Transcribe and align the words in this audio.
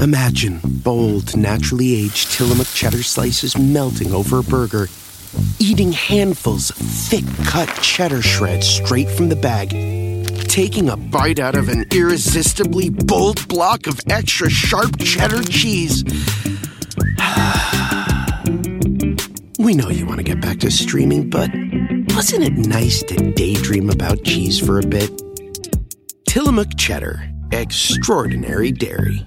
Imagine 0.00 0.60
bold, 0.64 1.36
naturally 1.36 1.94
aged 1.94 2.32
Tillamook 2.32 2.66
cheddar 2.68 3.02
slices 3.02 3.56
melting 3.56 4.12
over 4.12 4.40
a 4.40 4.42
burger, 4.42 4.88
eating 5.58 5.92
handfuls 5.92 6.70
of 6.70 6.76
thick 6.76 7.24
cut 7.46 7.68
cheddar 7.80 8.20
shreds 8.20 8.68
straight 8.68 9.08
from 9.08 9.28
the 9.28 9.36
bag, 9.36 9.70
taking 10.48 10.90
a 10.90 10.96
bite 10.96 11.38
out 11.38 11.54
of 11.54 11.68
an 11.68 11.86
irresistibly 11.90 12.90
bold 12.90 13.46
block 13.48 13.86
of 13.86 14.00
extra 14.10 14.50
sharp 14.50 14.98
cheddar 14.98 15.42
cheese. 15.44 16.04
we 19.58 19.74
know 19.74 19.88
you 19.88 20.06
want 20.06 20.18
to 20.18 20.24
get 20.24 20.40
back 20.40 20.58
to 20.58 20.70
streaming, 20.70 21.30
but 21.30 21.50
wasn't 22.14 22.44
it 22.44 22.52
nice 22.52 23.02
to 23.04 23.32
daydream 23.32 23.90
about 23.90 24.22
cheese 24.24 24.58
for 24.58 24.78
a 24.78 24.86
bit? 24.86 25.10
Tillamook 26.26 26.76
Cheddar, 26.76 27.30
extraordinary 27.52 28.72
dairy. 28.72 29.26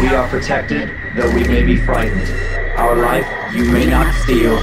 We 0.00 0.08
are 0.08 0.26
protected, 0.28 0.90
though 1.14 1.32
we 1.34 1.46
may 1.46 1.62
be 1.62 1.76
frightened. 1.76 2.28
Our 2.78 2.96
life 2.96 3.26
you 3.54 3.70
may 3.70 3.86
not 3.86 4.12
steal, 4.22 4.56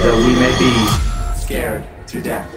though 0.00 0.16
we 0.16 0.34
may 0.34 0.58
be 0.58 0.86
scared 1.38 1.84
to 2.08 2.20
death. 2.22 2.50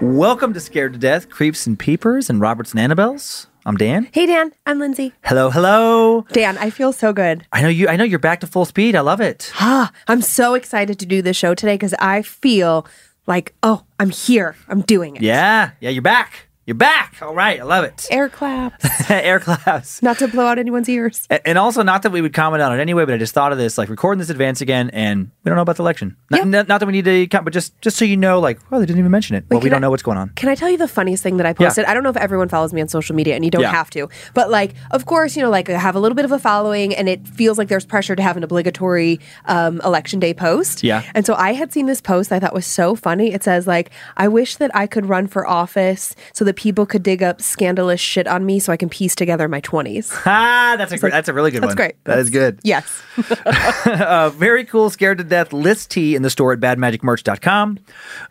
Welcome 0.00 0.52
to 0.54 0.60
Scared 0.60 0.94
to 0.94 0.98
Death, 0.98 1.28
Creeps 1.28 1.66
and 1.66 1.78
Peepers 1.78 2.28
and 2.30 2.40
Roberts 2.40 2.72
and 2.72 2.80
Annabelles. 2.80 3.46
I'm 3.66 3.76
Dan. 3.76 4.08
Hey 4.12 4.26
Dan, 4.26 4.52
I'm 4.66 4.78
Lindsay. 4.78 5.12
Hello, 5.22 5.50
hello. 5.50 6.26
Dan, 6.32 6.58
I 6.58 6.70
feel 6.70 6.92
so 6.92 7.12
good. 7.12 7.46
I 7.52 7.62
know 7.62 7.68
you. 7.68 7.88
I 7.88 7.96
know 7.96 8.04
you're 8.04 8.18
back 8.18 8.40
to 8.40 8.46
full 8.46 8.64
speed. 8.64 8.96
I 8.96 9.00
love 9.00 9.20
it. 9.20 9.52
Ah, 9.60 9.92
I'm 10.08 10.22
so 10.22 10.54
excited 10.54 10.98
to 10.98 11.06
do 11.06 11.22
this 11.22 11.36
show 11.36 11.54
today 11.54 11.74
because 11.74 11.94
I 11.98 12.22
feel 12.22 12.86
like, 13.26 13.54
oh, 13.62 13.84
I'm 14.00 14.10
here. 14.10 14.56
I'm 14.68 14.80
doing 14.80 15.16
it. 15.16 15.22
Yeah, 15.22 15.70
yeah. 15.80 15.90
You're 15.90 16.02
back. 16.02 16.48
You're 16.66 16.74
back. 16.74 17.16
All 17.20 17.34
right. 17.34 17.60
I 17.60 17.62
love 17.62 17.84
it. 17.84 18.06
Air 18.10 18.30
claps. 18.30 18.86
Air 19.10 19.38
claps. 19.38 20.02
Not 20.02 20.18
to 20.20 20.28
blow 20.28 20.46
out 20.46 20.58
anyone's 20.58 20.88
ears. 20.88 21.26
A- 21.28 21.46
And 21.46 21.58
also, 21.58 21.82
not 21.82 22.02
that 22.04 22.10
we 22.10 22.22
would 22.22 22.32
comment 22.32 22.62
on 22.62 22.72
it 22.72 22.80
anyway, 22.80 23.04
but 23.04 23.12
I 23.12 23.18
just 23.18 23.34
thought 23.34 23.52
of 23.52 23.58
this, 23.58 23.76
like 23.76 23.90
recording 23.90 24.18
this 24.18 24.30
advance 24.30 24.62
again, 24.62 24.88
and 24.94 25.30
we 25.44 25.50
don't 25.50 25.56
know 25.56 25.62
about 25.62 25.76
the 25.76 25.82
election. 25.82 26.16
Not, 26.30 26.38
Yep. 26.38 26.46
not, 26.48 26.68
not 26.68 26.80
that 26.80 26.86
we 26.86 26.92
need 26.92 27.04
to, 27.04 27.26
comment, 27.26 27.44
but 27.44 27.52
just 27.52 27.78
just 27.82 27.98
so 27.98 28.06
you 28.06 28.16
know, 28.16 28.40
like, 28.40 28.58
oh, 28.72 28.78
they 28.80 28.86
didn't 28.86 28.98
even 28.98 29.10
mention 29.10 29.36
it. 29.36 29.44
well, 29.50 29.60
we 29.60 29.64
can 29.64 29.72
don't 29.72 29.76
I- 29.76 29.86
know 29.86 29.90
what's 29.90 30.02
going 30.02 30.16
on. 30.16 30.30
Can 30.36 30.48
I 30.48 30.54
tell 30.54 30.70
you 30.70 30.78
the 30.78 30.88
funniest 30.88 31.22
thing 31.22 31.36
that 31.36 31.44
I 31.44 31.50
Yeah. 31.50 31.66
posted? 31.68 31.84
I 31.84 31.92
don't 31.92 32.02
know 32.02 32.08
if 32.08 32.16
everyone 32.16 32.48
follows 32.48 32.72
me 32.72 32.80
on 32.80 32.88
social 32.88 33.14
media 33.14 33.34
and 33.34 33.44
you 33.44 33.50
don't 33.50 33.60
Yeah. 33.60 33.70
have 33.70 33.90
to. 33.90 34.08
But 34.32 34.48
like, 34.50 34.72
of 34.90 35.04
course, 35.04 35.36
you 35.36 35.42
know, 35.42 35.50
like 35.50 35.68
I 35.68 35.76
have 35.78 35.96
a 35.96 36.00
little 36.00 36.16
bit 36.16 36.24
of 36.24 36.32
a 36.32 36.38
following 36.38 36.94
and 36.94 37.10
it 37.10 37.28
feels 37.28 37.58
like 37.58 37.68
there's 37.68 37.84
pressure 37.84 38.16
to 38.16 38.22
have 38.22 38.38
an 38.38 38.42
obligatory 38.42 39.20
um, 39.44 39.82
election 39.84 40.18
day 40.18 40.32
post. 40.32 40.82
Yeah. 40.82 41.02
And 41.14 41.26
so 41.26 41.34
I 41.34 41.52
had 41.52 41.72
seen 41.74 41.84
this 41.84 42.00
post 42.00 42.32
I 42.32 42.40
thought 42.40 42.54
was 42.54 42.64
so 42.66 42.94
funny. 42.94 43.34
It 43.34 43.42
says 43.44 43.66
like, 43.66 43.90
I 44.16 44.28
wish 44.28 44.56
that 44.56 44.74
I 44.74 44.86
could 44.86 45.04
run 45.10 45.26
for 45.26 45.46
office 45.46 46.14
so 46.32 46.42
that 46.46 46.53
people 46.56 46.86
could 46.86 47.02
dig 47.02 47.22
up 47.22 47.40
scandalous 47.40 48.00
shit 48.00 48.26
on 48.26 48.46
me 48.46 48.58
so 48.58 48.72
I 48.72 48.76
can 48.76 48.88
piece 48.88 49.14
together 49.14 49.48
my 49.48 49.60
20s. 49.60 50.12
Ah, 50.26 50.74
that's 50.78 50.92
a 50.92 50.98
great, 50.98 51.12
that's 51.12 51.28
a 51.28 51.32
really 51.32 51.50
good 51.50 51.62
That's 51.62 51.74
one. 51.74 51.76
That's 51.76 51.94
great. 51.94 52.04
That 52.04 52.18
is 52.18 52.30
good. 52.30 52.60
Yes. 52.62 53.02
uh, 53.86 54.30
very 54.30 54.64
cool, 54.64 54.90
scared 54.90 55.18
to 55.18 55.24
death 55.24 55.52
list 55.52 55.90
tea 55.90 56.14
in 56.14 56.22
the 56.22 56.30
store 56.30 56.52
at 56.52 56.60
badmagicmerch.com. 56.60 57.78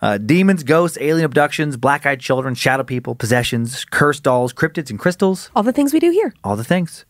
Uh, 0.01 0.17
demons, 0.17 0.63
ghosts, 0.63 0.97
alien 1.01 1.25
abductions, 1.25 1.77
black 1.77 2.05
eyed 2.05 2.19
children, 2.19 2.55
shadow 2.55 2.83
people, 2.83 3.15
possessions, 3.15 3.85
cursed 3.85 4.23
dolls, 4.23 4.53
cryptids, 4.53 4.89
and 4.89 4.99
crystals. 4.99 5.49
All 5.55 5.63
the 5.63 5.73
things 5.73 5.93
we 5.93 5.99
do 5.99 6.11
here. 6.11 6.33
All 6.43 6.55
the 6.55 6.63
things. 6.63 7.05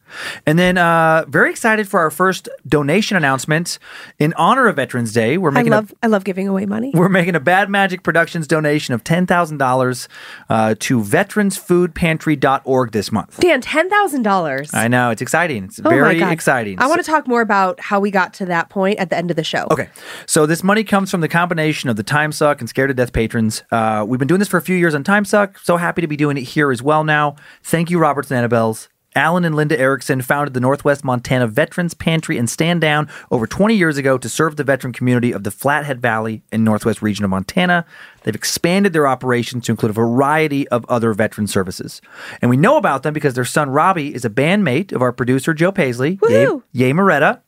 And 0.45 0.57
then, 0.59 0.77
uh, 0.77 1.25
very 1.27 1.49
excited 1.49 1.87
for 1.87 1.99
our 1.99 2.11
first 2.11 2.49
donation 2.67 3.17
announcement 3.17 3.79
in 4.19 4.33
honor 4.33 4.67
of 4.67 4.75
Veterans 4.75 5.13
Day. 5.13 5.37
We're 5.37 5.51
making 5.51 5.73
I 5.73 5.77
love 5.77 5.91
a 5.91 6.05
I 6.05 6.07
love 6.07 6.23
giving 6.23 6.47
away 6.47 6.65
money. 6.65 6.91
we're 6.93 7.09
making 7.09 7.35
a 7.35 7.39
Bad 7.39 7.69
Magic 7.69 8.03
Productions 8.03 8.47
donation 8.47 8.93
of 8.93 9.03
ten 9.03 9.25
thousand 9.25 9.61
uh, 9.61 9.65
dollars 9.65 10.07
to 10.49 11.01
veteransfoodpantry.org 11.01 12.91
this 12.91 13.11
month. 13.11 13.39
Dan, 13.39 13.61
ten 13.61 13.89
thousand 13.89 14.23
dollars. 14.23 14.73
I 14.73 14.87
know 14.87 15.09
it's 15.09 15.21
exciting. 15.21 15.65
It's 15.65 15.79
Oh 15.83 15.89
very 15.89 16.21
exciting. 16.21 16.79
I 16.79 16.87
want 16.87 17.03
to 17.03 17.09
talk 17.09 17.27
more 17.27 17.41
about 17.41 17.79
how 17.79 17.99
we 17.99 18.11
got 18.11 18.33
to 18.35 18.45
that 18.45 18.69
point 18.69 18.99
at 18.99 19.09
the 19.09 19.17
end 19.17 19.29
of 19.29 19.35
the 19.35 19.43
show. 19.43 19.67
Okay, 19.71 19.89
so 20.25 20.45
this 20.45 20.63
money 20.63 20.83
comes 20.83 21.11
from 21.11 21.21
the 21.21 21.27
combination 21.27 21.89
of 21.89 21.95
the 21.95 22.03
Time 22.03 22.31
Suck 22.31 22.59
and 22.59 22.69
Scared 22.69 22.89
to 22.89 22.93
Death 22.93 23.13
patrons. 23.13 23.63
Uh, 23.71 24.05
we've 24.07 24.19
been 24.19 24.27
doing 24.27 24.39
this 24.39 24.47
for 24.47 24.57
a 24.57 24.61
few 24.61 24.75
years 24.75 24.95
on 24.95 25.03
Time 25.03 25.25
Suck. 25.25 25.59
So 25.59 25.77
happy 25.77 26.01
to 26.01 26.07
be 26.07 26.17
doing 26.17 26.37
it 26.37 26.43
here 26.43 26.71
as 26.71 26.81
well 26.81 27.03
now. 27.03 27.35
Thank 27.63 27.89
you, 27.89 27.99
Roberts 27.99 28.31
and 28.31 28.49
Annabelles. 28.49 28.87
Alan 29.15 29.45
and 29.45 29.55
Linda 29.55 29.79
Erickson 29.79 30.21
founded 30.21 30.53
the 30.53 30.59
Northwest 30.59 31.03
Montana 31.03 31.47
Veterans 31.47 31.93
Pantry 31.93 32.37
and 32.37 32.49
Stand 32.49 32.81
Down 32.81 33.09
over 33.31 33.47
20 33.47 33.75
years 33.75 33.97
ago 33.97 34.17
to 34.17 34.29
serve 34.29 34.55
the 34.55 34.63
veteran 34.63 34.93
community 34.93 35.31
of 35.31 35.43
the 35.43 35.51
Flathead 35.51 36.01
Valley 36.01 36.43
in 36.51 36.63
Northwest 36.63 37.01
region 37.01 37.23
of 37.23 37.31
Montana. 37.31 37.85
They've 38.23 38.35
expanded 38.35 38.93
their 38.93 39.07
operations 39.07 39.65
to 39.65 39.71
include 39.71 39.91
a 39.91 39.93
variety 39.93 40.67
of 40.69 40.85
other 40.89 41.13
veteran 41.13 41.47
services. 41.47 42.01
And 42.41 42.49
we 42.49 42.57
know 42.57 42.77
about 42.77 43.03
them 43.03 43.13
because 43.13 43.33
their 43.33 43.45
son 43.45 43.69
Robbie 43.69 44.13
is 44.13 44.25
a 44.25 44.29
bandmate 44.29 44.91
of 44.91 45.01
our 45.01 45.11
producer 45.11 45.53
Joe 45.53 45.71
Paisley, 45.71 46.19
Yay, 46.29 46.45
Woohoo! 46.45 46.63
Yay 46.71 46.91
Moretta. 46.91 47.41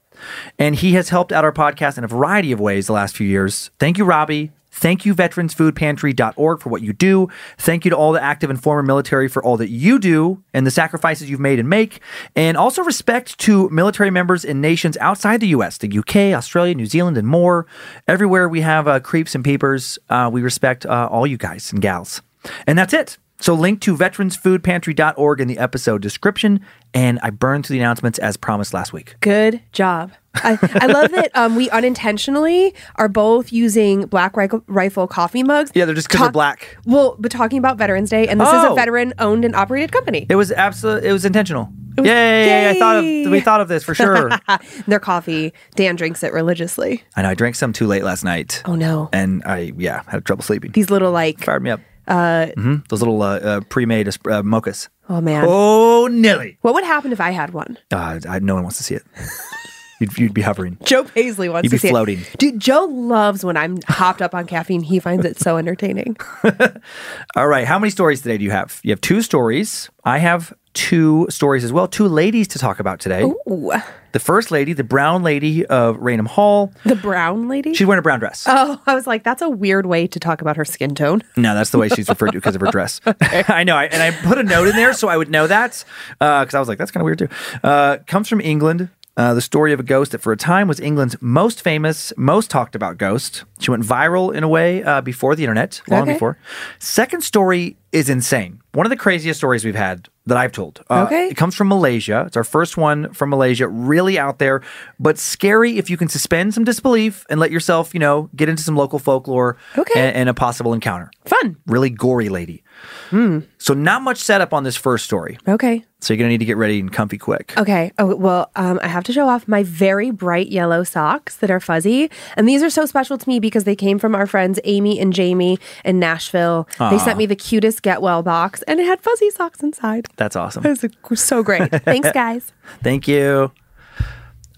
And 0.58 0.76
he 0.76 0.94
has 0.94 1.10
helped 1.10 1.32
out 1.34 1.44
our 1.44 1.52
podcast 1.52 1.98
in 1.98 2.04
a 2.04 2.08
variety 2.08 2.52
of 2.52 2.60
ways 2.60 2.88
the 2.88 2.94
last 2.94 3.18
few 3.18 3.28
years. 3.28 3.70
Thank 3.80 3.98
you, 3.98 4.06
Robbie. 4.06 4.52
Thank 4.76 5.06
you, 5.06 5.16
veteransfoodpantry.org, 5.16 6.62
for 6.62 6.70
what 6.70 6.82
you 6.82 6.92
do. 6.92 7.30
Thank 7.58 7.86
you 7.86 7.92
to 7.92 7.98
all 7.98 8.12
the 8.12 8.22
active 8.22 8.50
and 8.50 8.62
former 8.62 8.84
military 8.84 9.30
for 9.30 9.42
all 9.44 9.56
that 9.56 9.70
you 9.70 9.98
do 10.00 10.44
and 10.54 10.68
the 10.68 10.72
sacrifices 10.72 11.30
you've 11.30 11.40
made 11.40 11.60
and 11.60 11.70
make. 11.70 12.02
And 12.36 12.58
also 12.58 12.84
respect 12.84 13.40
to 13.40 13.70
military 13.70 14.12
members 14.12 14.44
in 14.44 14.60
nations 14.60 14.98
outside 14.98 15.40
the 15.40 15.48
U.S., 15.48 15.78
the 15.78 15.98
UK, 15.98 16.38
Australia, 16.38 16.76
New 16.76 16.88
Zealand, 16.88 17.18
and 17.18 17.26
more. 17.26 17.66
Everywhere 18.06 18.50
we 18.50 18.62
have 18.62 18.86
uh, 18.86 19.00
creeps 19.00 19.34
and 19.34 19.46
peepers, 19.46 19.98
uh, 20.10 20.30
we 20.32 20.42
respect 20.42 20.86
uh, 20.86 21.08
all 21.10 21.26
you 21.26 21.38
guys 21.38 21.72
and 21.72 21.82
gals. 21.82 22.22
And 22.68 22.78
that's 22.78 22.94
it. 22.94 23.18
So 23.40 23.54
link 23.54 23.82
to 23.82 23.96
veteransfoodpantry.org 23.98 25.42
in 25.42 25.48
the 25.48 25.58
episode 25.58 26.02
description. 26.02 26.62
And 26.94 27.20
I 27.22 27.30
burned 27.30 27.66
through 27.66 27.74
the 27.76 27.80
announcements 27.82 28.18
as 28.20 28.38
promised 28.38 28.74
last 28.74 28.94
week. 28.94 29.16
Good 29.20 29.62
job. 29.74 30.12
I, 30.36 30.58
I 30.82 30.86
love 30.88 31.12
that 31.12 31.32
um, 31.36 31.56
we 31.56 31.70
unintentionally 31.70 32.74
are 32.96 33.08
both 33.10 33.52
using 33.52 34.06
Black 34.06 34.36
Rifle, 34.38 35.08
coffee 35.08 35.44
mugs. 35.44 35.72
Yeah, 35.76 35.86
they're 35.86 35.96
just 35.96 36.10
'cause 36.10 36.22
they're 36.22 36.32
black. 36.32 36.78
Well, 36.86 37.16
but 37.20 37.32
talking 37.32 37.58
about 37.58 37.78
Veterans 37.78 38.10
Day, 38.10 38.28
and 38.28 38.40
this 38.40 38.48
is 38.48 38.64
a 38.64 38.70
Oh. 38.70 38.76
veteran 38.76 39.14
owned 39.20 39.46
and 39.46 39.56
operated 39.56 39.92
company. 39.92 40.26
It 40.30 40.36
was 40.36 40.52
absolutely. 40.52 41.10
It 41.10 41.14
was 41.14 41.24
intentional. 41.26 41.70
was- 41.98 42.06
yay, 42.08 42.70
I 42.70 42.80
thought 42.80 42.98
of. 42.98 43.04
We 43.04 43.40
thought 43.42 43.62
of 43.62 43.68
this 43.70 43.84
for 43.84 43.96
sure. 43.96 44.30
Their 44.88 45.00
coffee, 45.00 45.54
Dan 45.76 45.96
drinks 45.96 46.22
it 46.24 46.34
religiously. 46.34 47.04
I 47.16 47.22
know. 47.22 47.30
I 47.30 47.34
drank 47.34 47.56
some 47.56 47.72
too 47.74 47.88
late 47.88 48.04
last 48.04 48.24
night. 48.26 48.62
Oh 48.66 48.76
no. 48.76 49.10
And 49.14 49.42
I 49.46 49.72
yeah 49.78 50.04
had 50.08 50.26
trouble 50.26 50.44
sleeping. 50.44 50.72
These 50.72 50.90
little 50.90 51.12
like, 51.12 51.44
Fired 51.44 51.64
me 51.64 51.70
up. 51.72 51.80
Uh, 52.08 52.48
mm-hmm. 52.58 52.76
Those 52.90 53.02
little 53.02 53.22
uh, 53.22 53.40
uh, 53.40 53.62
pre-made 53.62 54.08
uh, 54.08 54.12
mochas. 54.44 54.90
oh 55.10 55.22
man. 55.22 55.46
Oh, 55.48 56.08
Nilly. 56.12 56.58
What 56.62 56.74
would 56.74 56.84
happen 56.84 57.12
if 57.12 57.20
I 57.20 57.32
had 57.32 57.54
one? 57.54 57.78
Uh, 57.92 58.20
I, 58.28 58.40
no 58.40 58.56
one 58.56 58.64
wants 58.64 58.78
to 58.78 58.84
see 58.84 58.96
it. 58.96 59.04
You'd, 60.00 60.18
you'd 60.18 60.34
be 60.34 60.42
hovering. 60.42 60.78
Joe 60.84 61.04
Paisley 61.06 61.48
wants 61.50 61.70
to. 61.70 61.74
You'd 61.76 61.80
to 61.80 61.84
be 61.84 61.88
see 61.88 61.90
floating. 61.90 62.20
it. 62.20 62.36
Dude, 62.38 62.60
Joe 62.60 62.86
loves 62.86 63.46
when 63.46 63.56
I'm 63.58 63.78
hopped 63.88 64.22
up 64.22 64.36
on 64.36 64.46
caffeine. 64.46 64.82
He 64.82 65.00
finds 65.00 65.26
it 65.26 65.40
so 65.40 65.58
entertaining. 65.58 66.18
All 67.36 67.48
right. 67.48 67.66
How 67.66 67.80
many 67.80 67.90
stories 67.90 68.22
today 68.22 68.38
do 68.38 68.44
you 68.44 68.52
have? 68.52 68.80
You 68.84 68.92
have 68.92 69.02
two 69.02 69.22
stories. 69.22 69.90
I 70.04 70.18
have 70.20 70.54
two 70.74 71.26
stories 71.30 71.64
as 71.64 71.72
well. 71.72 71.88
Two 71.88 72.08
ladies 72.08 72.48
to 72.50 72.60
talk 72.60 72.80
about 72.82 73.00
today. 73.00 73.24
Ooh, 73.24 73.72
The 74.12 74.20
first 74.20 74.52
lady, 74.52 74.74
the 74.74 74.84
brown 74.84 75.24
lady 75.24 75.66
of 75.66 75.98
Raynham 75.98 76.26
Hall. 76.26 76.74
the 76.84 76.96
brown 76.98 77.48
lady. 77.48 77.74
She's 77.74 77.88
wearing 77.88 78.00
a 78.00 78.02
brown 78.02 78.20
dress. 78.20 78.44
oh, 78.48 78.82
I 78.86 78.94
was 78.94 79.08
like, 79.08 79.24
that's 79.24 79.42
a 79.42 79.50
weird 79.50 79.86
way 79.86 80.06
to 80.08 80.20
talk 80.20 80.42
about 80.42 80.58
her 80.58 80.66
skin 80.66 80.94
tone. 80.94 81.22
No, 81.38 81.54
that's 81.56 81.70
the 81.70 81.78
way 81.78 81.88
she's 81.90 82.10
referred 82.10 82.32
to 82.32 82.38
because 82.40 82.56
of 82.56 82.62
her 82.62 82.68
dress. 82.72 83.00
I 83.22 83.64
know, 83.64 83.76
I, 83.78 83.86
and 83.86 84.02
I 84.04 84.12
put 84.28 84.38
a 84.38 84.44
note 84.44 84.68
in 84.68 84.76
there 84.76 84.92
so 84.94 85.08
I 85.08 85.16
would 85.16 85.30
know 85.30 85.48
that 85.48 85.84
because 86.20 86.54
I 86.54 86.60
was 86.60 86.68
like, 86.68 86.78
that's 86.78 86.92
kind 86.92 87.02
of 87.02 87.06
weird 87.06 87.20
too. 87.20 87.30
Uh, 87.64 87.98
comes 88.08 88.28
from 88.28 88.42
England. 88.42 88.90
Uh, 89.18 89.34
the 89.34 89.42
story 89.42 89.72
of 89.72 89.80
a 89.80 89.84
ghost 89.84 90.12
that 90.12 90.20
for 90.20 90.34
a 90.34 90.38
time 90.38 90.68
was 90.68 90.80
England's 90.80 91.16
most 91.22 91.62
famous, 91.62 92.12
most 92.18 92.50
talked 92.50 92.76
about 92.76 92.98
ghost. 92.98 93.46
She 93.60 93.72
went 93.72 93.84
viral 93.84 94.34
in 94.36 94.44
a 94.44 94.48
way 94.50 94.84
uh, 94.84 95.02
before 95.02 95.36
the 95.36 95.44
internet, 95.44 95.82
long 95.88 96.02
Okay. 96.04 96.14
before. 96.14 96.38
Second 96.80 97.22
story 97.24 97.78
is 97.92 98.10
insane. 98.10 98.60
One 98.74 98.86
of 98.86 98.90
the 98.90 98.98
craziest 98.98 99.38
stories 99.40 99.64
we've 99.64 99.76
had 99.76 100.10
that 100.26 100.36
I've 100.38 100.52
told. 100.52 100.84
Uh, 100.90 101.04
Okay. 101.06 101.28
It 101.30 101.38
comes 101.38 101.56
from 101.56 101.70
Malaysia. 101.70 102.24
It's 102.28 102.36
our 102.36 102.44
first 102.44 102.76
one 102.76 103.14
from 103.14 103.30
Malaysia. 103.30 103.68
Really 103.70 104.20
out 104.20 104.40
there, 104.40 104.62
but 105.00 105.18
scary 105.18 105.78
if 105.78 105.90
you 105.90 105.96
can 105.96 106.10
suspend 106.10 106.54
some 106.54 106.66
disbelief 106.66 107.26
and 107.30 107.40
let 107.40 107.52
yourself, 107.52 107.94
you 107.94 108.00
know, 108.02 108.30
get 108.36 108.50
into 108.50 108.64
some 108.64 108.76
local 108.76 109.00
folklore 109.00 109.56
Okay. 109.78 109.94
and, 110.00 110.16
and 110.18 110.30
a 110.30 110.34
possible 110.34 110.74
encounter 110.74 111.10
Fun. 111.24 111.56
really 111.68 111.90
gory 111.90 112.28
lady. 112.28 112.64
Hmm. 113.12 113.40
So 113.60 113.74
not 113.74 114.02
much 114.02 114.18
setup 114.18 114.54
on 114.54 114.64
this 114.64 114.76
first 114.76 115.06
story. 115.06 115.38
Okay. 115.48 115.86
So 116.02 116.14
you're 116.14 116.18
gonna 116.20 116.30
need 116.30 116.40
to 116.40 116.46
get 116.46 116.58
ready 116.58 116.80
and 116.80 116.92
comfy 116.92 117.18
quick. 117.18 117.54
Okay. 117.58 117.92
Oh, 117.98 118.16
well, 118.16 118.52
um, 118.56 118.80
I 118.84 118.88
have 118.88 119.04
to 119.06 119.14
show 119.14 119.28
off 119.30 119.48
my 119.48 119.64
very 119.64 120.12
bright 120.12 120.50
yellow 120.50 120.84
socks 120.84 121.38
that 121.38 121.50
are 121.50 121.60
fuzzy. 121.62 122.12
And 122.36 122.48
these 122.48 122.62
are 122.62 122.70
so 122.70 122.86
special 122.86 123.18
to 123.18 123.30
me 123.30 123.40
because 123.46 123.64
they 123.64 123.76
came 123.76 124.00
from 124.00 124.16
our 124.16 124.26
friends 124.26 124.60
Amy 124.64 125.00
and 125.00 125.14
Jamie 125.14 125.60
in 125.84 126.00
Nashville. 126.00 126.68
They 126.80 126.98
sent 126.98 127.18
me 127.18 127.26
the 127.26 127.36
cutest 127.36 127.82
Get 127.84 128.02
Well 128.02 128.24
box 128.24 128.64
and 128.64 128.80
it 128.80 128.86
had 128.86 129.02
fuzzy 129.02 129.30
socks 129.30 129.62
inside. 129.62 130.08
That's 130.16 130.36
awesome. 130.36 130.66
It 130.66 130.96
was 131.10 131.22
so 131.22 131.44
great. 131.44 131.70
Thanks, 131.84 132.12
guys. 132.12 132.52
Thank 132.82 133.08
you. 133.08 133.52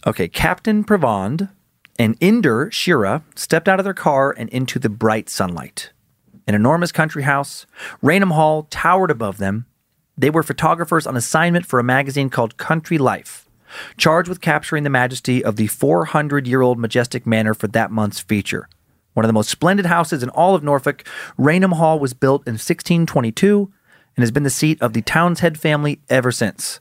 Okay, 0.05 0.27
Captain 0.29 0.83
Provand 0.85 1.49
and 1.99 2.15
Indre 2.21 2.69
Shira 2.71 3.23
stepped 3.35 3.67
out 3.67 3.79
of 3.79 3.83
their 3.83 3.93
car 3.93 4.33
and 4.37 4.49
into 4.49 4.79
the 4.79 4.89
bright 4.89 5.29
sunlight. 5.29 5.91
An 6.47 6.55
enormous 6.55 6.93
country 6.93 7.23
house, 7.23 7.65
Raynham 8.01 8.31
Hall 8.31 8.67
towered 8.69 9.11
above 9.11 9.37
them. 9.37 9.65
They 10.17 10.29
were 10.29 10.43
photographers 10.43 11.05
on 11.05 11.17
assignment 11.17 11.65
for 11.65 11.79
a 11.79 11.83
magazine 11.83 12.29
called 12.29 12.55
Country 12.57 12.97
Life, 12.97 13.49
charged 13.97 14.29
with 14.29 14.39
capturing 14.39 14.83
the 14.83 14.89
majesty 14.89 15.43
of 15.43 15.57
the 15.57 15.67
400 15.67 16.47
year 16.47 16.61
old 16.61 16.79
majestic 16.79 17.27
manor 17.27 17.53
for 17.53 17.67
that 17.67 17.91
month's 17.91 18.19
feature. 18.21 18.69
One 19.17 19.25
of 19.25 19.29
the 19.29 19.33
most 19.33 19.49
splendid 19.49 19.87
houses 19.87 20.21
in 20.21 20.29
all 20.29 20.53
of 20.53 20.61
Norfolk, 20.61 21.03
Raynham 21.39 21.71
Hall 21.71 21.97
was 21.97 22.13
built 22.13 22.43
in 22.45 22.53
1622 22.53 23.73
and 24.15 24.21
has 24.21 24.29
been 24.29 24.43
the 24.43 24.51
seat 24.51 24.79
of 24.79 24.93
the 24.93 25.01
Townshend 25.01 25.59
family 25.59 26.01
ever 26.07 26.31
since. 26.31 26.79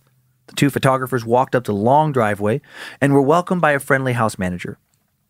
The 0.48 0.54
two 0.54 0.68
photographers 0.68 1.24
walked 1.24 1.54
up 1.54 1.64
the 1.64 1.72
long 1.72 2.12
driveway 2.12 2.60
and 3.00 3.14
were 3.14 3.22
welcomed 3.22 3.62
by 3.62 3.72
a 3.72 3.78
friendly 3.78 4.12
house 4.12 4.38
manager. 4.38 4.76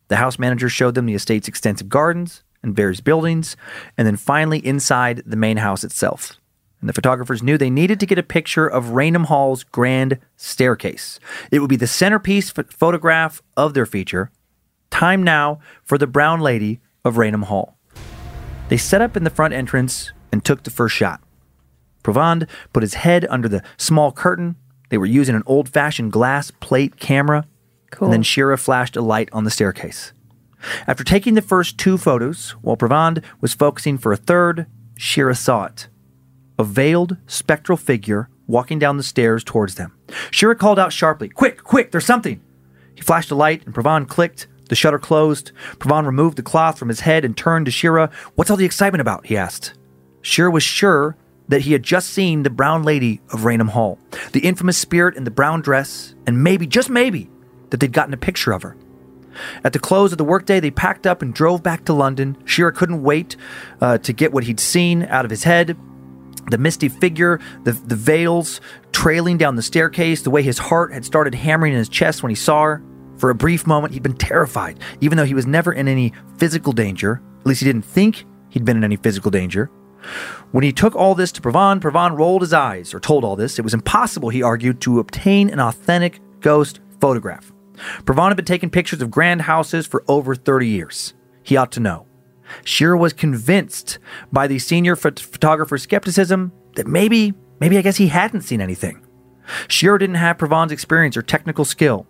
The 0.09 0.17
house 0.17 0.37
manager 0.37 0.69
showed 0.69 0.97
them 0.97 1.07
the 1.07 1.15
estate's 1.15 1.47
extensive 1.47 1.89
gardens 1.89 2.43
and 2.65 2.75
various 2.75 3.01
buildings, 3.01 3.57
and 3.97 4.05
then 4.05 4.17
finally 4.17 4.59
inside 4.59 5.23
the 5.25 5.37
main 5.37 5.59
house 5.59 5.85
itself. 5.85 6.33
And 6.81 6.89
the 6.89 6.93
photographers 6.93 7.41
knew 7.41 7.57
they 7.57 7.71
needed 7.71 8.01
to 8.01 8.07
get 8.07 8.19
a 8.19 8.25
picture 8.25 8.67
of 8.67 8.91
Raynham 8.91 9.27
Hall's 9.27 9.63
grand 9.63 10.19
staircase. 10.37 11.21
It 11.53 11.61
would 11.61 11.71
be 11.71 11.77
the 11.77 11.87
centerpiece 11.87 12.51
ph- 12.51 12.67
photograph 12.73 13.43
of 13.57 13.75
their 13.75 13.87
feature. 13.87 14.33
Time 14.91 15.23
now 15.23 15.61
for 15.85 15.99
the 15.99 16.09
brown 16.09 16.41
lady 16.41 16.81
of 17.07 17.17
Raynham 17.17 17.43
Hall. 17.43 17.79
They 18.69 18.77
set 18.77 19.01
up 19.01 19.17
in 19.17 19.25
the 19.25 19.31
front 19.31 19.55
entrance 19.55 20.13
and 20.33 20.45
took 20.45 20.65
the 20.65 20.71
first 20.71 20.95
shot. 20.97 21.23
Provand 22.03 22.49
put 22.73 22.83
his 22.83 22.95
head 22.95 23.27
under 23.31 23.49
the 23.49 23.63
small 23.77 24.13
curtain. 24.13 24.57
They 24.91 24.99
were 24.99 25.07
using 25.07 25.35
an 25.35 25.43
old 25.47 25.69
fashioned 25.69 26.13
glass 26.13 26.51
plate 26.51 26.99
camera. 26.99 27.47
Cool. 27.91 28.07
And 28.07 28.13
then 28.13 28.23
Shira 28.23 28.59
flashed 28.59 28.97
a 28.97 29.01
light 29.01 29.29
on 29.33 29.45
the 29.45 29.51
staircase. 29.51 30.13
After 30.87 31.05
taking 31.05 31.35
the 31.35 31.43
first 31.43 31.79
two 31.79 31.97
photos, 31.97 32.51
while 32.61 32.77
Provand 32.77 33.23
was 33.41 33.55
focusing 33.55 33.99
for 33.99 34.13
a 34.13 34.17
third, 34.17 34.67
Shira 34.97 35.35
saw 35.35 35.67
it. 35.67 35.89
A 36.59 36.65
veiled, 36.65 37.19
spectral 37.27 37.79
figure 37.79 38.29
walking 38.49 38.79
down 38.79 38.97
the 38.97 39.03
stairs 39.03 39.45
towards 39.45 39.77
them. 39.77 39.93
Shira 40.31 40.57
called 40.57 40.79
out 40.79 40.93
sharply, 40.93 41.29
Quick, 41.29 41.63
quick, 41.63 41.93
there's 41.93 42.07
something! 42.07 42.41
He 42.95 43.03
flashed 43.03 43.31
a 43.31 43.35
light, 43.35 43.65
and 43.67 43.75
Provand 43.75 44.09
clicked. 44.09 44.47
The 44.69 44.75
shutter 44.75 44.99
closed. 44.99 45.53
Provand 45.79 46.07
removed 46.07 46.37
the 46.37 46.43
cloth 46.43 46.79
from 46.79 46.89
his 46.89 47.01
head 47.01 47.25
and 47.25 47.37
turned 47.37 47.67
to 47.67 47.73
Shira. 47.73 48.11
What's 48.35 48.51
all 48.51 48.57
the 48.57 48.65
excitement 48.65 49.01
about? 49.01 49.27
he 49.27 49.37
asked. 49.37 49.75
Shira 50.23 50.51
was 50.51 50.63
sure 50.63 51.17
that 51.49 51.63
he 51.63 51.73
had 51.73 51.83
just 51.83 52.11
seen 52.11 52.43
the 52.43 52.51
brown 52.51 52.83
lady 52.83 53.21
of 53.33 53.45
Raynham 53.45 53.69
Hall, 53.69 53.99
the 54.33 54.41
infamous 54.41 54.77
spirit 54.77 55.17
in 55.17 55.25
the 55.25 55.31
brown 55.31 55.61
dress, 55.61 56.15
and 56.27 56.43
maybe, 56.43 56.67
just 56.67 56.91
maybe, 56.91 57.31
that 57.71 57.79
they'd 57.79 57.93
gotten 57.93 58.15
a 58.15 58.19
picture 58.19 58.53
of 58.53 58.63
her. 58.63 58.77
At 59.63 59.73
the 59.73 59.79
close 59.79 60.13
of 60.13 60.19
the 60.19 60.25
workday, 60.25 60.61
they 60.61 60.71
packed 60.71 61.07
up 61.07 61.23
and 61.23 61.33
drove 61.33 61.63
back 61.63 61.85
to 61.85 61.93
London. 61.93 62.37
Shira 62.45 62.73
couldn't 62.73 63.03
wait 63.03 63.37
uh, 63.81 63.99
to 63.99 64.13
get 64.13 64.33
what 64.33 64.45
he'd 64.45 64.61
seen 64.61 65.05
out 65.05 65.25
of 65.25 65.31
his 65.31 65.45
head. 65.45 65.77
The 66.51 66.59
misty 66.59 66.89
figure, 66.89 67.41
the, 67.65 67.73
the 67.73 67.97
veils 67.97 68.61
trailing 68.93 69.37
down 69.37 69.57
the 69.57 69.63
staircase, 69.63 70.23
the 70.23 70.31
way 70.31 70.43
his 70.43 70.59
heart 70.59 70.93
had 70.93 71.05
started 71.05 71.35
hammering 71.35 71.73
in 71.73 71.79
his 71.79 71.89
chest 71.89 72.23
when 72.23 72.31
he 72.31 72.37
saw 72.37 72.63
her. 72.63 72.83
For 73.17 73.31
a 73.31 73.35
brief 73.35 73.67
moment, 73.67 73.95
he'd 73.95 74.03
been 74.03 74.17
terrified, 74.17 74.79
even 75.01 75.17
though 75.17 75.25
he 75.25 75.35
was 75.35 75.47
never 75.47 75.73
in 75.73 75.89
any 75.89 76.13
physical 76.37 76.73
danger. 76.73 77.23
At 77.41 77.47
least 77.47 77.61
he 77.61 77.67
didn't 77.67 77.85
think 77.85 78.25
he'd 78.51 78.65
been 78.65 78.77
in 78.77 78.85
any 78.85 78.97
physical 78.97 79.31
danger. 79.31 79.71
When 80.53 80.65
he 80.65 80.73
took 80.73 80.95
all 80.95 81.15
this 81.15 81.33
to 81.33 81.41
Pravan, 81.41 81.81
Pravan 81.81 82.17
rolled 82.17 82.43
his 82.43 82.53
eyes, 82.53 82.95
or 82.95 83.01
told 83.01 83.25
all 83.25 83.37
this. 83.37 83.59
It 83.59 83.63
was 83.63 83.75
impossible, 83.75 84.29
he 84.29 84.43
argued, 84.43 84.81
to 84.83 85.01
obtain 85.01 85.51
an 85.51 85.61
authentic 85.61 86.21
ghost 86.41 86.81
photograph. 87.01 87.53
Pravan 88.05 88.29
had 88.29 88.37
been 88.37 88.47
taking 88.47 88.71
pictures 88.71 89.03
of 89.03 89.11
grand 89.11 89.43
houses 89.43 89.87
for 89.87 90.05
over 90.09 90.35
30 90.35 90.69
years. 90.69 91.15
He 91.43 91.57
ought 91.57 91.73
to 91.73 91.81
know. 91.81 92.07
Shira 92.65 92.97
was 92.97 93.13
convinced 93.13 93.99
by 94.33 94.47
the 94.47 94.59
senior 94.59 94.97
phot- 94.97 95.19
photographer's 95.19 95.83
skepticism 95.83 96.53
that 96.77 96.87
maybe, 96.87 97.35
maybe 97.61 97.77
I 97.77 97.83
guess 97.83 97.97
he 97.97 98.09
hadn't 98.09 98.43
seen 98.43 98.61
anything. 98.61 99.05
Shira 99.69 99.99
didn't 99.99 100.17
have 100.17 100.39
Pravan's 100.39 100.73
experience 100.73 101.17
or 101.17 101.23
technical 101.23 101.65
skill. 101.65 102.07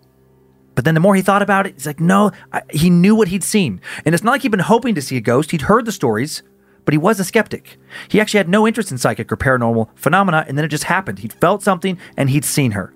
But 0.77 0.85
then 0.85 0.93
the 0.93 0.99
more 0.99 1.15
he 1.15 1.23
thought 1.23 1.41
about 1.41 1.65
it, 1.65 1.73
he's 1.73 1.87
like, 1.87 1.99
no, 1.99 2.29
I, 2.53 2.61
he 2.69 2.91
knew 2.91 3.15
what 3.15 3.29
he'd 3.29 3.43
seen. 3.43 3.81
And 4.05 4.13
it's 4.13 4.23
not 4.23 4.33
like 4.33 4.43
he'd 4.43 4.51
been 4.51 4.59
hoping 4.59 4.93
to 4.93 5.01
see 5.01 5.17
a 5.17 5.21
ghost. 5.21 5.49
He'd 5.49 5.63
heard 5.63 5.85
the 5.85 5.91
stories, 5.91 6.43
but 6.85 6.93
he 6.93 6.99
was 6.99 7.19
a 7.19 7.23
skeptic. 7.23 7.79
He 8.09 8.21
actually 8.21 8.37
had 8.37 8.47
no 8.47 8.67
interest 8.67 8.91
in 8.91 8.99
psychic 8.99 9.31
or 9.31 9.37
paranormal 9.37 9.89
phenomena, 9.95 10.45
and 10.47 10.55
then 10.55 10.63
it 10.63 10.67
just 10.67 10.83
happened. 10.83 11.17
He'd 11.17 11.33
felt 11.33 11.63
something 11.63 11.97
and 12.15 12.29
he'd 12.29 12.45
seen 12.45 12.73
her. 12.73 12.93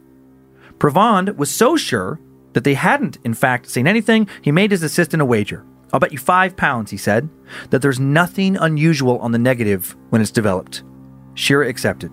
Provand 0.78 1.36
was 1.38 1.50
so 1.50 1.76
sure 1.76 2.20
that 2.54 2.64
they 2.66 2.76
hadn't, 2.76 3.18
in 3.24 3.34
fact, 3.34 3.68
seen 3.68 3.88
anything, 3.88 4.30
he 4.44 4.52
made 4.52 4.70
his 4.70 4.84
assistant 4.84 5.24
a 5.24 5.26
wager. 5.26 5.66
I'll 5.92 6.00
bet 6.00 6.12
you 6.12 6.20
five 6.20 6.56
pounds, 6.56 6.92
he 6.92 6.98
said, 6.98 7.30
that 7.72 7.82
there's 7.82 8.00
nothing 8.00 8.58
unusual 8.58 9.18
on 9.18 9.32
the 9.32 9.40
negative 9.40 9.96
when 10.12 10.22
it's 10.22 10.30
developed. 10.30 10.84
Shira 11.34 11.68
accepted. 11.68 12.12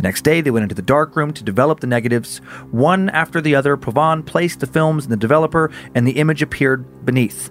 The 0.00 0.08
next 0.08 0.22
day, 0.22 0.40
they 0.40 0.50
went 0.50 0.62
into 0.62 0.74
the 0.74 0.80
dark 0.80 1.14
room 1.14 1.30
to 1.34 1.44
develop 1.44 1.80
the 1.80 1.86
negatives. 1.86 2.38
One 2.70 3.10
after 3.10 3.42
the 3.42 3.54
other, 3.54 3.76
Pravan 3.76 4.24
placed 4.24 4.60
the 4.60 4.66
films 4.66 5.04
in 5.04 5.10
the 5.10 5.16
developer, 5.18 5.70
and 5.94 6.06
the 6.06 6.12
image 6.12 6.40
appeared 6.40 7.04
beneath. 7.04 7.50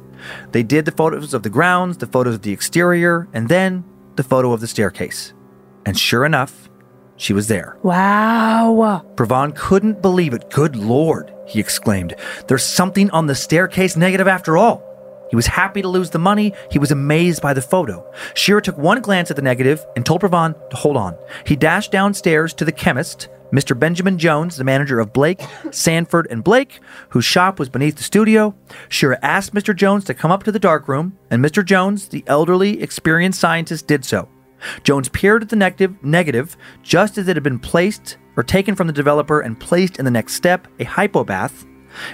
They 0.51 0.63
did 0.63 0.85
the 0.85 0.91
photos 0.91 1.35
of 1.35 1.43
the 1.43 1.51
grounds, 1.51 1.97
the 1.97 2.07
photos 2.07 2.33
of 2.33 2.41
the 2.41 2.51
exterior, 2.51 3.27
and 3.33 3.49
then 3.49 3.83
the 4.15 4.23
photo 4.23 4.51
of 4.51 4.61
the 4.61 4.67
staircase. 4.67 5.31
And 5.85 5.95
sure 5.95 6.25
enough, 6.25 6.71
she 7.17 7.33
was 7.33 7.49
there. 7.49 7.77
Wow. 7.83 9.05
Pravan 9.13 9.55
couldn't 9.55 10.01
believe 10.01 10.33
it. 10.33 10.49
Good 10.49 10.75
Lord, 10.75 11.31
he 11.45 11.59
exclaimed. 11.59 12.15
There's 12.47 12.65
something 12.65 13.11
on 13.11 13.27
the 13.27 13.35
staircase 13.35 13.95
negative 13.95 14.27
after 14.27 14.57
all. 14.57 14.88
He 15.29 15.35
was 15.35 15.47
happy 15.47 15.81
to 15.81 15.87
lose 15.87 16.09
the 16.09 16.19
money. 16.19 16.53
He 16.71 16.79
was 16.79 16.91
amazed 16.91 17.41
by 17.41 17.53
the 17.53 17.61
photo. 17.61 18.05
Shira 18.33 18.61
took 18.61 18.77
one 18.77 19.01
glance 19.01 19.29
at 19.29 19.35
the 19.35 19.41
negative 19.41 19.85
and 19.95 20.05
told 20.05 20.21
Pravan 20.21 20.55
to 20.69 20.77
hold 20.77 20.97
on. 20.97 21.15
He 21.45 21.55
dashed 21.55 21.91
downstairs 21.91 22.53
to 22.55 22.65
the 22.65 22.71
chemist, 22.71 23.29
Mr. 23.51 23.77
Benjamin 23.77 24.17
Jones, 24.17 24.57
the 24.57 24.63
manager 24.63 24.99
of 24.99 25.13
Blake, 25.13 25.41
Sandford, 25.71 26.27
and 26.29 26.43
Blake, 26.43 26.79
whose 27.09 27.25
shop 27.25 27.59
was 27.59 27.69
beneath 27.69 27.95
the 27.95 28.03
studio. 28.03 28.55
Shira 28.89 29.17
asked 29.21 29.53
Mr. 29.53 29.75
Jones 29.75 30.03
to 30.05 30.13
come 30.13 30.31
up 30.31 30.43
to 30.43 30.51
the 30.51 30.59
darkroom, 30.59 31.17
and 31.31 31.43
Mr. 31.43 31.65
Jones, 31.65 32.07
the 32.07 32.23
elderly, 32.27 32.81
experienced 32.81 33.39
scientist, 33.39 33.87
did 33.87 34.05
so. 34.05 34.29
Jones 34.83 35.09
peered 35.09 35.41
at 35.41 35.49
the 35.49 35.55
negative, 35.55 35.95
negative 36.03 36.57
just 36.83 37.17
as 37.17 37.27
it 37.27 37.35
had 37.35 37.43
been 37.43 37.59
placed 37.59 38.17
or 38.35 38.43
taken 38.43 38.75
from 38.75 38.87
the 38.87 38.93
developer 38.93 39.41
and 39.41 39.59
placed 39.59 39.97
in 39.99 40.05
the 40.05 40.11
next 40.11 40.33
step, 40.33 40.67
a 40.79 40.85
hypobath. 40.85 41.65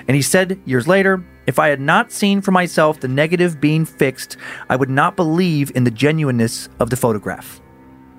And 0.08 0.16
he 0.16 0.22
said 0.22 0.60
years 0.66 0.88
later, 0.88 1.24
if 1.48 1.60
I 1.60 1.70
had 1.70 1.80
not 1.80 2.12
seen 2.12 2.42
for 2.42 2.52
myself 2.52 3.00
the 3.00 3.08
negative 3.08 3.62
being 3.62 3.86
fixed, 3.86 4.38
I 4.70 4.76
would 4.76 4.90
not 4.90 5.16
believe 5.16 5.72
in 5.76 5.84
the 5.84 5.92
genuineness 5.92 6.70
of 6.80 6.90
the 6.90 6.98
photograph. 6.98 7.62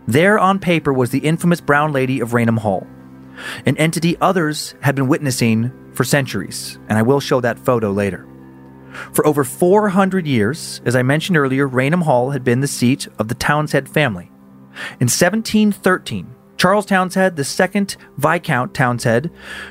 There 0.06 0.38
on 0.38 0.58
paper 0.58 0.92
was 0.92 1.10
the 1.10 1.18
infamous 1.18 1.60
brown 1.60 1.92
lady 1.92 2.20
of 2.20 2.32
Raynham 2.32 2.58
Hall, 2.58 2.86
an 3.64 3.76
entity 3.76 4.16
others 4.20 4.74
had 4.80 4.94
been 4.94 5.08
witnessing 5.08 5.72
for 5.94 6.04
centuries, 6.04 6.78
and 6.88 6.98
I 6.98 7.02
will 7.02 7.20
show 7.20 7.40
that 7.40 7.58
photo 7.58 7.90
later. 7.90 8.26
For 9.12 9.26
over 9.26 9.44
400 9.44 10.26
years, 10.26 10.80
as 10.84 10.96
I 10.96 11.02
mentioned 11.02 11.36
earlier, 11.36 11.66
Raynham 11.66 12.02
Hall 12.02 12.30
had 12.30 12.44
been 12.44 12.60
the 12.60 12.66
seat 12.66 13.08
of 13.18 13.28
the 13.28 13.34
Townshend 13.34 13.88
family. 13.88 14.30
In 15.00 15.08
1713, 15.08 16.34
Charles 16.56 16.86
Townshend, 16.86 17.36
the 17.36 17.44
second 17.44 17.96
Viscount 18.16 18.72
Townshend, 18.72 19.30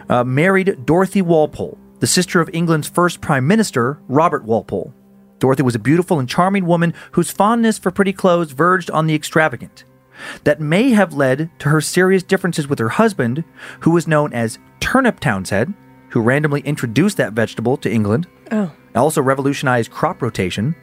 uh, 0.10 0.24
married 0.24 0.86
Dorothy 0.86 1.22
Walpole, 1.22 1.80
the 2.06 2.10
sister 2.10 2.40
of 2.40 2.52
England's 2.54 2.88
first 2.88 3.20
Prime 3.20 3.48
Minister, 3.48 3.98
Robert 4.08 4.44
Walpole. 4.44 4.94
Dorothy 5.40 5.64
was 5.64 5.74
a 5.74 5.80
beautiful 5.80 6.20
and 6.20 6.30
charming 6.30 6.68
woman 6.68 6.94
whose 7.14 7.32
fondness 7.32 7.80
for 7.80 7.90
pretty 7.90 8.14
clothes 8.14 8.52
verged 8.52 8.92
on 8.92 9.08
the 9.08 9.16
extravagant. 9.16 9.86
That 10.44 10.62
may 10.62 10.92
have 10.92 11.16
led 11.16 11.50
to 11.58 11.70
her 11.70 11.82
serious 11.82 12.22
differences 12.22 12.68
with 12.68 12.78
her 12.78 12.90
husband, 12.90 13.44
who 13.80 13.90
was 13.90 14.08
known 14.08 14.34
as 14.34 14.60
Turnip 14.80 15.20
Townshend, 15.20 15.74
who 16.10 16.22
randomly 16.22 16.62
introduced 16.62 17.18
that 17.18 17.34
vegetable 17.34 17.76
to 17.78 17.92
England. 17.92 18.28
Oh. 18.52 18.72
Also 18.94 19.20
revolutionized 19.24 19.90
crop 19.90 20.22
rotation. 20.22 20.76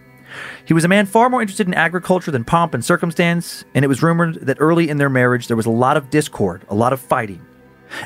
He 0.65 0.75
was 0.75 0.83
a 0.83 0.89
man 0.89 1.07
far 1.07 1.31
more 1.31 1.41
interested 1.41 1.69
in 1.69 1.75
agriculture 1.75 2.33
than 2.33 2.43
pomp 2.43 2.75
and 2.75 2.85
circumstance, 2.85 3.65
and 3.77 3.85
it 3.85 3.89
was 3.89 4.03
rumored 4.03 4.45
that 4.45 4.57
early 4.59 4.89
in 4.89 4.97
their 4.97 5.09
marriage 5.09 5.47
there 5.47 5.57
was 5.57 5.67
a 5.67 5.71
lot 5.71 5.97
of 5.97 6.11
discord, 6.11 6.67
a 6.69 6.75
lot 6.75 6.93
of 6.93 6.99
fighting, 6.99 7.47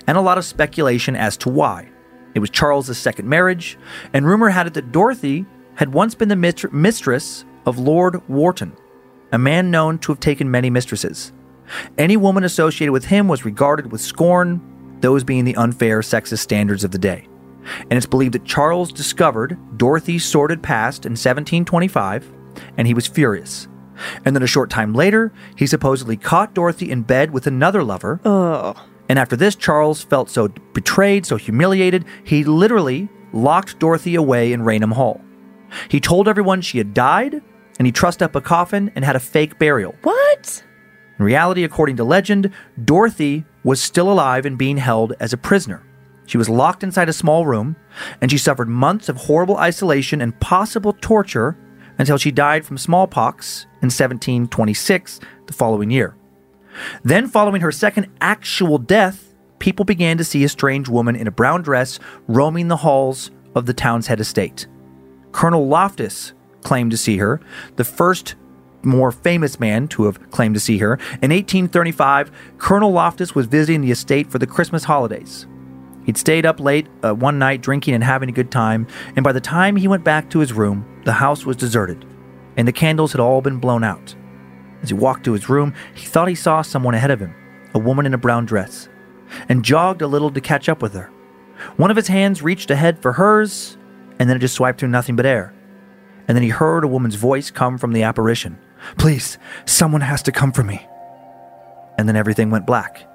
and 0.07 0.19
a 0.19 0.21
lot 0.21 0.37
of 0.37 0.45
speculation 0.45 1.17
as 1.17 1.39
to 1.39 1.49
why. 1.49 1.89
It 2.37 2.41
was 2.41 2.51
Charles's 2.51 2.99
second 2.99 3.27
marriage, 3.27 3.79
and 4.13 4.27
rumor 4.27 4.51
had 4.51 4.67
it 4.67 4.75
that 4.75 4.93
Dorothy 4.93 5.47
had 5.77 5.95
once 5.95 6.15
been 6.15 6.29
the 6.29 6.35
mistr- 6.35 6.71
mistress 6.71 7.47
of 7.65 7.79
Lord 7.79 8.21
Wharton, 8.29 8.77
a 9.33 9.39
man 9.39 9.71
known 9.71 9.99
to 10.01 10.13
have 10.13 10.21
taken 10.21 10.51
many 10.51 10.69
mistresses. 10.69 11.33
Any 11.97 12.19
woman 12.19 12.45
associated 12.45 12.93
with 12.93 13.07
him 13.07 13.27
was 13.27 13.47
regarded 13.47 13.91
with 13.91 14.03
scorn, 14.03 14.61
those 15.01 15.25
being 15.25 15.47
the 15.47 15.57
unfair 15.57 16.01
sexist 16.01 16.41
standards 16.41 16.85
of 16.85 16.91
the 16.91 16.99
day. 16.99 17.27
And 17.89 17.95
it's 17.95 18.05
believed 18.05 18.35
that 18.35 18.45
Charles 18.45 18.93
discovered 18.93 19.57
Dorothy's 19.79 20.23
sordid 20.23 20.63
past 20.63 21.07
in 21.07 21.13
1725, 21.13 22.31
and 22.77 22.87
he 22.87 22.93
was 22.93 23.07
furious. 23.07 23.67
And 24.27 24.37
then 24.37 24.43
a 24.43 24.47
short 24.47 24.69
time 24.69 24.93
later, 24.93 25.33
he 25.57 25.67
supposedly 25.67 26.19
caught 26.19 26.53
Dorothy 26.53 26.91
in 26.91 27.01
bed 27.01 27.31
with 27.31 27.47
another 27.47 27.83
lover. 27.83 28.21
And 29.09 29.19
after 29.19 29.37
this, 29.37 29.55
Charles 29.55 30.03
felt 30.03 30.31
so 30.31 30.49
betrayed, 30.73 31.27
so 31.27 31.37
humiliated, 31.37 32.05
he 32.25 32.45
literally 32.45 33.09
locked 33.33 33.79
Dorothy 33.79 34.15
away 34.15 34.53
in 34.53 34.63
Raynham 34.63 34.93
Hall. 34.93 35.21
He 35.89 36.01
told 36.01 36.29
everyone 36.29 36.61
she 36.61 36.79
had 36.79 36.95
died, 36.95 37.41
and 37.79 37.87
he 37.87 37.93
trussed 37.93 38.23
up 38.23 38.35
a 38.35 38.41
coffin 38.41 38.91
and 38.95 39.05
had 39.05 39.17
a 39.17 39.21
fake 39.21 39.59
burial. 39.59 39.95
What? 40.03 40.65
In 41.19 41.25
reality, 41.25 41.65
according 41.65 41.97
to 41.97 42.05
legend, 42.05 42.51
Dorothy 42.85 43.45
was 43.65 43.83
still 43.83 44.11
alive 44.11 44.47
and 44.47 44.59
being 44.59 44.77
held 44.77 45.15
as 45.21 45.33
a 45.33 45.39
prisoner. 45.39 45.83
She 46.27 46.39
was 46.39 46.49
locked 46.49 46.83
inside 46.83 47.09
a 47.09 47.13
small 47.13 47.47
room, 47.47 47.77
and 48.21 48.31
she 48.31 48.39
suffered 48.39 48.69
months 48.69 49.09
of 49.09 49.17
horrible 49.17 49.57
isolation 49.57 50.21
and 50.21 50.39
possible 50.41 50.93
torture 51.01 51.57
until 51.99 52.19
she 52.19 52.31
died 52.31 52.67
from 52.67 52.77
smallpox 52.77 53.65
in 53.83 53.89
1726, 53.89 55.21
the 55.47 55.53
following 55.53 55.91
year. 55.91 56.17
Then, 57.03 57.29
following 57.29 57.63
her 57.63 57.73
second 57.73 58.09
actual 58.21 58.79
death, 58.79 59.35
people 59.59 59.85
began 59.85 60.19
to 60.19 60.25
see 60.25 60.45
a 60.45 60.49
strange 60.49 60.89
woman 60.89 61.17
in 61.17 61.27
a 61.27 61.31
brown 61.31 61.63
dress 61.63 61.99
roaming 62.29 62.69
the 62.69 62.77
halls 62.77 63.31
of 63.55 63.67
the 63.67 63.75
Townshend 63.75 64.21
estate. 64.21 64.67
Colonel 65.33 65.67
Loftus 65.67 66.33
claimed 66.63 66.91
to 66.91 66.97
see 66.97 67.19
her, 67.19 67.41
the 67.77 67.85
first 67.85 68.35
more 68.83 69.11
famous 69.11 69.59
man 69.59 69.89
to 69.89 70.05
have 70.05 70.31
claimed 70.31 70.55
to 70.55 70.61
see 70.61 70.79
her. 70.79 70.95
In 71.23 71.31
1835, 71.31 72.31
Colonel 72.59 72.93
Loftus 72.93 73.35
was 73.35 73.47
visiting 73.47 73.81
the 73.81 73.91
estate 73.91 74.31
for 74.31 74.39
the 74.39 74.47
Christmas 74.47 74.85
holidays. 74.85 75.47
He'd 76.05 76.17
stayed 76.17 76.47
up 76.47 76.61
late 76.61 76.87
uh, 77.03 77.15
one 77.15 77.39
night 77.39 77.63
drinking 77.63 77.95
and 77.95 78.05
having 78.05 78.29
a 78.29 78.33
good 78.33 78.51
time, 78.51 78.87
and 79.17 79.25
by 79.25 79.33
the 79.33 79.41
time 79.41 79.75
he 79.75 79.89
went 79.89 80.05
back 80.05 80.31
to 80.31 80.39
his 80.39 80.53
room, 80.53 80.87
the 81.05 81.13
house 81.13 81.45
was 81.45 81.57
deserted, 81.57 82.05
and 82.57 82.67
the 82.67 82.73
candles 82.73 83.13
had 83.13 83.21
all 83.21 83.41
been 83.41 83.59
blown 83.59 83.83
out. 83.83 84.15
As 84.83 84.91
he 84.91 84.95
walked 84.95 85.25
to 85.25 85.33
his 85.33 85.49
room, 85.49 85.75
he 85.95 86.07
thought 86.07 86.29
he 86.29 86.35
saw 86.35 86.63
someone 86.63 86.95
ahead 86.95 87.11
of 87.11 87.21
him, 87.21 87.35
a 87.75 87.79
woman 87.79 88.07
in 88.07 88.15
a 88.15 88.19
brown 88.19 88.47
dress, 88.47 88.89
and 89.49 89.65
jogged 89.65 90.03
a 90.03 90.07
little 90.07 90.31
to 90.31 90.41
catch 90.41 90.69
up 90.69 90.83
with 90.83 90.95
her. 90.95 91.11
One 91.77 91.91
of 91.91 91.97
his 91.97 92.09
hands 92.09 92.43
reached 92.43 92.71
ahead 92.71 93.01
for 93.01 93.13
hers, 93.13 93.77
and 94.19 94.29
then 94.29 94.37
it 94.37 94.41
just 94.41 94.55
swiped 94.55 94.79
through 94.79 94.91
nothing 94.91 95.17
but 95.17 95.27
air. 95.27 95.55
And 96.29 96.37
then 96.37 96.43
he 96.43 96.51
heard 96.51 96.85
a 96.85 96.89
woman's 96.89 97.15
voice 97.15 97.51
come 97.51 97.79
from 97.79 97.93
the 97.93 98.03
apparition 98.03 98.59
Please, 98.99 99.39
someone 99.65 100.03
has 100.03 100.23
to 100.23 100.33
come 100.33 100.53
for 100.53 100.63
me. 100.63 100.87
And 101.99 102.09
then 102.09 102.17
everything 102.17 102.51
went 102.51 102.67
black. 102.67 103.07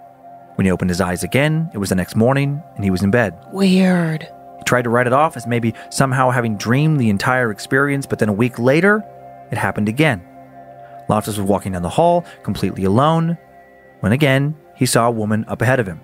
When 0.56 0.65
he 0.65 0.72
opened 0.72 0.89
his 0.89 1.01
eyes 1.01 1.24
again, 1.24 1.70
it 1.74 1.77
was 1.77 1.89
the 1.89 1.96
next 1.96 2.15
morning, 2.15 2.62
and 2.75 2.84
he 2.84 2.91
was 2.91 3.03
in 3.03 3.12
bed. 3.12 3.38
Weird. 3.51 4.24
He 4.58 4.63
tried 4.65 4.84
to 4.84 4.89
write 4.89 5.08
it 5.08 5.13
off 5.13 5.38
as 5.38 5.48
maybe 5.48 5.74
somehow 5.89 6.30
having 6.30 6.58
dreamed 6.58 7.00
the 7.00 7.10
entire 7.10 7.51
experience, 7.51 8.06
but 8.06 8.20
then 8.20 8.30
a 8.30 8.34
week 8.34 8.60
later, 8.60 9.03
it 9.51 9.58
happened 9.58 9.88
again. 9.88 10.22
Loftus 11.10 11.38
was 11.38 11.48
walking 11.48 11.74
down 11.74 11.81
the 11.81 11.89
hall, 11.89 12.25
completely 12.43 12.84
alone, 12.84 13.38
when 14.00 14.12
again 14.12 14.55
he 14.75 14.86
saw 14.86 15.08
a 15.08 15.12
woman 15.12 15.46
up 15.48 15.62
ahead 15.62 15.79
of 15.79 15.88
him. 15.88 16.01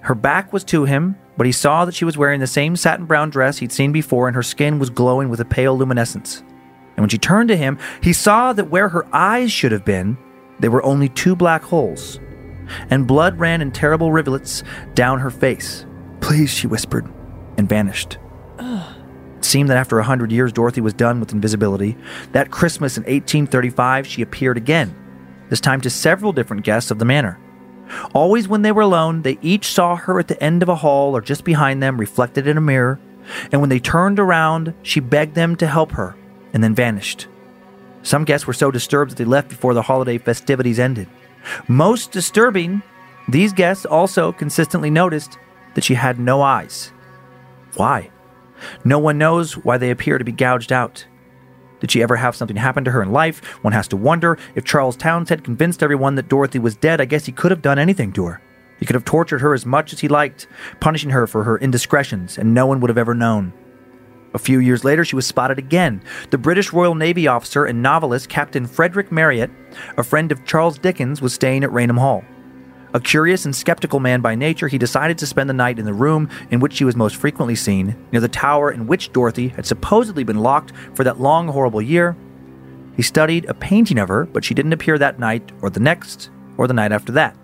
Her 0.00 0.14
back 0.14 0.52
was 0.52 0.64
to 0.64 0.84
him, 0.84 1.16
but 1.36 1.46
he 1.46 1.52
saw 1.52 1.84
that 1.84 1.94
she 1.94 2.04
was 2.04 2.16
wearing 2.16 2.40
the 2.40 2.46
same 2.46 2.76
satin 2.76 3.06
brown 3.06 3.30
dress 3.30 3.58
he'd 3.58 3.72
seen 3.72 3.92
before, 3.92 4.26
and 4.26 4.34
her 4.34 4.42
skin 4.42 4.78
was 4.78 4.90
glowing 4.90 5.28
with 5.28 5.40
a 5.40 5.44
pale 5.44 5.76
luminescence. 5.76 6.42
And 6.96 7.02
when 7.02 7.08
she 7.08 7.18
turned 7.18 7.48
to 7.48 7.56
him, 7.56 7.78
he 8.02 8.12
saw 8.12 8.52
that 8.54 8.70
where 8.70 8.88
her 8.88 9.06
eyes 9.14 9.52
should 9.52 9.72
have 9.72 9.84
been, 9.84 10.16
there 10.60 10.70
were 10.70 10.82
only 10.82 11.10
two 11.10 11.36
black 11.36 11.62
holes, 11.62 12.18
and 12.88 13.06
blood 13.06 13.38
ran 13.38 13.60
in 13.60 13.70
terrible 13.70 14.12
rivulets 14.12 14.62
down 14.94 15.20
her 15.20 15.30
face. 15.30 15.84
Please, 16.20 16.50
she 16.50 16.66
whispered, 16.66 17.06
and 17.58 17.68
vanished. 17.68 18.18
It 18.58 18.95
seemed 19.46 19.68
that 19.70 19.76
after 19.76 19.98
a 19.98 20.04
hundred 20.04 20.32
years, 20.32 20.52
Dorothy 20.52 20.80
was 20.80 20.92
done 20.92 21.20
with 21.20 21.32
invisibility. 21.32 21.96
That 22.32 22.50
Christmas 22.50 22.96
in 22.96 23.02
1835, 23.04 24.06
she 24.06 24.22
appeared 24.22 24.56
again, 24.56 24.94
this 25.48 25.60
time 25.60 25.80
to 25.82 25.90
several 25.90 26.32
different 26.32 26.64
guests 26.64 26.90
of 26.90 26.98
the 26.98 27.04
manor. 27.04 27.38
Always 28.14 28.48
when 28.48 28.62
they 28.62 28.72
were 28.72 28.82
alone, 28.82 29.22
they 29.22 29.38
each 29.42 29.66
saw 29.66 29.96
her 29.96 30.18
at 30.18 30.28
the 30.28 30.42
end 30.42 30.62
of 30.62 30.68
a 30.68 30.74
hall 30.74 31.16
or 31.16 31.20
just 31.20 31.44
behind 31.44 31.82
them, 31.82 31.98
reflected 31.98 32.46
in 32.46 32.56
a 32.56 32.60
mirror. 32.60 32.98
And 33.52 33.60
when 33.60 33.70
they 33.70 33.78
turned 33.78 34.18
around, 34.18 34.74
she 34.82 35.00
begged 35.00 35.34
them 35.34 35.56
to 35.56 35.66
help 35.66 35.92
her 35.92 36.16
and 36.52 36.62
then 36.62 36.74
vanished. 36.74 37.28
Some 38.02 38.24
guests 38.24 38.46
were 38.46 38.52
so 38.52 38.70
disturbed 38.70 39.12
that 39.12 39.16
they 39.18 39.24
left 39.24 39.48
before 39.48 39.74
the 39.74 39.82
holiday 39.82 40.18
festivities 40.18 40.78
ended. 40.78 41.08
Most 41.68 42.12
disturbing, 42.12 42.82
these 43.28 43.52
guests 43.52 43.84
also 43.84 44.32
consistently 44.32 44.90
noticed 44.90 45.38
that 45.74 45.84
she 45.84 45.94
had 45.94 46.18
no 46.18 46.42
eyes. 46.42 46.92
Why? 47.74 48.10
No 48.84 48.98
one 48.98 49.18
knows 49.18 49.56
why 49.56 49.78
they 49.78 49.90
appear 49.90 50.18
to 50.18 50.24
be 50.24 50.32
gouged 50.32 50.72
out. 50.72 51.06
Did 51.80 51.90
she 51.90 52.02
ever 52.02 52.16
have 52.16 52.34
something 52.34 52.56
happen 52.56 52.84
to 52.84 52.90
her 52.90 53.02
in 53.02 53.12
life? 53.12 53.44
One 53.62 53.72
has 53.72 53.88
to 53.88 53.96
wonder 53.96 54.38
if 54.54 54.64
Charles 54.64 54.96
Townshend 54.96 55.44
convinced 55.44 55.82
everyone 55.82 56.14
that 56.14 56.28
Dorothy 56.28 56.58
was 56.58 56.76
dead. 56.76 57.00
I 57.00 57.04
guess 57.04 57.26
he 57.26 57.32
could 57.32 57.50
have 57.50 57.62
done 57.62 57.78
anything 57.78 58.12
to 58.14 58.24
her. 58.24 58.40
He 58.78 58.86
could 58.86 58.94
have 58.94 59.04
tortured 59.04 59.40
her 59.40 59.54
as 59.54 59.66
much 59.66 59.92
as 59.92 60.00
he 60.00 60.08
liked, 60.08 60.46
punishing 60.80 61.10
her 61.10 61.26
for 61.26 61.44
her 61.44 61.58
indiscretions, 61.58 62.38
and 62.38 62.54
no 62.54 62.66
one 62.66 62.80
would 62.80 62.90
have 62.90 62.98
ever 62.98 63.14
known. 63.14 63.52
A 64.34 64.38
few 64.38 64.58
years 64.58 64.84
later, 64.84 65.04
she 65.04 65.16
was 65.16 65.26
spotted 65.26 65.58
again. 65.58 66.02
The 66.30 66.38
British 66.38 66.72
Royal 66.72 66.94
Navy 66.94 67.26
officer 67.26 67.64
and 67.64 67.82
novelist 67.82 68.28
Captain 68.28 68.66
Frederick 68.66 69.10
Marryat, 69.10 69.50
a 69.96 70.02
friend 70.02 70.30
of 70.30 70.44
Charles 70.44 70.78
Dickens, 70.78 71.22
was 71.22 71.32
staying 71.32 71.64
at 71.64 71.72
Raynham 71.72 71.96
Hall. 71.96 72.22
A 72.96 73.00
curious 73.00 73.44
and 73.44 73.54
skeptical 73.54 74.00
man 74.00 74.22
by 74.22 74.34
nature, 74.34 74.68
he 74.68 74.78
decided 74.78 75.18
to 75.18 75.26
spend 75.26 75.50
the 75.50 75.54
night 75.54 75.78
in 75.78 75.84
the 75.84 75.92
room 75.92 76.30
in 76.50 76.60
which 76.60 76.72
she 76.72 76.84
was 76.84 76.96
most 76.96 77.16
frequently 77.16 77.54
seen, 77.54 77.94
near 78.10 78.22
the 78.22 78.26
tower 78.26 78.70
in 78.70 78.86
which 78.86 79.12
Dorothy 79.12 79.48
had 79.48 79.66
supposedly 79.66 80.24
been 80.24 80.38
locked 80.38 80.72
for 80.94 81.04
that 81.04 81.20
long, 81.20 81.46
horrible 81.46 81.82
year. 81.82 82.16
He 82.96 83.02
studied 83.02 83.44
a 83.44 83.52
painting 83.52 83.98
of 83.98 84.08
her, 84.08 84.24
but 84.24 84.46
she 84.46 84.54
didn't 84.54 84.72
appear 84.72 84.96
that 84.96 85.18
night, 85.18 85.52
or 85.60 85.68
the 85.68 85.78
next, 85.78 86.30
or 86.56 86.66
the 86.66 86.72
night 86.72 86.90
after 86.90 87.12
that. 87.12 87.36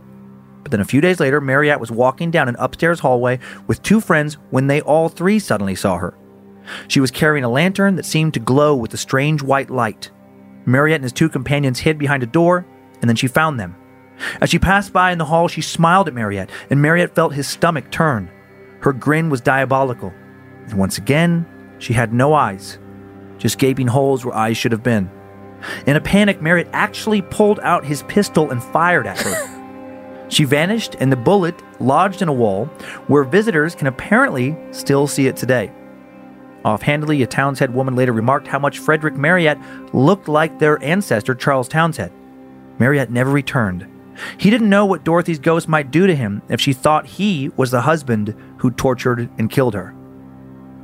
But 0.63 0.71
then 0.71 0.81
a 0.81 0.87
few 0.87 1.03
days 1.03 1.21
later, 1.21 1.39
Marryat 1.39 1.81
was 1.81 1.91
walking 1.91 2.31
down 2.31 2.49
an 2.49 2.57
upstairs 2.59 3.01
hallway 3.01 3.39
with 3.67 3.83
two 3.83 4.01
friends 4.01 4.39
when 4.49 4.69
they 4.69 4.81
all 4.81 5.11
three 5.11 5.39
suddenly 5.39 5.75
saw 5.75 5.99
her. 5.99 6.15
She 6.89 7.01
was 7.01 7.11
carrying 7.11 7.45
a 7.45 7.51
lantern 7.51 7.97
that 7.97 8.07
seemed 8.07 8.33
to 8.33 8.41
glow 8.41 8.75
with 8.75 8.95
a 8.95 8.97
strange 8.97 9.43
white 9.43 9.69
light. 9.69 10.11
Marryat 10.65 10.95
and 10.95 11.05
his 11.05 11.13
two 11.13 11.29
companions 11.29 11.81
hid 11.81 11.99
behind 11.99 12.23
a 12.23 12.27
door, 12.27 12.65
and 13.03 13.09
then 13.11 13.17
she 13.17 13.27
found 13.27 13.61
them. 13.61 13.77
As 14.41 14.51
she 14.51 14.59
passed 14.59 14.93
by 14.93 15.13
in 15.13 15.19
the 15.19 15.25
hall, 15.25 15.49
she 15.49 15.61
smiled 15.61 16.09
at 16.09 16.15
Marryat, 16.15 16.51
and 16.71 16.81
Marryat 16.81 17.15
felt 17.15 17.35
his 17.35 17.47
stomach 17.47 17.91
turn. 17.91 18.31
Her 18.81 18.93
grin 18.93 19.31
was 19.31 19.41
diabolical. 19.41 20.13
And 20.67 20.75
once 20.75 20.99
again, 20.99 21.47
she 21.79 21.93
had 21.93 22.13
no 22.13 22.35
eyes, 22.35 22.79
just 23.39 23.59
gaping 23.59 23.87
holes 23.87 24.25
where 24.25 24.35
eyes 24.35 24.57
should 24.57 24.73
have 24.73 24.83
been. 24.83 25.11
In 25.87 25.97
a 25.97 26.01
panic, 26.01 26.41
Marryat 26.41 26.69
actually 26.73 27.23
pulled 27.23 27.61
out 27.61 27.85
his 27.85 28.03
pistol 28.05 28.51
and 28.51 28.63
fired 28.63 29.07
at 29.07 29.21
her. 29.21 30.27
she 30.29 30.45
vanished, 30.45 30.97
and 30.99 31.13
the 31.13 31.17
bullet 31.17 31.61
lodged 31.81 32.23
in 32.23 32.29
a 32.29 32.33
wall 32.33 32.67
where 33.07 33.25
visitors 33.25 33.75
can 33.75 33.87
apparently 33.87 34.57
still 34.73 35.07
see 35.07 35.27
it 35.27 35.37
today. 35.37 35.73
Offhandedly, 36.65 37.23
a 37.23 37.27
Townshend 37.27 37.75
woman 37.75 37.97
later 37.97 38.13
remarked 38.13 38.47
how 38.47 38.59
much 38.59 38.79
Frederick 38.79 39.15
Marryat 39.15 39.59
looked 39.93 40.29
like 40.29 40.59
their 40.59 40.83
ancestor 40.83 41.35
Charles 41.35 41.69
Townshend. 41.69 42.13
Marryat 42.79 43.11
never 43.11 43.31
returned, 43.31 43.87
He 44.39 44.51
didn't 44.51 44.69
know 44.71 44.87
what 44.87 45.05
Dorothy's 45.05 45.39
ghost 45.39 45.69
might 45.69 45.91
do 45.91 46.07
to 46.07 46.15
him 46.15 46.43
if 46.49 46.61
she 46.61 46.73
thought 46.73 47.07
he 47.07 47.51
was 47.57 47.71
the 47.71 47.83
husband 47.83 48.35
who 48.59 48.71
tortured 48.71 49.31
and 49.39 49.51
killed 49.51 49.75
her. 49.75 49.95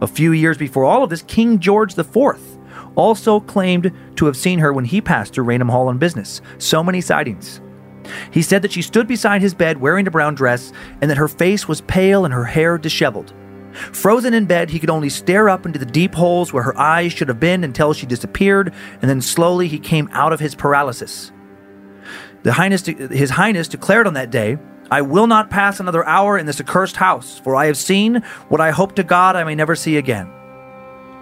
A 0.01 0.07
few 0.07 0.33
years 0.33 0.57
before 0.57 0.85
all 0.85 1.03
of 1.03 1.11
this, 1.11 1.23
King 1.23 1.59
George 1.59 1.99
IV 1.99 2.39
also 2.95 3.41
claimed 3.41 3.93
to 4.17 4.27
have 4.27 4.37
seen 4.37 4.59
her 4.59 4.73
when 4.73 4.85
he 4.85 5.01
passed 5.01 5.35
through 5.35 5.45
Raynham 5.45 5.69
Hall 5.69 5.89
on 5.89 5.99
business. 5.99 6.41
So 6.59 6.83
many 6.83 7.01
sightings. 7.01 7.61
He 8.31 8.43
said 8.43 8.63
that 8.63 8.73
she 8.73 8.83
stood 8.83 9.07
beside 9.07 9.43
his 9.43 9.55
bed 9.55 9.81
wearing 9.81 10.07
a 10.07 10.11
brown 10.11 10.35
dress 10.35 10.73
and 11.01 11.11
that 11.11 11.19
her 11.19 11.29
face 11.29 11.69
was 11.69 11.81
pale 11.83 12.25
and 12.25 12.33
her 12.33 12.45
hair 12.45 12.79
disheveled. 12.79 13.35
Frozen 13.73 14.35
in 14.35 14.47
bed, 14.47 14.71
he 14.71 14.79
could 14.79 14.91
only 14.91 15.09
stare 15.09 15.49
up 15.49 15.67
into 15.67 15.79
the 15.79 15.87
deep 15.87 16.15
holes 16.15 16.53
where 16.53 16.63
her 16.63 16.79
eyes 16.79 17.13
should 17.13 17.29
have 17.29 17.41
been 17.41 17.65
until 17.65 17.93
she 17.93 18.07
disappeared, 18.07 18.73
and 19.01 19.11
then 19.11 19.21
slowly 19.21 19.69
he 19.69 19.79
came 19.79 20.09
out 20.13 20.33
of 20.33 20.41
his 20.41 20.55
paralysis. 20.55 21.33
The 22.43 22.53
Highness, 22.53 22.87
His 22.87 23.31
Highness 23.31 23.69
declared 23.69 24.07
on 24.07 24.15
that 24.15 24.31
day, 24.31 24.59
I 24.91 25.03
will 25.03 25.27
not 25.27 25.51
pass 25.51 25.81
another 25.81 26.05
hour 26.07 26.39
in 26.39 26.47
this 26.47 26.61
accursed 26.61 26.97
house, 26.97 27.39
for 27.39 27.55
I 27.55 27.67
have 27.67 27.77
seen 27.77 28.23
what 28.49 28.61
I 28.61 28.71
hope 28.71 28.95
to 28.97 29.05
God 29.05 29.37
I 29.37 29.45
may 29.45 29.55
never 29.55 29.75
see 29.75 29.97
again. 29.97 30.27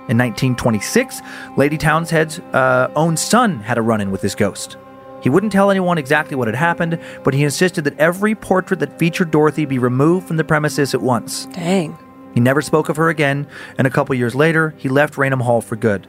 In 0.09 0.17
1926, 0.19 1.21
Lady 1.57 1.77
Townshend's 1.77 2.39
uh, 2.53 2.93
own 2.95 3.17
son 3.17 3.59
had 3.61 3.77
a 3.77 3.83
run 3.83 4.01
in 4.01 4.13
with 4.13 4.21
this 4.21 4.37
ghost. 4.37 4.77
He 5.21 5.29
wouldn't 5.31 5.51
tell 5.51 5.73
anyone 5.73 5.99
exactly 5.99 6.37
what 6.37 6.47
had 6.47 6.55
happened, 6.55 7.01
but 7.25 7.35
he 7.35 7.43
insisted 7.43 7.83
that 7.85 7.99
every 7.99 8.37
portrait 8.37 8.79
that 8.79 8.97
featured 9.01 9.33
Dorothy 9.33 9.65
be 9.65 9.79
removed 9.79 10.29
from 10.29 10.37
the 10.37 10.45
premises 10.45 10.95
at 10.95 11.03
once. 11.03 11.47
Dang. 11.47 11.99
He 12.35 12.41
never 12.41 12.63
spoke 12.63 12.89
of 12.89 12.97
her 12.97 13.09
again, 13.09 13.49
and 13.79 13.87
a 13.87 13.91
couple 13.91 14.15
years 14.15 14.37
later, 14.37 14.75
he 14.77 14.89
left 14.89 15.19
Raynham 15.19 15.41
Hall 15.41 15.61
for 15.61 15.75
good. 15.75 16.07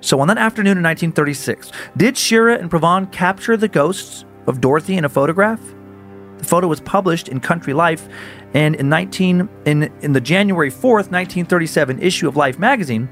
So 0.00 0.20
on 0.20 0.28
that 0.28 0.38
afternoon 0.38 0.78
in 0.78 0.84
1936, 0.84 1.72
did 1.96 2.16
Shira 2.16 2.58
and 2.58 2.70
Provand 2.70 3.12
capture 3.12 3.56
the 3.56 3.68
ghosts 3.68 4.24
of 4.46 4.60
Dorothy 4.60 4.96
in 4.96 5.04
a 5.04 5.08
photograph? 5.08 5.60
The 6.38 6.44
photo 6.44 6.68
was 6.68 6.80
published 6.80 7.28
in 7.28 7.40
Country 7.40 7.72
Life, 7.72 8.08
and 8.54 8.74
in 8.76 8.88
19 8.88 9.48
in, 9.64 9.82
in 10.02 10.12
the 10.12 10.20
January 10.20 10.70
4th, 10.70 11.10
1937 11.10 12.00
issue 12.00 12.28
of 12.28 12.36
Life 12.36 12.58
magazine, 12.58 13.08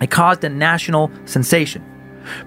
it 0.00 0.10
caused 0.10 0.44
a 0.44 0.48
national 0.48 1.10
sensation. 1.24 1.84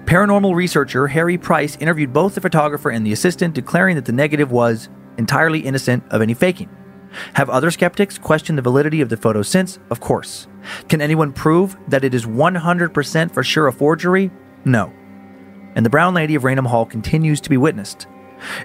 Paranormal 0.04 0.54
researcher 0.54 1.08
Harry 1.08 1.38
Price 1.38 1.76
interviewed 1.76 2.12
both 2.12 2.34
the 2.34 2.40
photographer 2.40 2.90
and 2.90 3.06
the 3.06 3.12
assistant, 3.12 3.54
declaring 3.54 3.96
that 3.96 4.04
the 4.04 4.12
negative 4.12 4.52
was 4.52 4.88
entirely 5.18 5.60
innocent 5.60 6.04
of 6.10 6.22
any 6.22 6.34
faking. 6.34 6.68
Have 7.34 7.50
other 7.50 7.70
skeptics 7.70 8.18
questioned 8.18 8.58
the 8.58 8.62
validity 8.62 9.00
of 9.00 9.08
the 9.08 9.16
photo 9.16 9.42
since? 9.42 9.78
Of 9.90 10.00
course. 10.00 10.46
Can 10.88 11.00
anyone 11.00 11.32
prove 11.32 11.76
that 11.88 12.04
it 12.04 12.14
is 12.14 12.26
100% 12.26 13.32
for 13.32 13.42
sure 13.42 13.66
a 13.66 13.72
forgery? 13.72 14.30
No. 14.64 14.92
And 15.74 15.84
the 15.86 15.90
Brown 15.90 16.14
Lady 16.14 16.34
of 16.34 16.44
Raynham 16.44 16.66
Hall 16.66 16.86
continues 16.86 17.40
to 17.40 17.50
be 17.50 17.56
witnessed. 17.56 18.06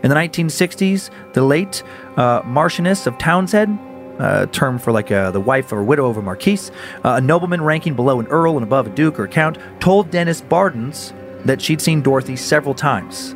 In 0.04 0.10
the 0.10 0.16
1960s, 0.16 1.10
the 1.34 1.44
late 1.44 1.84
uh, 2.16 2.42
Marchioness 2.42 3.08
of 3.08 3.18
Townshend, 3.18 3.80
uh, 4.20 4.48
term 4.48 4.80
for 4.80 4.92
like 4.92 5.12
uh, 5.12 5.32
the 5.32 5.40
wife 5.40 5.72
or 5.72 5.84
widow 5.84 6.08
of 6.08 6.18
a 6.18 6.22
marquis, 6.22 6.72
uh, 7.04 7.16
a 7.18 7.22
nobleman 7.22 7.62
ranking 7.62 7.94
below 7.94 8.20
an 8.20 8.28
earl 8.28 8.58
and 8.58 8.64
above 8.64 8.88
a 8.88 8.90
duke 8.90 9.20
or 9.20 9.26
a 9.26 9.28
count, 9.28 9.58
told 9.80 10.10
Dennis 10.10 10.42
Bardens 10.42 11.14
that 11.46 11.62
she'd 11.62 11.82
seen 11.82 12.02
Dorothy 12.02 12.36
several 12.36 12.74
times. 12.74 13.36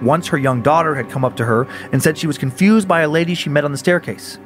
Once 0.00 0.26
her 0.26 0.38
young 0.38 0.62
daughter 0.62 0.94
had 0.94 1.08
come 1.10 1.24
up 1.24 1.36
to 1.36 1.44
her 1.44 1.68
and 1.92 2.02
said 2.02 2.18
she 2.18 2.26
was 2.26 2.38
confused 2.38 2.88
by 2.88 3.02
a 3.02 3.08
lady 3.08 3.34
she 3.34 3.50
met 3.50 3.64
on 3.64 3.72
the 3.72 3.78
staircase. 3.78 4.38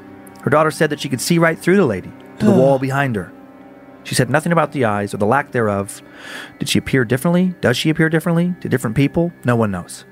Her 0.43 0.51
daughter 0.51 0.71
said 0.71 0.91
that 0.91 1.01
she 1.01 1.09
could 1.09 1.21
see 1.21 1.39
right 1.39 1.59
through 1.59 1.77
the 1.77 1.87
lady, 1.87 2.13
to 2.39 2.45
the 2.45 2.53
wall 2.53 2.79
behind 2.79 3.17
her. 3.17 3.33
She 4.07 4.15
said 4.15 4.31
nothing 4.31 4.53
about 4.53 4.71
the 4.73 4.85
eyes 4.85 5.13
or 5.13 5.17
the 5.17 5.27
lack 5.27 5.51
thereof. 5.51 6.01
Did 6.61 6.69
she 6.69 6.79
appear 6.79 7.05
differently? 7.05 7.55
Does 7.61 7.77
she 7.77 7.91
appear 7.91 8.09
differently 8.09 8.55
to 8.61 8.69
different 8.69 8.95
people? 8.97 9.33
No 9.45 9.57
one 9.57 9.71
knows. 9.73 10.05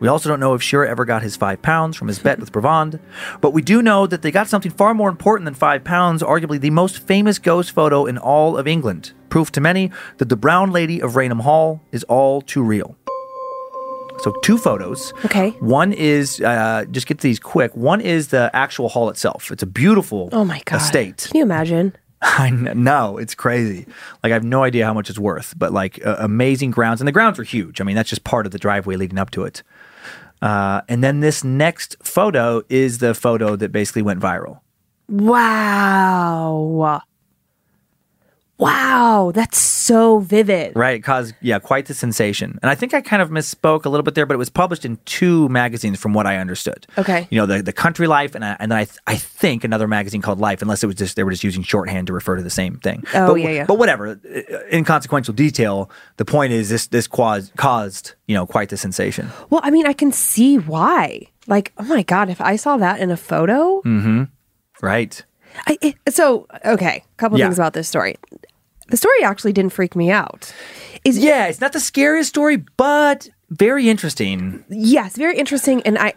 We 0.00 0.08
also 0.08 0.28
don't 0.28 0.40
know 0.40 0.54
if 0.54 0.62
Shira 0.62 0.88
ever 0.88 1.04
got 1.04 1.22
his 1.22 1.36
five 1.36 1.62
pounds 1.62 1.96
from 1.96 2.08
his 2.08 2.18
bet 2.18 2.38
with 2.38 2.52
Bravand, 2.52 2.98
but 3.40 3.52
we 3.52 3.62
do 3.62 3.80
know 3.82 4.06
that 4.06 4.20
they 4.22 4.30
got 4.30 4.46
something 4.48 4.70
far 4.72 4.92
more 4.94 5.08
important 5.08 5.44
than 5.46 5.54
five 5.54 5.84
pounds, 5.84 6.22
arguably 6.22 6.60
the 6.60 6.68
most 6.70 6.98
famous 7.06 7.38
ghost 7.38 7.70
photo 7.72 8.04
in 8.04 8.18
all 8.18 8.58
of 8.58 8.66
England. 8.66 9.12
Proof 9.30 9.50
to 9.52 9.60
many 9.60 9.90
that 10.18 10.28
the 10.28 10.36
Brown 10.36 10.70
Lady 10.70 11.00
of 11.00 11.16
Raynham 11.16 11.40
Hall 11.40 11.80
is 11.92 12.04
all 12.04 12.42
too 12.42 12.62
real. 12.62 12.96
So, 14.18 14.32
two 14.42 14.56
photos. 14.56 15.12
Okay. 15.26 15.50
One 15.60 15.92
is, 15.92 16.40
uh, 16.40 16.84
just 16.90 17.06
get 17.06 17.18
these 17.18 17.38
quick. 17.38 17.76
One 17.76 18.00
is 18.00 18.28
the 18.28 18.50
actual 18.54 18.88
hall 18.88 19.10
itself. 19.10 19.50
It's 19.50 19.62
a 19.62 19.66
beautiful 19.66 20.30
Oh 20.32 20.44
my 20.44 20.62
God. 20.64 20.76
estate. 20.80 21.26
Can 21.30 21.36
you 21.38 21.42
imagine? 21.42 21.94
I 22.38 22.50
know 22.50 23.18
it's 23.18 23.36
crazy. 23.36 23.86
Like 24.22 24.32
I 24.32 24.34
have 24.34 24.42
no 24.44 24.64
idea 24.64 24.84
how 24.84 24.92
much 24.92 25.08
it's 25.08 25.18
worth, 25.18 25.54
but 25.56 25.72
like 25.72 26.04
uh, 26.04 26.16
amazing 26.18 26.72
grounds, 26.72 27.00
and 27.00 27.06
the 27.06 27.12
grounds 27.12 27.38
are 27.38 27.44
huge. 27.44 27.80
I 27.80 27.84
mean, 27.84 27.94
that's 27.94 28.10
just 28.10 28.24
part 28.24 28.46
of 28.46 28.52
the 28.52 28.58
driveway 28.58 28.96
leading 28.96 29.18
up 29.18 29.30
to 29.30 29.44
it. 29.44 29.62
Uh, 30.42 30.80
and 30.88 31.04
then 31.04 31.20
this 31.20 31.44
next 31.44 31.96
photo 32.02 32.62
is 32.68 32.98
the 32.98 33.14
photo 33.14 33.54
that 33.54 33.70
basically 33.70 34.02
went 34.02 34.20
viral. 34.20 34.60
Wow. 35.08 37.00
Wow. 38.58 39.32
That's 39.34 39.58
so 39.58 40.20
vivid. 40.20 40.74
Right, 40.74 40.96
it 40.96 41.00
caused 41.00 41.34
yeah 41.40 41.58
quite 41.58 41.86
the 41.86 41.94
sensation. 41.94 42.58
And 42.62 42.70
I 42.70 42.74
think 42.74 42.94
I 42.94 43.00
kind 43.00 43.22
of 43.22 43.30
misspoke 43.30 43.84
a 43.84 43.88
little 43.88 44.02
bit 44.02 44.14
there, 44.14 44.26
but 44.26 44.34
it 44.34 44.38
was 44.38 44.50
published 44.50 44.84
in 44.84 44.98
two 45.04 45.48
magazines 45.48 46.00
from 46.00 46.14
what 46.14 46.26
I 46.26 46.38
understood. 46.38 46.86
Okay. 46.98 47.28
you 47.30 47.38
know 47.38 47.46
the 47.46 47.62
the 47.62 47.72
Country 47.72 48.06
Life 48.06 48.34
and 48.34 48.44
I, 48.44 48.56
and 48.58 48.72
then 48.72 48.78
I 48.78 48.84
th- 48.84 48.98
I 49.06 49.16
think 49.16 49.64
another 49.64 49.86
magazine 49.86 50.22
called 50.22 50.40
Life, 50.40 50.62
unless 50.62 50.82
it 50.82 50.86
was 50.86 50.96
just 50.96 51.16
they 51.16 51.24
were 51.24 51.30
just 51.30 51.44
using 51.44 51.62
shorthand 51.62 52.06
to 52.08 52.12
refer 52.12 52.36
to 52.36 52.42
the 52.42 52.50
same 52.50 52.78
thing. 52.78 53.04
Oh, 53.14 53.32
but, 53.32 53.34
yeah, 53.34 53.50
yeah. 53.50 53.64
But 53.66 53.78
whatever, 53.78 54.08
uh, 54.08 54.40
inconsequential 54.72 55.34
detail. 55.34 55.90
The 56.16 56.24
point 56.24 56.52
is 56.52 56.68
this 56.68 56.86
this 56.86 57.06
caused 57.06 57.54
caused 57.56 58.14
you 58.26 58.34
know 58.34 58.46
quite 58.46 58.70
the 58.70 58.76
sensation. 58.76 59.30
Well, 59.50 59.60
I 59.62 59.70
mean, 59.70 59.86
I 59.86 59.92
can 59.92 60.12
see 60.12 60.56
why. 60.56 61.28
Like, 61.46 61.72
oh 61.78 61.84
my 61.84 62.02
God, 62.02 62.28
if 62.28 62.40
I 62.40 62.56
saw 62.56 62.76
that 62.78 63.00
in 63.00 63.10
a 63.10 63.16
photo. 63.16 63.82
Right. 64.82 65.24
I, 65.66 65.94
so, 66.08 66.46
okay, 66.64 67.02
a 67.04 67.16
couple 67.16 67.38
Yeah. 67.38 67.46
things 67.46 67.58
about 67.58 67.72
this 67.72 67.88
story. 67.88 68.16
The 68.88 68.96
story 68.96 69.22
actually 69.24 69.52
didn't 69.52 69.72
freak 69.72 69.96
me 69.96 70.10
out. 70.10 70.52
Is 71.04 71.18
Yeah, 71.18 71.46
it's 71.46 71.60
not 71.60 71.72
the 71.72 71.80
scariest 71.80 72.28
story, 72.28 72.56
but 72.76 73.28
very 73.50 73.88
interesting. 73.88 74.64
yes, 74.68 75.16
very 75.16 75.36
interesting. 75.36 75.82
And 75.82 75.98
I, 75.98 76.12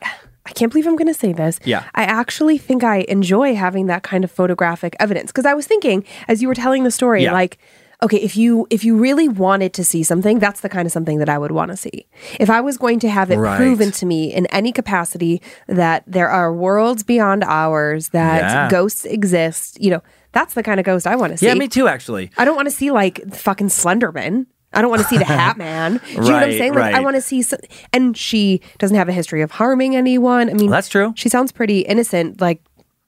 I 0.46 0.52
can't 0.54 0.72
believe 0.72 0.88
I'm 0.88 0.96
going 0.96 1.08
to 1.08 1.20
say 1.20 1.34
this. 1.34 1.60
Yeah. 1.66 1.84
I 1.96 2.04
actually 2.04 2.58
think 2.58 2.84
I 2.84 3.06
enjoy 3.08 3.56
having 3.56 3.88
that 3.88 4.04
kind 4.04 4.24
of 4.24 4.32
photographic 4.32 4.96
evidence 5.00 5.32
because 5.32 5.46
I 5.46 5.54
was 5.54 5.66
thinking 5.68 6.04
as 6.28 6.42
you 6.42 6.48
were 6.48 6.56
telling 6.56 6.84
the 6.84 6.92
story, 6.92 7.24
Yeah. 7.24 7.34
like, 7.34 7.58
okay, 8.02 8.18
if 8.18 8.38
you 8.38 8.66
if 8.70 8.84
you 8.84 8.98
really 8.98 9.28
wanted 9.28 9.74
to 9.74 9.84
see 9.84 10.04
something, 10.04 10.40
that's 10.40 10.62
the 10.62 10.70
kind 10.70 10.86
of 10.86 10.92
something 10.92 11.20
that 11.20 11.30
I 11.30 11.38
would 11.38 11.52
want 11.52 11.72
to 11.72 11.78
see. 11.78 12.06
If 12.40 12.50
I 12.50 12.62
was 12.62 12.78
going 12.78 13.00
to 13.00 13.10
have 13.10 13.30
it 13.32 13.38
Right. 13.38 13.58
proven 13.58 13.92
to 13.92 14.06
me 14.06 14.34
in 14.34 14.46
any 14.48 14.72
capacity 14.72 15.42
that 15.68 16.04
there 16.08 16.30
are 16.30 16.54
worlds 16.54 17.04
beyond 17.04 17.44
ours, 17.44 18.10
that 18.10 18.42
Yeah. 18.42 18.70
ghosts 18.70 19.06
exist, 19.06 19.82
you 19.82 19.90
know, 19.92 20.02
that's 20.32 20.54
the 20.54 20.64
kind 20.64 20.80
of 20.80 20.86
ghost 20.86 21.06
I 21.08 21.16
want 21.16 21.34
to 21.34 21.38
see. 21.38 21.48
Yeah, 21.48 21.56
me 21.56 21.68
too. 21.68 21.88
Actually, 21.88 22.32
I 22.38 22.46
don't 22.46 22.56
want 22.56 22.68
to 22.68 22.76
see 22.76 22.92
like 22.92 23.22
fucking 23.34 23.68
Slenderman. 23.68 24.46
I 24.72 24.82
don't 24.82 24.92
want 24.92 25.02
to 25.02 25.08
see 25.08 25.18
the 25.18 25.26
Hat 25.42 25.58
Man. 25.58 26.00
Do 26.06 26.12
you 26.14 26.20
know 26.22 26.24
what 26.34 26.44
I'm 26.44 26.52
saying? 26.52 26.76
Like, 26.76 26.94
I 26.94 27.00
want 27.00 27.16
to 27.16 27.22
see, 27.22 27.42
some, 27.42 27.60
and 27.92 28.16
she 28.16 28.62
doesn't 28.78 28.96
have 28.96 29.10
a 29.10 29.12
history 29.12 29.42
of 29.42 29.50
harming 29.50 29.96
anyone. 29.96 30.48
I 30.48 30.54
mean, 30.54 30.68
Well, 30.68 30.74
that's 30.78 30.90
true. 30.90 31.12
She 31.16 31.28
sounds 31.28 31.52
pretty 31.52 31.80
innocent. 31.80 32.40
Like, 32.40 32.62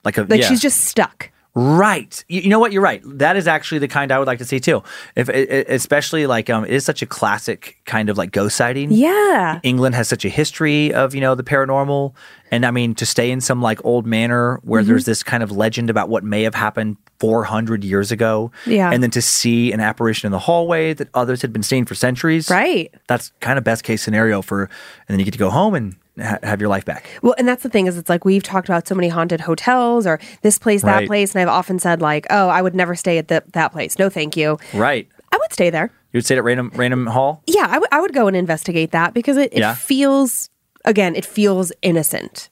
like 0.03 0.17
a 0.17 0.23
like 0.23 0.41
yeah. 0.41 0.47
she's 0.49 0.59
just 0.59 0.81
stuck. 0.81 1.29
Right. 1.53 2.23
You, 2.29 2.41
you 2.41 2.49
know 2.49 2.59
what? 2.59 2.71
You're 2.71 2.81
right. 2.81 3.01
That 3.05 3.35
is 3.35 3.47
actually 3.47 3.79
the 3.79 3.87
kind 3.87 4.11
I 4.11 4.19
would 4.19 4.27
like 4.27 4.39
to 4.39 4.45
see 4.45 4.59
too. 4.59 4.83
If 5.15 5.27
especially 5.29 6.25
like 6.25 6.49
um, 6.49 6.63
it 6.63 6.71
is 6.71 6.85
such 6.85 7.01
a 7.01 7.05
classic 7.05 7.77
kind 7.85 8.09
of 8.09 8.17
like 8.17 8.31
ghost 8.31 8.55
sighting. 8.55 8.91
Yeah. 8.91 9.59
England 9.63 9.95
has 9.95 10.07
such 10.07 10.23
a 10.25 10.29
history 10.29 10.93
of 10.93 11.13
you 11.13 11.19
know 11.21 11.35
the 11.35 11.43
paranormal, 11.43 12.13
and 12.51 12.65
I 12.65 12.71
mean 12.71 12.95
to 12.95 13.05
stay 13.05 13.31
in 13.31 13.41
some 13.41 13.61
like 13.61 13.83
old 13.83 14.05
manor 14.05 14.41
Mm-hmm. 14.61 14.69
where 14.69 14.83
there's 14.83 15.05
this 15.05 15.23
kind 15.23 15.43
of 15.43 15.51
legend 15.51 15.89
about 15.89 16.07
what 16.09 16.23
may 16.23 16.43
have 16.43 16.55
happened 16.55 16.97
400 17.19 17.83
years 17.83 18.11
ago. 18.11 18.51
Yeah. 18.65 18.89
And 18.91 19.03
then 19.03 19.11
to 19.11 19.21
see 19.21 19.71
an 19.71 19.79
apparition 19.79 20.27
in 20.27 20.31
the 20.31 20.39
hallway 20.39 20.93
that 20.93 21.09
others 21.13 21.41
had 21.41 21.51
been 21.53 21.63
seeing 21.63 21.85
for 21.85 21.95
centuries. 21.95 22.49
Right. 22.49 22.93
That's 23.07 23.31
kind 23.41 23.57
of 23.57 23.63
best 23.63 23.83
case 23.83 24.01
scenario 24.01 24.41
for, 24.41 24.63
and 24.63 24.69
then 25.09 25.19
you 25.19 25.25
get 25.25 25.31
to 25.33 25.37
go 25.37 25.49
home 25.49 25.75
and 25.75 25.95
ha- 26.19 26.39
have 26.43 26.59
your 26.61 26.69
life 26.69 26.85
back. 26.85 27.09
Well, 27.21 27.35
and 27.37 27.47
that's 27.47 27.63
the 27.63 27.69
thing 27.69 27.87
is, 27.87 27.97
it's 27.97 28.09
like 28.09 28.25
we've 28.25 28.43
talked 28.43 28.67
about 28.67 28.87
so 28.87 28.95
many 28.95 29.07
haunted 29.09 29.41
hotels 29.41 30.05
or 30.07 30.19
this 30.41 30.57
place, 30.57 30.81
that 30.83 30.95
Right. 30.95 31.07
place, 31.07 31.33
and 31.35 31.41
I've 31.41 31.47
often 31.47 31.79
said 31.79 32.01
like, 32.01 32.25
oh, 32.29 32.49
I 32.49 32.61
would 32.61 32.75
never 32.75 32.95
stay 32.95 33.17
at 33.17 33.27
the, 33.27 33.43
that 33.53 33.71
place. 33.71 33.97
No, 33.99 34.09
thank 34.09 34.35
you. 34.37 34.57
Right. 34.73 35.07
I 35.31 35.37
would 35.37 35.53
stay 35.53 35.69
there. 35.69 35.91
You 36.13 36.17
would 36.17 36.25
stay 36.25 36.35
at 36.37 36.43
Random 36.43 36.71
Raynham 36.75 37.07
Hall. 37.07 37.41
Yeah, 37.47 37.67
I 37.69 37.79
would- 37.79 37.89
would 37.93 38.13
go 38.13 38.27
and 38.27 38.35
investigate 38.35 38.91
that 38.91 39.13
because 39.13 39.37
it, 39.37 39.53
it 39.53 39.59
Yeah. 39.59 39.75
feels 39.75 40.49
again, 40.83 41.15
it 41.15 41.23
feels 41.25 41.71
innocent. 41.81 42.49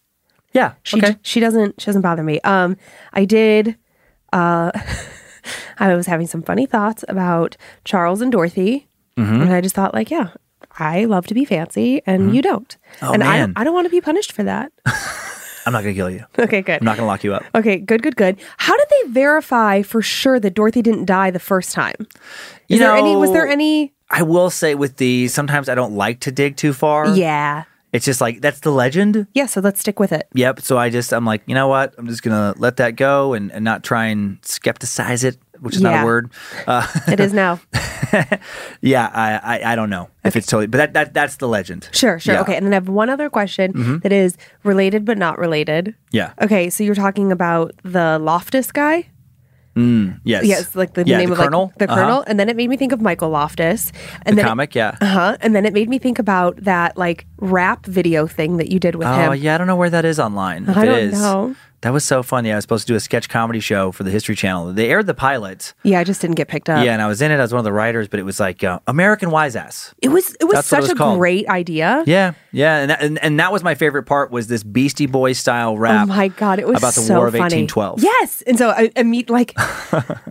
Yeah. 0.54 0.74
She 0.84 0.98
okay. 0.98 1.18
she 1.24 1.40
doesn't 1.40 1.82
she 1.82 1.86
doesn't 1.88 2.02
bother 2.02 2.24
me. 2.24 2.40
Um, 2.42 2.78
I 3.14 3.26
did. 3.26 3.76
Uh, 4.32 4.72
I 5.80 5.96
was 5.96 6.06
having 6.08 6.28
some 6.28 6.42
funny 6.44 6.66
thoughts 6.66 7.04
about 7.08 7.58
Charles 7.86 8.22
and 8.22 8.32
Dorothy, 8.32 8.88
Mm-hmm. 9.18 9.42
and 9.42 9.54
I 9.54 9.60
just 9.62 9.76
thought 9.76 9.94
like, 9.94 10.10
yeah, 10.12 10.30
I 10.78 11.06
love 11.06 11.28
to 11.28 11.34
be 11.34 11.46
fancy, 11.46 12.02
and 12.06 12.24
mm-hmm. 12.24 12.36
you 12.36 12.42
don't, 12.42 12.78
Oh, 13.02 13.12
and 13.14 13.24
I 13.24 13.38
man. 13.38 13.50
don't, 13.50 13.58
I 13.58 13.64
don't 13.64 13.74
want 13.74 13.86
to 13.86 13.92
be 13.92 14.02
punished 14.02 14.32
for 14.32 14.44
that. 14.44 14.72
I'm 15.66 15.74
not 15.74 15.84
gonna 15.84 15.94
kill 15.94 16.10
you. 16.10 16.26
okay, 16.40 16.62
good. 16.62 16.80
I'm 16.82 16.86
not 16.86 16.98
gonna 16.98 17.08
lock 17.08 17.24
you 17.24 17.34
up. 17.34 17.44
Okay, 17.54 17.78
good, 17.78 18.02
good, 18.02 18.16
good. 18.16 18.38
How 18.58 18.76
did 18.76 18.88
they 18.90 19.12
verify 19.12 19.82
for 19.82 20.02
sure 20.02 20.40
that 20.40 20.54
Dorothy 20.54 20.82
didn't 20.82 21.06
die 21.06 21.32
the 21.32 21.40
first 21.40 21.74
time? 21.74 21.96
Is 22.00 22.10
You 22.70 22.80
there 22.80 22.96
any? 22.96 23.16
Was 23.16 23.32
there 23.32 23.48
any? 23.48 23.94
I 24.10 24.24
will 24.24 24.50
say 24.50 24.74
with 24.74 24.98
the 24.98 25.28
sometimes 25.28 25.70
I 25.70 25.76
don't 25.76 25.94
like 25.96 26.22
to 26.22 26.32
dig 26.32 26.56
too 26.56 26.74
far. 26.74 27.10
Yeah. 27.10 27.66
It's 27.92 28.06
just 28.06 28.22
like 28.22 28.42
that's 28.42 28.60
the 28.62 28.72
legend. 28.72 29.28
Yeah, 29.34 29.48
so 29.48 29.62
let's 29.62 29.80
stick 29.80 30.00
with 30.00 30.12
it. 30.12 30.28
Yep. 30.34 30.62
So 30.62 30.78
I 30.78 30.90
just 30.90 31.12
I'm 31.12 31.26
like, 31.26 31.42
you 31.48 31.56
know 31.56 31.68
what? 31.68 31.94
I'm 31.98 32.08
just 32.08 32.24
gonna 32.24 32.54
let 32.58 32.78
that 32.78 32.96
go 32.96 33.34
and, 33.34 33.52
and 33.52 33.64
not 33.64 33.84
try 33.84 34.06
and 34.06 34.42
skepticize 34.42 35.24
it, 35.24 35.38
which 35.62 35.76
is 35.76 35.82
not 35.82 36.02
a 36.02 36.06
word. 36.06 36.30
Uh, 36.68 36.86
It 37.08 37.20
is 37.20 37.34
now. 37.34 37.60
yeah, 38.82 39.10
I, 39.14 39.58
I 39.60 39.72
I 39.74 39.76
don't 39.76 39.90
know 39.90 40.10
if 40.24 40.36
it's 40.36 40.48
totally, 40.48 40.68
but 40.68 40.78
that, 40.78 40.94
that 40.94 41.14
that's 41.14 41.38
the 41.38 41.48
legend. 41.48 41.90
Sure, 41.92 42.20
sure. 42.20 42.36
Yeah. 42.36 42.42
Okay, 42.42 42.56
and 42.56 42.66
then 42.66 42.74
I 42.74 42.76
have 42.78 42.90
one 42.90 43.10
other 43.10 43.30
question 43.30 44.00
that 44.04 44.12
is 44.12 44.38
related 44.64 45.06
but 45.06 45.18
not 45.18 45.38
related. 45.38 45.96
Yeah. 46.12 46.34
Okay, 46.42 46.70
so 46.70 46.84
you're 46.84 46.96
talking 46.96 47.32
about 47.32 47.74
the 47.84 48.18
Loftus 48.20 48.72
guy? 48.72 49.08
Yes. 50.26 50.44
Yes, 50.44 50.76
like 50.76 50.94
the 50.94 51.06
Yeah, 51.08 51.20
name 51.20 51.30
the 51.30 51.34
of 51.34 51.40
Colonel. 51.40 51.68
like 51.68 51.78
the 51.78 51.86
Uh-huh. 51.86 51.96
Colonel, 51.96 52.24
and 52.28 52.38
then 52.38 52.50
it 52.50 52.58
made 52.58 52.68
me 52.70 52.76
think 52.76 52.92
of 52.92 53.00
Michael 53.00 53.30
Loftus, 53.30 53.94
and 54.26 54.36
The 54.38 54.42
then 54.42 54.50
comic. 54.50 54.76
yeah. 54.76 54.98
uh 55.00 55.06
huh, 55.06 55.38
and 55.40 55.56
then 55.56 55.66
it 55.66 55.72
made 55.74 55.88
me 55.88 55.98
think 56.00 56.20
about 56.20 56.58
that 56.66 56.98
like 56.98 57.26
rap 57.38 57.86
video 57.86 58.28
thing 58.28 58.58
that 58.58 58.70
you 58.70 58.78
did 58.80 58.96
with 58.96 59.08
Oh 59.08 59.32
him. 59.32 59.36
yeah, 59.42 59.56
I 59.56 59.58
don't 59.58 59.68
know 59.68 59.78
where 59.78 59.90
that 59.90 60.04
is 60.04 60.20
online. 60.20 60.68
I 60.68 60.84
it 60.84 60.86
don't 60.86 61.00
is. 61.00 61.14
know. 61.14 61.56
That 61.82 61.94
was 61.94 62.04
so 62.04 62.24
funny. 62.24 62.50
Yeah, 62.50 62.56
I 62.56 62.58
was 62.58 62.64
supposed 62.64 62.88
to 62.88 62.94
do 62.94 62.98
a 62.98 63.00
sketch 63.00 63.30
comedy 63.30 63.62
show 63.62 63.92
for 63.94 64.04
the 64.04 64.12
History 64.12 64.36
Channel. 64.36 64.74
They 64.74 64.90
aired 64.90 65.08
the 65.08 65.14
pilot. 65.14 65.74
Yeah, 65.84 66.00
I 66.00 66.04
just 66.04 66.20
didn't 66.20 66.36
get 66.36 66.50
picked 66.50 66.70
up. 66.70 66.84
yeah, 66.84 66.92
and 66.92 67.02
I 67.02 67.08
was 67.08 67.22
in 67.22 67.32
it 67.32 67.40
as 67.40 67.54
one 67.54 67.60
of 67.60 67.64
the 67.64 67.72
writers, 67.72 68.08
but 68.10 68.20
it 68.20 68.24
was 68.24 68.40
like 68.40 68.64
uh, 68.64 68.80
American 68.88 69.32
Wise 69.32 69.56
Ass. 69.56 69.94
it 70.02 70.10
was 70.10 70.36
it 70.42 70.44
was 70.46 70.56
That's 70.56 70.72
what 70.72 70.80
it 70.80 70.82
such 70.82 70.82
was 70.82 70.90
a 70.92 70.96
called. 70.96 71.20
great 71.20 71.48
idea. 71.48 72.04
Yeah, 72.06 72.34
yeah, 72.52 72.78
and 72.80 72.90
that, 72.92 73.02
and, 73.02 73.18
and 73.20 73.40
that 73.40 73.52
was 73.54 73.64
my 73.64 73.76
favorite 73.76 74.04
part 74.04 74.30
was 74.30 74.48
this 74.48 74.64
Beastie 74.64 75.06
Boys 75.06 75.38
style 75.38 75.78
rap. 75.78 75.94
Oh 75.94 75.98
rap. 76.00 76.08
my 76.10 76.28
god, 76.28 76.60
it 76.60 76.68
was 76.68 76.78
about 76.78 76.96
the 76.96 77.02
so 77.02 77.16
War 77.16 77.28
of 77.28 77.34
funny. 77.34 77.64
1812. 77.64 78.04
Yes, 78.04 78.42
and 78.44 78.58
so 78.58 78.70
I, 78.72 78.92
I 78.98 79.04
meet 79.04 79.30
like, 79.30 79.54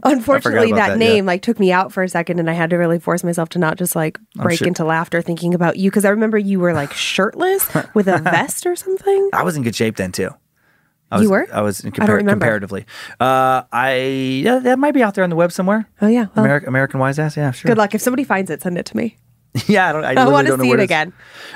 unfortunately, 0.04 0.72
that, 0.72 0.76
that, 0.76 0.88
yeah. 0.90 0.94
name 0.96 1.26
like 1.26 1.42
took 1.42 1.58
me 1.58 1.72
out 1.72 1.92
for 1.92 2.02
a 2.02 2.08
second, 2.08 2.38
and 2.40 2.50
I 2.50 2.52
had 2.52 2.70
to 2.70 2.76
really 2.76 2.98
force 2.98 3.24
myself 3.24 3.48
to 3.50 3.58
not 3.58 3.78
just 3.78 3.96
like 3.96 4.18
break 4.34 4.58
sure- 4.58 4.68
into 4.68 4.84
laughter 4.84 5.22
thinking 5.22 5.54
about 5.54 5.76
you 5.76 5.90
because 5.90 6.04
I 6.04 6.10
remember 6.10 6.38
you 6.38 6.60
were 6.60 6.72
like 6.74 6.92
shirtless 6.92 7.68
with 7.94 8.08
a 8.08 8.18
vest 8.18 8.66
or 8.66 8.76
something. 8.76 9.30
I 9.32 9.42
was 9.42 9.56
in 9.56 9.62
good 9.62 9.76
shape 9.76 9.96
then 9.96 10.12
too. 10.12 10.30
I 11.10 11.20
You 11.20 11.30
were? 11.30 11.46
I 11.52 11.62
was 11.62 11.80
in 11.80 11.88
I 11.88 11.90
don't 11.90 12.06
compar- 12.06 12.16
remember. 12.18 12.30
comparatively. 12.32 12.86
Uh, 13.18 13.62
I 13.72 13.94
yeah, 14.44 14.58
that 14.58 14.78
might 14.78 14.92
be 14.94 15.02
out 15.02 15.14
there 15.14 15.24
on 15.24 15.30
the 15.30 15.36
web 15.36 15.52
somewhere. 15.52 15.88
Oh 16.02 16.06
yeah, 16.06 16.26
well, 16.34 16.44
Ameri- 16.44 16.66
American 16.66 17.00
Wise 17.00 17.18
Ass. 17.18 17.36
Yeah, 17.36 17.50
sure. 17.50 17.68
good 17.68 17.78
luck. 17.78 17.94
If 17.94 18.00
somebody 18.02 18.24
finds 18.24 18.50
it, 18.50 18.62
send 18.62 18.76
it 18.78 18.86
to 18.86 18.96
me. 18.96 19.16
yeah, 19.66 19.88
I 19.88 19.92
don't. 19.92 20.04
I, 20.04 20.14
I 20.22 20.28
want 20.28 20.46
to 20.48 20.58
see 20.58 20.70
it 20.70 20.80
again. 20.80 21.12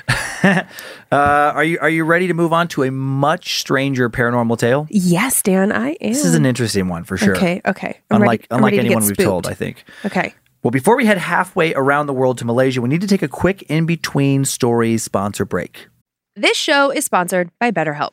Uh, 1.13 1.53
are 1.55 1.63
you 1.63 1.79
are 1.81 1.91
you 1.91 2.05
ready 2.05 2.27
to 2.27 2.33
move 2.35 2.53
on 2.55 2.67
to 2.67 2.83
a 2.83 2.91
much 2.91 3.61
stranger 3.61 4.09
paranormal 4.09 4.59
tale? 4.59 4.87
Yes, 4.91 5.43
Dan, 5.43 5.71
I 5.71 5.91
am. 5.91 5.97
This 6.13 6.25
is 6.25 6.35
an 6.35 6.47
interesting 6.47 6.89
one 6.89 7.05
for 7.05 7.19
sure. 7.19 7.37
Okay, 7.37 7.61
okay. 7.67 8.01
I'm 8.11 8.23
unlike 8.23 8.41
ready, 8.41 8.47
I'm 8.51 8.57
unlike 8.57 8.73
ready 8.73 8.77
to 8.79 8.83
get 8.89 8.97
anyone 8.97 9.07
we've 9.07 9.17
told. 9.19 9.47
I 9.47 9.53
think. 9.53 9.85
Okay. 10.07 10.35
Well, 10.63 10.71
before 10.71 10.97
we 10.97 11.05
head 11.05 11.19
halfway 11.19 11.75
around 11.75 12.07
the 12.07 12.15
world 12.15 12.39
to 12.39 12.47
Malaysia, 12.47 12.81
we 12.81 12.89
need 12.89 13.03
to 13.03 13.07
take 13.07 13.23
a 13.23 13.29
quick 13.29 13.63
in 13.65 13.85
between 13.85 14.47
stories 14.47 15.03
sponsor 15.03 15.45
break. 15.45 15.89
This 16.35 16.57
show 16.57 16.91
is 16.91 17.05
sponsored 17.05 17.51
by 17.61 17.71
BetterHelp. 17.71 18.13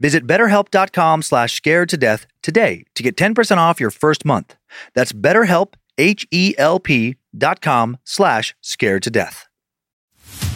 Visit 0.00 0.26
betterhelp.com 0.26 1.22
slash 1.22 1.54
scared 1.54 1.88
to 1.90 1.96
death 1.96 2.26
today 2.42 2.84
to 2.94 3.02
get 3.02 3.16
10% 3.16 3.56
off 3.56 3.80
your 3.80 3.90
first 3.90 4.24
month. 4.24 4.56
That's 4.94 5.12
betterhelp, 5.12 5.74
H-E-L-P 5.98 7.16
dot 7.36 7.60
com 7.60 7.98
slash 8.04 8.54
scared 8.60 9.02
to 9.04 9.10
death. 9.10 9.48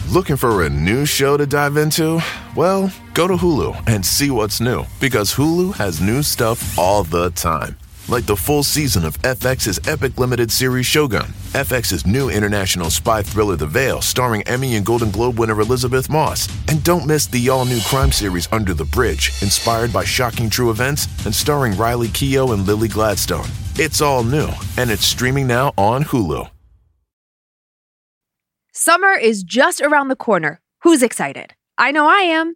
Looking 0.09 0.37
for 0.37 0.63
a 0.63 0.69
new 0.69 1.05
show 1.05 1.35
to 1.35 1.45
dive 1.45 1.75
into? 1.75 2.21
Well, 2.55 2.93
go 3.13 3.27
to 3.27 3.35
Hulu 3.35 3.87
and 3.89 4.05
see 4.05 4.31
what's 4.31 4.61
new 4.61 4.85
because 5.01 5.33
Hulu 5.35 5.75
has 5.75 5.99
new 5.99 6.23
stuff 6.23 6.79
all 6.79 7.03
the 7.03 7.29
time. 7.31 7.77
Like 8.09 8.25
the 8.25 8.37
full 8.37 8.63
season 8.63 9.03
of 9.03 9.21
FX's 9.23 9.85
epic 9.85 10.17
limited 10.17 10.49
series 10.49 10.85
Shogun, 10.85 11.25
FX's 11.51 12.07
new 12.07 12.29
international 12.29 12.89
spy 12.89 13.21
thriller 13.21 13.57
The 13.57 13.67
Veil, 13.67 14.01
starring 14.01 14.43
Emmy 14.43 14.77
and 14.77 14.85
Golden 14.85 15.11
Globe 15.11 15.37
winner 15.37 15.59
Elisabeth 15.59 16.09
Moss. 16.09 16.47
And 16.69 16.81
don't 16.85 17.05
miss 17.05 17.27
the 17.27 17.49
all 17.49 17.65
new 17.65 17.81
crime 17.81 18.13
series 18.13 18.47
Under 18.53 18.73
the 18.73 18.85
Bridge, 18.85 19.33
inspired 19.41 19.91
by 19.91 20.05
shocking 20.05 20.49
true 20.49 20.69
events 20.69 21.07
and 21.25 21.35
starring 21.35 21.75
Riley 21.75 22.07
Keough 22.07 22.53
and 22.53 22.65
Lily 22.65 22.87
Gladstone. 22.87 23.49
It's 23.75 23.99
all 23.99 24.23
new, 24.23 24.49
and 24.77 24.89
it's 24.89 25.05
streaming 25.05 25.47
now 25.47 25.73
on 25.77 26.05
Hulu. 26.05 26.49
Summer 28.71 29.11
is 29.11 29.43
just 29.43 29.81
around 29.81 30.07
the 30.07 30.15
corner. 30.15 30.61
Who's 30.83 31.03
excited? 31.03 31.55
I 31.77 31.91
know 31.91 32.07
I 32.07 32.21
am. 32.21 32.55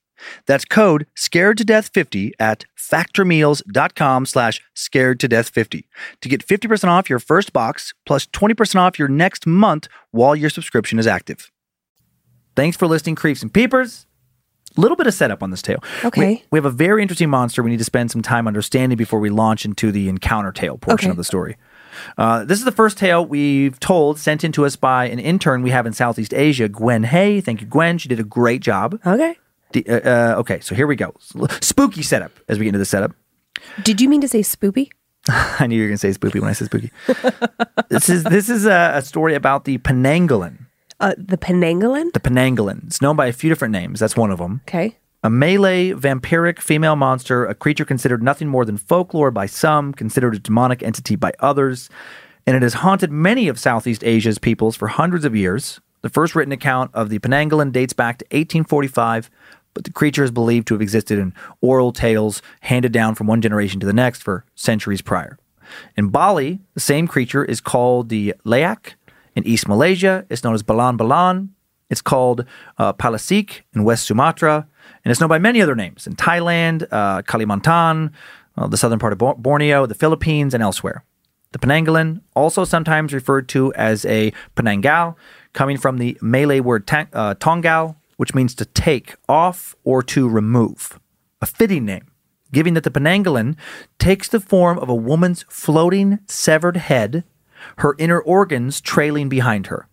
That's 0.45 0.65
code 0.65 1.07
scared 1.15 1.57
to 1.57 1.63
death 1.65 1.89
50 1.93 2.33
at 2.39 2.65
factormeals.com 2.77 4.25
slash 4.25 4.61
scared 4.73 5.19
to 5.21 5.27
death 5.27 5.49
50 5.49 5.87
to 6.21 6.29
get 6.29 6.45
50% 6.45 6.87
off 6.89 7.09
your 7.09 7.19
first 7.19 7.53
box 7.53 7.93
plus 8.05 8.25
20% 8.27 8.75
off 8.75 8.99
your 8.99 9.07
next 9.07 9.45
month 9.47 9.87
while 10.11 10.35
your 10.35 10.49
subscription 10.49 10.99
is 10.99 11.07
active. 11.07 11.51
Thanks 12.55 12.75
for 12.77 12.87
listening, 12.87 13.15
Creeps 13.15 13.41
and 13.41 13.53
Peepers. 13.53 14.05
A 14.77 14.79
little 14.81 14.95
bit 14.95 15.05
of 15.07 15.13
setup 15.13 15.43
on 15.43 15.51
this 15.51 15.61
tale. 15.61 15.83
Okay. 16.05 16.21
We, 16.21 16.43
we 16.51 16.57
have 16.57 16.65
a 16.65 16.69
very 16.71 17.01
interesting 17.01 17.29
monster 17.29 17.61
we 17.61 17.71
need 17.71 17.77
to 17.79 17.83
spend 17.83 18.09
some 18.09 18.21
time 18.21 18.47
understanding 18.47 18.95
before 18.97 19.19
we 19.19 19.29
launch 19.29 19.65
into 19.65 19.91
the 19.91 20.07
encounter 20.07 20.53
tale 20.53 20.77
portion 20.77 21.07
Okay. 21.07 21.11
of 21.11 21.17
the 21.17 21.25
story. 21.25 21.57
Uh, 22.17 22.45
this 22.45 22.57
is 22.57 22.63
the 22.63 22.71
first 22.71 22.97
tale 22.97 23.25
we've 23.25 23.77
told, 23.81 24.17
sent 24.17 24.45
in 24.45 24.53
to 24.53 24.65
us 24.65 24.77
by 24.77 25.05
an 25.09 25.19
intern 25.19 25.61
we 25.61 25.71
have 25.71 25.85
in 25.85 25.91
Southeast 25.91 26.33
Asia, 26.33 26.69
Gwen 26.69 27.03
Hay. 27.03 27.41
Thank 27.41 27.59
you, 27.59 27.67
Gwen. 27.67 27.97
She 27.97 28.07
did 28.07 28.19
a 28.21 28.23
great 28.23 28.61
job. 28.61 28.97
Okay. 29.05 29.37
The- 29.73 29.87
uh, 29.87 30.35
uh, 30.35 30.39
okay, 30.39 30.59
so 30.59 30.75
here 30.75 30.87
we 30.87 30.95
go. 30.95 31.13
Spooky 31.61 32.03
setup 32.03 32.31
as 32.47 32.59
we 32.59 32.65
get 32.65 32.69
into 32.69 32.79
the 32.79 32.85
setup. 32.85 33.13
Did 33.83 34.01
you 34.01 34.09
mean 34.09 34.21
to 34.21 34.27
say 34.27 34.41
spoopy? 34.41 34.89
I 35.29 35.67
knew 35.67 35.75
you 35.75 35.83
were 35.83 35.87
going 35.89 35.95
to 35.95 35.99
say 35.99 36.11
spooky 36.13 36.39
when 36.39 36.49
I 36.49 36.53
said 36.53 36.65
spooky. 36.67 36.91
this 37.89 38.09
is 38.09 38.23
this 38.23 38.49
is 38.49 38.65
a, 38.65 38.93
a 38.95 39.01
story 39.01 39.35
about 39.35 39.65
the 39.65 39.77
Penanggalan. 39.79 40.65
Uh, 40.99 41.13
the 41.17 41.37
Penanggalan? 41.37 42.13
The 42.13 42.19
Penanggalan. 42.19 42.87
It's 42.87 43.01
known 43.01 43.15
by 43.15 43.27
a 43.27 43.33
few 43.33 43.49
different 43.49 43.71
names. 43.71 43.99
That's 43.99 44.15
one 44.15 44.31
of 44.31 44.37
them. 44.39 44.61
Okay. 44.67 44.97
A 45.23 45.29
Malay 45.29 45.91
vampiric 45.91 46.59
female 46.59 46.95
monster, 46.95 47.45
a 47.45 47.53
creature 47.53 47.85
considered 47.85 48.23
nothing 48.23 48.47
more 48.47 48.65
than 48.65 48.77
folklore 48.77 49.29
by 49.29 49.45
some, 49.45 49.93
considered 49.93 50.33
a 50.35 50.39
demonic 50.39 50.81
entity 50.81 51.15
by 51.15 51.31
others, 51.39 51.89
and 52.47 52.55
it 52.55 52.63
has 52.63 52.75
haunted 52.75 53.11
many 53.11 53.47
of 53.47 53.59
Southeast 53.59 54.03
Asia's 54.03 54.39
peoples 54.39 54.75
for 54.75 54.87
hundreds 54.87 55.23
of 55.23 55.35
years. 55.35 55.79
The 56.01 56.09
first 56.09 56.33
written 56.33 56.51
account 56.51 56.89
of 56.95 57.09
the 57.09 57.19
Penanggalan 57.19 57.71
dates 57.71 57.93
back 57.93 58.17
to 58.17 58.25
1845, 58.25 59.29
but 59.73 59.83
the 59.83 59.91
creature 59.91 60.23
is 60.23 60.31
believed 60.31 60.67
to 60.67 60.73
have 60.73 60.81
existed 60.81 61.19
in 61.19 61.33
oral 61.61 61.91
tales 61.91 62.41
handed 62.61 62.91
down 62.91 63.15
from 63.15 63.27
one 63.27 63.41
generation 63.41 63.79
to 63.79 63.85
the 63.85 63.93
next 63.93 64.21
for 64.21 64.45
centuries 64.55 65.01
prior. 65.01 65.37
In 65.95 66.09
Bali, 66.09 66.59
the 66.73 66.79
same 66.79 67.07
creature 67.07 67.45
is 67.45 67.61
called 67.61 68.09
the 68.09 68.33
Leyak. 68.45 68.93
In 69.35 69.47
East 69.47 69.67
Malaysia, 69.67 70.25
it's 70.29 70.43
known 70.43 70.53
as 70.53 70.63
Balan 70.63 70.97
Balan. 70.97 71.53
It's 71.89 72.01
called 72.01 72.45
uh, 72.77 72.93
Palasik 72.93 73.61
in 73.73 73.83
West 73.83 74.05
Sumatra, 74.05 74.67
and 75.03 75.11
it's 75.11 75.19
known 75.19 75.29
by 75.29 75.39
many 75.39 75.61
other 75.61 75.75
names 75.75 76.07
in 76.07 76.15
Thailand, 76.15 76.87
uh, 76.91 77.21
Kalimantan, 77.23 78.11
uh, 78.57 78.67
the 78.67 78.77
southern 78.77 78.99
part 78.99 79.11
of 79.11 79.19
Bor- 79.19 79.35
Borneo, 79.35 79.85
the 79.85 79.95
Philippines, 79.95 80.53
and 80.53 80.63
elsewhere. 80.63 81.03
The 81.51 81.59
Penanggalan, 81.59 82.21
also 82.33 82.63
sometimes 82.63 83.13
referred 83.13 83.49
to 83.49 83.73
as 83.73 84.05
a 84.05 84.31
Penanggal, 84.55 85.17
coming 85.51 85.77
from 85.77 85.97
the 85.97 86.17
Malay 86.21 86.61
word 86.61 86.87
tang- 86.87 87.09
uh, 87.11 87.35
Tanggal, 87.35 87.97
which 88.21 88.35
means 88.35 88.53
to 88.53 88.65
take 88.65 89.15
off 89.27 89.73
or 89.83 90.03
to 90.03 90.29
remove. 90.29 90.99
A 91.41 91.47
fitting 91.47 91.85
name, 91.85 92.05
given 92.53 92.75
that 92.75 92.83
the 92.83 92.91
Penanggalan 92.91 93.55
takes 93.97 94.27
the 94.27 94.39
form 94.39 94.77
of 94.77 94.89
a 94.89 94.93
woman's 94.93 95.43
floating 95.49 96.19
severed 96.27 96.77
head, 96.77 97.23
her 97.77 97.95
inner 97.97 98.19
organs 98.19 98.79
trailing 98.79 99.27
behind 99.27 99.67
her. 99.67 99.87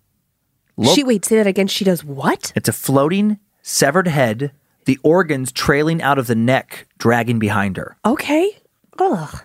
Lo- 0.76 0.94
she 0.94 1.02
wait, 1.02 1.24
say 1.24 1.36
that 1.36 1.46
again. 1.46 1.68
She 1.68 1.86
does 1.86 2.04
what? 2.04 2.52
it's 2.54 2.68
a 2.68 2.72
floating 2.74 3.38
severed 3.62 4.08
head, 4.08 4.52
the 4.84 4.98
organs 5.02 5.50
trailing 5.50 6.02
out 6.02 6.18
of 6.18 6.26
the 6.26 6.34
neck, 6.34 6.86
dragging 6.98 7.38
behind 7.38 7.78
her. 7.78 7.96
Okay. 8.04 8.58
Ugh. 8.98 9.42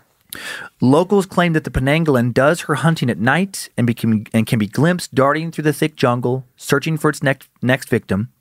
Locals 0.82 1.26
claim 1.26 1.54
that 1.54 1.64
the 1.64 1.72
Penanggalan 1.72 2.34
does 2.34 2.62
her 2.62 2.76
hunting 2.76 3.10
at 3.10 3.18
night 3.18 3.70
and, 3.78 3.88
became, 3.88 4.26
and 4.34 4.46
can 4.46 4.60
be 4.60 4.68
glimpsed 4.68 5.16
darting 5.16 5.54
through 5.54 5.64
the 5.64 5.72
thick 5.72 5.96
jungle, 5.96 6.46
searching 6.58 6.98
for 6.98 7.10
its 7.10 7.24
next, 7.24 7.48
next 7.62 7.88
victim. 7.88 8.33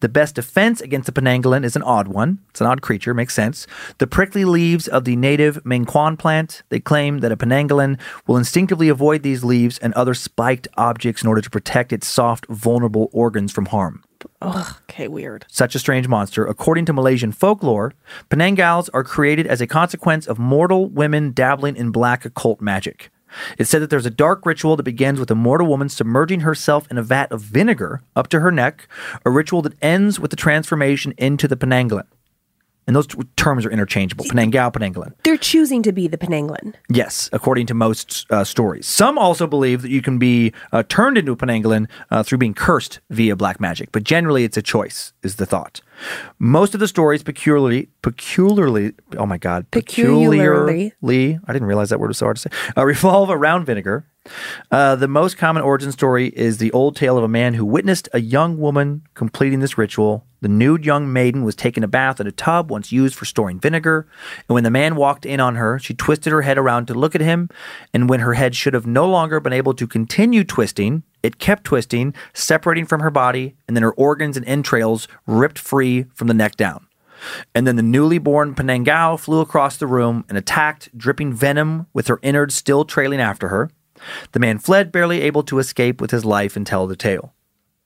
The 0.00 0.08
best 0.08 0.34
defense 0.34 0.80
against 0.80 1.06
the 1.06 1.20
Penanggalan 1.20 1.64
is 1.64 1.76
an 1.76 1.82
odd 1.82 2.08
one. 2.08 2.38
It's 2.50 2.60
an 2.60 2.66
odd 2.66 2.82
creature, 2.82 3.14
makes 3.14 3.34
sense. 3.34 3.66
The 3.98 4.06
prickly 4.06 4.44
leaves 4.44 4.88
of 4.88 5.04
the 5.04 5.16
native 5.16 5.62
mengkuang 5.64 6.18
plant. 6.18 6.62
They 6.68 6.80
claim 6.80 7.18
that 7.18 7.32
a 7.32 7.36
Penanggalan 7.36 7.98
will 8.26 8.36
instinctively 8.36 8.88
avoid 8.88 9.22
these 9.22 9.44
leaves 9.44 9.78
and 9.78 9.92
other 9.94 10.14
spiked 10.14 10.68
objects 10.76 11.22
in 11.22 11.28
order 11.28 11.40
to 11.40 11.50
protect 11.50 11.92
its 11.92 12.06
soft, 12.06 12.46
vulnerable 12.46 13.10
organs 13.12 13.52
from 13.52 13.66
harm. 13.66 14.02
Ugh, 14.42 14.76
okay, 14.82 15.08
weird. 15.08 15.46
Such 15.48 15.74
a 15.74 15.78
strange 15.78 16.08
monster. 16.08 16.46
According 16.46 16.86
to 16.86 16.92
Malaysian 16.92 17.32
folklore, 17.32 17.94
Penanggals 18.28 18.88
are 18.92 19.04
created 19.04 19.46
as 19.46 19.60
a 19.60 19.66
consequence 19.66 20.26
of 20.26 20.38
mortal 20.38 20.88
women 20.88 21.32
dabbling 21.32 21.76
in 21.76 21.90
black 21.90 22.24
occult 22.24 22.60
magic. 22.60 23.10
It's 23.58 23.70
said 23.70 23.82
that 23.82 23.90
there's 23.90 24.06
a 24.06 24.10
dark 24.10 24.44
ritual 24.44 24.76
that 24.76 24.82
begins 24.82 25.20
with 25.20 25.30
a 25.30 25.34
mortal 25.34 25.66
woman 25.66 25.88
submerging 25.88 26.40
herself 26.40 26.90
in 26.90 26.98
a 26.98 27.02
vat 27.02 27.30
of 27.32 27.40
vinegar 27.40 28.02
up 28.16 28.28
to 28.28 28.40
her 28.40 28.50
neck, 28.50 28.88
a 29.24 29.30
ritual 29.30 29.62
that 29.62 29.74
ends 29.82 30.18
with 30.18 30.30
the 30.30 30.36
transformation 30.36 31.14
into 31.18 31.46
the 31.46 31.56
Penanggalan. 31.56 32.06
And 32.86 32.96
those 32.96 33.06
t- 33.06 33.18
terms 33.36 33.64
are 33.64 33.70
interchangeable 33.70 34.24
Penanggal, 34.24 34.72
Penanggalan. 34.72 35.12
They're 35.22 35.36
choosing 35.36 35.82
to 35.84 35.92
be 35.92 36.08
the 36.08 36.18
Penanggalan. 36.18 36.74
Yes, 36.88 37.28
according 37.32 37.66
to 37.66 37.74
most 37.74 38.26
uh, 38.30 38.42
stories. 38.42 38.86
Some 38.86 39.16
also 39.18 39.46
believe 39.46 39.82
that 39.82 39.90
you 39.90 40.02
can 40.02 40.18
be 40.18 40.52
uh, 40.72 40.82
turned 40.88 41.16
into 41.16 41.30
a 41.30 41.36
Penanggalan 41.36 41.88
uh, 42.10 42.22
through 42.22 42.38
being 42.38 42.54
cursed 42.54 43.00
via 43.10 43.36
black 43.36 43.60
magic, 43.60 43.92
but 43.92 44.02
generally 44.02 44.42
it's 44.44 44.56
a 44.56 44.62
choice, 44.62 45.12
is 45.22 45.36
the 45.36 45.46
thought. 45.46 45.80
Most 46.38 46.74
of 46.74 46.80
the 46.80 46.88
stories 46.88 47.22
peculiarly, 47.22 47.88
peculiarly, 48.02 48.92
oh 49.18 49.26
my 49.26 49.38
God, 49.38 49.70
Peculiarly. 49.70 50.90
peculiarly, 50.90 51.38
I 51.46 51.52
didn't 51.52 51.68
realize 51.68 51.90
that 51.90 52.00
word 52.00 52.08
was 52.08 52.18
so 52.18 52.26
hard 52.26 52.36
to 52.38 52.42
say, 52.42 52.50
uh, 52.76 52.84
revolve 52.84 53.30
around 53.30 53.66
vinegar. 53.66 54.06
Uh, 54.70 54.94
the 54.96 55.08
most 55.08 55.38
common 55.38 55.62
origin 55.62 55.90
story 55.90 56.28
is 56.28 56.58
the 56.58 56.70
old 56.72 56.94
tale 56.94 57.16
of 57.16 57.24
a 57.24 57.28
man 57.28 57.54
who 57.54 57.64
witnessed 57.64 58.08
a 58.12 58.20
young 58.20 58.58
woman 58.58 59.02
completing 59.14 59.60
this 59.60 59.78
ritual. 59.78 60.24
The 60.42 60.48
nude 60.48 60.84
young 60.84 61.12
maiden 61.12 61.42
was 61.42 61.56
taking 61.56 61.82
a 61.82 61.88
bath 61.88 62.20
in 62.20 62.26
a 62.26 62.32
tub 62.32 62.70
once 62.70 62.92
used 62.92 63.14
for 63.14 63.24
storing 63.24 63.58
vinegar, 63.58 64.06
and 64.48 64.54
when 64.54 64.64
the 64.64 64.70
man 64.70 64.96
walked 64.96 65.26
in 65.26 65.40
on 65.40 65.56
her, 65.56 65.78
she 65.78 65.94
twisted 65.94 66.32
her 66.32 66.42
head 66.42 66.58
around 66.58 66.86
to 66.86 66.94
look 66.94 67.14
at 67.14 67.20
him, 67.20 67.48
and 67.92 68.08
when 68.08 68.20
her 68.20 68.34
head 68.34 68.54
should 68.54 68.74
have 68.74 68.86
no 68.86 69.08
longer 69.08 69.40
been 69.40 69.52
able 69.52 69.74
to 69.74 69.86
continue 69.86 70.44
twisting, 70.44 71.02
it 71.22 71.38
kept 71.38 71.64
twisting, 71.64 72.14
separating 72.32 72.86
from 72.86 73.00
her 73.00 73.10
body, 73.10 73.56
and 73.66 73.76
then 73.76 73.82
her 73.82 73.92
organs 73.92 74.36
and 74.36 74.46
entrails 74.46 75.08
ripped 75.26 75.58
free 75.58 76.04
from 76.14 76.28
the 76.28 76.34
neck 76.34 76.56
down. 76.56 76.86
And 77.54 77.66
then 77.66 77.76
the 77.76 77.82
newly 77.82 78.18
born 78.18 78.54
Penanggal 78.54 79.18
flew 79.18 79.40
across 79.40 79.76
the 79.76 79.86
room 79.86 80.24
and 80.28 80.38
attacked, 80.38 80.96
dripping 80.96 81.34
venom 81.34 81.86
with 81.92 82.06
her 82.06 82.18
innards 82.22 82.54
still 82.54 82.84
trailing 82.84 83.20
after 83.20 83.48
her. 83.48 83.70
The 84.32 84.40
man 84.40 84.58
fled, 84.58 84.92
barely 84.92 85.22
able 85.22 85.42
to 85.44 85.58
escape 85.58 86.00
with 86.00 86.10
his 86.10 86.24
life 86.24 86.56
and 86.56 86.66
tell 86.66 86.86
the 86.86 86.96
tale. 86.96 87.34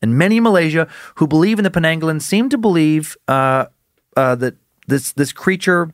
And 0.03 0.19
many 0.19 0.37
in 0.37 0.43
Malaysia 0.43 0.87
who 1.17 1.27
believe 1.27 1.59
in 1.59 1.65
the 1.65 1.71
Penanggalan 1.71 2.21
seem 2.21 2.49
to 2.51 2.59
believe 2.59 3.17
uh, 3.27 3.67
uh, 4.17 4.35
that 4.37 4.57
this 4.87 5.13
this 5.13 5.33
creature. 5.33 5.91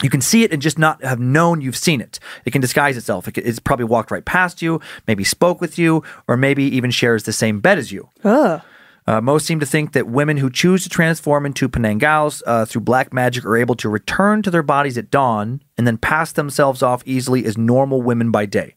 You 0.00 0.10
can 0.10 0.20
see 0.20 0.44
it 0.44 0.52
and 0.52 0.62
just 0.62 0.78
not 0.78 1.02
have 1.02 1.18
known 1.18 1.60
you've 1.60 1.76
seen 1.76 2.00
it. 2.00 2.20
It 2.44 2.52
can 2.52 2.60
disguise 2.60 2.96
itself. 2.96 3.26
It 3.26 3.32
can, 3.32 3.44
it's 3.44 3.58
probably 3.58 3.84
walked 3.84 4.12
right 4.12 4.24
past 4.24 4.62
you, 4.62 4.80
maybe 5.08 5.24
spoke 5.24 5.60
with 5.60 5.76
you, 5.76 6.04
or 6.28 6.36
maybe 6.36 6.62
even 6.62 6.92
shares 6.92 7.24
the 7.24 7.32
same 7.32 7.58
bed 7.58 7.78
as 7.78 7.90
you. 7.90 8.08
Ugh. 8.22 8.62
Uh, 9.08 9.22
most 9.22 9.46
seem 9.46 9.58
to 9.58 9.66
think 9.66 9.94
that 9.94 10.06
women 10.06 10.36
who 10.36 10.50
choose 10.50 10.82
to 10.82 10.88
transform 10.90 11.46
into 11.46 11.66
Penanggals 11.66 12.42
uh, 12.46 12.66
through 12.66 12.82
black 12.82 13.10
magic 13.10 13.44
are 13.46 13.56
able 13.56 13.74
to 13.74 13.88
return 13.88 14.42
to 14.42 14.50
their 14.50 14.62
bodies 14.62 14.98
at 14.98 15.10
dawn 15.10 15.62
and 15.78 15.86
then 15.86 15.96
pass 15.96 16.30
themselves 16.30 16.82
off 16.82 17.02
easily 17.06 17.46
as 17.46 17.56
normal 17.56 18.02
women 18.02 18.30
by 18.30 18.44
day. 18.44 18.74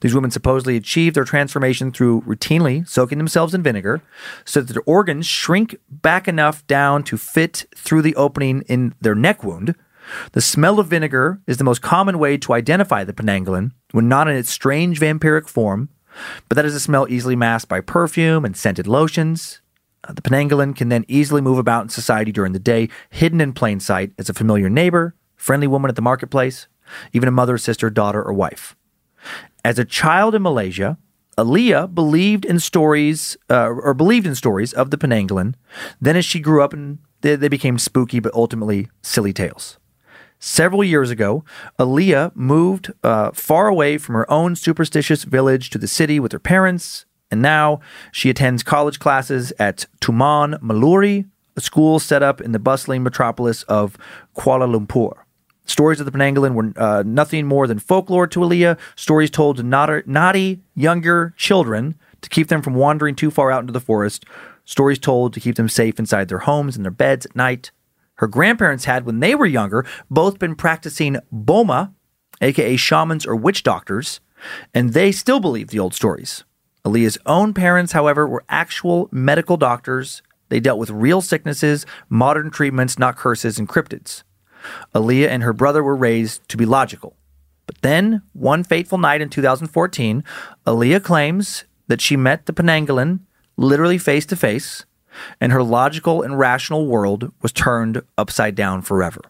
These 0.00 0.14
women 0.14 0.30
supposedly 0.30 0.76
achieve 0.76 1.14
their 1.14 1.24
transformation 1.24 1.92
through 1.92 2.22
routinely 2.22 2.86
soaking 2.88 3.18
themselves 3.18 3.54
in 3.54 3.62
vinegar 3.62 4.02
so 4.44 4.60
that 4.60 4.72
their 4.72 4.82
organs 4.86 5.26
shrink 5.26 5.76
back 5.88 6.28
enough 6.28 6.66
down 6.66 7.02
to 7.04 7.16
fit 7.16 7.66
through 7.76 8.02
the 8.02 8.16
opening 8.16 8.62
in 8.62 8.94
their 9.00 9.14
neck 9.14 9.44
wound. 9.44 9.74
The 10.32 10.40
smell 10.40 10.78
of 10.78 10.88
vinegar 10.88 11.40
is 11.46 11.58
the 11.58 11.64
most 11.64 11.82
common 11.82 12.18
way 12.18 12.36
to 12.38 12.52
identify 12.52 13.04
the 13.04 13.12
Penanggalan 13.12 13.72
when 13.92 14.08
not 14.08 14.28
in 14.28 14.36
its 14.36 14.50
strange 14.50 15.00
vampiric 15.00 15.48
form, 15.48 15.88
but 16.48 16.56
that 16.56 16.64
is 16.64 16.74
a 16.74 16.80
smell 16.80 17.06
easily 17.08 17.36
masked 17.36 17.68
by 17.68 17.80
perfume 17.80 18.44
and 18.44 18.56
scented 18.56 18.86
lotions. 18.86 19.60
Uh, 20.02 20.12
the 20.12 20.22
Penanggalan 20.22 20.74
can 20.74 20.88
then 20.88 21.04
easily 21.08 21.40
move 21.40 21.58
about 21.58 21.82
in 21.82 21.88
society 21.88 22.32
during 22.32 22.52
the 22.52 22.58
day, 22.58 22.88
hidden 23.10 23.40
in 23.40 23.52
plain 23.52 23.80
sight 23.80 24.12
as 24.18 24.28
a 24.28 24.34
familiar 24.34 24.68
neighbor, 24.68 25.14
friendly 25.36 25.66
woman 25.66 25.88
at 25.88 25.96
the 25.96 26.02
marketplace, 26.02 26.66
even 27.12 27.28
a 27.28 27.32
mother, 27.32 27.58
sister, 27.58 27.90
daughter, 27.90 28.22
or 28.22 28.32
wife. 28.32 28.76
As 29.64 29.78
a 29.78 29.84
child 29.84 30.34
in 30.34 30.42
Malaysia, 30.42 30.98
Aaliyah 31.36 31.94
believed 31.94 32.44
in 32.44 32.58
stories, 32.58 33.36
uh, 33.48 33.68
or 33.68 33.94
believed 33.94 34.26
in 34.26 34.34
stories 34.34 34.72
of 34.72 34.90
the 34.90 34.98
Penanggalan. 34.98 35.54
Then, 36.00 36.16
as 36.16 36.24
she 36.24 36.40
grew 36.40 36.62
up, 36.62 36.72
and 36.72 36.98
they, 37.20 37.36
they 37.36 37.48
became 37.48 37.78
spooky 37.78 38.20
but 38.20 38.34
ultimately 38.34 38.88
silly 39.02 39.32
tales. 39.32 39.78
Several 40.38 40.82
years 40.82 41.10
ago, 41.10 41.44
Aaliyah 41.78 42.34
moved 42.34 42.92
uh, 43.04 43.30
far 43.32 43.68
away 43.68 43.98
from 43.98 44.14
her 44.14 44.30
own 44.30 44.56
superstitious 44.56 45.24
village 45.24 45.68
to 45.70 45.78
the 45.78 45.88
city 45.88 46.18
with 46.18 46.32
her 46.32 46.38
parents, 46.38 47.04
and 47.30 47.42
now 47.42 47.80
she 48.10 48.30
attends 48.30 48.62
college 48.62 48.98
classes 48.98 49.52
at 49.58 49.86
Taman 50.00 50.54
Maluri, 50.62 51.26
a 51.56 51.60
school 51.60 51.98
set 51.98 52.22
up 52.22 52.40
in 52.40 52.52
the 52.52 52.58
bustling 52.58 53.02
metropolis 53.02 53.62
of 53.64 53.98
Kuala 54.34 54.66
Lumpur. 54.66 55.12
Stories 55.70 56.00
of 56.00 56.06
the 56.06 56.10
Penanggalan 56.10 56.54
were 56.54 56.72
uh, 56.76 57.04
nothing 57.06 57.46
more 57.46 57.68
than 57.68 57.78
folklore 57.78 58.26
to 58.26 58.40
Aaliyah, 58.40 58.76
stories 58.96 59.30
told 59.30 59.56
to 59.58 59.62
naughty, 59.62 60.60
younger 60.74 61.32
children 61.36 61.94
to 62.22 62.28
keep 62.28 62.48
them 62.48 62.60
from 62.60 62.74
wandering 62.74 63.14
too 63.14 63.30
far 63.30 63.52
out 63.52 63.60
into 63.60 63.72
the 63.72 63.80
forest, 63.80 64.24
stories 64.64 64.98
told 64.98 65.32
to 65.32 65.38
keep 65.38 65.54
them 65.54 65.68
safe 65.68 66.00
inside 66.00 66.26
their 66.26 66.40
homes 66.40 66.74
and 66.74 66.84
their 66.84 66.90
beds 66.90 67.24
at 67.24 67.36
night. 67.36 67.70
Her 68.14 68.26
grandparents 68.26 68.86
had, 68.86 69.06
when 69.06 69.20
they 69.20 69.36
were 69.36 69.46
younger, 69.46 69.86
both 70.10 70.40
been 70.40 70.56
practicing 70.56 71.18
bomoh, 71.32 71.94
aka 72.40 72.74
shamans 72.74 73.24
or 73.24 73.36
witch 73.36 73.62
doctors, 73.62 74.18
and 74.74 74.92
they 74.92 75.12
still 75.12 75.38
believed 75.38 75.70
the 75.70 75.78
old 75.78 75.94
stories. 75.94 76.42
Aaliyah's 76.84 77.18
own 77.26 77.54
parents, 77.54 77.92
however, 77.92 78.26
were 78.26 78.44
actual 78.48 79.08
medical 79.12 79.56
doctors. 79.56 80.20
They 80.48 80.58
dealt 80.58 80.80
with 80.80 80.90
real 80.90 81.20
sicknesses, 81.20 81.86
modern 82.08 82.50
treatments, 82.50 82.98
not 82.98 83.16
curses 83.16 83.56
and 83.56 83.68
cryptids. 83.68 84.24
Aaliyah 84.94 85.28
and 85.28 85.42
her 85.42 85.52
brother 85.52 85.82
were 85.82 85.96
raised 85.96 86.48
to 86.48 86.56
be 86.56 86.64
logical. 86.64 87.14
But 87.66 87.82
then, 87.82 88.22
one 88.32 88.64
fateful 88.64 88.98
night 88.98 89.20
in 89.20 89.28
2014, 89.28 90.24
Aaliyah 90.66 91.02
claims 91.04 91.64
that 91.86 92.00
she 92.00 92.16
met 92.16 92.46
the 92.46 92.52
Penanggalan 92.52 93.20
literally 93.56 93.98
face 93.98 94.26
to 94.26 94.36
face, 94.36 94.84
and 95.40 95.52
her 95.52 95.62
logical 95.62 96.22
and 96.22 96.38
rational 96.38 96.86
world 96.86 97.32
was 97.42 97.52
turned 97.52 98.02
upside 98.16 98.54
down 98.54 98.82
forever. 98.82 99.20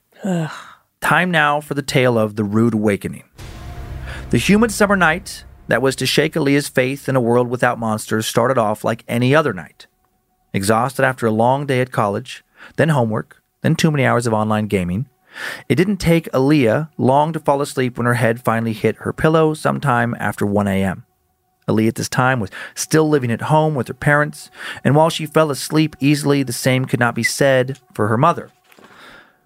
Time 1.01 1.31
now 1.31 1.61
for 1.61 1.75
the 1.75 1.83
tale 1.83 2.19
of 2.19 2.37
the 2.37 2.45
rude 2.45 2.75
awakening. 2.75 3.25
The 4.31 4.39
humid 4.39 4.71
summer 4.71 4.97
night 4.97 5.45
that 5.69 5.83
was 5.83 5.97
to 5.97 6.07
shake 6.07 6.35
Aaliyah's 6.35 6.69
faith 6.69 7.09
in 7.09 7.17
a 7.17 7.21
world 7.21 7.49
without 7.49 7.79
monsters 7.79 8.27
started 8.27 8.59
off 8.59 8.85
like 8.85 9.05
any 9.09 9.35
other 9.35 9.53
night. 9.53 9.87
Exhausted 10.53 11.05
after 11.05 11.27
a 11.27 11.31
long 11.31 11.67
day 11.67 11.81
at 11.81 11.93
college, 11.93 12.45
then 12.77 12.91
homework, 12.91 13.43
then 13.63 13.75
too 13.75 13.91
many 13.91 14.05
hours 14.05 14.27
of 14.27 14.33
online 14.33 14.67
gaming, 14.67 15.09
it 15.69 15.77
didn't 15.77 15.99
take 15.99 16.31
Aaliyah 16.33 16.91
long 16.99 17.33
to 17.33 17.41
fall 17.41 17.63
asleep 17.63 17.97
when 17.97 18.07
her 18.07 18.15
head 18.15 18.43
finally 18.43 18.73
hit 18.73 18.97
her 18.97 19.13
pillow 19.13 19.55
sometime 19.55 20.15
after 20.19 20.45
1 20.45 20.67
a.m. 20.69 21.05
Aaliyah 21.69 21.89
at 21.89 21.95
this 21.95 22.09
time 22.09 22.41
was 22.41 22.51
still 22.75 23.09
living 23.09 23.31
at 23.31 23.43
home 23.43 23.75
with 23.75 23.89
her 23.89 23.95
parents, 23.95 24.51
and 24.83 24.95
while 24.95 25.11
she 25.11 25.27
fell 25.27 25.51
asleep 25.51 25.97
easily, 26.01 26.43
the 26.43 26.53
same 26.53 26.85
could 26.85 27.01
not 27.01 27.15
be 27.15 27.23
said 27.23 27.79
for 27.95 28.09
her 28.09 28.19
mother. 28.19 28.51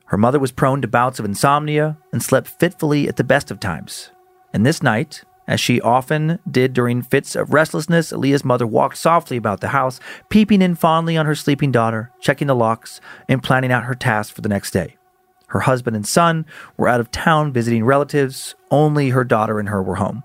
Her 0.07 0.18
mother 0.18 0.38
was 0.38 0.53
prone 0.53 0.81
to 0.83 0.88
bouts 0.88 1.18
of 1.18 1.25
insomnia 1.25 1.99
and 2.12 2.23
slept 2.23 2.49
fitfully 2.49 3.09
at 3.09 3.16
the 3.16 3.25
best 3.25 3.51
of 3.51 3.61
times. 3.61 4.11
And 4.53 4.64
this 4.64 4.83
night, 4.83 5.25
as 5.47 5.61
she 5.61 5.81
often 5.81 6.38
did 6.51 6.73
during 6.73 7.03
fits 7.03 7.35
of 7.35 7.53
restlessness, 7.53 8.12
Aaliyah's 8.12 8.44
mother 8.44 8.66
walked 8.66 8.97
softly 8.97 9.37
about 9.37 9.61
the 9.61 9.68
house, 9.68 10.01
peeping 10.29 10.62
in 10.62 10.75
fondly 10.75 11.16
on 11.16 11.27
her 11.27 11.35
sleeping 11.35 11.73
daughter, 11.73 12.12
checking 12.20 12.47
the 12.47 12.55
locks, 12.55 13.01
and 13.29 13.42
planning 13.42 13.73
out 13.73 13.85
her 13.85 13.94
tasks 13.94 14.33
for 14.33 14.40
the 14.40 14.49
next 14.49 14.70
day. 14.70 14.97
Her 15.54 15.60
husband 15.60 15.94
and 15.94 16.04
son 16.04 16.46
were 16.76 16.88
out 16.88 16.98
of 16.98 17.12
town 17.12 17.52
visiting 17.52 17.84
relatives, 17.84 18.56
only 18.72 19.10
her 19.10 19.22
daughter 19.22 19.60
and 19.60 19.68
her 19.68 19.80
were 19.80 19.94
home. 19.94 20.24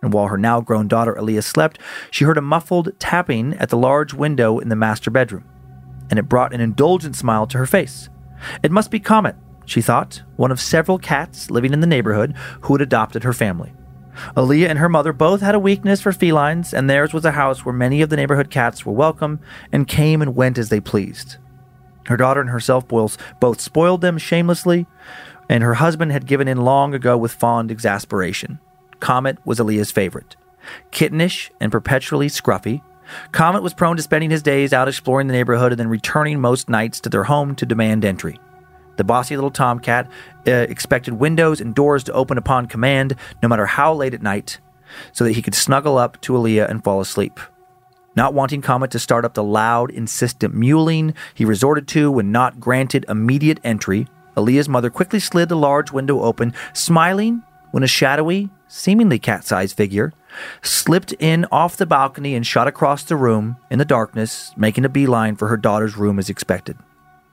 And 0.00 0.14
while 0.14 0.28
her 0.28 0.38
now 0.38 0.62
grown 0.62 0.88
daughter 0.88 1.12
Aaliyah 1.12 1.44
slept, 1.44 1.78
she 2.10 2.24
heard 2.24 2.38
a 2.38 2.40
muffled 2.40 2.98
tapping 2.98 3.52
at 3.58 3.68
the 3.68 3.76
large 3.76 4.14
window 4.14 4.58
in 4.60 4.70
the 4.70 4.74
master 4.74 5.10
bedroom, 5.10 5.44
and 6.08 6.18
it 6.18 6.26
brought 6.26 6.54
an 6.54 6.62
indulgent 6.62 7.16
smile 7.16 7.46
to 7.48 7.58
her 7.58 7.66
face. 7.66 8.08
It 8.62 8.70
must 8.70 8.90
be 8.90 8.98
Comet, 8.98 9.36
she 9.66 9.82
thought, 9.82 10.22
one 10.36 10.50
of 10.50 10.58
several 10.58 10.98
cats 10.98 11.50
living 11.50 11.74
in 11.74 11.80
the 11.80 11.86
neighborhood 11.86 12.34
who 12.62 12.72
had 12.72 12.80
adopted 12.80 13.24
her 13.24 13.34
family. 13.34 13.74
Aaliyah 14.38 14.70
and 14.70 14.78
her 14.78 14.88
mother 14.88 15.12
both 15.12 15.42
had 15.42 15.54
a 15.54 15.58
weakness 15.58 16.00
for 16.00 16.12
felines, 16.12 16.72
and 16.72 16.88
theirs 16.88 17.12
was 17.12 17.26
a 17.26 17.32
house 17.32 17.62
where 17.62 17.74
many 17.74 18.00
of 18.00 18.08
the 18.08 18.16
neighborhood 18.16 18.48
cats 18.48 18.86
were 18.86 18.94
welcome 18.94 19.38
and 19.70 19.86
came 19.86 20.22
and 20.22 20.34
went 20.34 20.56
as 20.56 20.70
they 20.70 20.80
pleased. 20.80 21.36
Her 22.06 22.16
daughter 22.16 22.40
and 22.40 22.50
herself 22.50 22.86
both 22.88 23.60
spoiled 23.60 24.00
them 24.00 24.18
shamelessly, 24.18 24.86
and 25.48 25.62
her 25.62 25.74
husband 25.74 26.12
had 26.12 26.26
given 26.26 26.48
in 26.48 26.58
long 26.58 26.94
ago 26.94 27.16
with 27.16 27.32
fond 27.32 27.70
exasperation. 27.70 28.58
Comet 29.00 29.38
was 29.44 29.58
Aaliyah's 29.58 29.90
favorite. 29.90 30.36
Kittenish 30.92 31.50
and 31.60 31.72
perpetually 31.72 32.28
scruffy, 32.28 32.82
Comet 33.32 33.62
was 33.62 33.74
prone 33.74 33.96
to 33.96 34.02
spending 34.02 34.30
his 34.30 34.42
days 34.42 34.72
out 34.72 34.88
exploring 34.88 35.26
the 35.26 35.32
neighborhood 35.32 35.72
and 35.72 35.78
then 35.78 35.88
returning 35.88 36.40
most 36.40 36.68
nights 36.68 37.00
to 37.00 37.08
their 37.08 37.24
home 37.24 37.54
to 37.56 37.66
demand 37.66 38.04
entry. 38.04 38.38
The 38.96 39.04
bossy 39.04 39.36
little 39.36 39.50
tomcat 39.50 40.10
uh, 40.46 40.50
expected 40.50 41.14
windows 41.14 41.60
and 41.60 41.74
doors 41.74 42.04
to 42.04 42.12
open 42.12 42.38
upon 42.38 42.66
command, 42.66 43.16
no 43.42 43.48
matter 43.48 43.66
how 43.66 43.94
late 43.94 44.14
at 44.14 44.22
night, 44.22 44.60
so 45.12 45.24
that 45.24 45.32
he 45.32 45.42
could 45.42 45.54
snuggle 45.54 45.98
up 45.98 46.20
to 46.22 46.34
Aaliyah 46.34 46.68
and 46.68 46.84
fall 46.84 47.00
asleep. 47.00 47.40
Not 48.14 48.34
wanting 48.34 48.60
Comet 48.60 48.90
to 48.90 48.98
start 48.98 49.24
up 49.24 49.34
the 49.34 49.42
loud, 49.42 49.90
insistent 49.90 50.54
mewling 50.54 51.14
he 51.34 51.44
resorted 51.44 51.88
to 51.88 52.10
when 52.10 52.30
not 52.30 52.60
granted 52.60 53.06
immediate 53.08 53.58
entry, 53.64 54.06
Aaliyah's 54.36 54.68
mother 54.68 54.90
quickly 54.90 55.20
slid 55.20 55.48
the 55.48 55.56
large 55.56 55.92
window 55.92 56.20
open, 56.20 56.54
smiling 56.72 57.42
when 57.70 57.82
a 57.82 57.86
shadowy, 57.86 58.50
seemingly 58.68 59.18
cat 59.18 59.44
sized 59.44 59.76
figure 59.76 60.12
slipped 60.62 61.12
in 61.18 61.46
off 61.52 61.76
the 61.76 61.86
balcony 61.86 62.34
and 62.34 62.46
shot 62.46 62.66
across 62.66 63.04
the 63.04 63.16
room 63.16 63.56
in 63.70 63.78
the 63.78 63.84
darkness, 63.84 64.52
making 64.56 64.84
a 64.84 64.88
beeline 64.88 65.36
for 65.36 65.48
her 65.48 65.56
daughter's 65.56 65.96
room 65.96 66.18
as 66.18 66.30
expected. 66.30 66.76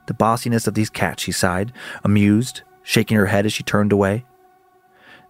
The 0.07 0.13
bossiness 0.13 0.67
of 0.67 0.73
these 0.73 0.89
cats, 0.89 1.23
she 1.23 1.31
sighed, 1.31 1.71
amused, 2.03 2.61
shaking 2.83 3.17
her 3.17 3.27
head 3.27 3.45
as 3.45 3.53
she 3.53 3.63
turned 3.63 3.91
away. 3.91 4.25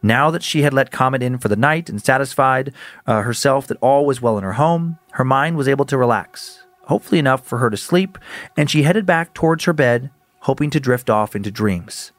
Now 0.01 0.31
that 0.31 0.43
she 0.43 0.61
had 0.61 0.73
let 0.73 0.91
Comet 0.91 1.21
in 1.21 1.37
for 1.37 1.47
the 1.47 1.55
night 1.55 1.89
and 1.89 2.01
satisfied 2.01 2.73
uh, 3.05 3.21
herself 3.21 3.67
that 3.67 3.77
all 3.81 4.05
was 4.05 4.21
well 4.21 4.37
in 4.37 4.43
her 4.43 4.53
home, 4.53 4.97
her 5.11 5.25
mind 5.25 5.57
was 5.57 5.67
able 5.67 5.85
to 5.85 5.97
relax, 5.97 6.63
hopefully 6.83 7.19
enough 7.19 7.45
for 7.45 7.57
her 7.57 7.69
to 7.69 7.77
sleep, 7.77 8.17
and 8.55 8.69
she 8.69 8.83
headed 8.83 9.05
back 9.05 9.33
towards 9.33 9.65
her 9.65 9.73
bed, 9.73 10.09
hoping 10.41 10.69
to 10.69 10.79
drift 10.79 11.09
off 11.09 11.35
into 11.35 11.51
dreams. 11.51 12.11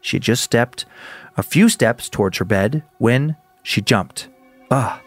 She 0.00 0.16
had 0.16 0.22
just 0.22 0.42
stepped 0.42 0.86
a 1.36 1.42
few 1.42 1.68
steps 1.68 2.08
towards 2.08 2.38
her 2.38 2.44
bed 2.44 2.82
when 2.98 3.36
she 3.62 3.80
jumped. 3.80 4.28
Ah! 4.70 5.00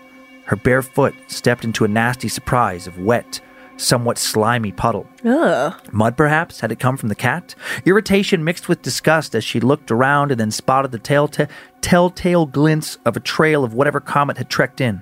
Her 0.45 0.55
bare 0.55 0.81
foot 0.81 1.15
stepped 1.27 1.63
into 1.63 1.85
a 1.85 1.87
nasty 1.87 2.27
surprise 2.27 2.85
of 2.85 2.99
wet, 2.99 3.41
somewhat 3.77 4.17
slimy 4.17 4.71
puddle. 4.71 5.07
Ugh. 5.25 5.73
Mud, 5.91 6.17
perhaps? 6.17 6.59
Had 6.59 6.71
it 6.71 6.79
come 6.79 6.97
from 6.97 7.09
the 7.09 7.15
cat? 7.15 7.55
Irritation 7.85 8.43
mixed 8.43 8.69
with 8.69 8.81
disgust 8.81 9.35
as 9.35 9.43
she 9.43 9.59
looked 9.59 9.91
around 9.91 10.31
and 10.31 10.39
then 10.39 10.51
spotted 10.51 10.91
the 10.91 10.99
telltale, 10.99 11.47
telltale 11.81 12.45
glints 12.45 12.97
of 13.05 13.17
a 13.17 13.21
trail 13.21 13.63
of 13.63 13.73
whatever 13.73 13.99
comet 13.99 14.37
had 14.37 14.49
trekked 14.49 14.81
in, 14.81 15.01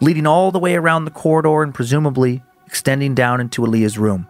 leading 0.00 0.26
all 0.26 0.50
the 0.50 0.58
way 0.58 0.74
around 0.74 1.04
the 1.04 1.10
corridor 1.10 1.62
and 1.62 1.74
presumably 1.74 2.42
extending 2.66 3.14
down 3.14 3.40
into 3.40 3.62
Aaliyah's 3.62 3.98
room. 3.98 4.26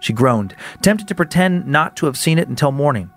She 0.00 0.12
groaned, 0.12 0.54
tempted 0.82 1.08
to 1.08 1.14
pretend 1.14 1.66
not 1.66 1.96
to 1.96 2.06
have 2.06 2.16
seen 2.16 2.38
it 2.38 2.48
until 2.48 2.70
morning. 2.70 3.10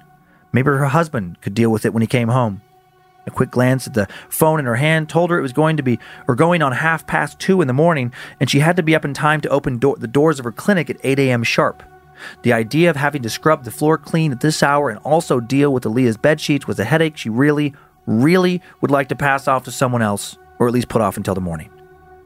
Maybe 0.52 0.68
her 0.68 0.86
husband 0.88 1.42
could 1.42 1.54
deal 1.54 1.70
with 1.70 1.86
it 1.86 1.94
when 1.94 2.02
he 2.02 2.08
came 2.08 2.30
home. 2.30 2.62
A 3.28 3.32
quick 3.32 3.52
glance 3.52 3.86
at 3.88 3.94
the 3.94 4.08
phone 4.30 4.60
in 4.60 4.66
her 4.66 4.76
hand 4.76 5.10
told 5.10 5.30
her 5.30 5.38
it 5.38 5.44
was 5.44 5.54
going 5.54 5.78
to 5.78 5.84
be 5.84 6.00
or 6.28 6.36
going 6.36 6.62
on 6.62 6.72
half 6.72 7.06
past 7.06 7.40
two 7.40 7.62
in 7.62 7.68
the 7.68 7.74
morning, 7.74 8.14
and 8.40 8.50
she 8.50 8.60
had 8.60 8.76
to 8.78 8.84
be 8.84 8.96
up 8.96 9.06
in 9.06 9.14
time 9.14 9.42
to 9.42 9.50
open 9.50 9.78
do- 9.78 9.96
the 9.98 10.08
doors 10.08 10.40
of 10.40 10.46
her 10.46 10.52
clinic 10.52 10.90
at 10.90 10.98
8 11.04 11.20
a.m. 11.20 11.44
sharp. 11.44 11.84
The 12.44 12.54
idea 12.54 12.90
of 12.90 12.96
having 12.96 13.22
to 13.24 13.30
scrub 13.30 13.64
the 13.64 13.72
floor 13.72 13.98
clean 13.98 14.32
at 14.32 14.42
this 14.42 14.64
hour 14.64 14.90
and 14.90 15.00
also 15.00 15.40
deal 15.40 15.74
with 15.74 15.84
Aaliyah's 15.84 16.18
bed 16.18 16.40
sheets 16.40 16.68
was 16.68 16.80
a 16.80 16.84
headache 16.84 17.18
she 17.18 17.30
really, 17.30 17.74
really 18.06 18.62
would 18.82 18.92
like 18.92 19.10
to 19.10 19.16
pass 19.16 19.48
off 19.48 19.64
to 19.66 19.72
someone 19.72 20.02
else, 20.02 20.38
or 20.60 20.68
at 20.68 20.74
least 20.74 20.90
put 20.90 21.02
off 21.02 21.18
until 21.18 21.36
the 21.36 21.42
morning. 21.42 21.70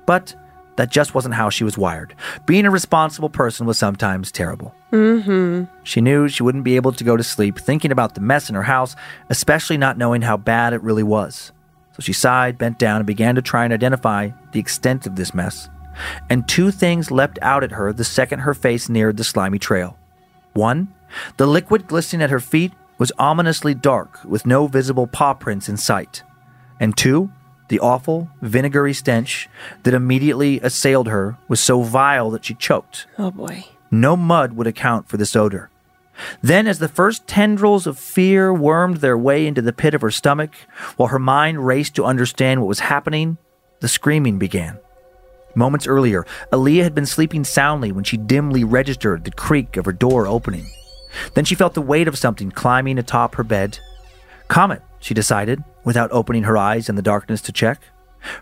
But 0.06 0.36
that 0.76 0.92
just 0.92 1.16
wasn't 1.16 1.36
how 1.36 1.50
she 1.50 1.64
was 1.64 1.78
wired. 1.78 2.16
Being 2.46 2.66
a 2.66 2.72
responsible 2.72 3.30
person 3.30 3.66
was 3.66 3.78
sometimes 3.78 4.32
terrible. 4.32 4.76
Mm-hmm. 4.96 5.66
She 5.84 6.00
knew 6.00 6.30
she 6.30 6.42
wouldn't 6.42 6.64
be 6.64 6.78
able 6.78 6.94
to 6.94 7.04
go 7.04 7.18
to 7.18 7.24
sleep 7.24 7.60
thinking 7.60 7.92
about 7.92 8.16
the 8.16 8.22
mess 8.22 8.48
in 8.48 8.56
her 8.56 8.64
house, 8.64 8.96
especially 9.30 9.78
not 9.78 9.98
knowing 9.98 10.22
how 10.22 10.38
bad 10.38 10.72
it 10.72 10.82
really 10.82 11.04
was. 11.04 11.52
So 11.94 12.02
she 12.02 12.14
sighed, 12.14 12.58
bent 12.58 12.80
down, 12.80 12.98
and 12.98 13.06
began 13.06 13.36
to 13.36 13.42
try 13.42 13.66
and 13.66 13.74
identify 13.74 14.30
the 14.54 14.60
extent 14.60 15.06
of 15.06 15.18
this 15.18 15.34
mess. 15.34 15.70
And 16.30 16.48
two 16.48 16.72
things 16.72 17.12
leapt 17.12 17.40
out 17.42 17.64
at 17.64 17.74
her 17.74 17.92
the 17.92 18.04
second 18.06 18.40
her 18.40 18.54
face 18.54 18.88
neared 18.88 19.18
the 19.18 19.24
slimy 19.26 19.60
trail. 19.60 19.98
One, 20.54 20.94
the 21.36 21.48
liquid 21.48 21.88
glistening 21.88 22.22
at 22.22 22.30
her 22.30 22.40
feet 22.40 22.72
was 22.98 23.12
ominously 23.20 23.74
dark, 23.74 24.24
with 24.24 24.46
no 24.46 24.68
visible 24.68 25.08
paw 25.08 25.34
prints 25.34 25.68
in 25.68 25.76
sight. 25.76 26.24
And 26.80 26.96
two, 26.96 27.32
the 27.68 27.80
awful, 27.80 28.30
vinegary 28.42 28.94
stench 28.94 29.50
that 29.84 29.94
immediately 29.94 30.62
assailed 30.62 31.10
her 31.10 31.38
was 31.50 31.60
so 31.60 31.82
vile 31.82 32.30
that 32.32 32.46
she 32.46 32.54
choked. 32.54 33.08
Oh 33.18 33.32
boy. 33.32 33.66
No 34.02 34.18
mud 34.18 34.54
would 34.54 34.68
account 34.68 35.08
for 35.08 35.16
this 35.16 35.38
odor. 35.38 35.70
Then, 36.42 36.68
as 36.68 36.80
the 36.80 36.90
first 36.90 37.28
tendrils 37.28 37.88
of 37.88 37.98
fear 37.98 38.54
wormed 38.54 38.98
their 38.98 39.18
way 39.18 39.48
into 39.48 39.62
the 39.62 39.74
pit 39.74 39.94
of 39.94 40.02
her 40.02 40.12
stomach, 40.12 40.52
while 40.98 41.10
her 41.10 41.20
mind 41.20 41.66
raced 41.66 41.96
to 41.96 42.06
understand 42.06 42.60
what 42.60 42.68
was 42.68 42.82
happening, 42.82 43.38
the 43.80 43.88
screaming 43.88 44.38
began. 44.38 44.80
Moments 45.56 45.88
earlier, 45.88 46.26
Aaliyah 46.52 46.84
had 46.84 46.96
been 46.96 47.06
sleeping 47.06 47.46
soundly 47.46 47.94
when 47.94 48.04
she 48.04 48.18
dimly 48.18 48.66
registered 48.66 49.24
the 49.24 49.32
creak 49.32 49.78
of 49.78 49.86
her 49.86 49.94
door 49.94 50.28
opening. 50.28 50.66
Then 51.34 51.46
she 51.46 51.56
felt 51.56 51.74
the 51.74 51.82
weight 51.82 52.10
of 52.10 52.18
something 52.18 52.52
climbing 52.52 53.00
atop 53.00 53.36
her 53.36 53.44
bed. 53.46 53.80
Comet, 54.50 54.82
she 55.00 55.14
decided, 55.14 55.64
without 55.86 56.12
opening 56.12 56.44
her 56.44 56.58
eyes 56.58 56.90
in 56.90 56.96
the 56.96 57.02
darkness 57.02 57.42
to 57.44 57.54
check. 57.54 57.82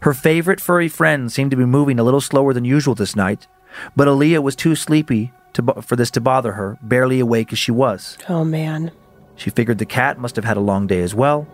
Her 0.02 0.16
favorite 0.16 0.60
furry 0.60 0.88
friend 0.88 1.32
seemed 1.32 1.52
to 1.52 1.58
be 1.58 1.66
moving 1.66 2.00
a 2.00 2.04
little 2.04 2.22
slower 2.22 2.54
than 2.54 2.66
usual 2.66 2.96
this 2.96 3.16
night, 3.16 3.48
but 3.96 4.08
Aaliyah 4.08 4.42
was 4.42 4.56
too 4.56 4.76
sleepy 4.76 5.32
to, 5.54 5.82
for 5.82 5.96
this 5.96 6.12
to 6.12 6.22
bother 6.22 6.54
her, 6.54 6.78
barely 6.82 7.20
awake 7.20 7.52
as 7.52 7.60
she 7.60 7.72
was. 7.72 8.18
Oh 8.30 8.44
man. 8.44 8.92
She 9.36 9.50
figured 9.50 9.78
the 9.78 9.86
cat 9.86 10.20
must 10.20 10.36
have 10.36 10.46
had 10.46 10.58
a 10.58 10.62
long 10.62 10.88
day 10.88 11.02
as 11.02 11.16
well. 11.16 11.48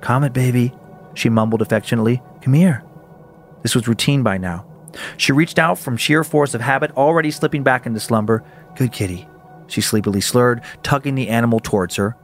Comet, 0.00 0.32
baby, 0.32 0.72
she 1.14 1.28
mumbled 1.28 1.62
affectionately. 1.62 2.22
Come 2.42 2.54
here. 2.54 2.82
This 3.62 3.74
was 3.74 3.88
routine 3.88 4.22
by 4.22 4.38
now. 4.38 4.64
She 5.16 5.32
reached 5.32 5.58
out 5.58 5.78
from 5.78 5.96
sheer 5.96 6.24
force 6.24 6.54
of 6.54 6.60
habit, 6.60 6.92
already 6.92 7.30
slipping 7.30 7.62
back 7.62 7.86
into 7.86 8.00
slumber. 8.00 8.44
Good 8.76 8.92
kitty, 8.92 9.28
she 9.66 9.80
sleepily 9.80 10.20
slurred, 10.20 10.62
tugging 10.82 11.14
the 11.14 11.28
animal 11.28 11.60
towards 11.60 11.96
her. 11.96 12.16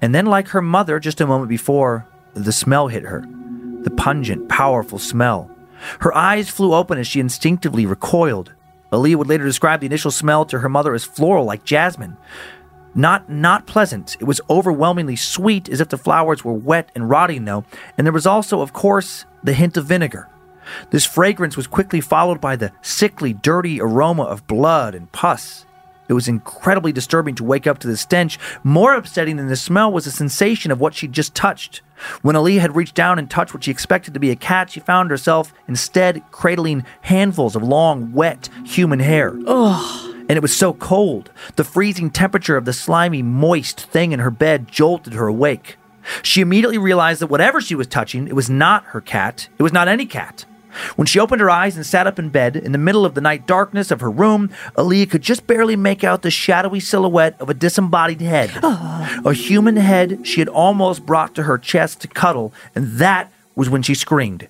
And 0.00 0.14
then, 0.14 0.26
like 0.26 0.48
her 0.48 0.62
mother 0.62 1.00
just 1.00 1.20
a 1.20 1.26
moment 1.26 1.48
before, 1.48 2.06
the 2.34 2.52
smell 2.52 2.88
hit 2.88 3.04
her. 3.04 3.24
The 3.82 3.90
pungent, 3.90 4.48
powerful 4.48 4.98
smell. 4.98 5.50
Her 6.00 6.14
eyes 6.14 6.48
flew 6.48 6.74
open 6.74 6.98
as 6.98 7.06
she 7.06 7.20
instinctively 7.20 7.86
recoiled. 7.86 8.52
Aaliyah 8.92 9.16
would 9.16 9.28
later 9.28 9.44
describe 9.44 9.80
the 9.80 9.86
initial 9.86 10.10
smell 10.10 10.44
to 10.44 10.60
her 10.60 10.68
mother 10.68 10.94
as 10.94 11.04
floral, 11.04 11.44
like 11.44 11.64
jasmine. 11.64 12.16
Not 12.94 13.30
not 13.30 13.66
pleasant. 13.66 14.16
It 14.20 14.24
was 14.24 14.40
overwhelmingly 14.50 15.16
sweet, 15.16 15.68
as 15.68 15.80
if 15.80 15.88
the 15.88 15.96
flowers 15.96 16.44
were 16.44 16.52
wet 16.52 16.90
and 16.94 17.08
rotting, 17.08 17.46
though, 17.46 17.64
and 17.96 18.06
there 18.06 18.12
was 18.12 18.26
also, 18.26 18.60
of 18.60 18.74
course, 18.74 19.24
the 19.42 19.54
hint 19.54 19.78
of 19.78 19.86
vinegar. 19.86 20.28
This 20.90 21.06
fragrance 21.06 21.56
was 21.56 21.66
quickly 21.66 22.00
followed 22.00 22.40
by 22.40 22.54
the 22.54 22.70
sickly, 22.82 23.32
dirty 23.32 23.80
aroma 23.80 24.24
of 24.24 24.46
blood 24.46 24.94
and 24.94 25.10
pus. 25.10 25.64
It 26.08 26.12
was 26.12 26.28
incredibly 26.28 26.92
disturbing 26.92 27.34
to 27.36 27.44
wake 27.44 27.66
up 27.66 27.78
to 27.78 27.88
the 27.88 27.96
stench. 27.96 28.38
More 28.62 28.94
upsetting 28.94 29.36
than 29.36 29.46
the 29.46 29.56
smell 29.56 29.90
was 29.90 30.04
the 30.04 30.10
sensation 30.10 30.70
of 30.70 30.80
what 30.80 30.94
she'd 30.94 31.12
just 31.12 31.34
touched. 31.34 31.80
When 32.22 32.36
Aaliyah 32.36 32.60
had 32.60 32.76
reached 32.76 32.94
down 32.94 33.18
and 33.18 33.30
touched 33.30 33.54
what 33.54 33.64
she 33.64 33.70
expected 33.70 34.14
to 34.14 34.20
be 34.20 34.30
a 34.30 34.36
cat, 34.36 34.70
she 34.70 34.80
found 34.80 35.10
herself 35.10 35.52
instead 35.68 36.22
cradling 36.30 36.84
handfuls 37.02 37.56
of 37.56 37.62
long, 37.62 38.12
wet 38.12 38.48
human 38.64 39.00
hair. 39.00 39.36
Ugh. 39.46 40.14
And 40.28 40.36
it 40.36 40.42
was 40.42 40.56
so 40.56 40.72
cold. 40.72 41.30
The 41.56 41.64
freezing 41.64 42.10
temperature 42.10 42.56
of 42.56 42.64
the 42.64 42.72
slimy, 42.72 43.22
moist 43.22 43.80
thing 43.80 44.12
in 44.12 44.20
her 44.20 44.30
bed 44.30 44.68
jolted 44.68 45.14
her 45.14 45.26
awake. 45.26 45.76
She 46.22 46.40
immediately 46.40 46.78
realized 46.78 47.20
that 47.20 47.28
whatever 47.28 47.60
she 47.60 47.74
was 47.74 47.86
touching, 47.86 48.26
it 48.26 48.34
was 48.34 48.50
not 48.50 48.84
her 48.86 49.00
cat. 49.00 49.48
It 49.58 49.62
was 49.62 49.72
not 49.72 49.88
any 49.88 50.06
cat. 50.06 50.44
When 50.96 51.06
she 51.06 51.18
opened 51.18 51.40
her 51.40 51.50
eyes 51.50 51.76
and 51.76 51.84
sat 51.84 52.06
up 52.06 52.18
in 52.18 52.28
bed, 52.28 52.56
in 52.56 52.72
the 52.72 52.78
middle 52.78 53.04
of 53.04 53.14
the 53.14 53.20
night 53.20 53.46
darkness 53.46 53.90
of 53.90 54.00
her 54.00 54.10
room, 54.10 54.50
Aaliyah 54.76 55.10
could 55.10 55.22
just 55.22 55.46
barely 55.46 55.76
make 55.76 56.04
out 56.04 56.22
the 56.22 56.30
shadowy 56.30 56.80
silhouette 56.80 57.36
of 57.40 57.50
a 57.50 57.54
disembodied 57.54 58.20
head. 58.20 58.50
Oh. 58.62 59.20
A 59.24 59.32
human 59.32 59.76
head 59.76 60.26
she 60.26 60.40
had 60.40 60.48
almost 60.48 61.06
brought 61.06 61.34
to 61.34 61.44
her 61.44 61.58
chest 61.58 62.00
to 62.02 62.08
cuddle, 62.08 62.52
and 62.74 62.98
that 62.98 63.30
was 63.54 63.68
when 63.68 63.82
she 63.82 63.94
screamed. 63.94 64.48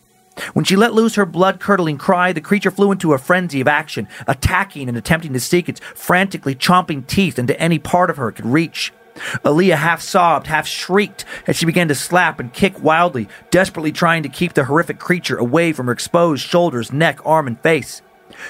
When 0.55 0.64
she 0.64 0.77
let 0.77 0.95
loose 0.95 1.16
her 1.16 1.27
blood 1.27 1.61
curdling 1.61 1.99
cry, 1.99 2.33
the 2.33 2.41
creature 2.41 2.70
flew 2.70 2.91
into 2.91 3.12
a 3.12 3.18
frenzy 3.18 3.61
of 3.61 3.68
action, 3.68 4.09
attacking 4.27 4.89
and 4.89 4.97
attempting 4.97 5.33
to 5.35 5.41
seek 5.41 5.68
its 5.68 5.81
frantically 5.95 6.55
chomping 6.55 7.07
teeth 7.07 7.39
into 7.39 7.59
any 7.61 7.79
part 7.79 8.11
of 8.11 8.16
her 8.16 8.29
it 8.29 8.37
could 8.37 8.47
reach. 8.47 8.93
Aaliyah 9.15 9.77
half 9.77 10.01
sobbed, 10.01 10.47
half 10.47 10.67
shrieked 10.67 11.25
as 11.47 11.57
she 11.57 11.67
began 11.67 11.89
to 11.89 11.95
slap 11.95 12.41
and 12.41 12.53
kick 12.53 12.83
wildly, 12.83 13.29
desperately 13.51 13.93
trying 13.93 14.23
to 14.23 14.29
keep 14.29 14.55
the 14.55 14.65
horrific 14.65 14.99
creature 14.99 15.37
away 15.37 15.73
from 15.73 15.87
her 15.87 15.93
exposed 15.93 16.47
shoulders, 16.47 16.93
neck, 16.93 17.21
arm, 17.25 17.47
and 17.47 17.61
face. 17.61 18.03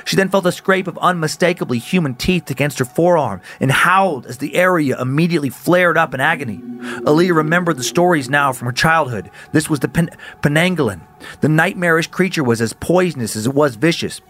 She 0.04 0.16
then 0.16 0.28
felt 0.28 0.46
a 0.46 0.52
scrape 0.52 0.86
of 0.86 0.98
unmistakably 0.98 1.78
human 1.78 2.14
teeth 2.14 2.50
against 2.50 2.78
her 2.78 2.84
forearm 2.84 3.40
and 3.60 3.70
howled 3.70 4.26
as 4.26 4.38
the 4.38 4.54
area 4.54 5.00
immediately 5.00 5.50
flared 5.50 5.98
up 5.98 6.14
in 6.14 6.20
agony. 6.20 6.58
Aaliyah 6.58 7.34
remembered 7.34 7.76
the 7.76 7.82
stories 7.82 8.30
now 8.30 8.52
from 8.52 8.66
her 8.66 8.72
childhood. 8.72 9.30
This 9.52 9.68
was 9.68 9.80
the 9.80 9.88
pen- 9.88 10.10
Penanggalan. 10.40 11.00
The 11.40 11.48
nightmarish 11.48 12.08
creature 12.08 12.44
was 12.44 12.60
as 12.60 12.72
poisonous 12.72 13.36
as 13.36 13.46
it 13.46 13.54
was 13.54 13.76
vicious. 13.76 14.20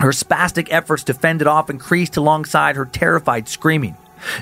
Her 0.00 0.10
spastic 0.10 0.68
efforts 0.70 1.04
to 1.04 1.14
fend 1.14 1.40
it 1.40 1.46
off 1.46 1.70
increased 1.70 2.16
alongside 2.16 2.76
her 2.76 2.84
terrified 2.84 3.48
screaming. 3.48 3.96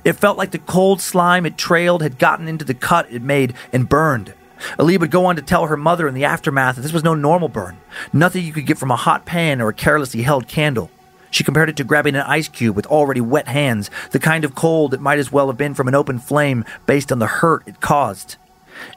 It 0.04 0.14
felt 0.14 0.38
like 0.38 0.50
the 0.50 0.58
cold 0.58 1.00
slime 1.00 1.46
it 1.46 1.56
trailed 1.56 2.02
had 2.02 2.18
gotten 2.18 2.48
into 2.48 2.64
the 2.64 2.74
cut 2.74 3.10
it 3.10 3.22
made 3.22 3.54
and 3.72 3.88
burned. 3.88 4.34
Aaliyah 4.78 5.00
would 5.00 5.10
go 5.10 5.26
on 5.26 5.36
to 5.36 5.42
tell 5.42 5.66
her 5.66 5.76
mother 5.76 6.06
in 6.06 6.14
the 6.14 6.24
aftermath 6.24 6.76
that 6.76 6.82
this 6.82 6.92
was 6.92 7.04
no 7.04 7.14
normal 7.14 7.48
burn, 7.48 7.78
nothing 8.12 8.44
you 8.44 8.52
could 8.52 8.66
get 8.66 8.78
from 8.78 8.90
a 8.90 8.96
hot 8.96 9.24
pan 9.24 9.60
or 9.60 9.68
a 9.68 9.74
carelessly 9.74 10.22
held 10.22 10.46
candle. 10.46 10.90
She 11.30 11.44
compared 11.44 11.70
it 11.70 11.76
to 11.76 11.84
grabbing 11.84 12.14
an 12.14 12.22
ice 12.22 12.48
cube 12.48 12.76
with 12.76 12.86
already 12.86 13.20
wet 13.20 13.48
hands, 13.48 13.90
the 14.10 14.18
kind 14.18 14.44
of 14.44 14.54
cold 14.54 14.90
that 14.90 15.00
might 15.00 15.18
as 15.18 15.32
well 15.32 15.46
have 15.48 15.56
been 15.56 15.74
from 15.74 15.88
an 15.88 15.94
open 15.94 16.18
flame 16.18 16.64
based 16.86 17.10
on 17.10 17.18
the 17.18 17.26
hurt 17.26 17.66
it 17.66 17.80
caused. 17.80 18.36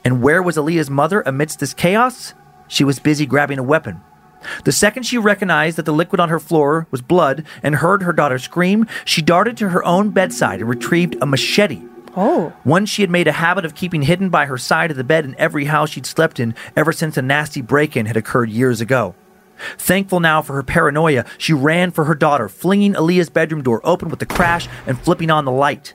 And 0.04 0.22
where 0.22 0.44
was 0.44 0.58
Aaliyah's 0.58 0.90
mother 0.90 1.22
amidst 1.26 1.60
this 1.60 1.74
chaos? 1.74 2.34
She 2.68 2.84
was 2.84 3.00
busy 3.00 3.26
grabbing 3.26 3.58
a 3.60 3.64
weapon. 3.64 4.02
The 4.64 4.72
second 4.72 5.04
she 5.04 5.18
recognized 5.18 5.78
that 5.78 5.86
the 5.86 5.94
liquid 5.94 6.20
on 6.20 6.30
her 6.30 6.40
floor 6.40 6.88
was 6.92 7.02
blood 7.02 7.46
and 7.64 7.76
heard 7.76 8.04
her 8.04 8.14
daughter 8.14 8.40
scream, 8.40 8.88
she 9.04 9.22
darted 9.22 9.58
to 9.58 9.70
her 9.70 9.84
own 9.84 10.10
bedside 10.10 10.60
and 10.60 10.70
retrieved 10.70 11.16
a 11.22 11.26
machete. 11.26 11.82
Oh. 12.18 12.54
One 12.64 12.86
she 12.86 13.02
had 13.02 13.12
made 13.12 13.28
a 13.28 13.34
habit 13.34 13.66
of 13.66 13.76
keeping 13.76 14.04
hidden 14.04 14.30
by 14.30 14.46
her 14.46 14.58
side 14.58 14.90
of 14.92 14.98
the 14.98 15.04
bed 15.04 15.26
in 15.26 15.36
every 15.38 15.66
house 15.66 15.90
she'd 15.90 16.06
slept 16.06 16.40
in 16.40 16.56
ever 16.76 16.94
since 16.94 17.18
a 17.18 17.22
nasty 17.22 17.62
break 17.62 17.98
in 17.98 18.06
had 18.06 18.16
occurred 18.18 18.50
years 18.50 18.80
ago. 18.80 19.16
Thankful 19.78 20.20
now 20.20 20.42
for 20.42 20.54
her 20.54 20.64
paranoia, 20.64 21.26
she 21.38 21.54
ran 21.54 21.92
for 21.92 22.06
her 22.06 22.16
daughter, 22.16 22.50
flinging 22.50 22.94
Aaliyah's 22.94 23.30
bedroom 23.30 23.64
door 23.64 23.82
open 23.84 24.10
with 24.10 24.22
a 24.22 24.26
crash 24.26 24.68
and 24.86 25.00
flipping 25.00 25.30
on 25.30 25.46
the 25.46 25.52
light. 25.52 25.94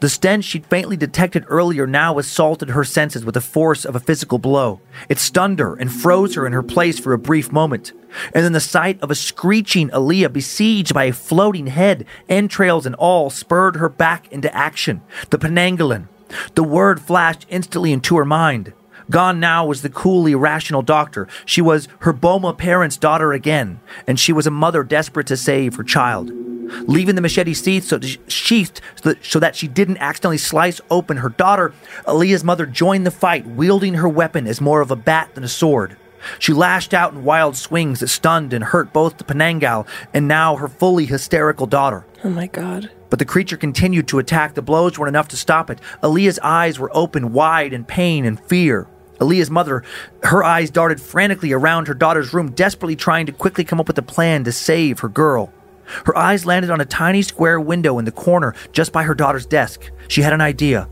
The 0.00 0.08
stench 0.08 0.44
she'd 0.44 0.66
faintly 0.66 0.96
detected 0.96 1.44
earlier 1.48 1.86
now 1.86 2.18
assaulted 2.18 2.70
her 2.70 2.84
senses 2.84 3.24
with 3.24 3.34
the 3.34 3.40
force 3.40 3.84
of 3.84 3.96
a 3.96 4.00
physical 4.00 4.38
blow. 4.38 4.80
It 5.08 5.18
stunned 5.18 5.58
her 5.58 5.74
and 5.74 5.92
froze 5.92 6.34
her 6.34 6.46
in 6.46 6.52
her 6.52 6.62
place 6.62 6.98
for 6.98 7.12
a 7.12 7.18
brief 7.18 7.52
moment. 7.52 7.92
And 8.34 8.44
then 8.44 8.52
the 8.52 8.60
sight 8.60 9.00
of 9.00 9.10
a 9.10 9.14
screeching 9.14 9.88
Aaliyah 9.90 10.32
besieged 10.32 10.94
by 10.94 11.04
a 11.04 11.12
floating 11.12 11.68
head, 11.68 12.04
entrails 12.28 12.86
and 12.86 12.94
all, 12.96 13.30
spurred 13.30 13.76
her 13.76 13.88
back 13.88 14.30
into 14.32 14.54
action. 14.54 15.02
The 15.30 15.38
Penanggalan. 15.38 16.08
The 16.54 16.64
word 16.64 17.00
flashed 17.00 17.46
instantly 17.48 17.92
into 17.92 18.16
her 18.16 18.24
mind. 18.24 18.72
Gone 19.10 19.40
now 19.40 19.66
was 19.66 19.82
the 19.82 19.88
coolly 19.88 20.36
rational 20.36 20.82
doctor. 20.82 21.26
She 21.44 21.60
was 21.60 21.88
her 22.00 22.12
Bomoh 22.12 22.56
parents' 22.56 22.96
daughter 22.96 23.32
again, 23.32 23.80
and 24.06 24.20
she 24.20 24.32
was 24.32 24.46
a 24.46 24.52
mother 24.52 24.84
desperate 24.84 25.26
to 25.28 25.36
save 25.36 25.74
her 25.74 25.82
child. 25.82 26.30
Leaving 26.86 27.14
the 27.14 27.20
machete 27.20 27.54
sheathed 27.54 27.86
so, 27.86 28.00
sheathed 28.28 28.80
so 28.96 29.10
that, 29.10 29.24
so 29.24 29.38
that 29.38 29.56
she 29.56 29.68
didn't 29.68 29.98
accidentally 29.98 30.38
slice 30.38 30.80
open 30.90 31.18
her 31.18 31.28
daughter, 31.28 31.72
Aaliyah's 32.06 32.44
mother 32.44 32.66
joined 32.66 33.06
the 33.06 33.10
fight, 33.10 33.46
wielding 33.46 33.94
her 33.94 34.08
weapon 34.08 34.46
as 34.46 34.60
more 34.60 34.80
of 34.80 34.90
a 34.90 34.96
bat 34.96 35.34
than 35.34 35.44
a 35.44 35.48
sword. 35.48 35.96
She 36.38 36.52
lashed 36.52 36.92
out 36.92 37.12
in 37.12 37.24
wild 37.24 37.56
swings 37.56 38.00
that 38.00 38.08
stunned 38.08 38.52
and 38.52 38.62
hurt 38.64 38.92
both 38.92 39.16
the 39.18 39.24
Penanggal 39.24 39.86
and 40.12 40.28
now 40.28 40.56
her 40.56 40.68
fully 40.68 41.06
hysterical 41.06 41.66
daughter. 41.66 42.04
Oh 42.24 42.30
my 42.30 42.46
god. 42.46 42.90
But 43.08 43.18
the 43.18 43.24
creature 43.24 43.56
continued 43.56 44.06
to 44.08 44.18
attack. 44.18 44.54
The 44.54 44.62
blows 44.62 44.98
weren't 44.98 45.08
enough 45.08 45.28
to 45.28 45.36
stop 45.36 45.70
it. 45.70 45.80
Aaliyah's 46.02 46.38
eyes 46.40 46.78
were 46.78 46.90
open 46.94 47.32
wide 47.32 47.72
in 47.72 47.84
pain 47.84 48.24
and 48.24 48.38
fear. 48.38 48.86
Aaliyah's 49.18 49.50
mother, 49.50 49.82
her 50.22 50.44
eyes 50.44 50.70
darted 50.70 51.00
frantically 51.00 51.52
around 51.52 51.88
her 51.88 51.94
daughter's 51.94 52.32
room, 52.32 52.52
desperately 52.52 52.96
trying 52.96 53.26
to 53.26 53.32
quickly 53.32 53.64
come 53.64 53.80
up 53.80 53.88
with 53.88 53.98
a 53.98 54.02
plan 54.02 54.44
to 54.44 54.52
save 54.52 55.00
her 55.00 55.08
girl. 55.08 55.52
Her 56.06 56.16
eyes 56.16 56.46
landed 56.46 56.70
on 56.70 56.80
a 56.80 56.84
tiny 56.84 57.22
square 57.22 57.60
window 57.60 57.98
in 57.98 58.04
the 58.04 58.12
corner 58.12 58.54
just 58.72 58.92
by 58.92 59.02
her 59.04 59.14
daughter's 59.14 59.46
desk. 59.46 59.90
She 60.08 60.22
had 60.22 60.32
an 60.32 60.40
idea. 60.40 60.88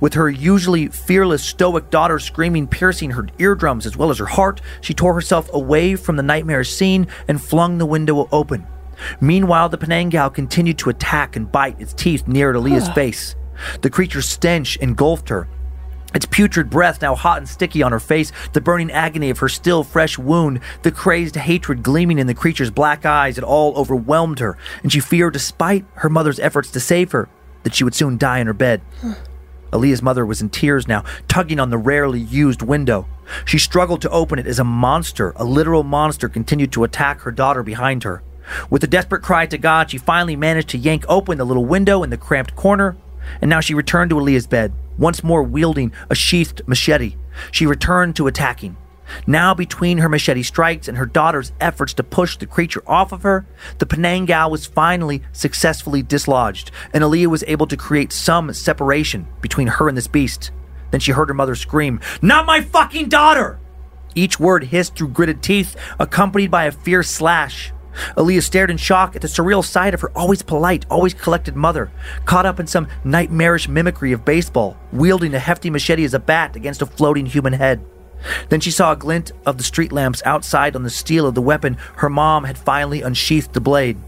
With 0.00 0.14
her 0.14 0.28
usually 0.28 0.88
fearless, 0.88 1.42
stoic 1.42 1.90
daughter 1.90 2.18
screaming, 2.18 2.66
piercing 2.66 3.12
her 3.12 3.26
eardrums 3.38 3.86
as 3.86 3.96
well 3.96 4.10
as 4.10 4.18
her 4.18 4.26
heart, 4.26 4.60
she 4.80 4.94
tore 4.94 5.14
herself 5.14 5.48
away 5.52 5.96
from 5.96 6.16
the 6.16 6.22
nightmare 6.22 6.64
scene 6.64 7.06
and 7.28 7.40
flung 7.40 7.78
the 7.78 7.86
window 7.86 8.28
open. 8.32 8.66
Meanwhile, 9.20 9.70
the 9.70 9.78
Penanggal 9.78 10.30
continued 10.30 10.78
to 10.78 10.90
attack 10.90 11.36
and 11.36 11.50
bite 11.50 11.80
its 11.80 11.94
teeth 11.94 12.28
near 12.28 12.52
Aaliyah's 12.52 12.88
face. 12.90 13.34
The 13.80 13.90
creature's 13.90 14.28
stench 14.28 14.76
engulfed 14.76 15.28
her, 15.28 15.48
its 16.14 16.26
putrid 16.26 16.70
breath 16.70 17.02
now 17.02 17.14
hot 17.14 17.38
and 17.38 17.48
sticky 17.48 17.82
on 17.82 17.92
her 17.92 18.00
face, 18.00 18.32
the 18.52 18.60
burning 18.60 18.90
agony 18.90 19.30
of 19.30 19.38
her 19.38 19.48
still 19.48 19.84
fresh 19.84 20.18
wound, 20.18 20.60
the 20.82 20.90
crazed 20.90 21.36
hatred 21.36 21.82
gleaming 21.82 22.18
in 22.18 22.26
the 22.26 22.34
creature's 22.34 22.70
black 22.70 23.04
eyes, 23.06 23.38
it 23.38 23.44
all 23.44 23.76
overwhelmed 23.76 24.38
her, 24.38 24.56
and 24.82 24.92
she 24.92 25.00
feared, 25.00 25.32
despite 25.32 25.84
her 25.94 26.08
mother's 26.08 26.40
efforts 26.40 26.70
to 26.70 26.80
save 26.80 27.12
her, 27.12 27.28
that 27.62 27.74
she 27.74 27.84
would 27.84 27.94
soon 27.94 28.18
die 28.18 28.38
in 28.38 28.46
her 28.46 28.52
bed. 28.52 28.82
Aaliyah's 29.72 30.02
mother 30.02 30.26
was 30.26 30.42
in 30.42 30.50
tears 30.50 30.86
now, 30.86 31.02
tugging 31.28 31.58
on 31.58 31.70
the 31.70 31.78
rarely 31.78 32.20
used 32.20 32.62
window. 32.62 33.06
She 33.44 33.58
struggled 33.58 34.02
to 34.02 34.10
open 34.10 34.38
it 34.38 34.46
as 34.46 34.58
a 34.58 34.64
monster, 34.64 35.32
a 35.36 35.44
literal 35.44 35.82
monster, 35.82 36.28
continued 36.28 36.72
to 36.72 36.84
attack 36.84 37.20
her 37.20 37.30
daughter 37.30 37.62
behind 37.62 38.04
her. 38.04 38.22
With 38.68 38.84
a 38.84 38.88
desperate 38.88 39.22
cry 39.22 39.46
to 39.46 39.56
God, 39.56 39.90
she 39.90 39.98
finally 39.98 40.36
managed 40.36 40.68
to 40.70 40.78
yank 40.78 41.04
open 41.08 41.38
the 41.38 41.46
little 41.46 41.64
window 41.64 42.02
in 42.02 42.10
the 42.10 42.18
cramped 42.18 42.54
corner, 42.54 42.96
and 43.40 43.48
now 43.48 43.60
she 43.60 43.74
returned 43.74 44.10
to 44.10 44.16
Aaliyah's 44.16 44.46
bed 44.46 44.72
once 44.98 45.24
more 45.24 45.42
wielding 45.42 45.92
a 46.10 46.14
sheathed 46.14 46.62
machete. 46.66 47.16
She 47.50 47.66
returned 47.66 48.16
to 48.16 48.26
attacking. 48.26 48.76
Now, 49.26 49.54
between 49.54 49.98
her 49.98 50.08
machete 50.08 50.42
strikes 50.42 50.88
and 50.88 50.96
her 50.96 51.06
daughter's 51.06 51.52
efforts 51.60 51.92
to 51.94 52.02
push 52.02 52.36
the 52.36 52.46
creature 52.46 52.82
off 52.86 53.12
of 53.12 53.22
her, 53.22 53.46
the 53.78 53.86
Penanggal 53.86 54.50
was 54.50 54.66
finally 54.66 55.22
successfully 55.32 56.02
dislodged, 56.02 56.70
and 56.94 57.04
Aaliyah 57.04 57.26
was 57.26 57.44
able 57.46 57.66
to 57.66 57.76
create 57.76 58.12
some 58.12 58.52
separation 58.52 59.26
between 59.40 59.68
her 59.68 59.88
and 59.88 59.96
this 59.96 60.06
beast. 60.06 60.50
Then 60.90 61.00
she 61.00 61.12
heard 61.12 61.28
her 61.28 61.34
mother 61.34 61.54
scream, 61.54 62.00
Not 62.20 62.46
my 62.46 62.60
fucking 62.60 63.08
daughter! 63.08 63.58
Each 64.14 64.38
word 64.38 64.64
hissed 64.64 64.96
through 64.96 65.08
gritted 65.08 65.42
teeth, 65.42 65.74
accompanied 65.98 66.50
by 66.50 66.64
a 66.64 66.72
fierce 66.72 67.10
slash. 67.10 67.72
Aaliyah 68.16 68.42
stared 68.42 68.70
in 68.70 68.76
shock 68.76 69.14
at 69.14 69.22
the 69.22 69.28
surreal 69.28 69.64
sight 69.64 69.94
of 69.94 70.00
her 70.00 70.10
always 70.16 70.42
polite, 70.42 70.86
always 70.90 71.14
collected 71.14 71.56
mother, 71.56 71.90
caught 72.24 72.46
up 72.46 72.58
in 72.58 72.66
some 72.66 72.88
nightmarish 73.04 73.68
mimicry 73.68 74.12
of 74.12 74.24
baseball, 74.24 74.76
wielding 74.92 75.34
a 75.34 75.38
hefty 75.38 75.70
machete 75.70 76.04
as 76.04 76.14
a 76.14 76.18
bat 76.18 76.56
against 76.56 76.82
a 76.82 76.86
floating 76.86 77.26
human 77.26 77.52
head. 77.52 77.84
Then 78.48 78.60
she 78.60 78.70
saw 78.70 78.92
a 78.92 78.96
glint 78.96 79.32
of 79.44 79.58
the 79.58 79.64
street 79.64 79.92
lamps 79.92 80.22
outside 80.24 80.76
on 80.76 80.84
the 80.84 80.90
steel 80.90 81.26
of 81.26 81.34
the 81.34 81.42
weapon 81.42 81.76
her 81.96 82.08
mom 82.08 82.44
had 82.44 82.56
finally 82.56 83.02
unsheathed 83.02 83.52
the 83.52 83.60
blade. 83.60 83.98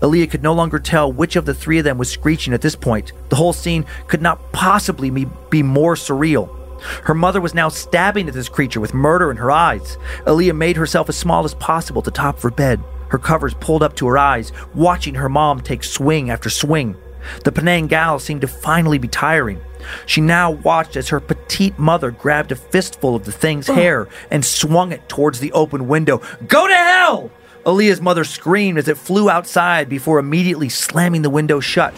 Aaliyah 0.00 0.30
could 0.30 0.42
no 0.42 0.52
longer 0.52 0.78
tell 0.78 1.10
which 1.10 1.36
of 1.36 1.46
the 1.46 1.54
three 1.54 1.78
of 1.78 1.84
them 1.84 1.96
was 1.96 2.10
screeching 2.10 2.52
at 2.52 2.60
this 2.60 2.76
point. 2.76 3.12
The 3.28 3.36
whole 3.36 3.52
scene 3.52 3.86
could 4.08 4.20
not 4.20 4.52
possibly 4.52 5.10
be 5.50 5.62
more 5.62 5.94
surreal. 5.94 6.56
Her 7.04 7.14
mother 7.14 7.40
was 7.40 7.54
now 7.54 7.68
stabbing 7.68 8.26
at 8.26 8.34
this 8.34 8.48
creature 8.48 8.80
with 8.80 8.94
murder 8.94 9.30
in 9.30 9.36
her 9.36 9.50
eyes. 9.50 9.96
Aaliyah 10.24 10.56
made 10.56 10.76
herself 10.76 11.08
as 11.08 11.16
small 11.16 11.44
as 11.44 11.54
possible 11.54 12.02
to 12.02 12.10
top 12.10 12.38
of 12.38 12.42
her 12.42 12.50
bed 12.50 12.80
her 13.10 13.18
covers 13.18 13.54
pulled 13.54 13.82
up 13.82 13.94
to 13.96 14.06
her 14.08 14.18
eyes, 14.18 14.52
watching 14.74 15.14
her 15.14 15.28
mom 15.28 15.60
take 15.60 15.84
swing 15.84 16.30
after 16.30 16.50
swing. 16.50 16.96
The 17.44 17.52
Penanggal 17.52 18.18
seemed 18.20 18.40
to 18.40 18.48
finally 18.48 18.98
be 18.98 19.08
tiring. 19.08 19.60
She 20.06 20.20
now 20.20 20.50
watched 20.50 20.96
as 20.96 21.08
her 21.08 21.20
petite 21.20 21.78
mother 21.78 22.10
grabbed 22.10 22.52
a 22.52 22.56
fistful 22.56 23.14
of 23.14 23.24
the 23.24 23.32
thing's 23.32 23.66
hair 23.66 24.08
and 24.30 24.44
swung 24.44 24.92
it 24.92 25.08
towards 25.08 25.40
the 25.40 25.52
open 25.52 25.88
window. 25.88 26.22
Go 26.46 26.66
to 26.66 26.74
hell! 26.74 27.30
Aaliyah's 27.64 28.00
mother 28.00 28.24
screamed 28.24 28.78
as 28.78 28.88
it 28.88 28.96
flew 28.96 29.28
outside 29.28 29.88
before 29.88 30.18
immediately 30.18 30.68
slamming 30.70 31.22
the 31.22 31.30
window 31.30 31.60
shut. 31.60 31.94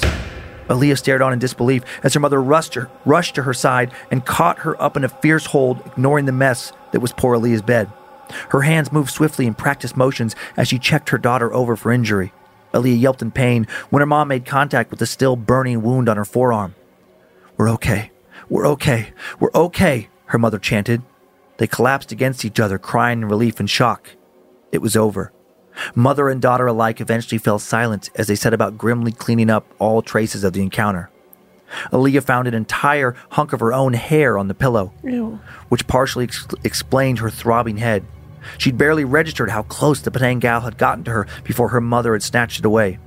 Aaliyah 0.69 0.99
stared 0.99 1.23
on 1.23 1.33
in 1.33 1.39
disbelief 1.39 1.85
as 2.03 2.15
her 2.15 2.21
mother 2.21 2.43
rushed, 2.43 2.75
her, 2.75 2.91
rushed 3.05 3.37
to 3.37 3.43
her 3.43 3.55
side 3.55 3.93
and 4.11 4.25
caught 4.25 4.59
her 4.61 4.81
up 4.83 4.97
in 4.97 5.05
a 5.05 5.09
fierce 5.09 5.47
hold, 5.47 5.81
ignoring 5.87 6.27
the 6.27 6.33
mess 6.33 6.73
that 6.93 7.01
was 7.01 7.13
poor 7.13 7.37
Aaliyah's 7.37 7.63
bed. 7.63 7.89
Her 8.51 8.63
hands 8.63 8.93
moved 8.93 9.11
swiftly 9.11 9.47
in 9.47 9.55
practiced 9.55 9.97
motions 9.97 10.35
as 10.57 10.69
she 10.69 10.79
checked 10.79 11.11
her 11.11 11.19
daughter 11.19 11.53
over 11.53 11.77
for 11.77 11.93
injury. 11.93 12.33
Aaliyah 12.73 13.01
yelped 13.01 13.23
in 13.23 13.31
pain 13.31 13.67
when 13.91 14.01
her 14.01 14.07
mom 14.07 14.29
made 14.29 14.47
contact 14.47 14.91
with 14.91 14.99
the 14.99 15.07
still 15.07 15.37
burning 15.37 15.83
wound 15.83 16.09
on 16.09 16.17
her 16.17 16.25
forearm. 16.25 16.75
We're 17.57 17.71
okay. 17.71 18.11
We're 18.49 18.67
okay. 18.69 19.13
We're 19.39 19.53
okay, 19.55 20.09
her 20.27 20.39
mother 20.39 20.59
chanted. 20.59 21.03
They 21.59 21.67
collapsed 21.67 22.13
against 22.13 22.45
each 22.45 22.59
other, 22.59 22.79
crying 22.79 23.23
in 23.23 23.29
relief 23.29 23.61
and 23.61 23.69
shock. 23.69 24.11
It 24.73 24.81
was 24.83 24.97
over. 24.97 25.33
Mother 25.95 26.29
and 26.29 26.41
daughter 26.41 26.67
alike 26.67 27.01
eventually 27.01 27.39
fell 27.39 27.59
silent 27.59 28.11
as 28.15 28.27
they 28.27 28.35
set 28.35 28.53
about 28.55 28.77
grimly 28.79 29.13
cleaning 29.13 29.51
up 29.51 29.67
all 29.79 30.03
traces 30.03 30.45
of 30.45 30.53
the 30.53 30.63
encounter. 30.63 31.11
Aaliyah 31.91 32.23
found 32.23 32.49
an 32.49 32.55
entire 32.55 33.15
hunk 33.31 33.53
of 33.53 33.61
her 33.61 33.73
own 33.73 33.95
hair 33.95 34.37
on 34.37 34.49
the 34.49 34.55
pillow, 34.55 34.93
Ew. 35.03 35.41
which 35.69 35.87
partially 35.87 36.25
ex- 36.25 36.47
explained 36.65 37.19
her 37.21 37.31
throbbing 37.31 37.79
head. 37.79 38.05
She'd 38.59 38.79
barely 38.79 39.05
registered 39.05 39.51
how 39.51 39.63
close 39.63 40.01
the 40.01 40.11
Penanggal 40.11 40.61
had 40.61 40.79
gotten 40.79 41.05
to 41.05 41.11
her 41.11 41.27
before 41.45 41.69
her 41.69 41.81
mother 41.81 42.13
had 42.13 42.23
snatched 42.23 42.59
it 42.59 42.65
away. 42.65 42.99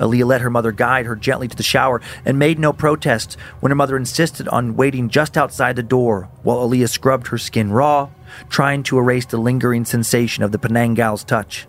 Aaliyah 0.00 0.24
let 0.24 0.40
her 0.40 0.50
mother 0.50 0.72
guide 0.72 1.06
her 1.06 1.14
gently 1.14 1.46
to 1.46 1.56
the 1.56 1.62
shower 1.62 2.00
and 2.24 2.38
made 2.38 2.58
no 2.58 2.72
protest 2.72 3.36
when 3.60 3.70
her 3.70 3.76
mother 3.76 3.96
insisted 3.96 4.48
on 4.48 4.74
waiting 4.74 5.10
just 5.10 5.36
outside 5.36 5.76
the 5.76 5.82
door 5.82 6.30
while 6.42 6.66
Aaliyah 6.66 6.88
scrubbed 6.88 7.28
her 7.28 7.38
skin 7.38 7.70
raw, 7.70 8.08
trying 8.48 8.82
to 8.84 8.98
erase 8.98 9.26
the 9.26 9.36
lingering 9.36 9.84
sensation 9.84 10.42
of 10.42 10.52
the 10.52 10.58
Penanggal's 10.58 11.22
touch. 11.22 11.66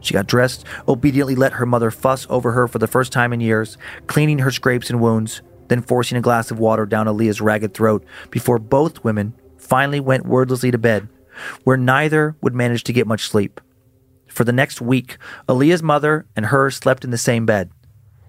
She 0.00 0.14
got 0.14 0.26
dressed, 0.26 0.64
obediently 0.86 1.34
let 1.34 1.54
her 1.54 1.66
mother 1.66 1.90
fuss 1.90 2.26
over 2.30 2.52
her 2.52 2.68
for 2.68 2.78
the 2.78 2.86
first 2.86 3.12
time 3.12 3.32
in 3.32 3.40
years, 3.40 3.78
cleaning 4.06 4.40
her 4.40 4.50
scrapes 4.50 4.90
and 4.90 5.00
wounds, 5.00 5.42
then 5.68 5.82
forcing 5.82 6.18
a 6.18 6.22
glass 6.22 6.50
of 6.50 6.58
water 6.58 6.84
down 6.84 7.06
Aaliyah's 7.06 7.40
ragged 7.40 7.74
throat 7.74 8.04
before 8.30 8.58
both 8.58 9.04
women 9.04 9.34
finally 9.56 10.00
went 10.00 10.26
wordlessly 10.26 10.70
to 10.70 10.78
bed, 10.78 11.08
where 11.64 11.76
neither 11.76 12.36
would 12.40 12.54
manage 12.54 12.84
to 12.84 12.92
get 12.92 13.06
much 13.06 13.28
sleep. 13.28 13.60
For 14.26 14.44
the 14.44 14.52
next 14.52 14.80
week, 14.80 15.18
Aaliyah's 15.48 15.82
mother 15.82 16.26
and 16.36 16.46
her 16.46 16.70
slept 16.70 17.04
in 17.04 17.10
the 17.10 17.18
same 17.18 17.46
bed. 17.46 17.70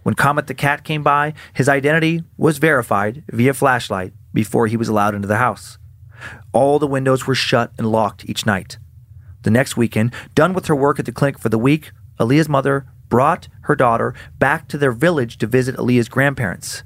When 0.04 0.16
Comet 0.16 0.48
the 0.48 0.54
cat 0.54 0.84
came 0.84 1.04
by, 1.04 1.34
his 1.54 1.70
identity 1.70 2.24
was 2.38 2.58
verified 2.58 3.24
via 3.30 3.54
flashlight 3.54 4.14
before 4.34 4.68
he 4.68 4.78
was 4.78 4.88
allowed 4.88 5.14
into 5.14 5.28
the 5.28 5.38
house. 5.38 5.78
All 6.54 6.80
the 6.80 6.88
windows 6.88 7.28
were 7.28 7.36
shut 7.36 7.72
and 7.78 7.92
locked 7.92 8.28
each 8.28 8.46
night. 8.46 8.78
The 9.44 9.52
next 9.52 9.78
weekend, 9.78 10.14
done 10.36 10.54
with 10.54 10.68
her 10.68 10.76
work 10.76 11.00
at 11.00 11.06
the 11.06 11.12
clinic 11.12 11.40
for 11.40 11.50
the 11.50 11.58
week, 11.58 11.92
Aaliyah's 12.20 12.50
mother 12.50 12.88
brought 13.10 13.48
her 13.64 13.76
daughter 13.76 14.14
back 14.40 14.68
to 14.70 14.78
their 14.78 14.92
village 14.92 15.38
to 15.38 15.48
visit 15.48 15.76
Aaliyah's 15.76 16.10
grandparents. 16.10 16.84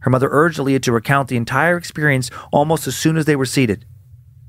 Her 0.00 0.10
mother 0.10 0.28
urged 0.30 0.58
Aaliyah 0.58 0.82
to 0.82 0.92
recount 0.92 1.28
the 1.28 1.36
entire 1.36 1.76
experience 1.76 2.30
almost 2.52 2.86
as 2.86 2.96
soon 2.96 3.16
as 3.16 3.24
they 3.24 3.36
were 3.36 3.46
seated. 3.46 3.86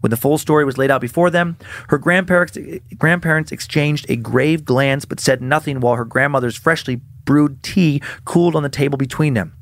When 0.06 0.12
the 0.12 0.18
full 0.18 0.38
story 0.38 0.66
was 0.66 0.78
laid 0.78 0.92
out 0.92 1.02
before 1.02 1.32
them, 1.32 1.58
her 1.88 1.98
grandparents, 1.98 2.56
grandparents 2.96 3.52
exchanged 3.52 4.06
a 4.08 4.16
grave 4.16 4.64
glance 4.64 5.04
but 5.04 5.20
said 5.20 5.42
nothing 5.42 5.80
while 5.80 5.96
her 5.96 6.06
grandmother's 6.06 6.56
freshly 6.56 6.98
brewed 7.24 7.64
tea 7.64 8.04
cooled 8.24 8.56
on 8.56 8.62
the 8.62 8.70
table 8.70 9.00
between 9.00 9.34
them. 9.34 9.54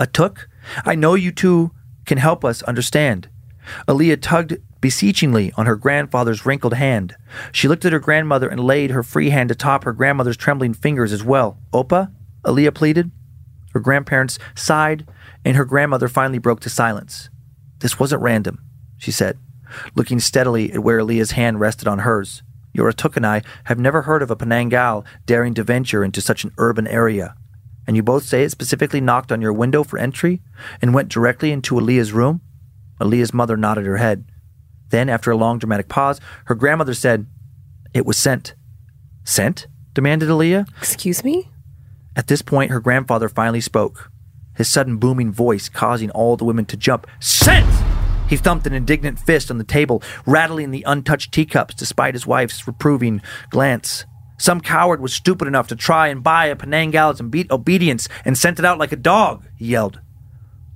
Atuk, 0.00 0.46
I 0.84 0.96
know 0.96 1.14
you 1.14 1.30
two 1.30 1.70
can 2.04 2.18
help 2.18 2.44
us 2.44 2.64
understand. 2.64 3.28
Aaliyah 3.86 4.20
tugged 4.20 4.56
beseechingly 4.80 5.52
on 5.56 5.66
her 5.66 5.76
grandfather's 5.76 6.44
wrinkled 6.44 6.74
hand. 6.74 7.14
She 7.52 7.68
looked 7.68 7.84
at 7.84 7.92
her 7.92 8.00
grandmother 8.00 8.48
and 8.48 8.58
laid 8.58 8.90
her 8.90 9.04
free 9.04 9.30
hand 9.30 9.52
atop 9.52 9.84
her 9.84 9.92
grandmother's 9.92 10.36
trembling 10.36 10.74
fingers 10.74 11.12
as 11.12 11.22
well. 11.22 11.60
Opa? 11.72 12.10
Aaliyah 12.44 12.74
pleaded. 12.74 13.12
Her 13.72 13.78
grandparents 13.78 14.40
sighed, 14.56 15.06
and 15.44 15.56
her 15.56 15.64
grandmother 15.64 16.08
finally 16.08 16.38
broke 16.38 16.58
to 16.62 16.68
silence. 16.68 17.30
This 17.78 18.00
wasn't 18.00 18.22
random, 18.22 18.58
she 19.02 19.10
said, 19.10 19.36
looking 19.96 20.20
steadily 20.20 20.72
at 20.72 20.78
where 20.78 21.00
Aaliyah's 21.00 21.32
hand 21.32 21.58
rested 21.58 21.88
on 21.88 22.00
hers. 22.00 22.44
Your 22.72 22.90
Atuk 22.90 23.16
and 23.16 23.26
I 23.26 23.42
have 23.64 23.76
never 23.76 24.02
heard 24.02 24.22
of 24.22 24.30
a 24.30 24.36
Penanggal 24.36 25.04
daring 25.26 25.54
to 25.54 25.64
venture 25.64 26.04
into 26.04 26.20
such 26.20 26.44
an 26.44 26.52
urban 26.56 26.86
area. 26.86 27.34
And 27.84 27.96
you 27.96 28.02
both 28.04 28.22
say 28.22 28.44
it 28.44 28.52
specifically 28.52 29.00
knocked 29.00 29.32
on 29.32 29.42
your 29.42 29.52
window 29.52 29.82
for 29.82 29.98
entry 29.98 30.40
and 30.80 30.94
went 30.94 31.08
directly 31.08 31.50
into 31.50 31.74
Aaliyah's 31.74 32.12
room? 32.12 32.42
Aaliyah's 33.00 33.34
mother 33.34 33.56
nodded 33.56 33.86
her 33.86 33.96
head. 33.96 34.24
Then, 34.90 35.08
after 35.08 35.32
a 35.32 35.36
long 35.36 35.58
dramatic 35.58 35.88
pause, 35.88 36.20
her 36.44 36.54
grandmother 36.54 36.94
said, 36.94 37.26
It 37.92 38.06
was 38.06 38.16
sent. 38.16 38.54
Sent? 39.24 39.66
demanded 39.94 40.28
Aaliyah. 40.28 40.68
Excuse 40.78 41.24
me? 41.24 41.50
At 42.14 42.28
this 42.28 42.40
point, 42.40 42.70
her 42.70 42.78
grandfather 42.78 43.28
finally 43.28 43.60
spoke, 43.60 44.12
his 44.54 44.68
sudden 44.68 44.98
booming 44.98 45.32
voice 45.32 45.68
causing 45.68 46.10
all 46.10 46.36
the 46.36 46.44
women 46.44 46.66
to 46.66 46.76
jump. 46.76 47.08
Sent! 47.18 47.91
He 48.32 48.38
thumped 48.38 48.66
an 48.66 48.72
indignant 48.72 49.18
fist 49.18 49.50
on 49.50 49.58
the 49.58 49.62
table, 49.62 50.02
rattling 50.24 50.70
the 50.70 50.84
untouched 50.86 51.32
teacups 51.32 51.74
despite 51.74 52.14
his 52.14 52.26
wife's 52.26 52.66
reproving 52.66 53.20
glance. 53.50 54.06
Some 54.38 54.62
coward 54.62 55.02
was 55.02 55.12
stupid 55.12 55.48
enough 55.48 55.68
to 55.68 55.76
try 55.76 56.08
and 56.08 56.22
buy 56.22 56.46
a 56.46 56.56
Penanggal's 56.56 57.20
obe- 57.20 57.52
obedience 57.52 58.08
and 58.24 58.38
sent 58.38 58.58
it 58.58 58.64
out 58.64 58.78
like 58.78 58.90
a 58.90 58.96
dog, 58.96 59.44
he 59.58 59.66
yelled. 59.66 60.00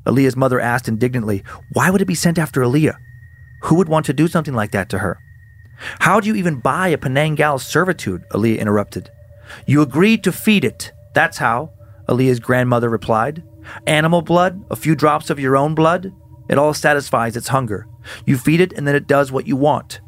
Aaliyah's 0.05 0.37
mother 0.37 0.61
asked 0.61 0.87
indignantly, 0.87 1.43
Why 1.73 1.89
would 1.89 2.03
it 2.03 2.05
be 2.05 2.15
sent 2.15 2.37
after 2.37 2.61
Aaliyah? 2.61 2.99
Who 3.63 3.77
would 3.77 3.89
want 3.89 4.05
to 4.05 4.13
do 4.13 4.29
something 4.29 4.53
like 4.53 4.73
that 4.73 4.91
to 4.91 4.99
her? 4.99 5.19
How 6.01 6.21
do 6.21 6.29
you 6.29 6.35
even 6.35 6.61
buy 6.61 6.89
a 6.89 6.99
Penanggal's 6.99 7.65
servitude? 7.65 8.23
Aaliyah 8.33 8.59
interrupted. 8.59 9.09
You 9.67 9.81
agreed 9.81 10.23
to 10.25 10.31
feed 10.31 10.63
it. 10.63 10.93
That's 11.15 11.39
how, 11.39 11.71
Aaliyah's 12.07 12.39
grandmother 12.39 12.91
replied. 12.91 13.45
Animal 13.87 14.21
blood, 14.21 14.63
a 14.71 14.77
few 14.77 14.95
drops 14.95 15.31
of 15.31 15.41
your 15.41 15.57
own 15.57 15.75
blood, 15.75 16.13
it 16.49 16.59
all 16.59 16.75
satisfies 16.75 17.37
its 17.37 17.49
hunger. 17.49 17.87
You 18.25 18.39
feed 18.39 18.61
it 18.61 18.73
and 18.73 18.87
then 18.87 18.95
it 18.95 19.07
does 19.07 19.33
what 19.33 19.47
you 19.47 19.57
want. 19.57 20.01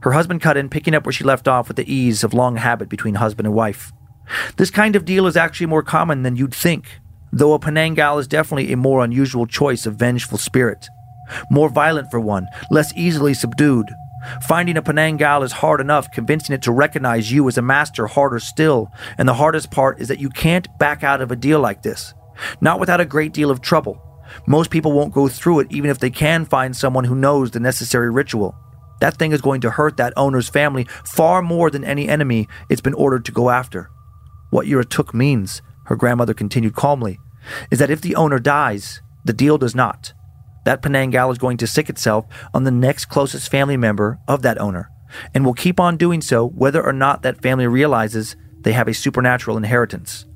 Her 0.00 0.12
husband 0.12 0.40
cut 0.40 0.56
in, 0.56 0.68
picking 0.68 0.94
up 0.94 1.04
where 1.04 1.12
she 1.12 1.24
left 1.24 1.48
off 1.48 1.68
with 1.68 1.76
the 1.76 1.92
ease 1.92 2.22
of 2.22 2.34
long 2.34 2.56
habit 2.56 2.88
between 2.88 3.16
husband 3.16 3.46
and 3.46 3.54
wife. 3.54 3.92
This 4.56 4.70
kind 4.70 4.96
of 4.96 5.04
deal 5.04 5.26
is 5.26 5.36
actually 5.36 5.66
more 5.66 5.82
common 5.82 6.22
than 6.22 6.36
you'd 6.36 6.54
think, 6.54 7.00
though 7.32 7.54
a 7.54 7.58
Penanggal 7.58 8.18
is 8.18 8.28
definitely 8.28 8.72
a 8.72 8.76
more 8.76 9.04
unusual 9.04 9.46
choice 9.46 9.86
of 9.86 9.96
vengeful 9.96 10.38
spirit. 10.38 10.88
More 11.50 11.68
violent 11.68 12.10
for 12.10 12.20
one, 12.20 12.46
less 12.70 12.92
easily 12.96 13.34
subdued. 13.34 13.86
Finding 14.48 14.76
a 14.76 14.82
Penanggal 14.82 15.42
is 15.42 15.52
hard 15.52 15.80
enough, 15.80 16.10
convincing 16.10 16.54
it 16.54 16.62
to 16.62 16.72
recognize 16.72 17.32
you 17.32 17.46
as 17.48 17.58
a 17.58 17.62
master 17.62 18.06
harder 18.06 18.38
still, 18.38 18.90
and 19.18 19.28
the 19.28 19.34
hardest 19.34 19.70
part 19.70 20.00
is 20.00 20.08
that 20.08 20.20
you 20.20 20.30
can't 20.30 20.68
back 20.78 21.04
out 21.04 21.20
of 21.20 21.30
a 21.30 21.36
deal 21.36 21.60
like 21.60 21.82
this. 21.82 22.14
Not 22.60 22.80
without 22.80 23.00
a 23.00 23.04
great 23.04 23.32
deal 23.32 23.50
of 23.50 23.60
trouble. 23.60 24.02
Most 24.46 24.70
people 24.70 24.92
won't 24.92 25.14
go 25.14 25.28
through 25.28 25.60
it 25.60 25.68
even 25.70 25.90
if 25.90 25.98
they 25.98 26.10
can 26.10 26.44
find 26.44 26.76
someone 26.76 27.04
who 27.04 27.14
knows 27.14 27.50
the 27.50 27.60
necessary 27.60 28.10
ritual. 28.10 28.54
That 29.00 29.16
thing 29.16 29.32
is 29.32 29.40
going 29.40 29.60
to 29.62 29.70
hurt 29.70 29.96
that 29.96 30.14
owner's 30.16 30.48
family 30.48 30.86
far 31.04 31.42
more 31.42 31.70
than 31.70 31.84
any 31.84 32.08
enemy 32.08 32.48
it's 32.70 32.80
been 32.80 32.94
ordered 32.94 33.24
to 33.26 33.32
go 33.32 33.50
after. 33.50 33.90
What 34.50 34.66
your 34.66 34.82
Atuk 34.82 35.12
means, 35.12 35.60
her 35.86 35.96
grandmother 35.96 36.34
continued 36.34 36.74
calmly, 36.74 37.18
is 37.70 37.78
that 37.78 37.90
if 37.90 38.00
the 38.00 38.16
owner 38.16 38.38
dies, 38.38 39.02
the 39.24 39.32
deal 39.32 39.58
does 39.58 39.74
not. 39.74 40.12
That 40.64 40.82
Penanggal 40.82 41.32
is 41.32 41.38
going 41.38 41.58
to 41.58 41.66
sick 41.66 41.88
itself 41.88 42.26
on 42.54 42.64
the 42.64 42.70
next 42.70 43.06
closest 43.06 43.50
family 43.50 43.76
member 43.76 44.18
of 44.26 44.42
that 44.42 44.60
owner, 44.60 44.90
and 45.34 45.44
will 45.44 45.54
keep 45.54 45.78
on 45.78 45.96
doing 45.96 46.20
so 46.20 46.46
whether 46.46 46.84
or 46.84 46.92
not 46.92 47.22
that 47.22 47.42
family 47.42 47.66
realizes 47.66 48.36
they 48.62 48.72
have 48.72 48.88
a 48.88 48.94
supernatural 48.94 49.56
inheritance. 49.56 50.26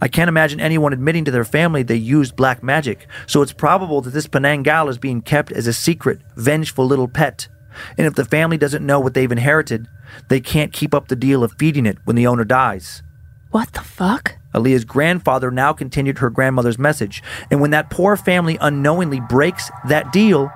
I 0.00 0.08
can't 0.08 0.28
imagine 0.28 0.60
anyone 0.60 0.92
admitting 0.92 1.24
to 1.26 1.30
their 1.30 1.44
family 1.44 1.82
they 1.82 1.96
used 1.96 2.36
black 2.36 2.62
magic, 2.62 3.06
so 3.26 3.42
it's 3.42 3.52
probable 3.52 4.00
that 4.02 4.10
this 4.10 4.26
Penanggal 4.26 4.88
is 4.88 4.98
being 4.98 5.22
kept 5.22 5.52
as 5.52 5.66
a 5.66 5.72
secret, 5.72 6.20
vengeful 6.36 6.86
little 6.86 7.08
pet. 7.08 7.48
And 7.96 8.06
if 8.06 8.14
the 8.14 8.24
family 8.24 8.58
doesn't 8.58 8.84
know 8.84 9.00
what 9.00 9.14
they've 9.14 9.30
inherited, 9.30 9.88
they 10.28 10.40
can't 10.40 10.72
keep 10.72 10.94
up 10.94 11.08
the 11.08 11.16
deal 11.16 11.44
of 11.44 11.52
feeding 11.58 11.86
it 11.86 11.98
when 12.04 12.16
the 12.16 12.26
owner 12.26 12.44
dies. 12.44 13.02
What 13.50 13.72
the 13.72 13.80
fuck? 13.80 14.36
Aaliyah's 14.54 14.84
grandfather 14.84 15.50
now 15.50 15.72
continued 15.72 16.18
her 16.18 16.30
grandmother's 16.30 16.78
message, 16.78 17.22
and 17.50 17.60
when 17.60 17.70
that 17.70 17.90
poor 17.90 18.16
family 18.16 18.58
unknowingly 18.60 19.20
breaks 19.20 19.70
that 19.86 20.12
deal, 20.12 20.50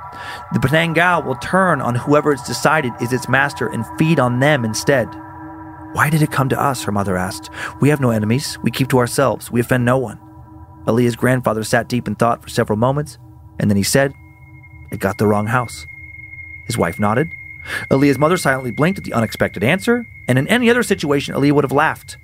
the 0.52 0.60
Penanggal 0.60 1.24
will 1.24 1.36
turn 1.36 1.80
on 1.80 1.94
whoever 1.94 2.32
it's 2.32 2.46
decided 2.46 2.92
is 3.00 3.12
its 3.12 3.28
master 3.28 3.66
and 3.66 3.86
feed 3.98 4.18
on 4.18 4.40
them 4.40 4.64
instead. 4.64 5.08
Why 5.92 6.08
did 6.08 6.22
it 6.22 6.32
come 6.32 6.48
to 6.48 6.60
us? 6.60 6.82
Her 6.84 6.92
mother 6.92 7.16
asked. 7.16 7.50
We 7.80 7.90
have 7.90 8.00
no 8.00 8.10
enemies. 8.10 8.58
We 8.62 8.70
keep 8.70 8.88
to 8.88 8.98
ourselves. 8.98 9.50
We 9.50 9.60
offend 9.60 9.84
no 9.84 9.98
one. 9.98 10.18
Aaliyah's 10.86 11.16
grandfather 11.16 11.62
sat 11.64 11.88
deep 11.88 12.08
in 12.08 12.14
thought 12.14 12.42
for 12.42 12.48
several 12.48 12.78
moments, 12.78 13.18
and 13.60 13.70
then 13.70 13.76
he 13.76 13.82
said, 13.82 14.14
It 14.90 15.00
got 15.00 15.18
the 15.18 15.26
wrong 15.26 15.46
house. 15.46 15.86
His 16.66 16.78
wife 16.78 16.98
nodded. 16.98 17.28
Aaliyah's 17.90 18.18
mother 18.18 18.36
silently 18.36 18.70
blinked 18.70 18.98
at 18.98 19.04
the 19.04 19.12
unexpected 19.12 19.62
answer, 19.62 20.06
and 20.26 20.38
in 20.38 20.48
any 20.48 20.70
other 20.70 20.82
situation, 20.82 21.34
Aaliyah 21.34 21.52
would 21.52 21.64
have 21.64 21.72
laughed. 21.72 22.16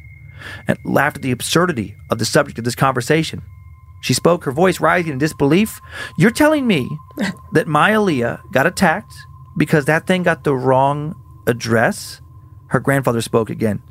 And 0.66 0.78
laughed 0.84 1.16
at 1.16 1.22
the 1.22 1.32
absurdity 1.32 1.94
of 2.10 2.18
the 2.18 2.24
subject 2.24 2.58
of 2.58 2.64
this 2.64 2.74
conversation. 2.74 3.42
She 4.00 4.14
spoke, 4.14 4.44
her 4.44 4.52
voice 4.52 4.80
rising 4.80 5.12
in 5.12 5.18
disbelief. 5.18 5.80
You're 6.16 6.30
telling 6.30 6.66
me 6.66 6.88
that 7.52 7.66
my 7.66 7.90
Aaliyah 7.90 8.40
got 8.52 8.66
attacked 8.66 9.12
because 9.56 9.84
that 9.84 10.06
thing 10.06 10.22
got 10.22 10.44
the 10.44 10.54
wrong 10.54 11.14
address? 11.46 12.20
Her 12.68 12.80
grandfather 12.80 13.20
spoke 13.20 13.50
again. 13.50 13.82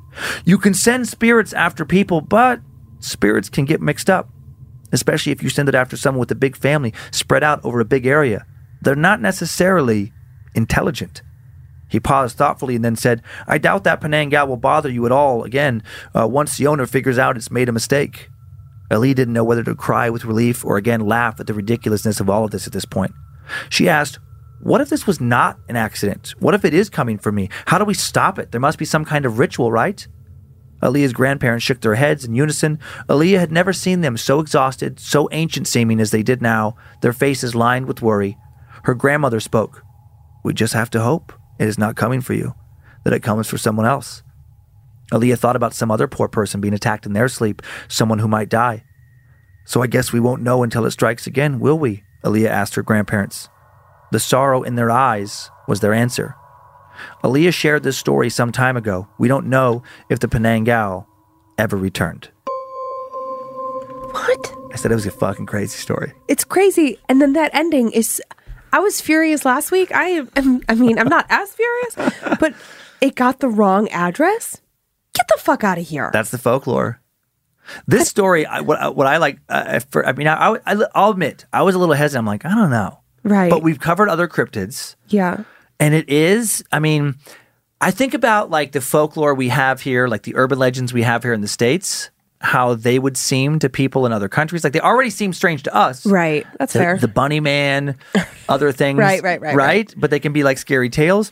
You 0.45 0.57
can 0.57 0.73
send 0.73 1.07
spirits 1.07 1.53
after 1.53 1.85
people, 1.85 2.21
but 2.21 2.61
spirits 2.99 3.49
can 3.49 3.65
get 3.65 3.81
mixed 3.81 4.09
up. 4.09 4.29
especially 4.91 5.31
if 5.31 5.43
you 5.43 5.49
send 5.49 5.69
it 5.69 5.75
after 5.75 5.97
someone 5.97 6.19
with 6.19 6.31
a 6.31 6.35
big 6.35 6.55
family 6.55 6.93
spread 7.11 7.43
out 7.43 7.63
over 7.63 7.79
a 7.79 7.85
big 7.85 8.05
area. 8.05 8.45
They're 8.81 8.95
not 8.95 9.21
necessarily 9.21 10.13
intelligent. 10.55 11.21
He 11.89 11.99
paused 11.99 12.37
thoughtfully 12.37 12.75
and 12.75 12.83
then 12.83 12.95
said, 12.95 13.21
I 13.47 13.57
doubt 13.57 13.83
that 13.85 14.01
Penanggal 14.01 14.47
will 14.47 14.57
bother 14.57 14.89
you 14.89 15.05
at 15.05 15.11
all 15.11 15.43
again 15.43 15.83
uh, 16.17 16.27
once 16.27 16.57
the 16.57 16.67
owner 16.67 16.85
figures 16.85 17.17
out 17.17 17.37
it's 17.37 17.51
made 17.51 17.69
a 17.69 17.73
mistake. 17.73 18.29
Ali 18.91 19.13
didn't 19.13 19.33
know 19.33 19.43
whether 19.43 19.63
to 19.63 19.75
cry 19.75 20.09
with 20.09 20.25
relief 20.25 20.63
or 20.63 20.77
again 20.77 21.01
laugh 21.01 21.39
at 21.39 21.47
the 21.47 21.53
ridiculousness 21.53 22.19
of 22.19 22.29
all 22.29 22.45
of 22.45 22.51
this 22.51 22.67
at 22.67 22.73
this 22.73 22.85
point. 22.85 23.13
She 23.69 23.87
asked, 23.87 24.19
What 24.59 24.81
if 24.81 24.89
this 24.89 25.05
was 25.05 25.21
not 25.21 25.59
an 25.69 25.75
accident? 25.75 26.33
What 26.39 26.53
if 26.53 26.65
it 26.65 26.73
is 26.73 26.89
coming 26.89 27.17
for 27.17 27.31
me? 27.31 27.49
How 27.67 27.77
do 27.77 27.85
we 27.85 27.93
stop 27.93 28.39
it? 28.39 28.51
There 28.51 28.61
must 28.61 28.79
be 28.79 28.85
some 28.85 29.05
kind 29.05 29.25
of 29.25 29.39
ritual, 29.39 29.71
right? 29.71 30.07
Aaliyah's 30.81 31.13
grandparents 31.13 31.65
shook 31.65 31.81
their 31.81 31.95
heads 31.95 32.25
in 32.25 32.35
unison. 32.35 32.79
Aaliyah 33.09 33.39
had 33.39 33.51
never 33.51 33.73
seen 33.73 34.01
them 34.01 34.17
so 34.17 34.39
exhausted, 34.39 34.99
so 34.99 35.27
ancient 35.31 35.67
seeming 35.67 35.99
as 35.99 36.11
they 36.11 36.23
did 36.23 36.41
now, 36.41 36.75
their 37.01 37.13
faces 37.13 37.55
lined 37.55 37.87
with 37.87 38.01
worry. 38.01 38.37
Her 38.83 38.93
grandmother 38.93 39.39
spoke. 39.39 39.83
We 40.43 40.53
just 40.53 40.73
have 40.73 40.89
to 40.91 41.01
hope 41.01 41.33
it 41.59 41.67
is 41.67 41.79
not 41.79 41.95
coming 41.95 42.21
for 42.21 42.33
you, 42.33 42.53
that 43.03 43.13
it 43.13 43.23
comes 43.23 43.47
for 43.47 43.57
someone 43.57 43.85
else. 43.85 44.23
Aaliyah 45.11 45.39
thought 45.39 45.55
about 45.55 45.73
some 45.73 45.89
other 45.89 46.07
poor 46.07 46.27
person 46.27 46.61
being 46.61 46.73
attacked 46.73 47.05
in 47.05 47.13
their 47.13 47.27
sleep, 47.27 47.61
someone 47.87 48.19
who 48.19 48.27
might 48.27 48.49
die. 48.49 48.83
So 49.65 49.81
I 49.81 49.87
guess 49.87 50.13
we 50.13 50.19
won't 50.19 50.43
know 50.43 50.63
until 50.63 50.85
it 50.85 50.91
strikes 50.91 51.27
again, 51.27 51.59
will 51.59 51.79
we? 51.79 52.03
Aaliyah 52.23 52.49
asked 52.49 52.75
her 52.75 52.83
grandparents. 52.83 53.49
The 54.11 54.19
sorrow 54.19 54.63
in 54.63 54.75
their 54.75 54.89
eyes 54.89 55.51
was 55.67 55.79
their 55.79 55.93
answer. 55.93 56.35
Aaliyah 57.23 57.53
shared 57.53 57.83
this 57.83 57.97
story 57.97 58.29
some 58.29 58.51
time 58.51 58.77
ago. 58.77 59.07
We 59.17 59.27
don't 59.27 59.47
know 59.47 59.83
if 60.09 60.19
the 60.19 60.27
Penanggal 60.27 61.05
ever 61.57 61.77
returned. 61.77 62.29
What? 64.11 64.53
I 64.71 64.75
said 64.77 64.91
it 64.91 64.95
was 64.95 65.05
a 65.05 65.11
fucking 65.11 65.45
crazy 65.45 65.77
story. 65.77 66.13
It's 66.27 66.43
crazy. 66.43 66.99
And 67.09 67.21
then 67.21 67.33
that 67.33 67.51
ending 67.53 67.91
is. 67.91 68.21
I 68.73 68.79
was 68.79 68.99
furious 68.99 69.45
last 69.45 69.71
week. 69.71 69.93
I 69.93 70.25
am. 70.35 70.61
I 70.67 70.75
mean, 70.75 70.99
I'm 70.99 71.09
not 71.09 71.25
as 71.29 71.53
furious, 71.53 71.95
but 72.39 72.53
it 73.01 73.15
got 73.15 73.39
the 73.39 73.47
wrong 73.49 73.89
address. 73.89 74.61
Get 75.13 75.27
the 75.27 75.39
fuck 75.39 75.63
out 75.63 75.77
of 75.77 75.87
here. 75.87 76.09
That's 76.13 76.31
the 76.31 76.37
folklore. 76.37 77.01
This 77.85 78.07
story, 78.07 78.45
I, 78.45 78.61
what, 78.61 78.95
what 78.95 79.07
I 79.07 79.17
like, 79.17 79.39
uh, 79.49 79.79
for, 79.79 80.05
I 80.05 80.13
mean, 80.13 80.27
I, 80.27 80.57
I, 80.65 80.85
I'll 80.95 81.11
admit, 81.11 81.45
I 81.51 81.63
was 81.63 81.75
a 81.75 81.79
little 81.79 81.95
hesitant. 81.95 82.21
I'm 82.21 82.25
like, 82.25 82.45
I 82.45 82.55
don't 82.55 82.69
know. 82.69 82.99
Right. 83.27 83.49
But 83.49 83.61
we've 83.63 83.79
covered 83.79 84.09
other 84.09 84.27
cryptids. 84.27 84.95
yeah. 85.07 85.43
And 85.79 85.93
it 85.93 86.09
is, 86.09 86.63
I 86.71 86.79
mean, 86.79 87.15
I 87.79 87.91
think 87.91 88.15
about 88.15 88.49
like 88.49 88.71
the 88.71 88.81
folklore 88.81 89.35
we 89.35 89.49
have 89.49 89.79
here, 89.81 90.07
like 90.07 90.23
the 90.23 90.35
urban 90.35 90.57
legends 90.57 90.91
we 90.91 91.03
have 91.03 91.21
here 91.21 91.33
in 91.33 91.41
the 91.41 91.47
States, 91.47 92.09
how 92.41 92.73
they 92.73 92.97
would 92.97 93.15
seem 93.15 93.59
to 93.59 93.69
people 93.69 94.07
in 94.07 94.11
other 94.11 94.27
countries. 94.27 94.63
Like 94.63 94.73
they 94.73 94.79
already 94.79 95.11
seem 95.11 95.33
strange 95.33 95.61
to 95.63 95.75
us. 95.75 96.03
Right. 96.03 96.47
That's 96.57 96.73
The, 96.73 96.79
fair. 96.79 96.97
the 96.97 97.07
bunny 97.07 97.39
man, 97.39 97.95
other 98.49 98.71
things. 98.71 98.97
Right, 98.97 99.21
right, 99.21 99.39
right, 99.39 99.55
right. 99.55 99.93
But 99.95 100.09
they 100.09 100.19
can 100.19 100.33
be 100.33 100.43
like 100.43 100.57
scary 100.57 100.89
tales. 100.89 101.31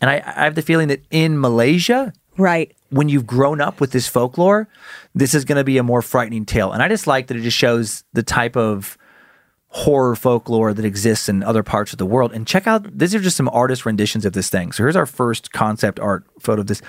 And 0.00 0.08
I, 0.08 0.22
I 0.24 0.44
have 0.44 0.54
the 0.54 0.62
feeling 0.62 0.88
that 0.88 1.02
in 1.10 1.38
Malaysia, 1.38 2.14
right. 2.38 2.74
when 2.88 3.10
you've 3.10 3.26
grown 3.26 3.60
up 3.60 3.78
with 3.78 3.92
this 3.92 4.08
folklore, 4.08 4.68
this 5.14 5.34
is 5.34 5.44
going 5.44 5.56
to 5.56 5.64
be 5.64 5.76
a 5.76 5.82
more 5.82 6.00
frightening 6.00 6.46
tale. 6.46 6.72
And 6.72 6.82
I 6.82 6.88
just 6.88 7.06
like 7.06 7.26
that 7.26 7.36
it 7.36 7.42
just 7.42 7.58
shows 7.58 8.04
the 8.14 8.22
type 8.22 8.56
of 8.56 8.96
horror 9.76 10.16
folklore 10.16 10.72
that 10.72 10.86
exists 10.86 11.28
in 11.28 11.42
other 11.42 11.62
parts 11.62 11.92
of 11.92 11.98
the 11.98 12.06
world. 12.06 12.32
And 12.32 12.46
check 12.46 12.66
out, 12.66 12.98
these 12.98 13.14
are 13.14 13.20
just 13.20 13.36
some 13.36 13.50
artist 13.50 13.84
renditions 13.84 14.24
of 14.24 14.32
this 14.32 14.48
thing. 14.48 14.72
So 14.72 14.82
here's 14.82 14.96
our 14.96 15.04
first 15.04 15.52
concept 15.52 16.00
art 16.00 16.24
photo 16.40 16.62
of 16.62 16.66
this. 16.66 16.80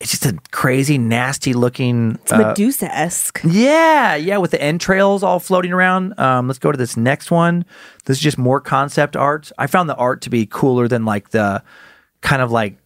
It's 0.00 0.12
just 0.12 0.26
a 0.26 0.38
crazy, 0.52 0.96
nasty 0.96 1.54
looking. 1.54 2.20
It's 2.22 2.30
Medusa 2.30 2.86
esque. 2.94 3.40
Yeah, 3.42 4.14
yeah, 4.14 4.36
with 4.36 4.52
the 4.52 4.62
entrails 4.62 5.24
all 5.24 5.40
floating 5.40 5.72
around. 5.72 6.16
Um, 6.20 6.46
let's 6.46 6.60
go 6.60 6.70
to 6.70 6.78
this 6.78 6.96
next 6.96 7.32
one. 7.32 7.64
This 8.04 8.18
is 8.18 8.22
just 8.22 8.38
more 8.38 8.60
concept 8.60 9.16
art. 9.16 9.50
I 9.58 9.66
found 9.66 9.90
the 9.90 9.96
art 9.96 10.22
to 10.22 10.30
be 10.30 10.46
cooler 10.46 10.86
than 10.86 11.04
like 11.04 11.30
the 11.30 11.64
kind 12.20 12.40
of 12.42 12.52
like 12.52 12.76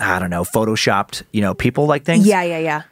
I 0.00 0.20
don't 0.20 0.30
know, 0.30 0.44
photoshopped, 0.44 1.24
you 1.32 1.40
know, 1.40 1.54
people 1.54 1.86
like 1.86 2.04
things. 2.04 2.24
Yeah, 2.24 2.42
yeah, 2.44 2.58
yeah. 2.58 2.82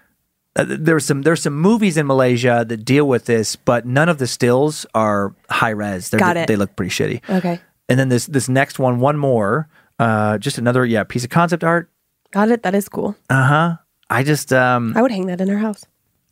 Uh, 0.59 0.65
there's 0.69 1.05
some 1.07 1.23
there's 1.23 1.41
some 1.43 1.55
movies 1.57 1.97
in 1.97 2.07
Malaysia 2.07 2.65
that 2.69 2.85
deal 2.85 3.07
with 3.07 3.25
this, 3.27 3.55
but 3.57 3.87
none 3.87 4.09
of 4.09 4.19
the 4.19 4.27
stills 4.27 4.85
are 4.95 5.35
high 5.49 5.71
res. 5.71 6.11
They're, 6.11 6.19
Got 6.21 6.37
it. 6.37 6.49
They 6.49 6.57
look 6.57 6.75
pretty 6.77 6.91
shitty. 6.91 7.23
Okay. 7.31 7.61
And 7.89 7.99
then 7.99 8.09
this 8.11 8.27
this 8.27 8.49
next 8.49 8.79
one, 8.79 8.99
one 9.01 9.17
more, 9.17 9.69
uh, 9.99 10.37
just 10.39 10.59
another 10.59 10.85
yeah 10.85 11.05
piece 11.05 11.25
of 11.25 11.31
concept 11.31 11.63
art. 11.65 11.89
Got 12.33 12.51
it. 12.51 12.63
That 12.65 12.75
is 12.75 12.89
cool. 12.89 13.17
Uh 13.31 13.47
huh. 13.47 13.77
I 14.11 14.23
just 14.25 14.53
um 14.53 14.93
I 14.97 15.03
would 15.03 15.11
hang 15.13 15.27
that 15.27 15.41
in 15.41 15.49
our 15.49 15.59
house. 15.59 15.85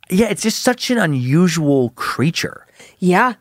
yeah, 0.09 0.27
it's 0.29 0.41
just 0.41 0.59
such 0.59 0.89
an 0.91 0.97
unusual 0.97 1.91
creature 1.95 2.65
Yeah. 2.99 3.33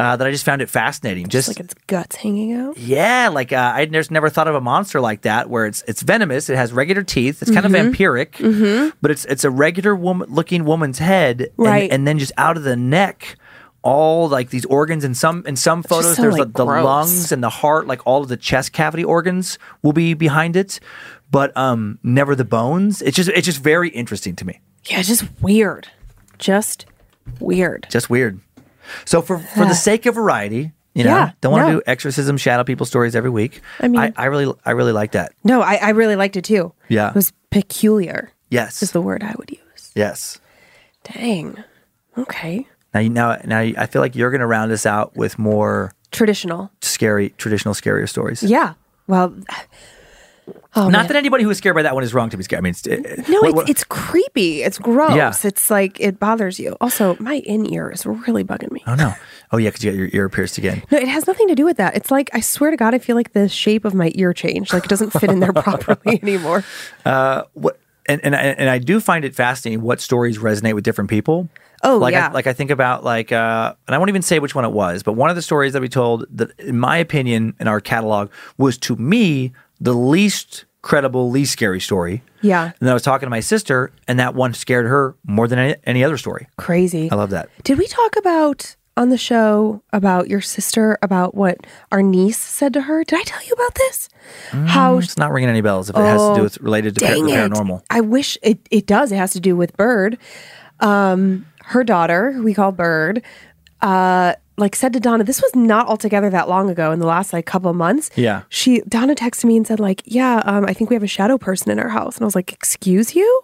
Uh, 0.00 0.16
that 0.16 0.26
I 0.26 0.30
just 0.30 0.44
found 0.44 0.62
it 0.62 0.70
fascinating. 0.70 1.28
Just 1.28 1.48
Just, 1.48 1.58
like 1.58 1.64
its 1.64 1.74
guts 1.86 2.16
hanging 2.16 2.52
out. 2.54 2.78
yeah, 2.78 3.28
like 3.28 3.52
uh, 3.52 3.72
I 3.74 3.84
just 3.86 4.10
never 4.10 4.30
thought 4.30 4.48
of 4.48 4.54
a 4.54 4.60
monster 4.60 5.00
like 5.00 5.22
that 5.22 5.50
where 5.50 5.66
it's 5.66 5.82
it's 5.86 6.02
venomous. 6.02 6.48
It 6.48 6.56
has 6.56 6.72
regular 6.72 7.02
teeth. 7.02 7.42
It's 7.42 7.50
kind 7.50 7.66
Mm-hmm. 7.66 7.88
of 7.88 7.94
vampiric, 7.94 8.92
but 9.02 9.10
it's 9.10 9.24
it's 9.26 9.44
a 9.44 9.50
regular 9.50 9.94
woman 9.94 10.28
looking 10.30 10.64
woman's 10.64 10.98
head, 10.98 11.40
and- 11.42 11.50
Right. 11.56 11.90
And, 11.92 12.06
then 12.08 12.18
just 12.18 12.32
out 12.38 12.56
of 12.56 12.62
the 12.64 12.76
neck, 12.76 13.36
all 13.82 14.28
like 14.28 14.50
these 14.50 14.64
organs. 14.66 15.04
In 15.04 15.14
some 15.14 15.44
in 15.46 15.56
some 15.56 15.82
photos, 15.82 16.16
so, 16.16 16.22
there's 16.22 16.38
like, 16.38 16.52
the, 16.52 16.64
the 16.64 16.64
lungs 16.64 17.30
and 17.32 17.42
the 17.42 17.50
heart, 17.50 17.86
like 17.86 18.06
all 18.06 18.22
of 18.22 18.28
the 18.28 18.36
chest 18.36 18.72
cavity 18.72 19.04
organs 19.04 19.58
will 19.82 19.92
be 19.92 20.14
behind 20.14 20.56
it, 20.56 20.80
but 21.30 21.56
um 21.56 21.98
never 22.02 22.34
the 22.34 22.44
bones. 22.44 23.02
It's 23.02 23.16
just 23.16 23.28
it's 23.30 23.46
just 23.46 23.62
very 23.62 23.88
interesting 23.90 24.34
to 24.36 24.44
me. 24.46 24.60
Yeah, 24.84 25.02
just 25.02 25.24
weird. 25.40 25.88
Just 26.38 26.86
weird. 27.38 27.86
Just 27.90 28.08
weird. 28.10 28.40
So 29.04 29.22
for 29.22 29.38
for 29.38 29.64
the 29.64 29.74
sake 29.74 30.06
of 30.06 30.14
variety. 30.14 30.72
You 30.92 31.04
know, 31.04 31.10
Yeah, 31.10 31.30
don't 31.40 31.52
want 31.52 31.66
to 31.68 31.72
no. 31.74 31.78
do 31.78 31.82
exorcism 31.86 32.36
shadow 32.36 32.64
people 32.64 32.84
stories 32.84 33.14
every 33.14 33.30
week. 33.30 33.60
I 33.78 33.86
mean- 33.86 34.00
I, 34.00 34.12
I 34.16 34.24
really, 34.24 34.52
I 34.66 34.72
really 34.72 34.90
like 34.90 35.12
that. 35.12 35.32
No, 35.44 35.62
I, 35.62 35.76
I 35.76 35.90
really 35.90 36.16
liked 36.16 36.36
it 36.36 36.42
too. 36.42 36.72
Yeah. 36.88 37.10
It 37.10 37.14
was 37.14 37.32
peculiar, 37.50 38.32
Yes, 38.50 38.82
is 38.82 38.90
the 38.90 39.00
word 39.00 39.22
I 39.22 39.32
would 39.38 39.50
use. 39.52 39.92
yes. 39.94 40.40
Dang. 41.04 41.62
Okay. 42.18 42.66
Now, 42.92 43.00
you- 43.00 43.08
now, 43.08 43.38
now, 43.44 43.60
I 43.60 43.86
feel 43.86 44.02
like 44.02 44.16
you're 44.16 44.30
going 44.32 44.40
to 44.40 44.48
round 44.48 44.72
us 44.72 44.84
out 44.84 45.16
with 45.16 45.38
more 45.38 45.92
Traditional. 46.10 46.72
scary, 46.82 47.30
traditional, 47.38 47.72
scarier 47.74 48.08
stories. 48.08 48.42
Yeah. 48.42 48.74
Well, 49.06 49.32
oh, 50.76 50.84
Not 50.84 50.92
man. 50.92 51.06
that 51.08 51.16
anybody 51.16 51.44
who 51.44 51.50
is 51.50 51.58
scared 51.58 51.74
by 51.74 51.82
that 51.82 51.94
one 51.94 52.02
is 52.04 52.12
wrong 52.14 52.30
to 52.30 52.36
be 52.36 52.42
scared. 52.42 52.60
I 52.60 52.62
mean, 52.62 52.70
it's, 52.70 52.86
it, 52.86 53.28
No, 53.28 53.40
what- 53.40 53.48
it's, 53.48 53.54
what- 53.56 53.70
it's 53.70 53.84
creepy. 53.84 54.62
It's 54.62 54.78
gross. 54.78 55.14
Yeah. 55.16 55.32
It's 55.44 55.70
like 55.70 55.98
it 56.00 56.18
bothers 56.20 56.58
you. 56.58 56.76
Also, 56.80 57.16
my 57.20 57.34
in 57.46 57.72
ear 57.72 57.90
is 57.90 58.04
really 58.06 58.44
bugging 58.44 58.70
me. 58.72 58.82
oh 58.86 58.94
no, 58.94 59.12
oh 59.52 59.56
yeah, 59.58 59.70
because 59.70 59.84
you 59.84 59.90
got 59.90 59.98
your 59.98 60.08
ear 60.12 60.28
pierced 60.28 60.58
again. 60.58 60.82
No, 60.90 60.98
it 60.98 61.08
has 61.08 61.26
nothing 61.26 61.48
to 61.48 61.54
do 61.54 61.64
with 61.64 61.76
that. 61.78 61.96
It's 61.96 62.10
like 62.10 62.30
I 62.32 62.40
swear 62.40 62.70
to 62.70 62.76
God, 62.76 62.94
I 62.94 62.98
feel 62.98 63.16
like 63.16 63.32
the 63.32 63.48
shape 63.48 63.84
of 63.84 63.94
my 63.94 64.12
ear 64.14 64.32
changed. 64.32 64.72
Like 64.72 64.84
it 64.84 64.88
doesn't 64.90 65.10
fit 65.10 65.30
in 65.30 65.40
there 65.40 65.52
properly 65.54 66.18
anymore. 66.22 66.64
What? 67.04 67.78
And 68.06 68.20
and 68.24 68.34
I, 68.34 68.40
and 68.40 68.68
I 68.68 68.78
do 68.78 68.98
find 68.98 69.24
it 69.24 69.34
fascinating 69.36 69.82
what 69.82 70.00
stories 70.00 70.38
resonate 70.38 70.74
with 70.74 70.82
different 70.84 71.10
people. 71.10 71.48
Oh, 71.84 71.96
like 71.96 72.12
yeah. 72.12 72.28
I, 72.28 72.32
like 72.32 72.46
I 72.46 72.52
think 72.52 72.70
about 72.70 73.04
like 73.04 73.30
uh, 73.30 73.74
and 73.86 73.94
I 73.94 73.98
won't 73.98 74.08
even 74.08 74.22
say 74.22 74.38
which 74.38 74.54
one 74.54 74.64
it 74.64 74.72
was, 74.72 75.02
but 75.02 75.12
one 75.12 75.30
of 75.30 75.36
the 75.36 75.42
stories 75.42 75.74
that 75.74 75.80
we 75.82 75.88
told 75.88 76.26
that, 76.30 76.58
in 76.58 76.78
my 76.78 76.96
opinion, 76.96 77.54
in 77.60 77.68
our 77.68 77.80
catalog 77.80 78.30
was 78.58 78.76
to 78.78 78.96
me 78.96 79.52
the 79.80 79.94
least 79.94 80.64
credible, 80.82 81.30
least 81.30 81.52
scary 81.52 81.80
story. 81.80 82.22
Yeah. 82.42 82.64
And 82.64 82.74
then 82.80 82.90
I 82.90 82.94
was 82.94 83.02
talking 83.02 83.26
to 83.26 83.30
my 83.30 83.40
sister, 83.40 83.92
and 84.08 84.18
that 84.18 84.34
one 84.34 84.54
scared 84.54 84.86
her 84.86 85.14
more 85.26 85.46
than 85.48 85.58
any, 85.58 85.74
any 85.84 86.04
other 86.04 86.16
story. 86.16 86.48
Crazy. 86.56 87.10
I 87.10 87.14
love 87.16 87.30
that. 87.30 87.48
Did 87.64 87.78
we 87.78 87.86
talk 87.86 88.16
about 88.16 88.76
on 88.96 89.08
the 89.10 89.18
show 89.18 89.82
about 89.92 90.28
your 90.28 90.40
sister 90.40 90.98
about 91.02 91.34
what 91.34 91.58
our 91.92 92.02
niece 92.02 92.38
said 92.38 92.72
to 92.74 92.82
her? 92.82 93.04
Did 93.04 93.18
I 93.18 93.22
tell 93.22 93.42
you 93.46 93.52
about 93.52 93.74
this? 93.74 94.08
How 94.52 94.98
It's 94.98 95.16
not 95.18 95.32
ringing 95.32 95.50
any 95.50 95.60
bells 95.60 95.90
if 95.90 95.96
it 95.96 96.00
has 96.00 96.20
to 96.20 96.34
do 96.34 96.40
Oh, 96.40 96.42
with 96.44 96.60
related 96.60 96.94
to 96.96 97.00
par- 97.04 97.14
dang 97.14 97.26
the 97.26 97.32
it. 97.32 97.50
paranormal. 97.50 97.82
I 97.90 98.00
wish 98.00 98.36
it, 98.42 98.58
it 98.70 98.86
does. 98.86 99.12
It 99.12 99.16
has 99.16 99.32
to 99.32 99.40
do 99.40 99.56
with 99.56 99.76
Bird. 99.76 100.18
Um, 100.80 101.46
her 101.64 101.84
daughter, 101.84 102.32
who 102.32 102.42
we 102.42 102.54
call 102.54 102.72
Bird, 102.72 103.22
uh, 103.82 104.34
like 104.60 104.76
said 104.76 104.92
to 104.92 105.00
Donna, 105.00 105.24
this 105.24 105.42
was 105.42 105.54
not 105.54 105.86
altogether 105.86 106.30
that 106.30 106.48
long 106.48 106.70
ago 106.70 106.92
in 106.92 107.00
the 107.00 107.06
last 107.06 107.32
like 107.32 107.46
couple 107.46 107.70
of 107.70 107.76
months. 107.76 108.10
Yeah. 108.14 108.42
She 108.48 108.80
Donna 108.82 109.14
texted 109.14 109.44
me 109.44 109.56
and 109.56 109.66
said, 109.66 109.80
like, 109.80 110.02
yeah, 110.04 110.42
um, 110.44 110.64
I 110.66 110.74
think 110.74 110.90
we 110.90 110.94
have 110.94 111.02
a 111.02 111.08
shadow 111.08 111.38
person 111.38 111.70
in 111.70 111.78
our 111.78 111.88
house. 111.88 112.16
And 112.16 112.22
I 112.22 112.26
was 112.26 112.34
like, 112.34 112.52
excuse 112.52 113.14
you? 113.14 113.42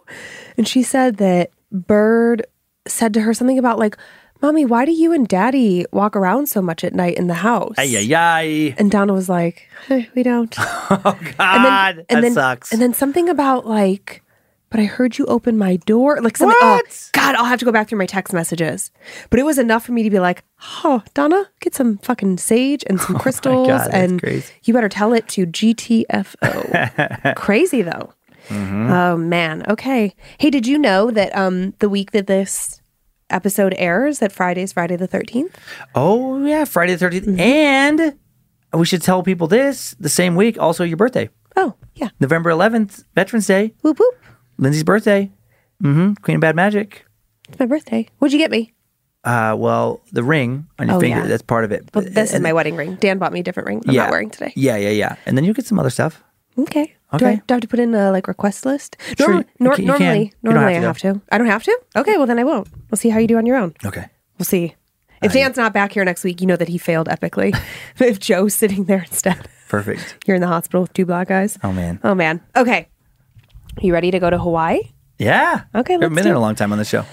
And 0.57 0.69
she 0.69 0.83
said 0.83 1.17
that 1.17 1.51
Bird 1.73 2.47
said 2.87 3.14
to 3.14 3.21
her 3.23 3.35
something 3.35 3.59
about 3.59 3.79
like, 3.79 3.97
Mommy, 4.43 4.67
why 4.67 4.85
do 4.85 4.93
you 4.93 5.12
and 5.12 5.27
Daddy 5.27 5.87
walk 5.93 6.14
around 6.14 6.49
so 6.49 6.61
much 6.61 6.85
at 6.85 6.95
night 6.95 7.17
in 7.17 7.27
the 7.27 7.35
house? 7.35 7.75
Ay 7.79 7.97
ay 7.97 8.14
ay. 8.14 8.75
And 8.79 8.91
Donna 8.91 9.14
was 9.14 9.29
like, 9.29 9.69
"Eh, 9.89 10.05
we 10.14 10.23
don't. 10.23 10.55
oh 10.59 11.19
God, 11.39 12.05
and 12.11 12.19
that 12.19 12.21
then, 12.21 12.35
sucks. 12.35 12.71
And 12.71 12.81
then 12.81 12.93
something 12.93 13.31
about 13.31 13.67
like, 13.67 14.23
but 14.71 14.81
I 14.81 14.85
heard 14.85 15.17
you 15.19 15.27
open 15.27 15.57
my 15.57 15.77
door. 15.77 16.21
Like 16.21 16.37
something. 16.37 16.57
What? 16.61 16.85
Oh 16.89 17.11
God, 17.12 17.35
I'll 17.37 17.45
have 17.45 17.59
to 17.61 17.64
go 17.64 17.73
back 17.73 17.89
through 17.89 17.99
my 17.99 18.07
text 18.07 18.33
messages. 18.35 18.91
But 19.31 19.39
it 19.39 19.45
was 19.45 19.59
enough 19.59 19.85
for 19.87 19.93
me 19.93 20.03
to 20.03 20.11
be 20.11 20.19
like, 20.21 20.45
oh, 20.85 21.03
Donna, 21.14 21.49
get 21.61 21.75
some 21.75 21.99
fucking 21.99 22.39
sage 22.39 22.85
and 22.89 23.01
some 23.01 23.17
crystals, 23.21 23.69
Oh 23.69 23.79
God, 23.79 23.91
and 23.93 24.21
crazy. 24.21 24.53
you 24.64 24.75
better 24.75 24.89
tell 24.89 25.12
it 25.12 25.29
to 25.29 25.47
GTFO. 25.47 27.35
crazy 27.37 27.83
though. 27.83 28.12
Mm-hmm. 28.49 28.91
Oh 28.91 29.17
man. 29.17 29.64
Okay. 29.69 30.14
Hey, 30.39 30.51
did 30.51 30.67
you 30.67 30.79
know 30.79 31.11
that 31.11 31.37
um 31.37 31.75
the 31.79 31.89
week 31.89 32.12
that 32.12 32.27
this 32.27 32.81
episode 33.31 33.75
airs 33.77 34.21
that 34.21 34.31
Friday's 34.31 34.73
Friday 34.73 34.95
the 34.97 35.09
13th. 35.09 35.53
Oh 35.97 36.45
yeah, 36.45 36.64
Friday 36.64 36.95
the 36.95 37.05
13th 37.07 37.25
Mm-hmm. 37.27 37.41
and 37.41 38.14
we 38.73 38.87
should 38.87 39.03
tell 39.03 39.23
people 39.23 39.47
this 39.49 39.97
the 39.99 40.09
same 40.09 40.37
week. 40.37 40.59
Also, 40.61 40.85
your 40.85 40.97
birthday, 40.97 41.29
Oh, 41.57 41.75
yeah. 41.95 42.11
November 42.21 42.51
11th, 42.51 43.05
Veterans 43.14 43.47
Day, 43.47 43.75
Whoop 43.83 43.99
whoop. 43.99 44.14
Lindsay's 44.59 44.85
birthday. 44.85 45.31
Mm-hmm. 45.83 46.15
Queen 46.23 46.37
of 46.37 46.41
Bad 46.41 46.57
Magic. 46.57 47.05
It's 47.49 47.59
my 47.59 47.67
birthday. 47.67 48.09
What'd 48.19 48.33
you 48.33 48.39
get 48.39 48.51
me? 48.51 48.73
Uh, 49.25 49.55
well, 49.59 50.01
the 50.13 50.23
ring 50.23 50.67
on 50.79 50.87
your 50.89 50.97
Oh, 50.97 51.01
finger, 51.01 51.21
yeah. 51.21 51.27
that's 51.27 51.43
part 51.43 51.65
of 51.65 51.73
it. 51.73 51.89
Well, 51.95 52.05
this 52.05 52.31
is 52.31 52.35
And- 52.35 52.43
my 52.43 52.53
wedding 52.53 52.77
ring. 52.77 52.95
Dan 52.97 53.19
bought 53.19 53.33
me 53.33 53.41
a 53.41 53.43
different 53.43 53.67
ring. 53.69 53.83
I'm 53.87 53.95
yeah. 53.95 54.03
not 54.03 54.11
wearing 54.11 54.31
today. 54.31 54.53
Yeah, 54.57 54.77
yeah, 54.77 54.91
yeah. 54.91 55.17
And 55.27 55.37
then 55.37 55.45
you'll 55.45 55.55
get 55.55 55.67
some 55.67 55.79
other 55.79 55.91
stuff. 55.91 56.23
Okay. 56.59 56.85
Do 56.87 56.93
I, 57.13 57.17
Okay. 57.17 57.43
do 57.47 57.53
I 57.53 57.57
have 57.57 57.61
to 57.63 57.69
put 57.69 57.79
in 57.81 57.95
a 57.95 58.11
like 58.13 58.29
request 58.29 58.65
list? 58.65 58.97
Sure, 59.19 59.29
Normal- 59.29 59.45
you 59.59 59.65
nor- 59.65 59.75
can- 59.75 59.85
you 59.85 59.93
can. 59.93 59.99
normally, 60.01 60.19
You 60.21 60.31
don't 60.45 60.55
normally 60.55 60.75
have 60.75 60.83
I 60.83 60.99
to, 60.99 61.07
have 61.07 61.15
to. 61.17 61.23
I 61.33 61.39
don't 61.39 61.47
have 61.49 61.63
to. 61.65 61.79
Okay, 61.97 62.17
well 62.17 62.27
then 62.27 62.39
I 62.39 62.45
won't. 62.45 62.69
We'll 62.91 62.97
see 62.99 63.09
how 63.11 63.19
you 63.19 63.27
do 63.27 63.37
on 63.37 63.47
your 63.47 63.57
own. 63.57 63.75
Okay. 63.85 64.07
We'll 64.39 64.47
see. 64.47 64.75
If 65.23 65.33
Dan's 65.33 65.57
not 65.57 65.73
back 65.73 65.93
here 65.93 66.05
next 66.05 66.25
week, 66.25 66.41
you 66.41 66.47
know 66.47 66.57
that 66.57 66.69
he 66.69 66.79
failed 66.79 67.09
epically. 67.09 67.57
if 67.99 68.19
Joe's 68.21 68.55
sitting 68.55 68.85
there 68.85 69.01
instead, 69.03 69.49
Perfect. 69.69 70.25
you're 70.27 70.35
in 70.37 70.41
the 70.41 70.47
hospital 70.49 70.83
with 70.83 70.93
two 70.93 71.05
black 71.07 71.31
eyes. 71.31 71.59
Oh 71.65 71.73
man. 71.73 71.99
Oh 72.05 72.15
man. 72.15 72.41
Okay. 72.55 72.89
You 73.81 73.93
ready 73.93 74.11
to 74.11 74.18
go 74.18 74.31
to 74.31 74.39
Hawaii? 74.39 74.81
Yeah. 75.18 75.64
Okay, 75.74 75.97
We 75.97 76.03
haven't 76.03 76.14
been 76.16 76.24
there 76.24 76.35
a 76.35 76.41
long 76.41 76.55
time 76.55 76.72
on 76.72 76.79
the 76.79 76.85
show. 76.85 77.05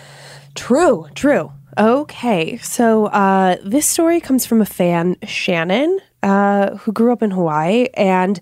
True, 0.55 1.07
true. 1.15 1.51
Okay, 1.77 2.57
so 2.57 3.07
uh, 3.07 3.57
this 3.63 3.87
story 3.87 4.19
comes 4.21 4.45
from 4.45 4.61
a 4.61 4.65
fan, 4.65 5.15
Shannon, 5.25 5.99
uh, 6.21 6.75
who 6.77 6.91
grew 6.91 7.11
up 7.11 7.23
in 7.23 7.31
Hawaii. 7.31 7.87
And 7.95 8.39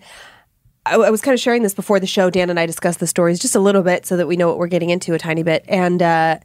I, 0.86 0.96
I 0.96 1.10
was 1.10 1.22
kind 1.22 1.34
of 1.34 1.40
sharing 1.40 1.64
this 1.64 1.74
before 1.74 2.00
the 2.00 2.08
show. 2.08 2.30
Dan 2.30 2.50
and 2.50 2.60
I 2.60 2.66
discussed 2.66 3.00
the 3.00 3.08
stories 3.08 3.40
just 3.40 3.56
a 3.56 3.60
little 3.60 3.84
bit 3.84 4.06
so 4.06 4.18
that 4.18 4.28
we 4.28 4.36
know 4.36 4.48
what 4.50 4.58
we're 4.58 4.68
getting 4.68 4.90
into 4.90 5.14
a 5.14 5.20
tiny 5.20 5.44
bit. 5.44 5.64
And 5.68 6.02
uh, 6.02 6.40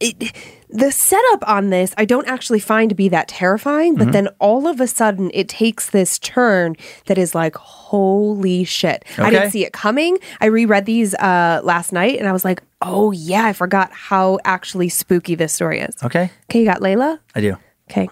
it, 0.00 0.32
the 0.68 0.90
setup 0.90 1.48
on 1.48 1.70
this, 1.70 1.94
I 1.96 2.04
don't 2.04 2.26
actually 2.28 2.60
find 2.60 2.88
to 2.90 2.94
be 2.94 3.08
that 3.08 3.28
terrifying. 3.28 3.94
But 3.94 4.12
then 4.12 4.28
all 4.38 4.66
of 4.66 4.80
a 4.80 4.86
sudden, 4.86 5.30
it 5.32 5.48
takes 5.48 5.90
this 5.90 6.18
turn 6.18 6.76
that 7.06 7.18
is 7.18 7.34
like, 7.34 7.56
holy 7.56 8.64
shit. 8.64 9.04
I 9.18 9.30
didn't 9.30 9.50
see 9.50 9.64
it 9.64 9.72
coming. 9.72 10.18
I 10.40 10.46
reread 10.46 10.86
these 10.86 11.14
uh, 11.14 11.60
last 11.64 11.92
night 11.92 12.18
and 12.18 12.28
I 12.28 12.32
was 12.32 12.44
like, 12.44 12.62
oh, 12.82 13.12
yeah, 13.12 13.46
I 13.46 13.52
forgot 13.52 13.92
how 13.92 14.38
actually 14.44 14.88
spooky 14.88 15.34
this 15.34 15.52
story 15.52 15.80
is. 15.80 15.94
Okay. 16.02 16.30
Okay, 16.44 16.60
you 16.60 16.66
got 16.66 16.80
Layla? 16.80 17.18
I 17.34 17.40
do. 17.40 17.56
Okay. 17.90 18.08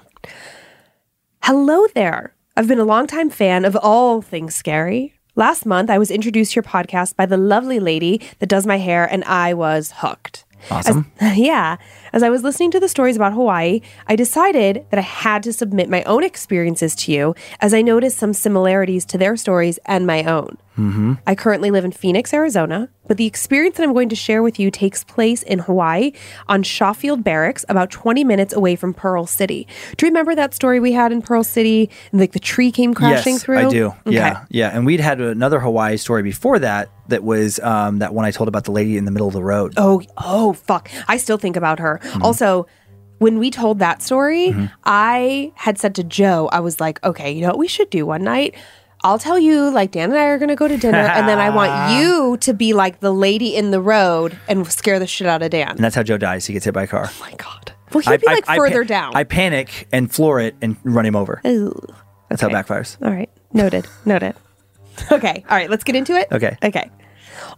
Hello 1.43 1.87
there. 1.95 2.35
I've 2.57 2.69
been 2.69 2.79
a 2.79 2.85
longtime 2.85 3.31
fan 3.31 3.65
of 3.65 3.77
all 3.77 4.23
things 4.23 4.55
scary. 4.55 5.15
Last 5.37 5.67
month, 5.67 5.91
I 5.91 5.99
was 5.99 6.13
introduced 6.13 6.53
to 6.53 6.57
your 6.57 6.63
podcast 6.63 7.17
by 7.17 7.27
the 7.27 7.37
lovely 7.37 7.81
lady 7.81 8.21
that 8.39 8.49
does 8.49 8.65
my 8.67 8.79
hair, 8.79 9.05
and 9.05 9.25
I 9.25 9.53
was 9.53 9.93
hooked. 9.97 10.44
Awesome. 10.71 11.11
As, 11.21 11.37
yeah. 11.39 11.77
As 12.15 12.23
I 12.23 12.31
was 12.31 12.45
listening 12.45 12.71
to 12.71 12.79
the 12.79 12.89
stories 12.89 13.17
about 13.17 13.33
Hawaii, 13.33 13.81
I 14.07 14.15
decided 14.15 14.87
that 14.91 14.99
I 14.99 15.03
had 15.03 15.43
to 15.43 15.53
submit 15.53 15.91
my 15.91 16.05
own 16.05 16.23
experiences 16.23 16.95
to 16.95 17.11
you 17.11 17.35
as 17.59 17.75
I 17.75 17.83
noticed 17.83 18.19
some 18.19 18.33
similarities 18.33 19.05
to 19.07 19.19
their 19.19 19.37
stories 19.37 19.81
and 19.85 20.07
my 20.07 20.23
own. 20.23 20.57
Mm-hmm. 20.79 21.15
I 21.27 21.35
currently 21.35 21.71
live 21.71 21.85
in 21.85 21.93
Phoenix, 21.93 22.35
Arizona, 22.35 22.89
but 23.07 23.17
the 23.17 23.27
experience 23.27 23.77
that 23.77 23.85
I'm 23.85 23.93
going 23.93 24.09
to 24.09 24.17
share 24.17 24.43
with 24.43 24.59
you 24.59 24.71
takes 24.71 25.05
place 25.05 25.43
in 25.43 25.61
Hawaii 25.61 26.13
on 26.49 26.65
Schofield 26.65 27.23
Barracks, 27.23 27.65
about 27.69 27.91
20 27.91 28.25
minutes 28.25 28.53
away 28.53 28.75
from 28.75 28.93
Pearl 28.93 29.27
City. 29.27 29.69
Do 29.97 30.07
you 30.07 30.11
remember 30.11 30.35
that 30.35 30.55
story 30.55 30.81
we 30.81 30.93
had 30.93 31.13
in 31.13 31.23
Pearl 31.23 31.45
City? 31.45 31.91
Like 32.13 32.33
the 32.33 32.41
tree 32.41 32.73
came 32.73 32.93
crashing 32.93 33.35
yes, 33.35 33.45
through? 33.45 33.59
I 33.59 33.69
do. 33.69 33.87
Okay. 34.07 34.17
Yeah, 34.17 34.45
yeah. 34.49 34.71
And 34.71 34.85
we'd 34.85 35.01
had 35.01 35.21
another 35.21 35.61
Hawaii 35.61 35.97
story 35.97 36.23
before 36.23 36.59
that. 36.59 36.91
That 37.09 37.23
was 37.23 37.61
um, 37.61 37.99
that 37.99 38.15
one 38.15 38.25
I 38.25 38.31
told 38.31 38.49
about 38.49 38.65
the 38.65 38.73
lady 38.73 38.97
in 38.97 39.05
the 39.05 39.11
middle 39.11 39.29
of 39.29 39.35
the 39.35 39.45
road. 39.45 39.75
Oh, 39.77 40.01
oh, 40.17 40.55
fuck. 40.55 40.91
I 41.07 41.19
still 41.19 41.37
think 41.37 41.55
about 41.55 41.79
her. 41.79 42.01
Mm-hmm. 42.05 42.23
Also, 42.23 42.67
when 43.19 43.39
we 43.39 43.51
told 43.51 43.79
that 43.79 44.03
story, 44.03 44.55
I 44.85 45.53
had 45.57 45.79
said 45.79 45.95
to 45.97 46.05
Joe, 46.05 46.49
I 46.53 46.61
was 46.61 46.81
like, 46.81 47.03
okay, 47.05 47.33
you 47.33 47.41
know 47.43 47.49
what 47.49 47.59
we 47.59 47.69
should 47.69 47.91
do 47.91 48.07
one 48.07 48.23
night? 48.23 48.55
I'll 49.03 49.19
tell 49.19 49.39
you, 49.39 49.71
like, 49.71 49.91
Dan 49.91 50.11
and 50.11 50.19
I 50.19 50.25
are 50.27 50.39
going 50.39 50.49
to 50.49 50.55
go 50.57 50.67
to 50.67 50.79
dinner, 50.79 50.97
and 50.97 51.29
then 51.29 51.39
I 51.39 51.51
want 51.51 51.93
you 52.01 52.39
to 52.39 52.55
be 52.55 52.73
like 52.73 53.01
the 53.01 53.13
lady 53.13 53.55
in 53.55 53.71
the 53.71 53.81
road 53.81 54.37
and 54.49 54.67
scare 54.73 54.99
the 54.99 55.07
shit 55.07 55.27
out 55.27 55.43
of 55.43 55.51
Dan. 55.51 55.71
And 55.73 55.79
that's 55.81 55.95
how 55.95 56.03
Joe 56.03 56.17
dies. 56.17 56.47
He 56.47 56.55
gets 56.55 56.65
hit 56.65 56.73
by 56.73 56.85
a 56.85 56.87
car. 56.87 57.05
Oh 57.11 57.17
my 57.21 57.35
God. 57.35 57.73
Well, 57.93 58.01
he'd 58.03 58.21
be 58.23 58.27
like 58.27 58.47
further 58.47 58.83
pa- 58.83 58.89
down. 58.89 59.15
I 59.15 59.25
panic 59.25 59.89
and 59.93 60.11
floor 60.11 60.41
it 60.41 60.57
and 60.63 60.77
run 60.85 61.05
him 61.05 61.15
over. 61.17 61.41
Ooh. 61.47 61.79
That's 62.31 62.41
how 62.41 62.49
it 62.49 62.53
backfires. 62.53 62.97
All 63.05 63.13
right. 63.13 63.31
Noted. 63.53 63.87
Noted. 64.05 64.35
Okay. 65.11 65.45
All 65.51 65.57
right. 65.57 65.69
Let's 65.69 65.83
get 65.83 65.97
into 65.97 66.15
it. 66.15 66.29
Okay. 66.31 66.57
Okay. 66.63 66.89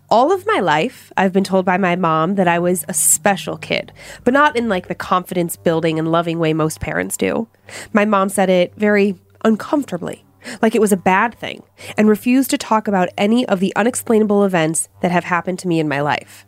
All 0.08 0.32
of 0.32 0.46
my 0.46 0.60
life, 0.60 1.12
I've 1.16 1.32
been 1.32 1.44
told 1.44 1.64
by 1.64 1.76
my 1.76 1.96
mom 1.96 2.36
that 2.36 2.48
I 2.48 2.58
was 2.58 2.84
a 2.88 2.94
special 2.94 3.56
kid, 3.56 3.92
but 4.24 4.34
not 4.34 4.56
in 4.56 4.68
like 4.68 4.88
the 4.88 4.94
confidence 4.94 5.56
building 5.56 5.98
and 5.98 6.10
loving 6.10 6.38
way 6.38 6.52
most 6.52 6.80
parents 6.80 7.16
do. 7.16 7.48
My 7.92 8.04
mom 8.04 8.28
said 8.28 8.50
it 8.50 8.74
very 8.76 9.16
uncomfortably, 9.44 10.24
like 10.62 10.74
it 10.74 10.80
was 10.80 10.92
a 10.92 10.96
bad 10.96 11.34
thing, 11.34 11.62
and 11.96 12.08
refused 12.08 12.50
to 12.50 12.58
talk 12.58 12.88
about 12.88 13.08
any 13.18 13.46
of 13.46 13.60
the 13.60 13.74
unexplainable 13.76 14.44
events 14.44 14.88
that 15.02 15.10
have 15.10 15.24
happened 15.24 15.58
to 15.60 15.68
me 15.68 15.80
in 15.80 15.88
my 15.88 16.00
life. 16.00 16.46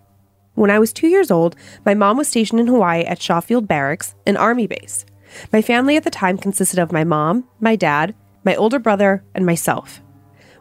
When 0.55 0.71
I 0.71 0.79
was 0.79 0.93
two 0.93 1.07
years 1.07 1.31
old, 1.31 1.55
my 1.85 1.95
mom 1.95 2.17
was 2.17 2.29
stationed 2.29 2.61
in 2.61 2.67
Hawaii 2.67 3.03
at 3.05 3.23
Schofield 3.23 3.69
Barracks, 3.69 4.15
an 4.27 4.37
army 4.37 4.67
base. 4.67 5.05
My 5.53 5.63
family 5.63 5.97
at 5.97 6.05
the 6.05 6.11
time 6.11 6.39
consisted 6.39 6.79
of 6.79 6.91
my 6.91 7.05
mom, 7.05 7.45
my 7.61 7.77
dad, 7.77 8.15
my 8.45 8.57
older 8.57 8.79
brother, 8.79 9.23
and 9.35 9.47
myself. 9.47 10.01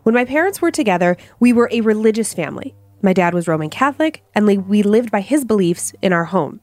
When 0.07 0.15
my 0.15 0.23
parents 0.23 0.61
were 0.61 0.71
together, 0.71 1.17
we 1.41 1.51
were 1.51 1.67
a 1.69 1.81
religious 1.81 2.33
family. 2.33 2.73
My 3.01 3.11
dad 3.11 3.33
was 3.33 3.45
Roman 3.45 3.69
Catholic, 3.69 4.23
and 4.33 4.47
we 4.47 4.81
lived 4.81 5.11
by 5.11 5.19
his 5.19 5.43
beliefs 5.43 5.91
in 6.01 6.13
our 6.13 6.23
home. 6.23 6.61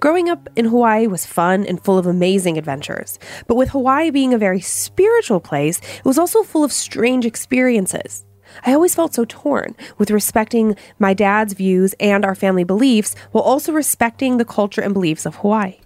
Growing 0.00 0.30
up 0.30 0.48
in 0.56 0.64
Hawaii 0.64 1.06
was 1.06 1.26
fun 1.26 1.66
and 1.66 1.78
full 1.84 1.98
of 1.98 2.06
amazing 2.06 2.56
adventures. 2.56 3.18
But 3.46 3.56
with 3.56 3.68
Hawaii 3.68 4.08
being 4.08 4.32
a 4.32 4.38
very 4.38 4.62
spiritual 4.62 5.40
place, 5.40 5.78
it 5.78 6.06
was 6.06 6.16
also 6.16 6.42
full 6.42 6.64
of 6.64 6.72
strange 6.72 7.26
experiences. 7.26 8.24
I 8.64 8.72
always 8.72 8.94
felt 8.94 9.12
so 9.12 9.26
torn 9.28 9.76
with 9.98 10.10
respecting 10.10 10.74
my 10.98 11.12
dad's 11.12 11.52
views 11.52 11.94
and 12.00 12.24
our 12.24 12.34
family 12.34 12.64
beliefs 12.64 13.14
while 13.30 13.44
also 13.44 13.72
respecting 13.72 14.38
the 14.38 14.46
culture 14.46 14.80
and 14.80 14.94
beliefs 14.94 15.26
of 15.26 15.34
Hawaii. 15.34 15.80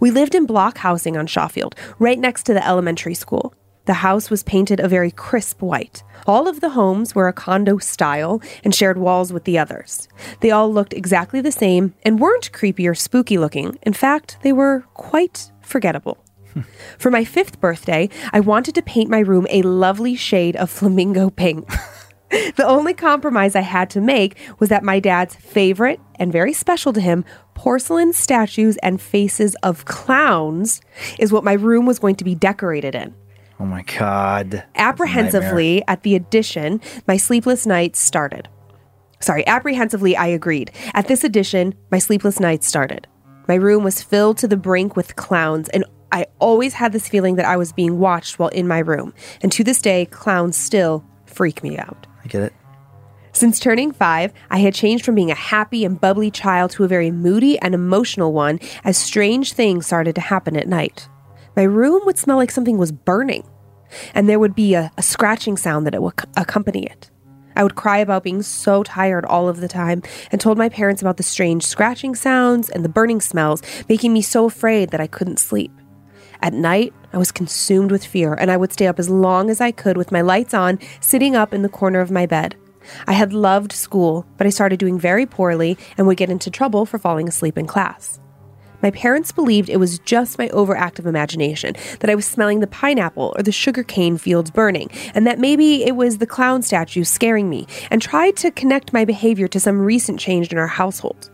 We 0.00 0.10
lived 0.10 0.34
in 0.34 0.46
block 0.46 0.78
housing 0.78 1.16
on 1.16 1.28
Schofield, 1.28 1.76
right 2.00 2.18
next 2.18 2.42
to 2.46 2.52
the 2.52 2.66
elementary 2.66 3.14
school. 3.14 3.54
The 3.84 3.94
house 3.94 4.30
was 4.30 4.44
painted 4.44 4.78
a 4.78 4.88
very 4.88 5.10
crisp 5.10 5.60
white. 5.60 6.04
All 6.26 6.46
of 6.46 6.60
the 6.60 6.70
homes 6.70 7.14
were 7.14 7.26
a 7.26 7.32
condo 7.32 7.78
style 7.78 8.40
and 8.62 8.74
shared 8.74 8.96
walls 8.96 9.32
with 9.32 9.44
the 9.44 9.58
others. 9.58 10.08
They 10.40 10.52
all 10.52 10.72
looked 10.72 10.92
exactly 10.92 11.40
the 11.40 11.50
same 11.50 11.94
and 12.04 12.20
weren't 12.20 12.52
creepy 12.52 12.86
or 12.86 12.94
spooky 12.94 13.38
looking. 13.38 13.78
In 13.82 13.92
fact, 13.92 14.38
they 14.42 14.52
were 14.52 14.84
quite 14.94 15.50
forgettable. 15.62 16.24
For 16.98 17.10
my 17.10 17.24
fifth 17.24 17.60
birthday, 17.60 18.08
I 18.32 18.40
wanted 18.40 18.74
to 18.76 18.82
paint 18.82 19.10
my 19.10 19.18
room 19.18 19.46
a 19.50 19.62
lovely 19.62 20.14
shade 20.14 20.54
of 20.56 20.70
flamingo 20.70 21.30
pink. 21.30 21.68
The 22.56 22.66
only 22.66 22.94
compromise 22.94 23.54
I 23.54 23.60
had 23.60 23.90
to 23.90 24.00
make 24.00 24.38
was 24.58 24.70
that 24.70 24.82
my 24.82 25.00
dad's 25.00 25.34
favorite 25.34 26.00
and 26.18 26.32
very 26.32 26.54
special 26.54 26.90
to 26.94 27.00
him 27.00 27.26
porcelain 27.54 28.14
statues 28.14 28.78
and 28.78 29.02
faces 29.02 29.54
of 29.56 29.84
clowns 29.84 30.80
is 31.18 31.30
what 31.30 31.44
my 31.44 31.52
room 31.52 31.84
was 31.84 31.98
going 31.98 32.16
to 32.16 32.24
be 32.24 32.34
decorated 32.34 32.94
in. 32.94 33.14
Oh 33.62 33.64
my 33.64 33.82
god. 33.82 34.64
Apprehensively, 34.74 35.84
at 35.86 36.02
the 36.02 36.16
addition, 36.16 36.80
my 37.06 37.16
sleepless 37.16 37.64
nights 37.64 38.00
started. 38.00 38.48
Sorry, 39.20 39.46
apprehensively, 39.46 40.16
I 40.16 40.26
agreed. 40.26 40.72
At 40.94 41.06
this 41.06 41.22
addition, 41.22 41.76
my 41.88 42.00
sleepless 42.00 42.40
nights 42.40 42.66
started. 42.66 43.06
My 43.46 43.54
room 43.54 43.84
was 43.84 44.02
filled 44.02 44.38
to 44.38 44.48
the 44.48 44.56
brink 44.56 44.96
with 44.96 45.14
clowns, 45.14 45.68
and 45.68 45.84
I 46.10 46.26
always 46.40 46.74
had 46.74 46.92
this 46.92 47.08
feeling 47.08 47.36
that 47.36 47.46
I 47.46 47.56
was 47.56 47.72
being 47.72 48.00
watched 48.00 48.40
while 48.40 48.48
in 48.48 48.66
my 48.66 48.80
room. 48.80 49.14
And 49.42 49.52
to 49.52 49.62
this 49.62 49.80
day, 49.80 50.06
clowns 50.06 50.56
still 50.56 51.04
freak 51.26 51.62
me 51.62 51.78
out. 51.78 52.08
I 52.24 52.26
get 52.26 52.42
it. 52.42 52.52
Since 53.30 53.60
turning 53.60 53.92
five, 53.92 54.32
I 54.50 54.58
had 54.58 54.74
changed 54.74 55.04
from 55.04 55.14
being 55.14 55.30
a 55.30 55.36
happy 55.36 55.84
and 55.84 56.00
bubbly 56.00 56.32
child 56.32 56.72
to 56.72 56.84
a 56.84 56.88
very 56.88 57.12
moody 57.12 57.60
and 57.60 57.76
emotional 57.76 58.32
one 58.32 58.58
as 58.82 58.98
strange 58.98 59.52
things 59.52 59.86
started 59.86 60.16
to 60.16 60.20
happen 60.20 60.56
at 60.56 60.66
night. 60.66 61.08
My 61.54 61.62
room 61.62 62.02
would 62.06 62.18
smell 62.18 62.38
like 62.38 62.50
something 62.50 62.78
was 62.78 62.92
burning, 62.92 63.44
and 64.14 64.28
there 64.28 64.38
would 64.38 64.54
be 64.54 64.74
a, 64.74 64.90
a 64.96 65.02
scratching 65.02 65.56
sound 65.56 65.86
that 65.86 66.00
would 66.00 66.14
accompany 66.36 66.84
it. 66.84 67.10
I 67.54 67.62
would 67.62 67.74
cry 67.74 67.98
about 67.98 68.24
being 68.24 68.42
so 68.42 68.82
tired 68.82 69.24
all 69.26 69.48
of 69.48 69.60
the 69.60 69.68
time 69.68 70.02
and 70.30 70.40
told 70.40 70.58
my 70.58 70.68
parents 70.68 71.02
about 71.02 71.16
the 71.16 71.22
strange 71.22 71.64
scratching 71.64 72.14
sounds 72.14 72.70
and 72.70 72.84
the 72.84 72.88
burning 72.88 73.20
smells, 73.20 73.62
making 73.88 74.12
me 74.12 74.22
so 74.22 74.46
afraid 74.46 74.90
that 74.90 75.00
I 75.00 75.06
couldn't 75.06 75.38
sleep. 75.38 75.72
At 76.40 76.54
night, 76.54 76.92
I 77.12 77.18
was 77.18 77.30
consumed 77.30 77.92
with 77.92 78.04
fear, 78.04 78.34
and 78.34 78.50
I 78.50 78.56
would 78.56 78.72
stay 78.72 78.86
up 78.86 78.98
as 78.98 79.10
long 79.10 79.50
as 79.50 79.60
I 79.60 79.70
could 79.70 79.96
with 79.96 80.10
my 80.10 80.22
lights 80.22 80.54
on, 80.54 80.78
sitting 81.00 81.36
up 81.36 81.54
in 81.54 81.62
the 81.62 81.68
corner 81.68 82.00
of 82.00 82.10
my 82.10 82.26
bed. 82.26 82.56
I 83.06 83.12
had 83.12 83.32
loved 83.32 83.72
school, 83.72 84.26
but 84.36 84.46
I 84.46 84.50
started 84.50 84.80
doing 84.80 84.98
very 84.98 85.26
poorly 85.26 85.78
and 85.96 86.06
would 86.06 86.16
get 86.16 86.30
into 86.30 86.50
trouble 86.50 86.84
for 86.84 86.98
falling 86.98 87.28
asleep 87.28 87.56
in 87.56 87.66
class. 87.66 88.18
My 88.82 88.90
parents 88.90 89.32
believed 89.32 89.68
it 89.68 89.78
was 89.78 89.98
just 90.00 90.38
my 90.38 90.48
overactive 90.48 91.06
imagination, 91.06 91.74
that 92.00 92.10
I 92.10 92.14
was 92.14 92.26
smelling 92.26 92.60
the 92.60 92.66
pineapple 92.66 93.32
or 93.36 93.42
the 93.42 93.52
sugarcane 93.52 94.18
fields 94.18 94.50
burning, 94.50 94.90
and 95.14 95.26
that 95.26 95.38
maybe 95.38 95.84
it 95.84 95.96
was 95.96 96.18
the 96.18 96.26
clown 96.26 96.62
statue 96.62 97.04
scaring 97.04 97.48
me, 97.48 97.66
and 97.90 98.02
tried 98.02 98.36
to 98.38 98.50
connect 98.50 98.92
my 98.92 99.04
behavior 99.04 99.48
to 99.48 99.60
some 99.60 99.80
recent 99.80 100.18
change 100.18 100.50
in 100.50 100.58
our 100.58 100.66
household. 100.66 101.30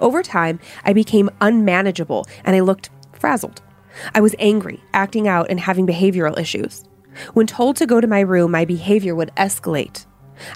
Over 0.00 0.22
time, 0.22 0.58
I 0.84 0.92
became 0.92 1.30
unmanageable 1.40 2.26
and 2.44 2.56
I 2.56 2.60
looked 2.60 2.90
frazzled. 3.12 3.62
I 4.14 4.20
was 4.20 4.34
angry, 4.38 4.80
acting 4.94 5.28
out, 5.28 5.50
and 5.50 5.60
having 5.60 5.86
behavioral 5.86 6.38
issues. 6.38 6.84
When 7.34 7.46
told 7.46 7.76
to 7.76 7.86
go 7.86 8.00
to 8.00 8.06
my 8.06 8.20
room, 8.20 8.52
my 8.52 8.64
behavior 8.64 9.14
would 9.14 9.32
escalate. 9.36 10.06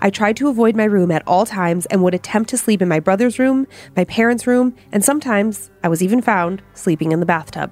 I 0.00 0.10
tried 0.10 0.36
to 0.36 0.48
avoid 0.48 0.76
my 0.76 0.84
room 0.84 1.10
at 1.10 1.22
all 1.26 1.46
times 1.46 1.86
and 1.86 2.02
would 2.02 2.14
attempt 2.14 2.50
to 2.50 2.58
sleep 2.58 2.82
in 2.82 2.88
my 2.88 3.00
brother's 3.00 3.38
room, 3.38 3.66
my 3.96 4.04
parents' 4.04 4.46
room, 4.46 4.74
and 4.92 5.04
sometimes 5.04 5.70
I 5.82 5.88
was 5.88 6.02
even 6.02 6.22
found 6.22 6.62
sleeping 6.74 7.12
in 7.12 7.20
the 7.20 7.26
bathtub. 7.26 7.70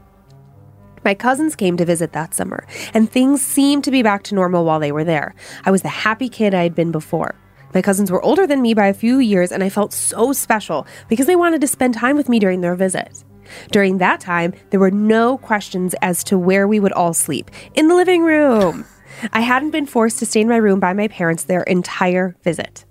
My 1.04 1.14
cousins 1.14 1.56
came 1.56 1.76
to 1.76 1.84
visit 1.84 2.12
that 2.12 2.34
summer, 2.34 2.66
and 2.94 3.10
things 3.10 3.42
seemed 3.42 3.84
to 3.84 3.90
be 3.90 4.02
back 4.02 4.22
to 4.24 4.34
normal 4.34 4.64
while 4.64 4.78
they 4.78 4.92
were 4.92 5.04
there. 5.04 5.34
I 5.64 5.70
was 5.70 5.82
the 5.82 5.88
happy 5.88 6.28
kid 6.28 6.54
I 6.54 6.62
had 6.62 6.74
been 6.74 6.92
before. 6.92 7.34
My 7.74 7.82
cousins 7.82 8.10
were 8.10 8.22
older 8.22 8.46
than 8.46 8.62
me 8.62 8.74
by 8.74 8.86
a 8.86 8.94
few 8.94 9.18
years, 9.18 9.50
and 9.50 9.64
I 9.64 9.68
felt 9.68 9.92
so 9.92 10.32
special 10.32 10.86
because 11.08 11.26
they 11.26 11.36
wanted 11.36 11.60
to 11.62 11.66
spend 11.66 11.94
time 11.94 12.16
with 12.16 12.28
me 12.28 12.38
during 12.38 12.60
their 12.60 12.76
visit. 12.76 13.24
During 13.70 13.98
that 13.98 14.20
time, 14.20 14.52
there 14.70 14.80
were 14.80 14.90
no 14.90 15.38
questions 15.38 15.94
as 16.02 16.22
to 16.24 16.38
where 16.38 16.68
we 16.68 16.80
would 16.80 16.92
all 16.92 17.14
sleep 17.14 17.50
in 17.74 17.88
the 17.88 17.94
living 17.94 18.22
room. 18.22 18.84
I 19.32 19.40
hadn't 19.40 19.70
been 19.70 19.86
forced 19.86 20.18
to 20.20 20.26
stay 20.26 20.40
in 20.40 20.48
my 20.48 20.56
room 20.56 20.80
by 20.80 20.92
my 20.92 21.08
parents 21.08 21.44
their 21.44 21.62
entire 21.62 22.36
visit. 22.42 22.84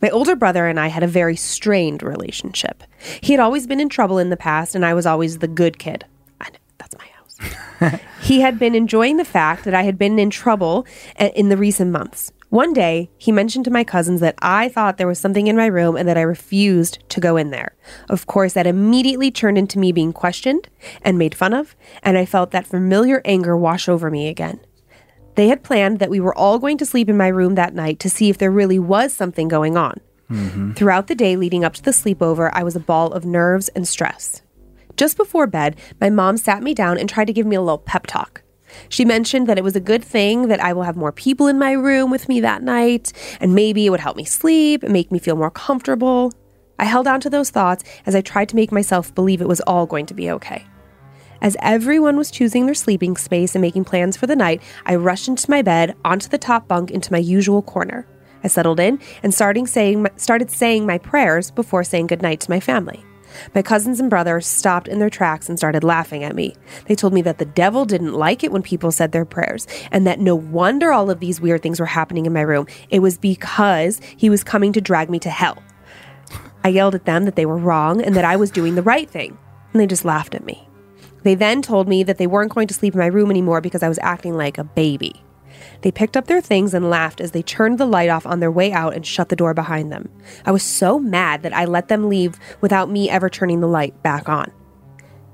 My 0.00 0.10
older 0.10 0.34
brother 0.34 0.66
and 0.66 0.80
I 0.80 0.88
had 0.88 1.02
a 1.02 1.08
very 1.08 1.36
strained 1.36 2.02
relationship. 2.02 2.82
He 3.20 3.32
had 3.32 3.40
always 3.40 3.66
been 3.66 3.80
in 3.80 3.88
trouble 3.88 4.18
in 4.18 4.30
the 4.30 4.36
past, 4.36 4.74
and 4.74 4.84
I 4.84 4.94
was 4.94 5.06
always 5.06 5.38
the 5.38 5.48
good 5.48 5.78
kid. 5.78 6.04
I 6.40 6.48
know, 6.50 6.58
that's 6.78 6.96
my 6.98 7.06
house. 7.06 8.00
he 8.22 8.40
had 8.40 8.58
been 8.58 8.74
enjoying 8.74 9.16
the 9.18 9.24
fact 9.24 9.64
that 9.64 9.74
I 9.74 9.82
had 9.82 9.98
been 9.98 10.18
in 10.18 10.30
trouble 10.30 10.86
uh, 11.18 11.28
in 11.34 11.50
the 11.50 11.56
recent 11.56 11.90
months. 11.90 12.32
One 12.48 12.72
day, 12.72 13.10
he 13.18 13.32
mentioned 13.32 13.64
to 13.64 13.72
my 13.72 13.82
cousins 13.82 14.20
that 14.20 14.36
I 14.40 14.68
thought 14.68 14.98
there 14.98 15.06
was 15.08 15.18
something 15.18 15.48
in 15.48 15.56
my 15.56 15.66
room 15.66 15.96
and 15.96 16.08
that 16.08 16.16
I 16.16 16.22
refused 16.22 17.00
to 17.10 17.20
go 17.20 17.36
in 17.36 17.50
there. 17.50 17.74
Of 18.08 18.26
course, 18.26 18.52
that 18.52 18.68
immediately 18.68 19.32
turned 19.32 19.58
into 19.58 19.80
me 19.80 19.90
being 19.90 20.12
questioned 20.12 20.68
and 21.02 21.18
made 21.18 21.34
fun 21.34 21.52
of, 21.52 21.74
and 22.04 22.16
I 22.16 22.24
felt 22.24 22.52
that 22.52 22.66
familiar 22.66 23.20
anger 23.24 23.56
wash 23.56 23.88
over 23.88 24.10
me 24.10 24.28
again. 24.28 24.60
They 25.36 25.48
had 25.48 25.62
planned 25.62 25.98
that 25.98 26.10
we 26.10 26.18
were 26.18 26.36
all 26.36 26.58
going 26.58 26.78
to 26.78 26.86
sleep 26.86 27.08
in 27.08 27.16
my 27.16 27.28
room 27.28 27.54
that 27.54 27.74
night 27.74 28.00
to 28.00 28.10
see 28.10 28.30
if 28.30 28.38
there 28.38 28.50
really 28.50 28.78
was 28.78 29.12
something 29.12 29.48
going 29.48 29.76
on. 29.76 30.00
Mm-hmm. 30.30 30.72
Throughout 30.72 31.06
the 31.06 31.14
day 31.14 31.36
leading 31.36 31.64
up 31.64 31.74
to 31.74 31.82
the 31.82 31.92
sleepover, 31.92 32.50
I 32.52 32.64
was 32.64 32.74
a 32.74 32.80
ball 32.80 33.12
of 33.12 33.24
nerves 33.24 33.68
and 33.68 33.86
stress. 33.86 34.42
Just 34.96 35.16
before 35.16 35.46
bed, 35.46 35.76
my 36.00 36.10
mom 36.10 36.38
sat 36.38 36.62
me 36.62 36.74
down 36.74 36.98
and 36.98 37.08
tried 37.08 37.26
to 37.26 37.32
give 37.32 37.46
me 37.46 37.54
a 37.54 37.60
little 37.60 37.78
pep 37.78 38.06
talk. 38.06 38.42
She 38.88 39.04
mentioned 39.04 39.46
that 39.46 39.58
it 39.58 39.64
was 39.64 39.76
a 39.76 39.80
good 39.80 40.02
thing 40.02 40.48
that 40.48 40.60
I 40.60 40.72
will 40.72 40.82
have 40.82 40.96
more 40.96 41.12
people 41.12 41.46
in 41.46 41.58
my 41.58 41.72
room 41.72 42.10
with 42.10 42.28
me 42.28 42.40
that 42.40 42.62
night, 42.62 43.12
and 43.40 43.54
maybe 43.54 43.86
it 43.86 43.90
would 43.90 44.00
help 44.00 44.16
me 44.16 44.24
sleep 44.24 44.82
and 44.82 44.92
make 44.92 45.12
me 45.12 45.18
feel 45.18 45.36
more 45.36 45.50
comfortable. 45.50 46.32
I 46.78 46.86
held 46.86 47.06
on 47.06 47.20
to 47.20 47.30
those 47.30 47.50
thoughts 47.50 47.84
as 48.06 48.14
I 48.14 48.20
tried 48.22 48.48
to 48.50 48.56
make 48.56 48.72
myself 48.72 49.14
believe 49.14 49.40
it 49.40 49.48
was 49.48 49.60
all 49.62 49.86
going 49.86 50.06
to 50.06 50.14
be 50.14 50.30
okay. 50.30 50.66
As 51.40 51.56
everyone 51.60 52.16
was 52.16 52.30
choosing 52.30 52.66
their 52.66 52.74
sleeping 52.74 53.16
space 53.16 53.54
and 53.54 53.62
making 53.62 53.84
plans 53.84 54.16
for 54.16 54.26
the 54.26 54.36
night, 54.36 54.62
I 54.84 54.96
rushed 54.96 55.28
into 55.28 55.50
my 55.50 55.62
bed, 55.62 55.94
onto 56.04 56.28
the 56.28 56.38
top 56.38 56.68
bunk, 56.68 56.90
into 56.90 57.12
my 57.12 57.18
usual 57.18 57.62
corner. 57.62 58.06
I 58.44 58.48
settled 58.48 58.80
in 58.80 59.00
and 59.22 59.34
starting 59.34 59.66
saying, 59.66 60.06
started 60.16 60.50
saying 60.50 60.86
my 60.86 60.98
prayers 60.98 61.50
before 61.50 61.84
saying 61.84 62.06
goodnight 62.08 62.40
to 62.40 62.50
my 62.50 62.60
family. 62.60 63.04
My 63.54 63.62
cousins 63.62 64.00
and 64.00 64.08
brothers 64.08 64.46
stopped 64.46 64.88
in 64.88 64.98
their 64.98 65.10
tracks 65.10 65.48
and 65.48 65.58
started 65.58 65.84
laughing 65.84 66.24
at 66.24 66.34
me. 66.34 66.54
They 66.86 66.94
told 66.94 67.12
me 67.12 67.22
that 67.22 67.38
the 67.38 67.44
devil 67.44 67.84
didn't 67.84 68.14
like 68.14 68.44
it 68.44 68.52
when 68.52 68.62
people 68.62 68.92
said 68.92 69.12
their 69.12 69.24
prayers, 69.24 69.66
and 69.90 70.06
that 70.06 70.20
no 70.20 70.34
wonder 70.34 70.92
all 70.92 71.10
of 71.10 71.20
these 71.20 71.40
weird 71.40 71.62
things 71.62 71.80
were 71.80 71.86
happening 71.86 72.26
in 72.26 72.32
my 72.32 72.40
room. 72.40 72.66
It 72.88 73.00
was 73.00 73.18
because 73.18 74.00
he 74.16 74.30
was 74.30 74.44
coming 74.44 74.72
to 74.72 74.80
drag 74.80 75.10
me 75.10 75.18
to 75.20 75.30
hell. 75.30 75.62
I 76.64 76.68
yelled 76.68 76.94
at 76.94 77.04
them 77.04 77.24
that 77.24 77.36
they 77.36 77.46
were 77.46 77.58
wrong 77.58 78.02
and 78.02 78.14
that 78.16 78.24
I 78.24 78.36
was 78.36 78.50
doing 78.50 78.74
the 78.74 78.82
right 78.82 79.08
thing, 79.08 79.36
and 79.72 79.80
they 79.80 79.86
just 79.86 80.04
laughed 80.04 80.34
at 80.34 80.44
me. 80.44 80.65
They 81.26 81.34
then 81.34 81.60
told 81.60 81.88
me 81.88 82.04
that 82.04 82.18
they 82.18 82.28
weren't 82.28 82.54
going 82.54 82.68
to 82.68 82.74
sleep 82.74 82.94
in 82.94 83.00
my 83.00 83.06
room 83.06 83.32
anymore 83.32 83.60
because 83.60 83.82
I 83.82 83.88
was 83.88 83.98
acting 84.00 84.36
like 84.36 84.58
a 84.58 84.62
baby. 84.62 85.24
They 85.82 85.90
picked 85.90 86.16
up 86.16 86.28
their 86.28 86.40
things 86.40 86.72
and 86.72 86.88
laughed 86.88 87.20
as 87.20 87.32
they 87.32 87.42
turned 87.42 87.78
the 87.78 87.84
light 87.84 88.10
off 88.10 88.26
on 88.26 88.38
their 88.38 88.52
way 88.52 88.70
out 88.72 88.94
and 88.94 89.04
shut 89.04 89.28
the 89.28 89.34
door 89.34 89.52
behind 89.52 89.90
them. 89.90 90.08
I 90.44 90.52
was 90.52 90.62
so 90.62 91.00
mad 91.00 91.42
that 91.42 91.52
I 91.52 91.64
let 91.64 91.88
them 91.88 92.08
leave 92.08 92.38
without 92.60 92.90
me 92.90 93.10
ever 93.10 93.28
turning 93.28 93.58
the 93.58 93.66
light 93.66 94.00
back 94.04 94.28
on. 94.28 94.52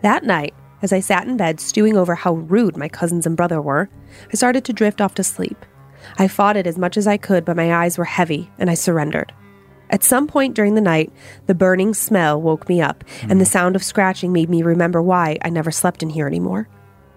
That 0.01 0.24
night, 0.24 0.55
as 0.80 0.95
I 0.95 1.01
sat 1.01 1.26
in 1.26 1.36
bed 1.36 1.61
stewing 1.61 1.99
over 1.99 2.14
how 2.14 2.36
rude 2.36 2.78
my 2.78 2.88
cousins 2.88 3.26
and 3.26 3.36
brother 3.36 3.61
were, 3.61 3.90
I 4.32 4.36
started 4.36 4.64
to 4.64 4.72
drift 4.72 5.03
off 5.03 5.14
to 5.16 5.22
sleep. 5.22 5.66
I 6.16 6.26
fought 6.26 6.57
it 6.57 6.66
as 6.66 6.78
much 6.78 6.97
as 6.97 7.07
I 7.07 7.18
could, 7.18 7.45
but 7.45 7.55
my 7.59 7.70
eyes 7.70 7.99
were 7.99 8.07
heavy 8.07 8.51
and 8.59 8.70
I 8.70 8.74
surrendered. 8.74 9.30
At 9.93 10.03
some 10.03 10.26
point 10.26 10.55
during 10.55 10.74
the 10.74 10.80
night, 10.80 11.12
the 11.47 11.55
burning 11.55 11.93
smell 11.93 12.40
woke 12.40 12.66
me 12.66 12.80
up, 12.80 13.05
and 13.28 13.38
the 13.38 13.45
sound 13.45 13.76
of 13.76 13.84
scratching 13.84 14.32
made 14.32 14.49
me 14.49 14.62
remember 14.62 15.03
why 15.03 15.36
I 15.43 15.51
never 15.51 15.70
slept 15.70 16.03
in 16.03 16.09
here 16.09 16.26
anymore. 16.26 16.66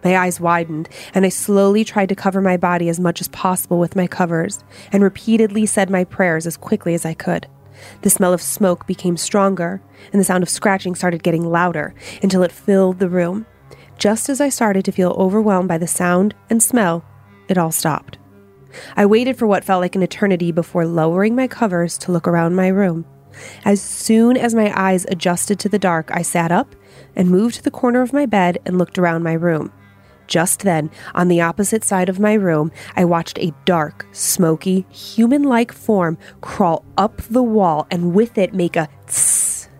My 0.04 0.18
eyes 0.18 0.42
widened, 0.42 0.90
and 1.14 1.26
I 1.26 1.30
slowly 1.30 1.86
tried 1.86 2.10
to 2.10 2.16
cover 2.16 2.42
my 2.42 2.58
body 2.58 2.90
as 2.90 3.00
much 3.00 3.22
as 3.22 3.30
possible 3.30 3.80
with 3.80 3.96
my 3.96 4.08
covers, 4.08 4.62
and 4.92 5.02
repeatedly 5.02 5.66
said 5.66 5.90
my 5.90 6.04
prayers 6.04 6.46
as 6.46 6.58
quickly 6.58 6.94
as 6.94 7.06
I 7.06 7.14
could. 7.14 7.48
The 8.02 8.10
smell 8.10 8.34
of 8.34 8.42
smoke 8.42 8.86
became 8.86 9.16
stronger, 9.16 9.82
and 10.12 10.20
the 10.20 10.26
sound 10.26 10.44
of 10.44 10.50
scratching 10.50 10.96
started 10.96 11.24
getting 11.24 11.50
louder 11.50 11.96
until 12.22 12.44
it 12.44 12.52
filled 12.52 13.00
the 13.00 13.10
room. 13.10 13.46
Just 13.98 14.28
as 14.28 14.42
I 14.42 14.50
started 14.50 14.84
to 14.86 14.92
feel 14.92 15.12
overwhelmed 15.12 15.70
by 15.70 15.78
the 15.78 15.88
sound 15.88 16.36
and 16.50 16.62
smell, 16.62 17.06
it 17.48 17.58
all 17.58 17.72
stopped. 17.72 18.18
I 18.96 19.06
waited 19.06 19.38
for 19.38 19.48
what 19.48 19.64
felt 19.64 19.82
like 19.82 19.96
an 19.96 20.04
eternity 20.04 20.52
before 20.52 20.86
lowering 20.86 21.36
my 21.36 21.48
covers 21.48 21.98
to 22.00 22.12
look 22.12 22.28
around 22.28 22.56
my 22.56 22.68
room. 22.68 23.06
As 23.66 23.82
soon 23.82 24.38
as 24.38 24.56
my 24.56 24.72
eyes 24.76 25.06
adjusted 25.10 25.60
to 25.60 25.70
the 25.70 25.80
dark, 25.80 26.10
I 26.14 26.22
sat 26.22 26.52
up 26.52 26.76
and 27.16 27.30
moved 27.30 27.56
to 27.56 27.64
the 27.64 27.72
corner 27.72 28.02
of 28.02 28.14
my 28.14 28.26
bed 28.26 28.60
and 28.66 28.78
looked 28.78 28.98
around 28.98 29.24
my 29.24 29.34
room. 29.34 29.72
Just 30.28 30.62
then, 30.62 30.90
on 31.14 31.28
the 31.28 31.42
opposite 31.42 31.84
side 31.84 32.10
of 32.10 32.20
my 32.20 32.34
room, 32.34 32.72
I 32.96 33.06
watched 33.06 33.38
a 33.40 33.54
dark, 33.66 34.08
smoky, 34.12 34.86
human 34.90 35.44
like 35.44 35.72
form 35.72 36.18
crawl 36.42 36.84
up 36.98 37.22
the 37.30 37.44
wall 37.44 37.86
and 37.92 38.14
with 38.14 38.38
it 38.38 38.54
make 38.54 38.76
a 38.76 38.90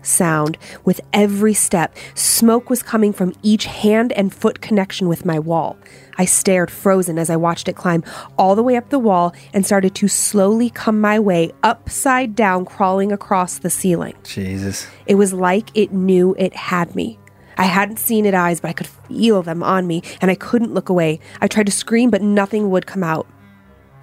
sound 0.06 0.56
with 0.84 1.00
every 1.12 1.54
step. 1.54 1.96
Smoke 2.14 2.70
was 2.70 2.82
coming 2.82 3.12
from 3.12 3.34
each 3.42 3.64
hand 3.64 4.12
and 4.12 4.32
foot 4.32 4.60
connection 4.60 5.08
with 5.08 5.24
my 5.24 5.38
wall. 5.38 5.76
I 6.18 6.24
stared 6.24 6.70
frozen 6.70 7.18
as 7.18 7.30
I 7.30 7.36
watched 7.36 7.68
it 7.68 7.76
climb 7.76 8.04
all 8.38 8.54
the 8.54 8.62
way 8.62 8.76
up 8.76 8.90
the 8.90 8.98
wall 8.98 9.34
and 9.52 9.64
started 9.64 9.94
to 9.96 10.08
slowly 10.08 10.70
come 10.70 11.00
my 11.00 11.18
way 11.18 11.52
upside 11.62 12.34
down, 12.34 12.64
crawling 12.64 13.12
across 13.12 13.58
the 13.58 13.70
ceiling. 13.70 14.14
Jesus. 14.24 14.86
It 15.06 15.16
was 15.16 15.32
like 15.32 15.70
it 15.74 15.92
knew 15.92 16.34
it 16.38 16.54
had 16.54 16.94
me. 16.94 17.18
I 17.58 17.64
hadn't 17.64 17.98
seen 17.98 18.26
its 18.26 18.36
eyes, 18.36 18.60
but 18.60 18.68
I 18.68 18.74
could 18.74 18.86
feel 18.86 19.42
them 19.42 19.62
on 19.62 19.86
me, 19.86 20.02
and 20.20 20.30
I 20.30 20.34
couldn't 20.34 20.74
look 20.74 20.88
away. 20.88 21.20
I 21.40 21.48
tried 21.48 21.66
to 21.66 21.72
scream, 21.72 22.10
but 22.10 22.20
nothing 22.22 22.70
would 22.70 22.86
come 22.86 23.02
out. 23.02 23.26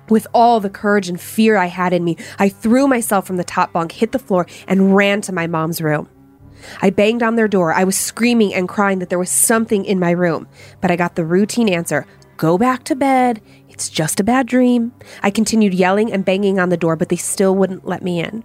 With 0.09 0.27
all 0.33 0.59
the 0.59 0.69
courage 0.69 1.07
and 1.07 1.21
fear 1.21 1.55
I 1.55 1.67
had 1.67 1.93
in 1.93 2.03
me, 2.03 2.17
I 2.39 2.49
threw 2.49 2.87
myself 2.87 3.25
from 3.25 3.37
the 3.37 3.43
top 3.43 3.71
bunk, 3.71 3.91
hit 3.91 4.11
the 4.11 4.19
floor, 4.19 4.47
and 4.67 4.95
ran 4.95 5.21
to 5.21 5.31
my 5.31 5.47
mom's 5.47 5.81
room. 5.81 6.09
I 6.81 6.89
banged 6.89 7.23
on 7.23 7.35
their 7.35 7.47
door. 7.47 7.73
I 7.73 7.83
was 7.83 7.97
screaming 7.97 8.53
and 8.53 8.69
crying 8.69 8.99
that 8.99 9.09
there 9.09 9.19
was 9.19 9.29
something 9.29 9.85
in 9.85 9.99
my 9.99 10.11
room, 10.11 10.47
but 10.81 10.91
I 10.91 10.95
got 10.95 11.15
the 11.15 11.25
routine 11.25 11.69
answer 11.69 12.05
go 12.37 12.57
back 12.57 12.83
to 12.83 12.95
bed. 12.95 13.41
It's 13.69 13.89
just 13.89 14.19
a 14.19 14.23
bad 14.23 14.47
dream. 14.47 14.91
I 15.21 15.29
continued 15.29 15.73
yelling 15.73 16.11
and 16.11 16.25
banging 16.25 16.59
on 16.59 16.69
the 16.69 16.77
door, 16.77 16.95
but 16.95 17.09
they 17.09 17.15
still 17.15 17.55
wouldn't 17.55 17.85
let 17.85 18.03
me 18.03 18.19
in. 18.19 18.43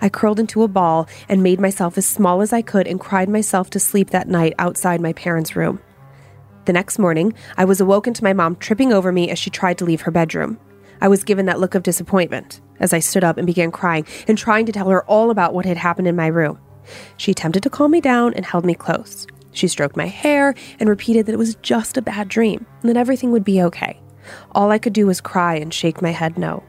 I 0.00 0.08
curled 0.08 0.38
into 0.38 0.62
a 0.62 0.68
ball 0.68 1.08
and 1.28 1.42
made 1.42 1.60
myself 1.60 1.98
as 1.98 2.06
small 2.06 2.40
as 2.40 2.52
I 2.52 2.62
could 2.62 2.86
and 2.86 3.00
cried 3.00 3.28
myself 3.28 3.70
to 3.70 3.80
sleep 3.80 4.10
that 4.10 4.28
night 4.28 4.54
outside 4.58 5.00
my 5.00 5.12
parents' 5.12 5.56
room. 5.56 5.80
The 6.66 6.72
next 6.72 6.98
morning, 6.98 7.32
I 7.56 7.64
was 7.64 7.80
awoken 7.80 8.12
to 8.14 8.24
my 8.24 8.32
mom 8.32 8.56
tripping 8.56 8.92
over 8.92 9.10
me 9.10 9.30
as 9.30 9.38
she 9.38 9.50
tried 9.50 9.78
to 9.78 9.84
leave 9.84 10.02
her 10.02 10.10
bedroom. 10.10 10.58
I 11.00 11.08
was 11.08 11.24
given 11.24 11.46
that 11.46 11.60
look 11.60 11.74
of 11.74 11.82
disappointment 11.82 12.60
as 12.80 12.92
I 12.92 12.98
stood 12.98 13.24
up 13.24 13.38
and 13.38 13.46
began 13.46 13.70
crying 13.70 14.06
and 14.26 14.36
trying 14.36 14.66
to 14.66 14.72
tell 14.72 14.88
her 14.90 15.04
all 15.04 15.30
about 15.30 15.54
what 15.54 15.64
had 15.64 15.76
happened 15.76 16.06
in 16.08 16.16
my 16.16 16.26
room. 16.26 16.58
She 17.16 17.30
attempted 17.30 17.62
to 17.62 17.70
calm 17.70 17.90
me 17.90 18.00
down 18.00 18.34
and 18.34 18.44
held 18.44 18.64
me 18.64 18.74
close. 18.74 19.26
She 19.52 19.68
stroked 19.68 19.96
my 19.96 20.06
hair 20.06 20.54
and 20.78 20.88
repeated 20.88 21.26
that 21.26 21.32
it 21.32 21.38
was 21.38 21.56
just 21.56 21.96
a 21.96 22.02
bad 22.02 22.28
dream 22.28 22.66
and 22.80 22.88
that 22.88 22.96
everything 22.96 23.32
would 23.32 23.44
be 23.44 23.62
okay. 23.62 24.00
All 24.52 24.70
I 24.70 24.78
could 24.78 24.92
do 24.92 25.06
was 25.06 25.20
cry 25.20 25.56
and 25.56 25.72
shake 25.72 26.02
my 26.02 26.10
head 26.10 26.38
no. 26.38 26.62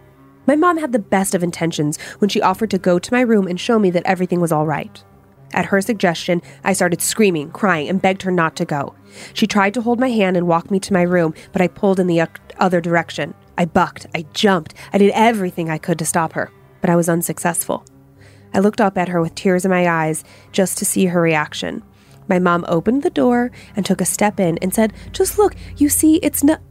My 0.48 0.56
mom 0.56 0.78
had 0.78 0.92
the 0.92 1.00
best 1.00 1.36
of 1.36 1.44
intentions 1.44 2.00
when 2.20 2.30
she 2.30 2.42
offered 2.42 2.72
to 2.72 2.80
go 2.80 2.98
to 2.98 3.14
my 3.14 3.22
room 3.22 3.48
and 3.48 3.60
show 3.60 3.78
me 3.78 3.92
that 3.92 4.06
everything 4.06 4.42
was 4.42 4.52
all 4.52 4.66
right. 4.66 5.04
At 5.52 5.66
her 5.66 5.82
suggestion, 5.82 6.42
I 6.64 6.74
started 6.74 7.02
screaming, 7.02 7.52
crying, 7.52 7.90
and 7.90 8.02
begged 8.02 8.22
her 8.24 8.32
not 8.32 8.56
to 8.58 8.66
go. 8.66 8.96
She 9.34 9.48
tried 9.48 9.74
to 9.76 9.82
hold 9.82 10.00
my 10.00 10.10
hand 10.10 10.38
and 10.38 10.48
walk 10.48 10.72
me 10.72 10.80
to 10.80 10.94
my 10.94 11.02
room, 11.02 11.34
but 11.52 11.62
I 11.62 11.68
pulled 11.68 12.00
in 12.00 12.08
the 12.08 12.28
other 12.60 12.82
direction. 12.82 13.34
I 13.58 13.66
bucked, 13.66 14.08
I 14.16 14.26
jumped, 14.34 14.74
I 14.94 14.98
did 14.98 15.12
everything 15.14 15.70
I 15.70 15.78
could 15.78 16.00
to 16.00 16.06
stop 16.06 16.34
her, 16.34 16.52
but 16.82 16.90
I 16.90 16.96
was 16.96 17.10
unsuccessful. 17.10 17.84
I 18.54 18.60
looked 18.60 18.82
up 18.82 18.98
at 18.98 19.10
her 19.10 19.22
with 19.22 19.36
tears 19.36 19.66
in 19.66 19.72
my 19.72 19.88
eyes 19.88 20.24
just 20.52 20.78
to 20.80 20.86
see 20.86 21.06
her 21.06 21.22
reaction. 21.22 21.84
My 22.28 22.40
mom 22.40 22.64
opened 22.68 23.04
the 23.04 23.10
door 23.10 23.52
and 23.76 23.86
took 23.86 24.02
a 24.02 24.06
step 24.06 24.40
in 24.40 24.58
and 24.60 24.74
said, 24.74 24.94
Just 25.12 25.38
look, 25.38 25.56
you 25.78 25.90
see, 25.90 26.18
it's 26.18 26.44
not. 26.44 26.62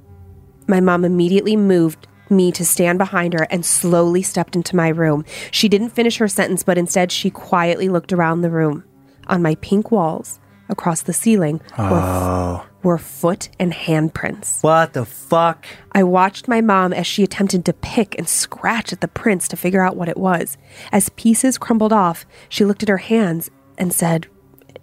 My 0.67 0.81
mom 0.81 1.05
immediately 1.05 1.57
moved 1.57 2.07
me 2.31 2.53
to 2.53 2.65
stand 2.65 2.99
behind 2.99 3.33
her 3.33 3.47
and 3.51 3.65
slowly 3.65 4.23
stepped 4.23 4.55
into 4.55 4.77
my 4.77 4.89
room. 4.89 5.25
She 5.51 5.69
didn't 5.69 5.91
finish 5.91 6.19
her 6.19 6.29
sentence, 6.29 6.63
but 6.63 6.79
instead 6.79 7.11
she 7.11 7.31
quietly 7.31 7.89
looked 7.89 8.13
around 8.13 8.43
the 8.43 8.51
room. 8.51 8.85
on 9.27 9.43
my 9.43 9.55
pink 9.57 9.91
walls 9.91 10.41
across 10.71 11.03
the 11.03 11.13
ceiling 11.13 11.61
were, 11.79 12.01
oh. 12.01 12.67
Were 12.83 12.99
foot 12.99 13.49
and 13.59 13.73
handprints. 13.73 14.63
What 14.63 14.93
the 14.93 15.05
fuck? 15.05 15.67
I 15.93 16.03
watched 16.03 16.49
my 16.49 16.61
mom 16.61 16.93
as 16.93 17.07
she 17.07 17.23
attempted 17.25 17.65
to 17.65 17.73
pick 17.73 18.17
and 18.17 18.29
scratch 18.29 18.93
at 18.93 19.01
the 19.01 19.09
prints 19.09 19.49
to 19.49 19.57
figure 19.57 19.83
out 19.83 19.97
what 19.97 20.09
it 20.09 20.17
was. 20.17 20.57
As 20.93 21.09
pieces 21.11 21.59
crumbled 21.59 21.93
off, 21.93 22.25
she 22.49 22.65
looked 22.65 22.83
at 22.83 22.89
her 22.89 22.99
hands 22.99 23.51
and 23.77 23.93
said, 23.93 24.29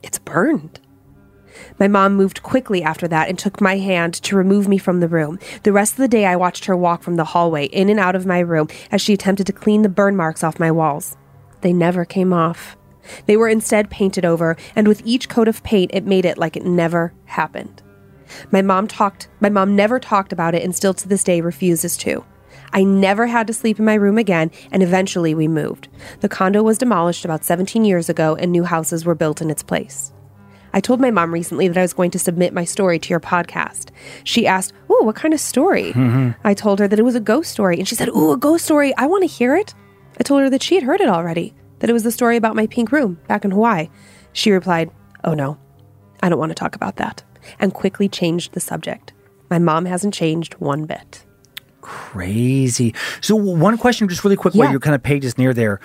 It's 0.03 0.19
burned. 0.19 0.79
My 1.79 1.87
mom 1.87 2.15
moved 2.15 2.43
quickly 2.43 2.83
after 2.83 3.07
that 3.07 3.29
and 3.29 3.39
took 3.39 3.61
my 3.61 3.77
hand 3.77 4.13
to 4.15 4.35
remove 4.35 4.67
me 4.67 4.77
from 4.77 4.99
the 4.99 5.07
room. 5.07 5.39
The 5.63 5.71
rest 5.71 5.93
of 5.93 5.97
the 5.97 6.07
day, 6.07 6.25
I 6.25 6.35
watched 6.35 6.65
her 6.65 6.75
walk 6.75 7.01
from 7.01 7.15
the 7.15 7.23
hallway 7.23 7.65
in 7.65 7.89
and 7.89 7.99
out 7.99 8.15
of 8.15 8.25
my 8.25 8.39
room 8.39 8.67
as 8.91 9.01
she 9.01 9.13
attempted 9.13 9.47
to 9.47 9.53
clean 9.53 9.81
the 9.81 9.89
burn 9.89 10.15
marks 10.15 10.43
off 10.43 10.59
my 10.59 10.71
walls. 10.71 11.15
They 11.61 11.73
never 11.73 12.03
came 12.03 12.33
off. 12.33 12.77
They 13.25 13.37
were 13.37 13.47
instead 13.47 13.89
painted 13.89 14.25
over, 14.25 14.57
and 14.75 14.87
with 14.87 15.01
each 15.05 15.29
coat 15.29 15.47
of 15.47 15.63
paint, 15.63 15.91
it 15.93 16.05
made 16.05 16.25
it 16.25 16.37
like 16.37 16.57
it 16.57 16.65
never 16.65 17.13
happened. 17.25 17.81
My 18.51 18.61
mom 18.61 18.88
talked, 18.88 19.27
my 19.39 19.49
mom 19.49 19.75
never 19.75 19.99
talked 19.99 20.33
about 20.33 20.55
it 20.55 20.63
and 20.63 20.75
still 20.75 20.93
to 20.93 21.07
this 21.07 21.23
day 21.23 21.41
refuses 21.41 21.97
to. 21.97 22.23
I 22.73 22.83
never 22.83 23.27
had 23.27 23.47
to 23.47 23.53
sleep 23.53 23.79
in 23.79 23.86
my 23.86 23.93
room 23.93 24.17
again, 24.17 24.51
and 24.71 24.83
eventually 24.83 25.33
we 25.33 25.47
moved. 25.47 25.88
The 26.19 26.29
condo 26.29 26.61
was 26.61 26.77
demolished 26.77 27.23
about 27.23 27.45
17 27.45 27.86
years 27.86 28.09
ago, 28.09 28.36
and 28.36 28.51
new 28.51 28.63
houses 28.65 29.05
were 29.05 29.15
built 29.15 29.41
in 29.41 29.49
its 29.49 29.63
place. 29.63 30.11
I 30.73 30.81
told 30.81 30.99
my 30.99 31.09
mom 31.09 31.33
recently 31.33 31.69
that 31.69 31.77
I 31.77 31.83
was 31.83 31.93
going 31.93 32.11
to 32.11 32.19
submit 32.19 32.53
my 32.53 32.65
story 32.65 32.99
to 32.99 33.09
your 33.09 33.21
podcast. 33.21 33.91
She 34.25 34.45
asked, 34.45 34.73
Ooh, 34.91 35.03
what 35.03 35.15
kind 35.15 35.33
of 35.33 35.39
story? 35.39 35.93
Mm-hmm. 35.93 36.31
I 36.43 36.53
told 36.53 36.79
her 36.79 36.88
that 36.89 36.99
it 36.99 37.03
was 37.03 37.15
a 37.15 37.21
ghost 37.21 37.49
story, 37.49 37.77
and 37.79 37.88
she 37.88 37.95
said, 37.95 38.09
Ooh, 38.09 38.33
a 38.33 38.38
ghost 38.38 38.65
story. 38.65 38.93
I 38.97 39.05
want 39.05 39.23
to 39.23 39.27
hear 39.27 39.55
it. 39.55 39.73
I 40.19 40.23
told 40.23 40.41
her 40.41 40.49
that 40.49 40.61
she 40.61 40.75
had 40.75 40.83
heard 40.83 40.99
it 40.99 41.07
already, 41.07 41.53
that 41.79 41.89
it 41.89 41.93
was 41.93 42.03
the 42.03 42.11
story 42.11 42.36
about 42.36 42.57
my 42.57 42.67
pink 42.67 42.91
room 42.91 43.19
back 43.27 43.45
in 43.45 43.51
Hawaii. 43.51 43.89
She 44.33 44.51
replied, 44.51 44.91
Oh 45.23 45.33
no, 45.33 45.57
I 46.21 46.27
don't 46.27 46.39
want 46.39 46.49
to 46.49 46.55
talk 46.55 46.75
about 46.75 46.97
that, 46.97 47.23
and 47.59 47.73
quickly 47.73 48.07
changed 48.09 48.53
the 48.53 48.59
subject. 48.59 49.13
My 49.49 49.59
mom 49.59 49.85
hasn't 49.85 50.13
changed 50.13 50.53
one 50.55 50.85
bit. 50.85 51.23
Crazy. 51.81 52.93
So 53.21 53.35
one 53.35 53.77
question, 53.77 54.07
just 54.09 54.23
really 54.23 54.35
quick, 54.35 54.55
while 54.55 54.65
Yeah. 54.67 54.71
your 54.71 54.79
kind 54.79 54.95
of 54.95 55.03
page 55.03 55.23
is 55.23 55.37
near 55.37 55.53
there. 55.53 55.79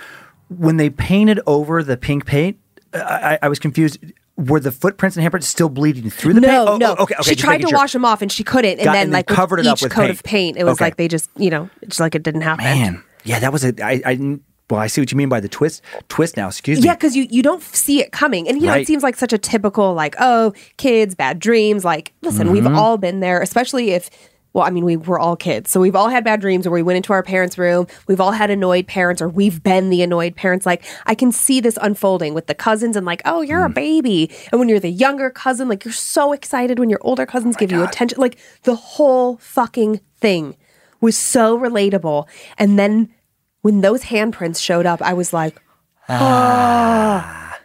When 0.49 0.77
they 0.77 0.89
painted 0.89 1.39
over 1.45 1.83
the 1.83 1.95
pink 1.95 2.25
paint, 2.25 2.57
I, 2.93 3.37
I, 3.41 3.47
was 3.47 3.59
confused. 3.59 3.99
Were 4.35 4.59
the 4.59 4.71
footprints 4.71 5.15
and 5.15 5.25
handprints 5.25 5.43
still 5.43 5.69
bleeding 5.69 6.09
through 6.09 6.33
the 6.33 6.41
no, 6.41 6.47
paint? 6.47 6.69
Oh, 6.69 6.77
no. 6.77 6.95
oh, 6.97 7.03
okay, 7.03 7.15
okay. 7.19 7.29
she 7.29 7.35
tried 7.35 7.61
to 7.61 7.67
sure. 7.69 7.77
wash 7.77 7.93
them 7.93 8.03
off 8.03 8.21
and 8.21 8.31
she 8.31 8.43
couldn't, 8.43 8.79
and 8.79 8.83
Got- 8.85 8.93
then 8.93 9.03
and 9.03 9.13
then 9.13 9.19
like 9.19 9.27
covered 9.27 9.59
it 9.59 9.67
up 9.67 9.77
each 9.77 9.83
with 9.83 9.91
coat 9.93 10.01
paint. 10.07 10.11
of 10.11 10.23
paint, 10.23 10.57
it 10.57 10.63
was 10.65 10.73
Okay. 10.73 10.85
like 10.85 10.97
they 10.97 11.07
just, 11.07 11.29
you 11.37 11.49
know, 11.49 11.69
it's 11.81 11.99
like 11.99 12.15
it 12.15 12.23
didn't 12.23 12.41
happen. 12.41 12.65
Man, 12.65 13.03
yeah, 13.23 13.39
that 13.39 13.53
was 13.53 13.63
a. 13.63 13.73
I, 13.85 14.01
I 14.05 14.15
didn't. 14.15 14.43
Well, 14.71 14.79
I 14.79 14.87
see 14.87 15.01
what 15.01 15.11
you 15.11 15.17
mean 15.17 15.29
by 15.29 15.39
the 15.41 15.49
twist. 15.49 15.81
Twist 16.07 16.37
now. 16.37 16.47
Excuse 16.47 16.79
me. 16.79 16.85
Yeah, 16.85 16.95
because 16.95 17.15
you, 17.15 17.27
you 17.29 17.43
don't 17.43 17.61
see 17.61 17.99
it 18.01 18.11
coming. 18.11 18.47
And, 18.47 18.57
you 18.59 18.65
know, 18.67 18.71
Right. 18.73 18.81
it 18.81 18.87
seems 18.87 19.03
like 19.03 19.17
such 19.17 19.33
a 19.33 19.37
typical, 19.37 19.93
like, 19.93 20.15
oh, 20.19 20.53
kids, 20.77 21.13
bad 21.13 21.37
dreams. 21.39 21.83
Like, 21.85 22.13
listen, 22.21 22.47
Mm-hmm. 22.47 22.53
we've 22.53 22.67
all 22.67 22.97
been 22.97 23.19
there, 23.19 23.41
especially 23.41 23.91
if, 23.91 24.09
well, 24.53 24.65
I 24.65 24.69
mean, 24.69 24.83
we 24.83 24.97
were 24.97 25.19
all 25.19 25.35
kids. 25.37 25.71
So 25.71 25.79
we've 25.79 25.95
all 25.95 26.09
had 26.09 26.23
bad 26.23 26.41
dreams 26.41 26.65
or 26.67 26.71
we 26.71 26.81
went 26.83 26.97
into 26.97 27.13
our 27.13 27.23
parents' 27.23 27.57
room. 27.57 27.87
We've 28.07 28.19
all 28.19 28.31
had 28.33 28.49
annoyed 28.49 28.85
parents 28.87 29.21
or 29.21 29.29
we've 29.29 29.61
been 29.63 29.89
the 29.89 30.01
annoyed 30.01 30.35
parents. 30.35 30.65
Like, 30.65 30.83
I 31.05 31.15
can 31.15 31.31
see 31.31 31.59
this 31.61 31.77
unfolding 31.81 32.33
with 32.33 32.47
the 32.47 32.55
cousins 32.55 32.95
and, 32.97 33.05
like, 33.05 33.21
oh, 33.25 33.41
you're 33.41 33.65
a 33.65 33.69
Mm. 33.69 33.73
baby. 33.75 34.31
And 34.51 34.59
when 34.59 34.67
you're 34.69 34.79
the 34.79 34.89
younger 34.89 35.29
cousin, 35.29 35.69
like, 35.69 35.83
you're 35.85 35.93
so 35.93 36.33
excited 36.33 36.79
when 36.79 36.89
your 36.89 36.99
older 37.01 37.23
Oh 37.23 37.25
cousins 37.25 37.55
give 37.57 37.71
you 37.71 37.83
attention. 37.83 38.19
Like, 38.19 38.37
the 38.63 38.75
whole 38.75 39.37
fucking 39.37 39.99
thing 40.19 40.55
was 40.99 41.17
so 41.17 41.57
relatable. 41.57 42.25
And 42.57 42.77
then 42.77 43.09
when 43.61 43.81
those 43.81 44.03
handprints 44.03 44.61
showed 44.61 44.85
up, 44.85 45.01
I 45.01 45.13
was 45.13 45.33
like, 45.33 45.61
ah. 46.09 47.59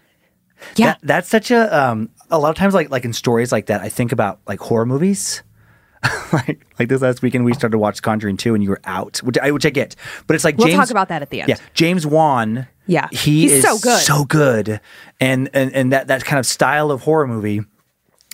Yeah. 0.77 0.87
That, 0.87 0.99
that's 1.03 1.29
such 1.29 1.51
a. 1.51 1.75
Um, 1.77 2.11
a 2.31 2.39
lot 2.39 2.51
of 2.51 2.57
times, 2.57 2.75
like 2.75 2.91
like 2.91 3.05
in 3.05 3.13
stories 3.13 3.53
like 3.53 3.67
that, 3.67 3.81
I 3.81 3.89
think 3.89 4.13
about 4.13 4.41
like 4.47 4.61
horror 4.61 4.87
movies. 4.87 5.43
like 6.33 6.67
like 6.79 6.89
this 6.89 7.01
last 7.01 7.23
weekend, 7.23 7.45
we 7.45 7.55
started 7.55 7.73
to 7.73 7.79
watch 7.79 8.03
Conjuring 8.03 8.37
two, 8.37 8.55
and 8.55 8.63
you 8.63 8.71
were 8.71 8.81
out, 8.85 9.19
which 9.19 9.39
I 9.39 9.51
which 9.53 9.65
I 9.65 9.71
get. 9.71 9.97
But 10.27 10.35
it's 10.35 10.45
like 10.45 10.55
James 10.57 10.65
We'll 10.65 10.69
James, 10.69 10.89
talk 10.89 10.91
about 10.91 11.09
that 11.09 11.23
at 11.23 11.31
the 11.31 11.41
end. 11.41 11.49
Yeah, 11.49 11.57
James 11.75 12.07
Wan. 12.07 12.67
Yeah. 12.87 13.09
he 13.11 13.43
He's 13.43 13.53
is 13.53 13.63
so 13.65 13.79
good. 13.79 14.01
so 14.01 14.25
good, 14.25 14.81
and 15.21 15.49
and 15.55 15.73
and 15.73 15.93
that 15.93 16.09
that 16.09 16.25
kind 16.25 16.39
of 16.39 16.47
style 16.47 16.91
of 16.91 17.03
horror 17.03 17.27
movie. 17.27 17.63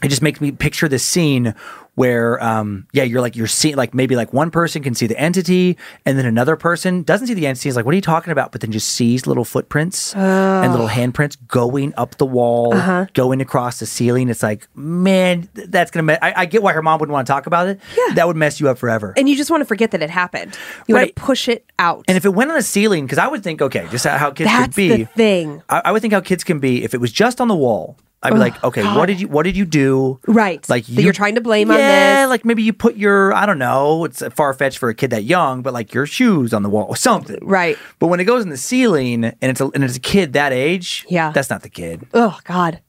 It 0.02 0.08
just 0.08 0.22
makes 0.22 0.40
me 0.40 0.50
picture 0.50 0.88
this 0.88 1.04
scene 1.04 1.54
where, 1.95 2.43
um, 2.43 2.86
yeah, 2.93 3.03
you're 3.03 3.20
like 3.20 3.36
you're 3.36 3.47
seeing 3.47 3.76
like 3.76 3.93
maybe 3.93 4.16
like 4.16 4.32
one 4.32 4.51
person 4.51 4.82
can 4.82 4.95
see 4.95 5.07
the 5.07 5.18
entity, 5.18 5.76
and 6.07 6.18
then 6.18 6.24
another 6.24 6.57
person 6.57 7.03
doesn't 7.03 7.26
see 7.26 7.34
the 7.34 7.47
entity. 7.47 7.68
Is 7.68 7.76
like, 7.76 7.84
what 7.84 7.93
are 7.93 7.97
you 7.97 8.01
talking 8.01 8.32
about? 8.32 8.51
But 8.53 8.62
then 8.62 8.72
just 8.72 8.88
sees 8.90 9.26
little 9.26 9.45
footprints 9.45 10.14
and 10.14 10.72
little 10.72 10.88
handprints 10.88 11.36
going 11.49 11.93
up 11.97 12.16
the 12.16 12.24
wall, 12.26 12.74
Uh-huh. 12.74 13.07
going 13.14 13.40
across 13.43 13.78
the 13.78 13.86
ceiling. 13.86 14.28
It's 14.30 14.43
like, 14.43 14.66
man, 14.74 15.49
that's 15.55 15.90
gonna. 15.90 16.05
Me- 16.05 16.18
I, 16.22 16.43
I 16.43 16.47
get 16.47 16.62
why 16.62 16.72
her 16.72 16.82
mom 16.82 16.99
wouldn't 17.01 17.12
want 17.12 17.26
to 17.26 17.32
talk 17.32 17.47
about 17.47 17.68
it. 17.68 17.78
Yeah. 17.97 18.14
that 18.14 18.26
would 18.26 18.36
mess 18.36 18.59
you 18.61 18.68
up 18.70 18.78
forever. 18.78 19.12
and 19.16 19.28
you 19.28 19.36
just 19.36 19.51
want 19.51 19.61
to 19.61 19.66
forget 19.66 19.90
that 19.90 20.03
it 20.03 20.11
happened. 20.11 20.57
You 20.86 20.95
Right. 20.95 21.01
want 21.09 21.16
to 21.16 21.22
push 21.22 21.49
it 21.49 21.66
out. 21.78 22.05
And 22.09 22.16
if 22.16 22.24
it 22.24 22.30
went 22.30 22.51
on 22.51 22.57
the 22.57 22.62
ceiling, 22.62 23.05
because 23.05 23.18
I 23.18 23.28
would 23.28 23.43
think, 23.43 23.61
okay, 23.61 23.86
just 23.90 24.07
how 24.07 24.30
kids 24.30 24.49
That's 24.51 24.66
could 24.68 24.74
be. 24.74 24.88
the 24.88 25.05
thing. 25.05 25.62
I, 25.68 25.82
I 25.86 25.93
would 25.93 26.01
think 26.01 26.14
how 26.14 26.20
kids 26.20 26.43
can 26.45 26.59
be 26.59 26.84
if 26.84 26.95
it 26.95 27.01
was 27.01 27.12
just 27.12 27.40
on 27.40 27.49
the 27.49 27.57
wall. 27.57 27.97
I'd 28.25 28.33
be 28.35 28.39
like, 28.39 28.62
okay, 28.62 28.83
what 28.85 29.07
did 29.07 29.20
you 29.20 29.29
what 29.29 29.43
did 29.43 29.57
you 29.57 29.64
do? 29.64 30.20
Right. 30.27 30.66
Like 30.68 30.87
That 30.87 31.03
you're 31.03 31.12
trying 31.12 31.35
to 31.35 31.41
blame 31.41 31.70
on 31.70 31.79
yeah, 31.79 32.23
this. 32.23 32.31
like 32.31 32.45
maybe 32.45 32.62
you 32.62 32.73
put 32.73 32.97
your 32.97 33.33
I 33.35 33.47
don't 33.47 33.59
know, 33.59 34.05
it's 34.05 34.23
far 34.35 34.55
fetched 34.55 34.79
for 34.79 34.89
a 34.89 34.95
kid 34.95 35.11
that 35.11 35.25
young, 35.25 35.62
but 35.62 35.73
like 35.73 35.93
your 35.93 36.07
shoes 36.07 36.55
on 36.55 36.62
the 36.62 36.70
wall 36.70 36.87
or 36.89 36.97
something. 36.97 37.39
Right. 37.43 37.77
But 37.99 38.07
when 38.07 38.20
it 38.20 38.25
goes 38.25 38.43
in 38.45 38.51
the 38.51 38.57
ceiling 38.57 39.25
and 39.25 39.35
it's 39.43 39.61
a 39.61 39.66
and 39.75 39.83
it's 39.83 39.97
a 39.97 40.01
kid 40.01 40.35
that 40.35 40.53
age, 40.53 41.05
Yeah. 41.09 41.33
that's 41.33 41.51
not 41.51 41.62
the 41.62 41.68
kid. 41.68 42.07
oh 42.14 42.39
God, 42.45 42.81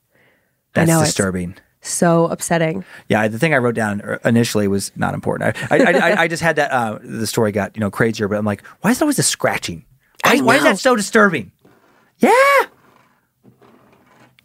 That's 0.74 0.88
know, 0.88 1.00
disturbing. 1.00 1.56
so 1.82 2.28
upsetting. 2.28 2.86
Yeah, 3.10 3.28
the 3.28 3.40
thing 3.40 3.54
I 3.54 3.58
wrote 3.58 3.76
down 3.76 4.02
er, 4.02 4.20
initially 4.24 4.68
was 4.68 4.92
not 4.96 5.14
important. 5.16 5.58
I, 5.72 5.78
I, 5.78 5.92
I, 5.94 6.22
I 6.24 6.28
just 6.28 6.44
had 6.44 6.58
that. 6.58 6.72
Uh, 6.72 7.00
the 7.02 7.26
story 7.28 7.52
got 7.52 7.76
you 7.76 7.80
know 7.82 7.90
crazier, 7.90 8.28
but 8.28 8.38
I'm 8.38 8.46
like, 8.46 8.64
why 8.82 8.92
is 8.92 8.98
it 8.98 9.02
always 9.02 9.18
the 9.18 9.24
scratching? 9.24 9.84
Why, 10.24 10.40
why 10.42 10.56
is 10.58 10.64
that 10.64 10.78
so 10.80 10.96
disturbing? 10.96 11.52
Yeah, 12.20 12.32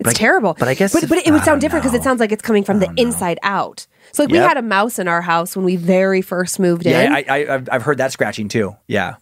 It's 0.00 0.10
I- 0.10 0.12
terrible. 0.12 0.54
but 0.58 0.68
I 0.68 0.74
guess 0.74 0.92
but, 0.92 1.02
if- 1.02 1.08
but 1.08 1.18
it 1.18 1.30
would 1.30 1.42
I 1.42 1.44
sound 1.44 1.60
different 1.60 1.84
because 1.84 1.98
it 1.98 2.02
sounds 2.04 2.20
like 2.20 2.32
it's 2.32 2.42
coming 2.42 2.64
from 2.64 2.78
the 2.78 2.92
inside 2.96 3.38
out. 3.42 3.86
So 4.12 4.22
like 4.22 4.32
we 4.32 4.38
had 4.38 4.56
a 4.56 4.62
mouse 4.62 4.98
in 4.98 5.08
our 5.08 5.20
house 5.20 5.54
when 5.56 5.64
we 5.64 5.76
very 5.76 6.22
first 6.22 6.58
moved 6.58 6.86
in 6.86 6.92
yeah. 6.92 7.14
I, 7.14 7.24
I, 7.28 7.54
I've, 7.54 7.68
I've 7.70 7.82
heard 7.82 7.98
that 7.98 8.12
scratching 8.12 8.48
too. 8.48 8.74
Yeah. 8.86 9.16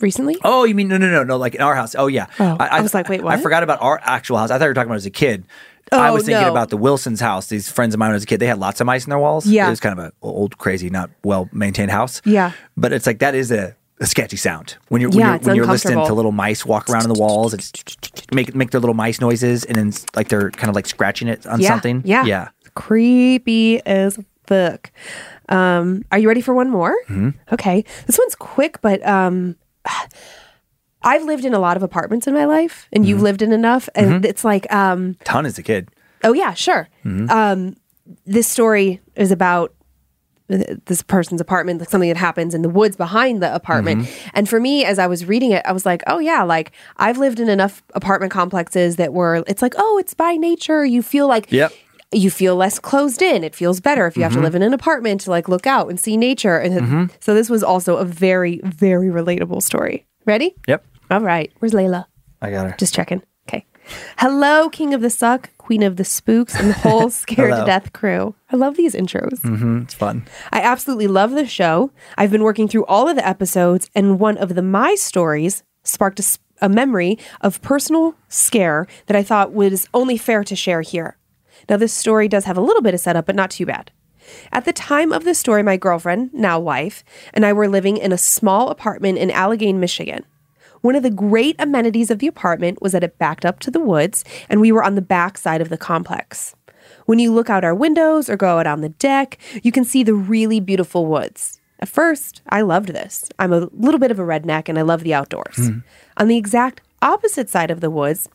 recently. 0.00 0.36
Oh, 0.44 0.64
you 0.64 0.74
mean 0.74 0.88
no, 0.88 0.98
no, 0.98 1.08
no, 1.10 1.24
no? 1.24 1.36
Like 1.36 1.54
in 1.54 1.60
our 1.62 1.74
house? 1.74 1.94
Oh, 1.96 2.08
yeah. 2.08 2.26
Oh, 2.38 2.56
I 2.58 2.80
was 2.80 2.92
like, 2.94 3.08
wait, 3.08 3.22
what? 3.22 3.34
I 3.38 3.40
forgot 3.40 3.62
about 3.62 3.80
our 3.80 3.98
actual 4.02 4.36
house. 4.38 4.50
I 4.50 4.58
thought 4.58 4.64
you 4.64 4.70
were 4.70 4.74
talking 4.74 4.90
about 4.90 4.96
as 4.96 5.06
a 5.06 5.10
kid. 5.10 5.44
Oh, 5.90 5.98
I 5.98 6.10
was 6.10 6.26
thinking 6.26 6.42
no. 6.42 6.50
about 6.50 6.68
the 6.68 6.76
Wilsons' 6.76 7.20
house. 7.20 7.46
These 7.46 7.70
friends 7.70 7.94
of 7.94 7.98
mine 7.98 8.12
as 8.12 8.22
a 8.22 8.26
kid, 8.26 8.40
they 8.40 8.46
had 8.46 8.58
lots 8.58 8.80
of 8.82 8.86
mice 8.86 9.04
in 9.06 9.10
their 9.10 9.18
walls. 9.18 9.46
Yeah. 9.46 9.66
it 9.68 9.70
was 9.70 9.80
kind 9.80 9.98
of 9.98 10.04
an 10.04 10.12
old, 10.20 10.58
crazy, 10.58 10.90
not 10.90 11.08
well 11.24 11.48
maintained 11.52 11.90
house. 11.90 12.20
Yeah. 12.26 12.52
but 12.76 12.92
it's 12.92 13.06
like 13.06 13.20
that 13.20 13.34
is 13.34 13.50
a, 13.50 13.74
a 14.00 14.06
sketchy 14.06 14.36
sound 14.36 14.76
when 14.88 15.00
you're 15.00 15.10
when 15.10 15.18
Yeah, 15.20 15.30
you're, 15.32 15.38
when 15.40 15.56
you're 15.56 15.66
listening 15.66 16.04
to 16.06 16.14
little 16.14 16.32
mice 16.32 16.64
walk 16.64 16.88
around 16.88 17.02
in 17.04 17.12
the 17.12 17.18
walls 17.18 17.52
and 17.52 17.62
make 18.32 18.54
make 18.54 18.70
their 18.70 18.80
little 18.80 18.94
mice 18.94 19.20
noises, 19.20 19.64
and 19.64 19.76
then 19.76 19.92
like 20.14 20.28
they're 20.28 20.50
kind 20.52 20.68
of 20.68 20.74
like 20.74 20.86
scratching 20.86 21.28
it 21.28 21.46
on 21.46 21.60
yeah, 21.60 21.68
something. 21.68 22.02
Yeah. 22.04 22.24
yeah. 22.24 22.48
Creepy 22.74 23.80
as 23.86 24.18
fuck. 24.46 24.90
Um, 25.48 26.04
are 26.12 26.18
you 26.18 26.28
ready 26.28 26.40
for 26.40 26.54
one 26.54 26.70
more? 26.70 26.94
Mm-hmm. 27.08 27.30
Okay. 27.52 27.84
This 28.06 28.18
one's 28.18 28.34
quick, 28.34 28.80
but 28.82 29.04
um, 29.06 29.56
I've 31.02 31.24
lived 31.24 31.44
in 31.44 31.54
a 31.54 31.58
lot 31.58 31.76
of 31.76 31.82
apartments 31.82 32.26
in 32.26 32.34
my 32.34 32.44
life, 32.44 32.88
and 32.92 33.02
Mm-hmm. 33.02 33.08
you've 33.10 33.22
lived 33.22 33.42
in 33.42 33.52
enough, 33.52 33.88
and 33.94 34.24
it's 34.24 34.44
like, 34.44 34.70
um, 34.72 35.16
Ton 35.24 35.46
as 35.46 35.58
a 35.58 35.62
kid. 35.62 35.88
oh 36.24 36.32
yeah, 36.32 36.54
sure. 36.54 36.88
Mm-hmm. 37.04 37.30
Um, 37.30 37.76
this 38.26 38.48
story 38.48 39.00
is 39.14 39.30
about 39.30 39.74
this 40.48 41.02
person's 41.02 41.40
apartment, 41.40 41.78
like 41.80 41.90
something 41.90 42.08
that 42.08 42.16
happens 42.16 42.54
in 42.54 42.62
the 42.62 42.68
woods 42.70 42.96
behind 42.96 43.42
the 43.42 43.54
apartment. 43.54 44.02
Mm-hmm. 44.02 44.28
And 44.34 44.48
for 44.48 44.58
me, 44.58 44.84
as 44.84 44.98
I 44.98 45.06
was 45.06 45.26
reading 45.26 45.50
it, 45.52 45.62
I 45.66 45.72
was 45.72 45.84
like, 45.84 46.02
oh 46.06 46.18
yeah, 46.18 46.42
like 46.42 46.72
I've 46.96 47.18
lived 47.18 47.38
in 47.38 47.48
enough 47.48 47.82
apartment 47.94 48.32
complexes 48.32 48.96
that 48.96 49.12
were, 49.12 49.44
it's 49.46 49.60
like, 49.62 49.74
oh, 49.76 49.98
it's 49.98 50.14
by 50.14 50.36
nature. 50.36 50.84
You 50.84 51.02
feel 51.02 51.28
like 51.28 51.52
Yep. 51.52 51.72
you 52.12 52.30
feel 52.30 52.56
less 52.56 52.78
closed 52.78 53.20
in. 53.20 53.44
It 53.44 53.54
feels 53.54 53.80
better 53.80 54.06
if 54.06 54.16
you 54.16 54.22
have 54.22 54.32
to 54.32 54.40
live 54.40 54.54
in 54.54 54.62
an 54.62 54.72
apartment 54.72 55.20
to 55.22 55.30
like 55.30 55.48
look 55.48 55.66
out 55.66 55.88
and 55.90 56.00
see 56.00 56.16
nature. 56.16 56.58
And 56.58 57.10
so 57.20 57.34
this 57.34 57.50
was 57.50 57.62
also 57.62 57.96
a 57.96 58.04
very, 58.06 58.60
very 58.64 59.08
relatable 59.08 59.62
story. 59.62 60.06
Ready? 60.24 60.54
Yep, 60.66 60.84
All 61.10 61.20
right. 61.20 61.52
Where's 61.58 61.72
Layla? 61.72 62.06
I 62.40 62.50
got 62.50 62.70
her. 62.70 62.76
Just 62.78 62.94
checking. 62.94 63.22
Hello, 64.18 64.68
King 64.68 64.94
of 64.94 65.00
the 65.00 65.10
Suck, 65.10 65.50
Queen 65.58 65.82
of 65.82 65.96
the 65.96 66.04
Spooks, 66.04 66.54
and 66.54 66.70
the 66.70 66.74
whole 66.74 67.10
Scared 67.24 67.54
to 67.54 67.64
Death 67.64 67.92
crew. 67.92 68.34
I 68.50 68.56
love 68.56 68.76
these 68.76 68.94
intros. 68.94 69.40
hmm 69.42 69.82
it's 69.82 69.94
fun. 69.94 70.26
I 70.52 70.60
absolutely 70.60 71.06
love 71.06 71.32
the 71.32 71.46
show. 71.46 71.90
I've 72.16 72.30
been 72.30 72.42
working 72.42 72.68
through 72.68 72.86
all 72.86 73.08
of 73.08 73.16
the 73.16 73.26
episodes, 73.26 73.90
and 73.94 74.18
one 74.18 74.36
of 74.38 74.54
the 74.54 74.62
My 74.62 74.94
stories 74.94 75.62
sparked 75.84 76.20
a 76.60 76.68
memory 76.68 77.18
of 77.40 77.62
personal 77.62 78.14
scare 78.28 78.86
that 79.06 79.16
I 79.16 79.22
thought 79.22 79.52
was 79.52 79.88
only 79.94 80.16
fair 80.18 80.42
to 80.44 80.56
share 80.56 80.82
here. 80.82 81.16
Now, 81.68 81.76
this 81.76 81.92
story 81.92 82.28
does 82.28 82.44
have 82.44 82.56
a 82.56 82.62
little 82.62 82.82
bit 82.82 82.94
of 82.94 83.00
setup, 83.00 83.26
but 83.26 83.36
not 83.36 83.50
too 83.50 83.66
bad. 83.66 83.90
At 84.52 84.64
the 84.64 84.72
time 84.72 85.12
of 85.12 85.24
the 85.24 85.34
story, 85.34 85.62
my 85.62 85.76
girlfriend, 85.76 86.34
now 86.34 86.58
wife, 86.58 87.02
and 87.32 87.46
I 87.46 87.52
were 87.52 87.68
living 87.68 87.96
in 87.96 88.12
a 88.12 88.18
small 88.18 88.68
apartment 88.70 89.18
in 89.18 89.30
Allegan, 89.30 89.76
Michigan. 89.76 90.24
One 90.80 90.94
of 90.94 91.02
the 91.02 91.10
great 91.10 91.56
amenities 91.58 92.10
of 92.10 92.18
the 92.18 92.26
apartment 92.26 92.80
was 92.80 92.92
that 92.92 93.04
it 93.04 93.18
backed 93.18 93.44
up 93.44 93.60
to 93.60 93.70
the 93.70 93.80
woods, 93.80 94.24
and 94.48 94.60
we 94.60 94.72
were 94.72 94.84
on 94.84 94.94
the 94.94 95.02
back 95.02 95.38
side 95.38 95.60
of 95.60 95.68
the 95.68 95.76
complex. 95.76 96.54
When 97.06 97.18
you 97.18 97.32
look 97.32 97.50
out 97.50 97.64
our 97.64 97.74
windows 97.74 98.28
or 98.28 98.36
go 98.36 98.58
out 98.58 98.66
on 98.66 98.80
the 98.80 98.88
deck, 98.90 99.38
you 99.62 99.72
can 99.72 99.84
see 99.84 100.02
the 100.02 100.14
really 100.14 100.60
beautiful 100.60 101.06
woods. 101.06 101.60
At 101.80 101.88
first, 101.88 102.42
I 102.48 102.62
loved 102.62 102.88
this. 102.88 103.28
I'm 103.38 103.52
a 103.52 103.68
little 103.72 104.00
bit 104.00 104.10
of 104.10 104.18
a 104.18 104.24
redneck 104.24 104.68
and 104.68 104.78
I 104.78 104.82
love 104.82 105.04
the 105.04 105.14
outdoors. 105.14 105.56
Hmm. 105.56 105.78
On 106.16 106.28
the 106.28 106.36
exact 106.36 106.80
opposite 107.02 107.48
side 107.48 107.70
of 107.70 107.80
the 107.80 107.90
woods, 107.90 108.28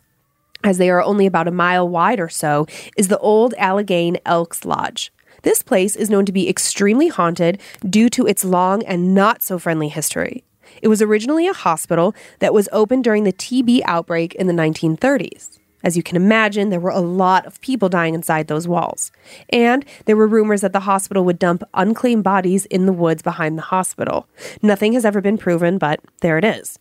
as 0.63 0.77
they 0.77 0.89
are 0.89 1.01
only 1.01 1.25
about 1.25 1.47
a 1.47 1.51
mile 1.51 1.87
wide 1.87 2.19
or 2.19 2.29
so, 2.29 2.65
is 2.97 3.09
the 3.09 3.19
old 3.19 3.53
Allegan 3.59 4.17
Elks 4.25 4.63
Lodge. 4.63 5.11
This 5.41 5.61
place 5.61 5.97
is 5.97 6.09
known 6.09 6.25
to 6.25 6.31
be 6.31 6.47
extremely 6.47 7.09
haunted 7.09 7.59
due 7.87 8.09
to 8.11 8.25
its 8.25 8.45
long 8.45 8.81
and 8.83 9.13
not 9.13 9.43
so 9.43 9.59
friendly 9.59 9.89
history. 9.89 10.45
It 10.83 10.89
was 10.89 11.01
originally 11.01 11.47
a 11.47 11.53
hospital 11.53 12.13
that 12.39 12.53
was 12.53 12.67
opened 12.73 13.05
during 13.05 13.23
the 13.23 13.31
TB 13.31 13.83
outbreak 13.85 14.35
in 14.35 14.47
the 14.47 14.53
1930s. 14.53 15.57
As 15.81 15.95
you 15.95 16.03
can 16.03 16.17
imagine, 16.17 16.71
there 16.71 16.79
were 16.81 16.89
a 16.89 16.99
lot 16.99 17.45
of 17.45 17.61
people 17.61 17.87
dying 17.87 18.13
inside 18.13 18.47
those 18.47 18.67
walls. 18.67 19.09
And 19.49 19.85
there 20.05 20.17
were 20.17 20.27
rumors 20.27 20.59
that 20.59 20.73
the 20.73 20.81
hospital 20.81 21.23
would 21.23 21.39
dump 21.39 21.63
unclaimed 21.73 22.25
bodies 22.25 22.65
in 22.65 22.85
the 22.85 22.91
woods 22.91 23.21
behind 23.21 23.57
the 23.57 23.63
hospital. 23.63 24.27
Nothing 24.61 24.91
has 24.91 25.05
ever 25.05 25.21
been 25.21 25.37
proven, 25.37 25.77
but 25.77 26.01
there 26.19 26.37
it 26.37 26.43
is. 26.43 26.77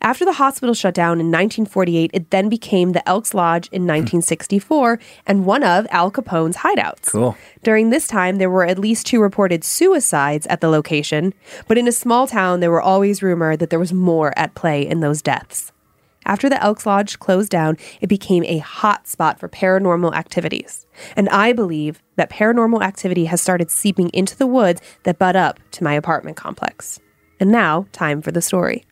After 0.00 0.24
the 0.24 0.34
hospital 0.34 0.74
shut 0.74 0.94
down 0.94 1.20
in 1.20 1.26
1948, 1.26 2.10
it 2.12 2.30
then 2.30 2.48
became 2.48 2.92
the 2.92 3.06
Elks 3.08 3.34
Lodge 3.34 3.68
in 3.68 3.82
hmm. 3.82 3.88
1964 3.88 4.98
and 5.26 5.46
one 5.46 5.62
of 5.62 5.86
Al 5.90 6.10
Capone's 6.10 6.58
hideouts. 6.58 7.12
Cool. 7.12 7.36
During 7.62 7.90
this 7.90 8.06
time, 8.06 8.36
there 8.36 8.50
were 8.50 8.66
at 8.66 8.78
least 8.78 9.06
two 9.06 9.20
reported 9.20 9.64
suicides 9.64 10.46
at 10.48 10.60
the 10.60 10.68
location, 10.68 11.34
but 11.68 11.78
in 11.78 11.88
a 11.88 11.92
small 11.92 12.26
town, 12.26 12.60
there 12.60 12.70
were 12.70 12.82
always 12.82 13.22
rumor 13.22 13.56
that 13.56 13.70
there 13.70 13.78
was 13.78 13.92
more 13.92 14.36
at 14.36 14.54
play 14.54 14.86
in 14.86 15.00
those 15.00 15.22
deaths. 15.22 15.72
After 16.24 16.48
the 16.48 16.62
Elks 16.62 16.86
Lodge 16.86 17.18
closed 17.18 17.50
down, 17.50 17.76
it 18.00 18.06
became 18.06 18.44
a 18.44 18.58
hot 18.58 19.08
spot 19.08 19.40
for 19.40 19.48
paranormal 19.48 20.14
activities. 20.14 20.86
And 21.16 21.28
I 21.30 21.52
believe 21.52 22.00
that 22.16 22.30
paranormal 22.30 22.82
activity 22.82 23.24
has 23.24 23.40
started 23.40 23.70
seeping 23.70 24.08
into 24.10 24.36
the 24.36 24.46
woods 24.46 24.80
that 25.02 25.18
butt 25.18 25.34
up 25.34 25.58
to 25.72 25.84
my 25.84 25.94
apartment 25.94 26.36
complex. 26.36 27.00
And 27.40 27.50
now, 27.50 27.86
time 27.90 28.22
for 28.22 28.30
the 28.30 28.42
story. 28.42 28.84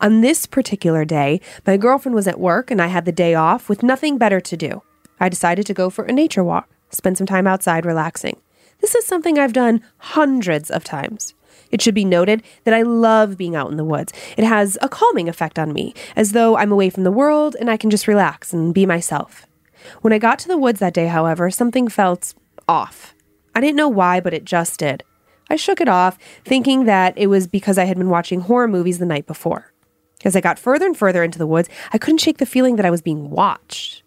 On 0.00 0.20
this 0.20 0.46
particular 0.46 1.04
day, 1.04 1.40
my 1.66 1.76
girlfriend 1.76 2.14
was 2.14 2.28
at 2.28 2.40
work 2.40 2.70
and 2.70 2.80
I 2.80 2.88
had 2.88 3.04
the 3.04 3.12
day 3.12 3.34
off 3.34 3.68
with 3.68 3.82
nothing 3.82 4.18
better 4.18 4.40
to 4.40 4.56
do. 4.56 4.82
I 5.20 5.28
decided 5.28 5.66
to 5.66 5.74
go 5.74 5.90
for 5.90 6.04
a 6.04 6.12
nature 6.12 6.44
walk, 6.44 6.68
spend 6.90 7.18
some 7.18 7.26
time 7.26 7.46
outside 7.46 7.86
relaxing. 7.86 8.40
This 8.80 8.94
is 8.94 9.06
something 9.06 9.38
I've 9.38 9.52
done 9.52 9.82
hundreds 9.98 10.70
of 10.70 10.84
times. 10.84 11.34
It 11.70 11.80
should 11.80 11.94
be 11.94 12.04
noted 12.04 12.42
that 12.64 12.74
I 12.74 12.82
love 12.82 13.36
being 13.36 13.56
out 13.56 13.70
in 13.70 13.76
the 13.76 13.84
woods. 13.84 14.12
It 14.36 14.44
has 14.44 14.78
a 14.82 14.88
calming 14.88 15.28
effect 15.28 15.58
on 15.58 15.72
me, 15.72 15.94
as 16.14 16.32
though 16.32 16.56
I'm 16.56 16.70
away 16.70 16.90
from 16.90 17.04
the 17.04 17.10
world 17.10 17.56
and 17.58 17.70
I 17.70 17.76
can 17.76 17.90
just 17.90 18.06
relax 18.06 18.52
and 18.52 18.74
be 18.74 18.86
myself. 18.86 19.46
When 20.00 20.12
I 20.12 20.18
got 20.18 20.38
to 20.40 20.48
the 20.48 20.58
woods 20.58 20.80
that 20.80 20.94
day, 20.94 21.06
however, 21.06 21.50
something 21.50 21.88
felt 21.88 22.34
off. 22.68 23.14
I 23.54 23.60
didn't 23.60 23.76
know 23.76 23.88
why, 23.88 24.20
but 24.20 24.34
it 24.34 24.44
just 24.44 24.78
did. 24.78 25.04
I 25.54 25.56
shook 25.56 25.80
it 25.80 25.88
off, 25.88 26.18
thinking 26.44 26.86
that 26.86 27.16
it 27.16 27.28
was 27.28 27.46
because 27.46 27.78
I 27.78 27.84
had 27.84 27.96
been 27.96 28.10
watching 28.10 28.40
horror 28.40 28.66
movies 28.66 28.98
the 28.98 29.06
night 29.06 29.24
before. 29.24 29.72
As 30.24 30.34
I 30.34 30.40
got 30.40 30.58
further 30.58 30.84
and 30.84 30.96
further 30.96 31.22
into 31.22 31.38
the 31.38 31.46
woods, 31.46 31.68
I 31.92 31.98
couldn't 31.98 32.18
shake 32.18 32.38
the 32.38 32.44
feeling 32.44 32.74
that 32.74 32.84
I 32.84 32.90
was 32.90 33.02
being 33.02 33.30
watched. 33.30 34.02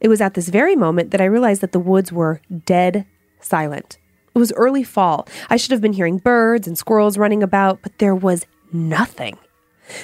It 0.00 0.06
was 0.06 0.20
at 0.20 0.34
this 0.34 0.48
very 0.50 0.76
moment 0.76 1.10
that 1.10 1.20
I 1.20 1.24
realized 1.24 1.62
that 1.62 1.72
the 1.72 1.80
woods 1.80 2.12
were 2.12 2.40
dead 2.64 3.06
silent. 3.40 3.98
It 4.32 4.38
was 4.38 4.52
early 4.52 4.84
fall. 4.84 5.26
I 5.50 5.56
should 5.56 5.72
have 5.72 5.80
been 5.80 5.94
hearing 5.94 6.18
birds 6.18 6.68
and 6.68 6.78
squirrels 6.78 7.18
running 7.18 7.42
about, 7.42 7.82
but 7.82 7.98
there 7.98 8.14
was 8.14 8.46
nothing. 8.70 9.36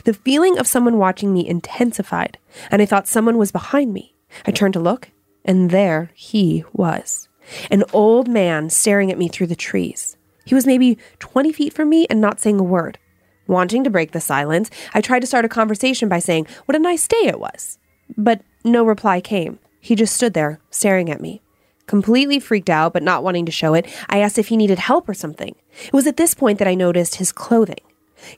The 0.03 0.15
feeling 0.15 0.59
of 0.59 0.67
someone 0.67 0.99
watching 0.99 1.33
me 1.33 1.47
intensified, 1.47 2.37
and 2.69 2.83
I 2.83 2.87
thought 2.87 3.07
someone 3.07 3.39
was 3.39 3.53
behind 3.53 3.93
me. 3.93 4.17
I 4.45 4.51
turned 4.51 4.75
to 4.75 4.81
look, 4.81 5.13
and 5.45 5.71
there 5.71 6.11
he 6.15 6.65
was 6.73 7.29
an 7.71 7.85
old 7.93 8.27
man 8.27 8.71
staring 8.71 9.13
at 9.13 9.19
me 9.19 9.29
through 9.29 9.47
the 9.47 9.55
trees. 9.55 10.17
He 10.45 10.55
was 10.55 10.67
maybe 10.67 10.99
20 11.19 11.53
feet 11.53 11.73
from 11.73 11.89
me 11.89 12.07
and 12.11 12.21
not 12.21 12.41
saying 12.41 12.61
a 12.61 12.65
word. 12.65 12.99
Wanting 13.47 13.85
to 13.85 13.91
break 13.91 14.13
the 14.13 14.21
silence, 14.21 14.71
I 14.95 15.01
tried 15.01 15.21
to 15.21 15.27
start 15.27 15.45
a 15.45 15.49
conversation 15.49 16.09
by 16.09 16.19
saying 16.19 16.47
what 16.65 16.77
a 16.77 16.81
nice 16.81 17.07
day 17.07 17.25
it 17.25 17.41
was. 17.41 17.79
But 18.17 18.43
no 18.65 18.85
reply 18.85 19.21
came. 19.21 19.59
He 19.81 19.95
just 19.95 20.15
stood 20.15 20.35
there, 20.35 20.61
staring 20.71 21.11
at 21.11 21.21
me. 21.21 21.43
Completely 21.87 22.41
freaked 22.41 22.71
out, 22.71 22.95
but 22.95 23.03
not 23.03 23.23
wanting 23.23 23.45
to 23.45 23.53
show 23.53 23.75
it, 23.75 23.87
I 24.09 24.21
asked 24.21 24.39
if 24.39 24.49
he 24.49 24.57
needed 24.57 24.79
help 24.79 25.09
or 25.09 25.15
something. 25.15 25.55
It 25.87 25.93
was 25.93 26.07
at 26.07 26.17
this 26.17 26.35
point 26.35 26.59
that 26.59 26.69
I 26.69 26.75
noticed 26.75 27.17
his 27.17 27.33
clothing. 27.33 27.81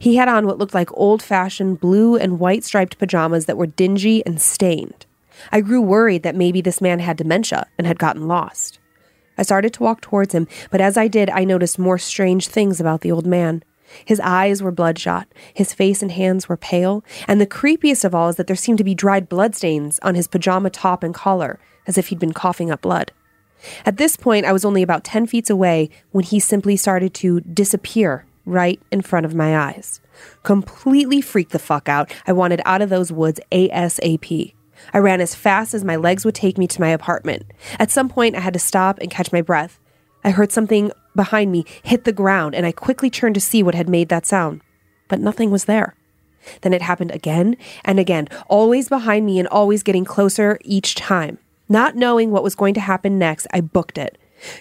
He 0.00 0.16
had 0.16 0.28
on 0.28 0.46
what 0.46 0.58
looked 0.58 0.74
like 0.74 0.90
old 0.94 1.22
fashioned 1.22 1.78
blue 1.78 2.16
and 2.16 2.40
white 2.40 2.64
striped 2.64 2.98
pajamas 2.98 3.46
that 3.46 3.56
were 3.56 3.66
dingy 3.66 4.26
and 4.26 4.40
stained. 4.40 5.06
I 5.52 5.60
grew 5.60 5.80
worried 5.80 6.24
that 6.24 6.34
maybe 6.34 6.60
this 6.60 6.80
man 6.80 6.98
had 6.98 7.16
dementia 7.16 7.68
and 7.78 7.86
had 7.86 7.98
gotten 7.98 8.26
lost. 8.26 8.80
I 9.38 9.42
started 9.42 9.72
to 9.74 9.82
walk 9.82 10.00
towards 10.00 10.34
him, 10.34 10.48
but 10.70 10.80
as 10.80 10.96
I 10.96 11.08
did, 11.08 11.30
I 11.30 11.44
noticed 11.44 11.78
more 11.78 11.98
strange 11.98 12.48
things 12.48 12.80
about 12.80 13.02
the 13.02 13.12
old 13.12 13.26
man. 13.26 13.62
His 14.04 14.20
eyes 14.20 14.62
were 14.62 14.72
bloodshot, 14.72 15.28
his 15.54 15.72
face 15.72 16.02
and 16.02 16.12
hands 16.12 16.48
were 16.48 16.56
pale, 16.56 17.04
and 17.28 17.40
the 17.40 17.46
creepiest 17.46 18.04
of 18.04 18.14
all 18.14 18.28
is 18.28 18.36
that 18.36 18.46
there 18.46 18.56
seemed 18.56 18.78
to 18.78 18.84
be 18.84 18.94
dried 18.94 19.28
bloodstains 19.28 19.98
on 20.00 20.14
his 20.14 20.28
pajama 20.28 20.70
top 20.70 21.02
and 21.02 21.14
collar, 21.14 21.58
as 21.86 21.96
if 21.96 22.08
he'd 22.08 22.18
been 22.18 22.32
coughing 22.32 22.70
up 22.70 22.82
blood. 22.82 23.12
At 23.84 23.96
this 23.96 24.16
point, 24.16 24.44
I 24.44 24.52
was 24.52 24.64
only 24.64 24.82
about 24.82 25.04
10 25.04 25.26
feet 25.26 25.48
away 25.48 25.90
when 26.10 26.24
he 26.24 26.40
simply 26.40 26.76
started 26.76 27.14
to 27.14 27.40
disappear 27.40 28.26
right 28.44 28.80
in 28.90 29.02
front 29.02 29.26
of 29.26 29.34
my 29.34 29.56
eyes. 29.56 30.00
Completely 30.42 31.20
freaked 31.20 31.52
the 31.52 31.58
fuck 31.58 31.88
out, 31.88 32.12
I 32.26 32.32
wanted 32.32 32.60
out 32.64 32.82
of 32.82 32.88
those 32.88 33.12
woods 33.12 33.40
ASAP. 33.52 34.55
I 34.92 34.98
ran 34.98 35.20
as 35.20 35.34
fast 35.34 35.74
as 35.74 35.84
my 35.84 35.96
legs 35.96 36.24
would 36.24 36.34
take 36.34 36.58
me 36.58 36.66
to 36.68 36.80
my 36.80 36.88
apartment. 36.88 37.44
At 37.78 37.90
some 37.90 38.08
point, 38.08 38.36
I 38.36 38.40
had 38.40 38.52
to 38.54 38.58
stop 38.58 38.98
and 38.98 39.10
catch 39.10 39.32
my 39.32 39.42
breath. 39.42 39.78
I 40.24 40.30
heard 40.30 40.52
something 40.52 40.90
behind 41.14 41.52
me 41.52 41.64
hit 41.82 42.04
the 42.04 42.12
ground, 42.12 42.54
and 42.54 42.66
I 42.66 42.72
quickly 42.72 43.10
turned 43.10 43.34
to 43.36 43.40
see 43.40 43.62
what 43.62 43.74
had 43.74 43.88
made 43.88 44.08
that 44.08 44.26
sound. 44.26 44.60
But 45.08 45.20
nothing 45.20 45.50
was 45.50 45.66
there. 45.66 45.94
Then 46.60 46.72
it 46.72 46.82
happened 46.82 47.10
again 47.10 47.56
and 47.84 47.98
again, 47.98 48.28
always 48.48 48.88
behind 48.88 49.26
me 49.26 49.38
and 49.38 49.48
always 49.48 49.82
getting 49.82 50.04
closer 50.04 50.58
each 50.62 50.94
time. 50.94 51.38
Not 51.68 51.96
knowing 51.96 52.30
what 52.30 52.44
was 52.44 52.54
going 52.54 52.74
to 52.74 52.80
happen 52.80 53.18
next, 53.18 53.46
I 53.52 53.60
booked 53.60 53.98
it. 53.98 54.18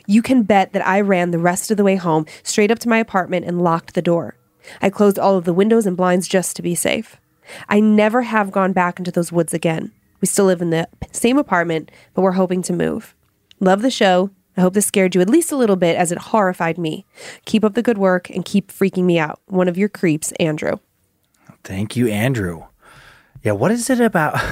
You 0.07 0.22
can 0.22 0.43
bet 0.43 0.74
that 0.74 0.86
I 0.86 1.01
ran 1.01 1.32
the 1.32 1.39
rest 1.39 1.70
of 1.70 1.78
the 1.78 1.84
way 1.84 1.95
home, 1.95 2.26
straight 2.43 2.72
up 2.72 2.80
to 2.80 2.89
my 2.89 2.97
apartment, 2.97 3.45
and 3.45 3.61
locked 3.61 3.93
the 3.93 4.01
door. 4.01 4.36
I 4.82 4.89
closed 4.89 5.20
all 5.20 5.38
of 5.38 5.45
the 5.45 5.53
windows 5.53 5.86
and 5.86 5.97
blinds 5.97 6.28
just 6.28 6.55
to 6.55 6.61
be 6.61 6.74
safe. 6.74 7.18
I 7.70 7.80
never 7.80 8.24
have 8.24 8.51
gone 8.51 8.74
back 8.74 8.97
into 8.97 9.11
those 9.11 9.32
woods 9.32 9.53
again. 9.53 9.91
We 10.22 10.28
still 10.28 10.45
live 10.45 10.61
in 10.61 10.70
the 10.70 10.88
same 11.11 11.38
apartment, 11.38 11.91
but 12.13 12.22
we're 12.22 12.32
hoping 12.34 12.61
to 12.63 12.74
move. 12.74 13.16
Love 13.59 13.82
the 13.82 13.91
show. 13.91 14.32
I 14.57 14.61
hope 14.61 14.74
this 14.74 14.86
scared 14.86 15.16
you 15.16 15.22
at 15.22 15.30
least 15.30 15.51
a 15.51 15.57
little 15.57 15.76
bit 15.76 15.97
as 15.97 16.11
it 16.11 16.18
horrified 16.18 16.78
me. 16.78 17.05
Keep 17.45 17.66
up 17.66 17.74
the 17.74 17.84
good 17.84 17.97
work 17.97 18.30
and 18.30 18.45
keep 18.45 18.72
freaking 18.72 19.03
me 19.03 19.20
out. 19.20 19.41
One 19.47 19.68
of 19.68 19.78
your 19.78 19.89
creeps, 19.89 20.32
Andrew. 20.34 20.78
Thank 21.63 21.95
you, 21.95 22.07
Andrew. 22.07 22.66
Yeah, 23.43 23.53
what 23.53 23.72
is 23.72 23.89
it 23.89 23.99
about? 23.99 24.39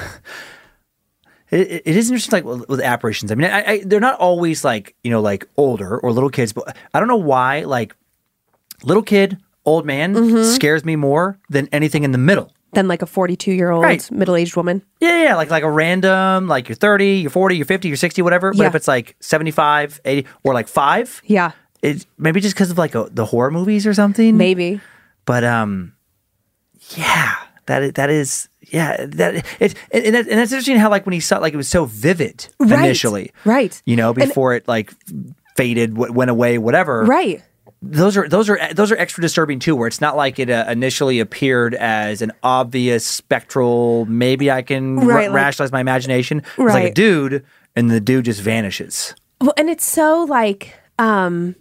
It, 1.50 1.82
it 1.84 1.96
is 1.96 2.10
interesting, 2.10 2.38
like 2.38 2.44
with, 2.44 2.68
with 2.68 2.80
apparitions. 2.80 3.30
I 3.30 3.36
mean, 3.36 3.48
I, 3.48 3.64
I, 3.64 3.82
they're 3.84 4.00
not 4.00 4.18
always 4.18 4.64
like 4.64 4.96
you 5.04 5.10
know, 5.10 5.20
like 5.20 5.46
older 5.56 5.98
or 5.98 6.10
little 6.10 6.30
kids, 6.30 6.52
but 6.52 6.76
I 6.92 6.98
don't 6.98 7.06
know 7.06 7.16
why. 7.16 7.60
Like 7.60 7.94
little 8.82 9.02
kid, 9.02 9.38
old 9.64 9.86
man 9.86 10.14
mm-hmm. 10.14 10.52
scares 10.52 10.84
me 10.84 10.96
more 10.96 11.38
than 11.50 11.68
anything 11.70 12.02
in 12.02 12.10
the 12.10 12.18
middle. 12.18 12.50
Then, 12.74 12.88
like 12.88 13.02
a 13.02 13.06
42 13.06 13.52
year 13.52 13.70
old 13.70 13.84
Right. 13.84 14.10
middle 14.10 14.36
aged 14.36 14.56
woman. 14.56 14.82
Yeah, 15.00 15.22
yeah, 15.24 15.34
like 15.36 15.50
like 15.50 15.62
a 15.62 15.70
random, 15.70 16.46
like 16.48 16.68
you're 16.68 16.76
30, 16.76 17.18
you're 17.18 17.30
40, 17.30 17.56
you're 17.56 17.64
50, 17.66 17.88
you're 17.88 17.96
60, 17.96 18.22
whatever. 18.22 18.52
But 18.52 18.58
Yeah. 18.62 18.66
if 18.68 18.74
it's 18.74 18.88
like 18.88 19.16
75, 19.20 20.00
80, 20.04 20.26
or 20.44 20.54
like 20.54 20.68
five, 20.68 21.20
Yeah, 21.24 21.52
it's 21.82 22.06
maybe 22.18 22.40
just 22.40 22.54
because 22.54 22.70
of 22.70 22.78
like 22.78 22.94
a, 22.94 23.08
the 23.10 23.24
horror 23.26 23.50
movies 23.50 23.86
or 23.86 23.94
something. 23.94 24.36
maybe. 24.36 24.80
But 25.26 25.44
um, 25.44 25.92
yeah, 26.96 27.34
that 27.66 27.82
is, 27.82 27.92
that 27.94 28.10
is 28.10 28.48
yeah 28.70 29.04
that 29.06 29.34
it 29.60 29.74
and, 29.92 30.04
and, 30.06 30.14
that, 30.14 30.26
and 30.28 30.38
that's 30.38 30.50
interesting 30.52 30.76
how 30.76 30.88
like 30.90 31.04
when 31.06 31.12
he 31.12 31.20
saw 31.20 31.38
like 31.38 31.52
it 31.52 31.56
was 31.56 31.68
so 31.68 31.84
vivid 31.84 32.46
Right. 32.58 32.78
initially, 32.84 33.32
Right. 33.44 33.80
You 33.86 33.96
know, 33.96 34.12
before 34.12 34.54
it 34.54 34.66
like 34.68 34.92
faded, 35.56 35.94
w- 35.94 36.12
went 36.12 36.30
away, 36.30 36.58
whatever. 36.58 37.04
Right. 37.04 37.42
Those 37.86 38.16
are 38.16 38.28
those 38.28 38.48
are 38.48 38.58
those 38.74 38.90
are 38.92 38.96
extra 38.96 39.20
disturbing 39.22 39.58
too. 39.58 39.76
Where 39.76 39.86
it's 39.86 40.00
not 40.00 40.16
like 40.16 40.38
it 40.38 40.48
uh, 40.50 40.64
initially 40.68 41.20
appeared 41.20 41.74
as 41.74 42.22
an 42.22 42.32
obvious 42.42 43.04
spectral. 43.06 44.06
Maybe 44.06 44.50
I 44.50 44.62
can 44.62 44.96
ra- 45.00 45.14
Right, 45.16 45.30
like- 45.30 45.36
rationalize 45.36 45.72
my 45.72 45.80
imagination. 45.80 46.38
It's 46.38 46.58
like 46.58 46.90
a 46.90 46.94
dude, 46.94 47.44
and 47.76 47.90
the 47.90 48.00
dude 48.00 48.24
just 48.26 48.40
vanishes. 48.40 49.14
Well, 49.40 49.54
and 49.56 49.68
it's 49.68 49.84
so 49.84 50.24
like 50.28 50.74
um 50.98 51.54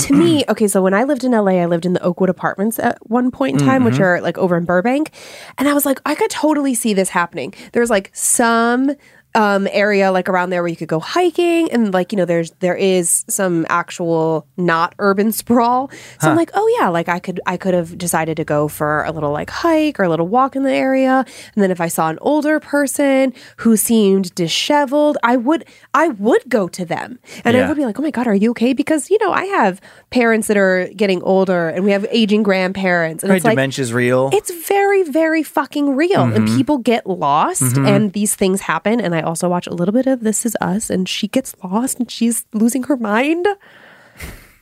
to 0.00 0.12
me, 0.12 0.44
okay, 0.48 0.68
so 0.68 0.82
when 0.82 0.94
I 0.94 1.04
lived 1.04 1.24
in 1.24 1.32
LA, 1.32 1.52
I 1.52 1.66
lived 1.66 1.86
in 1.86 1.92
the 1.94 2.02
Oakwood 2.02 2.28
apartments 2.30 2.78
at 2.78 2.98
one 3.08 3.30
point 3.30 3.60
in 3.60 3.66
time, 3.66 3.84
which 3.84 4.00
are 4.00 4.20
like 4.20 4.36
over 4.38 4.56
in 4.56 4.64
Burbank. 4.64 5.10
And 5.58 5.66
I 5.68 5.72
was 5.74 5.86
like, 5.86 5.98
I 6.04 6.14
could 6.14 6.30
totally 6.30 6.74
see 6.74 6.92
this 6.94 7.08
happening. 7.08 7.54
There's 7.72 7.88
like 7.90 8.10
some 8.12 8.92
um, 9.34 9.66
area 9.72 10.12
like 10.12 10.28
around 10.28 10.50
there 10.50 10.62
where 10.62 10.68
you 10.68 10.76
could 10.76 10.88
go 10.88 11.00
hiking 11.00 11.70
and 11.72 11.94
like 11.94 12.12
you 12.12 12.16
know 12.18 12.24
there's 12.26 12.50
there 12.60 12.74
is 12.76 13.24
some 13.28 13.64
actual 13.70 14.46
not 14.58 14.94
urban 14.98 15.32
sprawl 15.40 15.90
so 16.20 16.28
i'm 16.30 16.36
like 16.36 16.50
oh 16.54 16.76
yeah 16.78 16.88
like 16.88 17.08
i 17.08 17.18
could 17.18 17.40
i 17.46 17.56
could 17.56 17.72
have 17.72 17.96
decided 17.96 18.36
to 18.36 18.44
go 18.44 18.68
for 18.68 19.04
a 19.04 19.10
little 19.12 19.32
like 19.32 19.48
hike 19.48 19.98
or 19.98 20.02
a 20.02 20.08
little 20.10 20.28
walk 20.28 20.54
in 20.54 20.64
the 20.64 20.72
area 20.72 21.24
and 21.54 21.62
then 21.62 21.70
if 21.70 21.80
i 21.80 21.88
saw 21.88 22.10
an 22.10 22.18
older 22.20 22.60
person 22.60 23.32
who 23.58 23.74
seemed 23.76 24.34
disheveled 24.34 25.16
i 25.22 25.34
would 25.36 25.64
i 25.94 26.08
would 26.08 26.42
go 26.48 26.68
to 26.68 26.84
them 26.84 27.18
and 27.44 27.56
Yeah. 27.56 27.64
i 27.64 27.68
would 27.68 27.76
be 27.76 27.86
like 27.86 27.98
oh 27.98 28.02
my 28.02 28.10
god 28.10 28.26
are 28.26 28.34
you 28.34 28.50
okay 28.50 28.74
because 28.74 29.08
you 29.10 29.16
know 29.22 29.32
i 29.32 29.44
have 29.46 29.80
parents 30.10 30.46
that 30.48 30.58
are 30.58 30.88
getting 30.94 31.22
older 31.22 31.68
and 31.70 31.84
we 31.86 31.90
have 31.92 32.06
aging 32.10 32.42
grandparents 32.42 33.22
and 33.24 33.30
Right, 33.30 33.36
it's 33.36 33.44
like 33.46 33.54
dementia's 33.56 33.94
real. 33.94 34.28
it's 34.32 34.50
very, 34.68 35.02
very 35.04 35.42
fucking 35.42 35.96
real. 35.96 36.20
And 36.22 36.42
Mm-hmm. 36.42 36.56
people 36.56 36.78
get 36.78 37.06
lost 37.06 37.76
and 37.76 38.12
these 38.12 38.34
things 38.34 38.60
happen. 38.60 39.00
And 39.00 39.14
I 39.14 39.21
also 39.22 39.48
watch 39.48 39.66
a 39.66 39.72
little 39.74 39.92
bit 39.92 40.06
of 40.06 40.20
This 40.20 40.44
Is 40.44 40.56
Us 40.60 40.90
and 40.90 41.08
she 41.08 41.28
gets 41.28 41.54
lost 41.64 41.98
and 41.98 42.10
she's 42.10 42.44
losing 42.52 42.82
her 42.84 42.96
mind. 42.96 43.46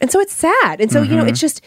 And 0.00 0.10
so 0.10 0.18
it's 0.20 0.32
sad. 0.32 0.80
And 0.80 0.90
so, 0.90 1.02
you 1.02 1.10
know, 1.16 1.22
Mm-hmm. 1.22 1.28
it's 1.30 1.40
just, 1.40 1.60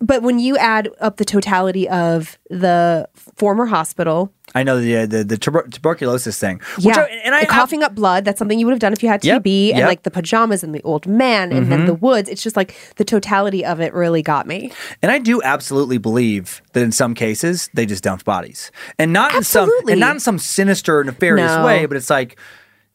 but 0.00 0.22
when 0.22 0.38
you 0.38 0.56
add 0.56 0.88
up 1.00 1.16
the 1.18 1.24
totality 1.24 1.88
of 1.88 2.38
the 2.48 3.08
former 3.36 3.66
hospital, 3.66 4.32
I 4.54 4.62
know 4.64 4.80
the 4.80 4.96
uh, 4.96 5.06
the, 5.06 5.22
the 5.22 5.38
tuber- 5.38 5.68
tuberculosis 5.70 6.38
thing. 6.38 6.60
Which 6.76 6.96
yeah, 6.96 7.02
I, 7.02 7.06
and 7.24 7.34
I 7.34 7.40
the 7.42 7.46
coughing 7.46 7.82
up 7.84 7.94
blood, 7.94 8.24
that's 8.24 8.38
something 8.38 8.58
you 8.58 8.66
would 8.66 8.72
have 8.72 8.80
done 8.80 8.92
if 8.92 9.02
you 9.02 9.08
had 9.08 9.24
Yep, 9.24 9.42
TB, 9.44 9.68
and 9.70 9.78
yep. 9.78 9.88
like 9.88 10.02
the 10.02 10.10
pajamas 10.10 10.64
and 10.64 10.74
the 10.74 10.82
old 10.82 11.06
man 11.06 11.52
and 11.52 11.70
then 11.70 11.84
the 11.86 11.92
Mm-hmm. 11.94 12.04
woods. 12.04 12.28
It's 12.28 12.42
just 12.42 12.56
like 12.56 12.74
the 12.96 13.04
totality 13.04 13.64
of 13.64 13.80
it 13.80 13.94
really 13.94 14.22
got 14.22 14.46
me. 14.48 14.72
And 15.02 15.12
I 15.12 15.18
do 15.18 15.40
absolutely 15.42 15.98
believe 15.98 16.62
that 16.72 16.82
in 16.82 16.90
some 16.92 17.14
cases 17.14 17.70
they 17.74 17.86
just 17.86 18.02
dumped 18.02 18.24
bodies, 18.24 18.72
and 18.98 19.12
not 19.12 19.34
in 19.34 19.44
some 19.44 19.70
and 19.88 20.00
not 20.00 20.14
in 20.16 20.20
some 20.20 20.38
sinister, 20.38 21.04
nefarious 21.04 21.52
No. 21.52 21.64
way. 21.64 21.86
But 21.86 21.96
it's 21.96 22.10
like, 22.10 22.36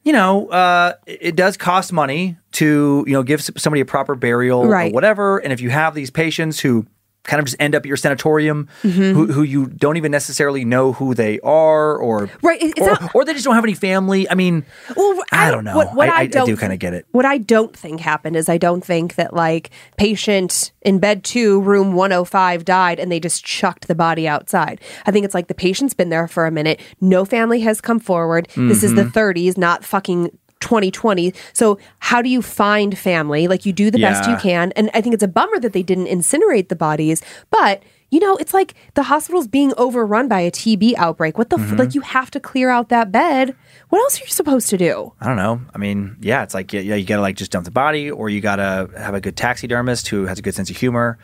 you 0.04 0.12
know, 0.12 0.48
uh, 0.50 0.94
it, 1.06 1.20
it 1.22 1.36
does 1.38 1.56
cost 1.56 1.94
money 1.94 2.36
to 2.54 3.04
you 3.08 3.14
know 3.14 3.24
give 3.24 3.42
somebody 3.42 3.80
a 3.80 3.86
proper 3.86 4.16
burial 4.16 4.60
or 4.60 4.90
whatever. 4.90 5.38
And 5.38 5.54
if 5.54 5.62
you 5.62 5.70
have 5.70 5.94
these 5.96 6.12
patients 6.12 6.60
who 6.60 6.86
kind 7.26 7.40
of 7.40 7.46
just 7.46 7.58
end 7.60 7.76
up 7.76 7.82
at 7.82 7.86
your 7.88 7.98
sanatorium, 7.98 8.68
Mm-hmm. 8.84 9.14
who, 9.14 9.26
who 9.34 9.44
you 9.44 9.66
don't 9.68 9.98
even 9.98 10.12
necessarily 10.12 10.64
know 10.66 10.94
who 10.94 11.14
they 11.14 11.40
are, 11.42 11.98
or 11.98 12.30
Right, 12.42 12.62
it's 12.62 12.80
or, 12.80 12.88
not- 12.92 13.16
or 13.16 13.26
they 13.26 13.34
just 13.34 13.46
don't 13.46 13.56
have 13.56 13.64
any 13.64 13.74
family. 13.74 14.30
I 14.30 14.36
mean, 14.36 14.64
Well, 14.96 15.22
I 15.32 15.52
don't 15.52 15.64
know. 15.64 15.76
What, 15.76 15.96
what 15.96 16.10
I- 16.10 16.14
I, 16.14 16.16
I- 16.16 16.22
I 16.22 16.28
don't 16.28 16.46
do 16.48 16.56
kinda 16.58 16.78
get 16.78 16.94
it. 16.94 17.06
What 17.12 17.26
I 17.26 17.38
don't 17.38 17.76
think 17.76 18.00
happened 18.00 18.36
is 18.36 18.48
I 18.50 18.58
don't 18.58 18.84
think 18.86 19.16
that 19.16 19.34
like 19.34 19.72
patient 19.98 20.72
in 20.82 21.00
bed 21.00 21.24
two, 21.24 21.60
room 21.62 21.94
one 21.94 22.12
hundred 22.12 22.26
five 22.26 22.64
died, 22.66 23.00
and 23.00 23.12
they 23.12 23.20
just 23.20 23.44
chucked 23.44 23.88
the 23.88 23.96
body 23.96 24.28
outside. 24.28 24.80
I 25.06 25.12
think 25.12 25.26
it's 25.26 25.34
like 25.34 25.48
the 25.48 25.54
patient's 25.56 25.94
been 25.94 26.10
there 26.10 26.28
for 26.28 26.46
a 26.46 26.52
minute. 26.52 26.80
No 27.02 27.26
family 27.26 27.60
has 27.62 27.82
come 27.82 28.00
forward. 28.00 28.48
This 28.56 28.84
is 28.84 28.94
the 28.94 29.02
Mm-hmm. 29.02 29.10
thirties, 29.12 29.58
not 29.58 29.84
fucking. 29.84 30.30
2020. 30.66 31.34
So, 31.54 31.78
how 32.00 32.22
do 32.22 32.30
you 32.30 32.42
find 32.42 32.98
family? 32.98 33.48
Like, 33.48 33.66
you 33.66 33.72
do 33.74 33.90
the 33.92 34.00
best 34.00 34.28
you 34.30 34.36
can. 34.38 34.72
And 34.76 34.90
I 34.94 35.00
think 35.02 35.14
it's 35.14 35.24
a 35.24 35.28
bummer 35.28 35.60
that 35.60 35.72
they 35.74 35.84
didn't 35.84 36.08
incinerate 36.08 36.68
the 36.70 36.76
bodies. 36.76 37.22
But, 37.50 37.84
you 38.12 38.20
know, 38.20 38.36
it's 38.38 38.54
like 38.54 38.74
the 38.96 39.04
hospital's 39.04 39.48
being 39.48 39.74
overrun 39.78 40.28
by 40.28 40.40
a 40.42 40.52
TB 40.52 40.94
outbreak. 40.98 41.38
What 41.38 41.50
the, 41.50 41.58
Mm-hmm. 41.58 41.74
f- 41.74 41.80
like, 41.80 41.96
you 41.96 42.02
have 42.02 42.30
to 42.32 42.40
clear 42.40 42.70
out 42.70 42.90
that 42.90 43.12
bed. 43.12 43.56
What 43.90 44.00
else 44.00 44.20
are 44.20 44.24
you 44.26 44.30
supposed 44.32 44.70
to 44.70 44.78
do? 44.78 45.14
I 45.22 45.28
don't 45.28 45.38
know. 45.38 45.62
I 45.74 45.78
mean, 45.78 46.18
yeah, 46.20 46.44
it's 46.44 46.54
like 46.54 46.74
yeah, 46.74 46.82
yeah, 46.82 46.96
you 46.96 47.06
gotta 47.06 47.22
like 47.22 47.36
just 47.38 47.52
dump 47.52 47.66
the 47.66 47.72
body, 47.72 48.10
or 48.12 48.30
you 48.30 48.42
gotta 48.42 48.90
have 48.98 49.14
a 49.14 49.22
good 49.22 49.38
taxidermist 49.38 50.08
who 50.08 50.26
has 50.26 50.40
a 50.40 50.42
good 50.42 50.56
sense 50.56 50.70
of 50.70 50.78
humor, 50.78 51.18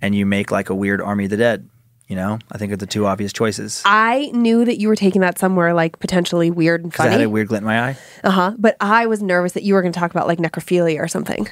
and 0.00 0.14
you 0.14 0.24
make 0.26 0.50
like 0.50 0.70
a 0.70 0.74
weird 0.74 1.00
Army 1.02 1.24
of 1.24 1.30
the 1.30 1.36
Dead. 1.36 1.68
You 2.08 2.14
know, 2.16 2.38
I 2.52 2.58
think 2.58 2.72
are 2.72 2.76
the 2.76 2.86
two 2.86 3.04
obvious 3.06 3.32
choices. 3.32 3.82
I 3.84 4.30
knew 4.32 4.64
that 4.64 4.78
you 4.78 4.86
were 4.88 4.94
taking 4.94 5.22
that 5.22 5.38
somewhere 5.40 5.74
like 5.74 5.98
potentially 5.98 6.50
weird 6.52 6.82
and 6.82 6.92
Because 6.92 7.06
I 7.06 7.10
had 7.10 7.20
a 7.20 7.28
weird 7.28 7.48
glint 7.48 7.62
in 7.62 7.66
my 7.66 7.80
eye. 7.88 7.98
uh 8.22 8.30
huh. 8.30 8.54
But 8.58 8.76
I 8.80 9.06
was 9.06 9.20
nervous 9.22 9.52
that 9.52 9.64
you 9.64 9.74
were 9.74 9.82
going 9.82 9.92
to 9.92 9.98
talk 9.98 10.12
about 10.12 10.28
like 10.28 10.38
necrophilia 10.38 11.00
or 11.00 11.08
something. 11.08 11.48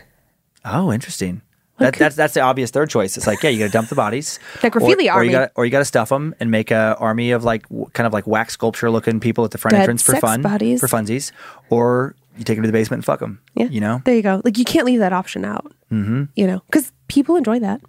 Oh, 0.64 0.93
interesting. 0.93 1.43
That, 1.78 1.97
that's 1.97 2.14
that's 2.14 2.35
the 2.35 2.40
obvious 2.40 2.70
third 2.70 2.89
choice. 2.89 3.16
It's 3.16 3.26
like 3.26 3.43
yeah, 3.43 3.51
you 3.51 3.59
got 3.59 3.64
to 3.66 3.72
dump 3.72 3.89
the 3.89 3.97
bodies, 3.97 4.39
Necrophilia 4.60 5.06
or, 5.09 5.10
or 5.10 5.12
army. 5.14 5.26
you 5.26 5.32
got 5.32 5.51
or 5.56 5.64
you 5.64 5.72
got 5.72 5.81
to 5.81 5.85
stuff 5.85 6.09
them 6.09 6.32
and 6.39 6.48
make 6.52 6.70
a 6.70 6.97
army 7.01 7.32
of 7.32 7.43
like 7.43 7.68
w- 7.68 7.86
kind 7.94 8.06
of 8.06 8.12
like 8.12 8.28
wax 8.28 8.52
sculpture 8.55 8.93
looking 8.93 9.18
people 9.18 9.44
at 9.44 9.51
the 9.51 9.59
front 9.59 9.72
Dead 9.72 9.81
entrance 9.81 10.05
for 10.05 10.14
fun, 10.16 10.40
bodies. 10.40 10.78
for 10.78 10.86
funsies, 10.86 11.32
or 11.70 12.14
you 12.39 12.44
take 12.44 12.56
them 12.59 12.62
to 12.62 12.68
the 12.68 12.72
basement 12.72 12.98
and 12.98 13.05
fuck 13.05 13.18
them. 13.18 13.40
Yeah. 13.56 13.66
you 13.66 13.81
know, 13.81 14.02
There 14.05 14.14
you 14.14 14.22
go. 14.22 14.40
Like 14.44 14.56
you 14.56 14.64
can't 14.64 14.86
leave 14.86 15.01
that 15.01 15.12
option 15.12 15.44
out. 15.44 15.66
Mm-hmm. 15.90 16.24
You 16.36 16.47
know, 16.47 16.62
because 16.66 16.93
people 17.09 17.35
enjoy 17.35 17.59
that. 17.59 17.81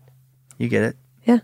you 0.58 0.68
get 0.68 0.82
it. 0.82 0.98
Yeah. 1.26 1.40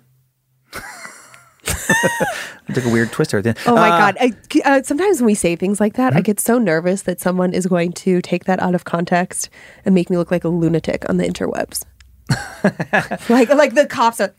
It 2.68 2.74
took 2.76 2.86
a 2.86 2.90
weird 2.90 3.12
twister 3.12 3.38
at 3.40 3.44
the 3.44 3.50
end. 3.50 3.60
Oh 3.68 3.76
my 3.76 3.90
Uh, 3.90 3.98
God. 4.12 4.18
I, 4.20 4.34
uh, 4.66 4.82
sometimes 4.84 5.20
when 5.20 5.26
we 5.28 5.36
say 5.36 5.56
things 5.56 5.80
like 5.80 5.94
that, 5.96 6.12
Mm-hmm. 6.12 6.18
I 6.18 6.22
get 6.22 6.40
so 6.40 6.58
nervous 6.58 7.04
that 7.04 7.20
someone 7.20 7.54
is 7.54 7.68
going 7.68 7.92
to 7.94 8.22
take 8.22 8.46
that 8.46 8.60
out 8.62 8.76
of 8.76 8.86
context 8.86 9.50
and 9.86 9.94
make 9.94 10.10
me 10.10 10.18
look 10.18 10.32
like 10.32 10.44
a 10.44 10.50
lunatic 10.50 11.08
on 11.10 11.18
the 11.18 11.26
interwebs. 11.26 11.84
like, 13.30 13.50
like 13.50 13.74
the 13.74 13.86
cops 13.88 14.22
are, 14.22 14.34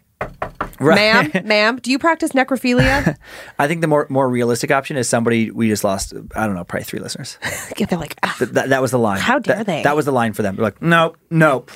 right. 0.80 1.32
ma'am, 1.32 1.46
ma'am, 1.46 1.76
do 1.82 1.90
you 1.90 1.98
practice 1.98 2.30
necrophilia? 2.32 3.16
I 3.58 3.68
think 3.68 3.80
the 3.82 3.86
more 3.88 4.06
more 4.08 4.28
realistic 4.28 4.70
option 4.70 4.96
is 4.96 5.08
somebody 5.08 5.50
we 5.50 5.68
just 5.68 5.84
lost. 5.84 6.14
I 6.34 6.46
don't 6.46 6.54
know, 6.54 6.64
probably 6.64 6.84
three 6.84 7.00
listeners. 7.00 7.38
They're 7.76 7.98
like, 7.98 8.16
ah, 8.22 8.34
Th- 8.38 8.50
that, 8.52 8.70
that 8.70 8.80
was 8.82 8.92
the 8.92 8.98
line. 8.98 9.20
How 9.20 9.38
dare 9.38 9.56
That- 9.58 9.66
they? 9.66 9.82
That 9.82 9.94
was 9.96 10.06
the 10.06 10.12
line 10.12 10.32
for 10.32 10.42
them. 10.42 10.56
They're 10.56 10.64
like, 10.64 10.80
nope, 10.80 11.18
nope, 11.30 11.70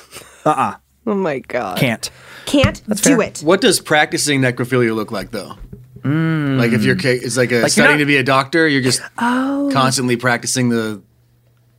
uh, 0.45 0.49
uh 0.49 0.75
oh 1.07 1.15
my 1.15 1.39
God. 1.39 1.77
can't. 1.79 2.09
Can't 2.45 2.81
do 2.87 2.95
fair. 2.95 3.21
it. 3.23 3.39
What 3.39 3.59
does 3.61 3.79
practicing 3.79 4.41
necrophilia 4.41 4.95
look 4.95 5.11
like, 5.11 5.31
though? 5.31 5.57
Like 6.03 6.71
if 6.71 6.83
you're, 6.85 6.95
it's 6.97 7.35
like 7.35 7.51
a 7.51 7.55
Mm. 7.55 7.59
you're 7.61 7.69
studying 7.69 7.93
not- 7.95 7.99
to 7.99 8.05
be 8.05 8.15
a 8.17 8.23
doctor. 8.23 8.65
You're 8.67 8.81
just 8.81 9.01
Oh. 9.17 9.69
constantly 9.73 10.15
practicing 10.15 10.69
the 10.69 11.01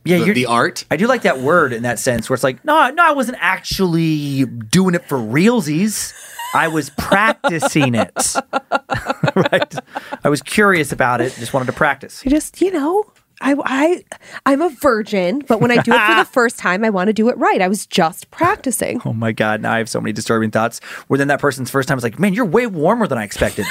Yeah, 0.05 0.19
the, 0.19 0.33
the 0.33 0.45
art. 0.45 0.85
I 0.91 0.97
do 0.97 1.07
like 1.07 1.23
that 1.23 1.39
word 1.39 1.73
in 1.73 1.81
that 1.83 1.97
sense, 1.97 2.29
where 2.29 2.35
it's 2.35 2.43
like, 2.43 2.63
no, 2.63 2.89
no, 2.91 3.03
I 3.03 3.13
wasn't 3.13 3.39
actually 3.41 4.45
doing 4.45 4.93
it 4.93 5.07
for 5.09 5.17
realsies. 5.17 6.13
I 6.53 6.67
was 6.67 6.89
practicing 6.91 7.95
it. 7.95 8.35
right. 9.35 9.75
I 10.23 10.29
was 10.29 10.41
curious 10.41 10.91
about 10.91 11.21
it. 11.21 11.33
Just 11.39 11.53
wanted 11.53 11.65
to 11.67 11.73
practice. 11.73 12.23
You 12.23 12.31
just, 12.31 12.61
you 12.61 12.71
know, 12.71 13.05
I, 13.41 13.55
I, 13.63 14.03
I'm 14.45 14.61
a 14.61 14.69
virgin, 14.69 15.39
but 15.47 15.61
when 15.61 15.71
I 15.71 15.81
do 15.81 15.93
it 15.93 16.07
for 16.07 16.15
the 16.15 16.25
first 16.31 16.57
time, 16.57 16.83
I 16.83 16.89
want 16.89 17.07
to 17.07 17.13
do 17.13 17.29
it 17.29 17.37
right. 17.37 17.61
I 17.61 17.67
was 17.67 17.85
just 17.85 18.29
practicing. 18.31 19.01
Oh 19.05 19.13
my 19.13 19.31
god! 19.31 19.61
Now 19.61 19.73
I 19.73 19.77
have 19.77 19.89
so 19.89 20.01
many 20.01 20.11
disturbing 20.11 20.51
thoughts. 20.51 20.79
Where 21.07 21.17
then 21.17 21.29
that 21.29 21.39
person's 21.39 21.69
first 21.69 21.87
time 21.87 21.97
is 21.97 22.03
like, 22.03 22.19
man, 22.19 22.33
you're 22.33 22.45
way 22.45 22.67
warmer 22.67 23.07
than 23.07 23.17
I 23.17 23.23
expected. 23.23 23.65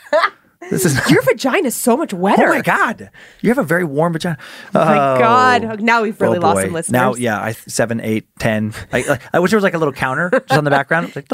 this 0.70 0.84
is. 0.84 0.98
Your 1.10 1.22
vagina 1.22 1.68
is 1.68 1.76
so 1.76 1.96
much 1.96 2.12
wetter. 2.12 2.48
Oh 2.48 2.54
my 2.54 2.62
god! 2.62 3.10
You 3.42 3.50
have 3.50 3.58
a 3.58 3.64
very 3.64 3.84
warm 3.84 4.12
vagina. 4.12 4.38
Oh 4.74 4.84
my 4.84 5.14
oh. 5.14 5.18
God. 5.18 5.80
Now 5.80 6.02
we've 6.02 6.20
really 6.20 6.38
Oh, 6.38 6.42
lost 6.42 6.62
some 6.62 6.72
listeners. 6.72 6.92
Now, 6.92 7.14
yeah, 7.14 7.40
I 7.40 7.52
seven, 7.52 8.00
eight, 8.00 8.26
ten. 8.38 8.74
I, 8.92 9.20
I 9.32 9.38
wish 9.38 9.52
there 9.52 9.56
was 9.56 9.64
like 9.64 9.74
a 9.74 9.78
little 9.78 9.94
counter 9.94 10.30
just 10.30 10.52
on 10.52 10.64
the 10.64 10.70
background. 10.70 11.14
Like 11.14 11.26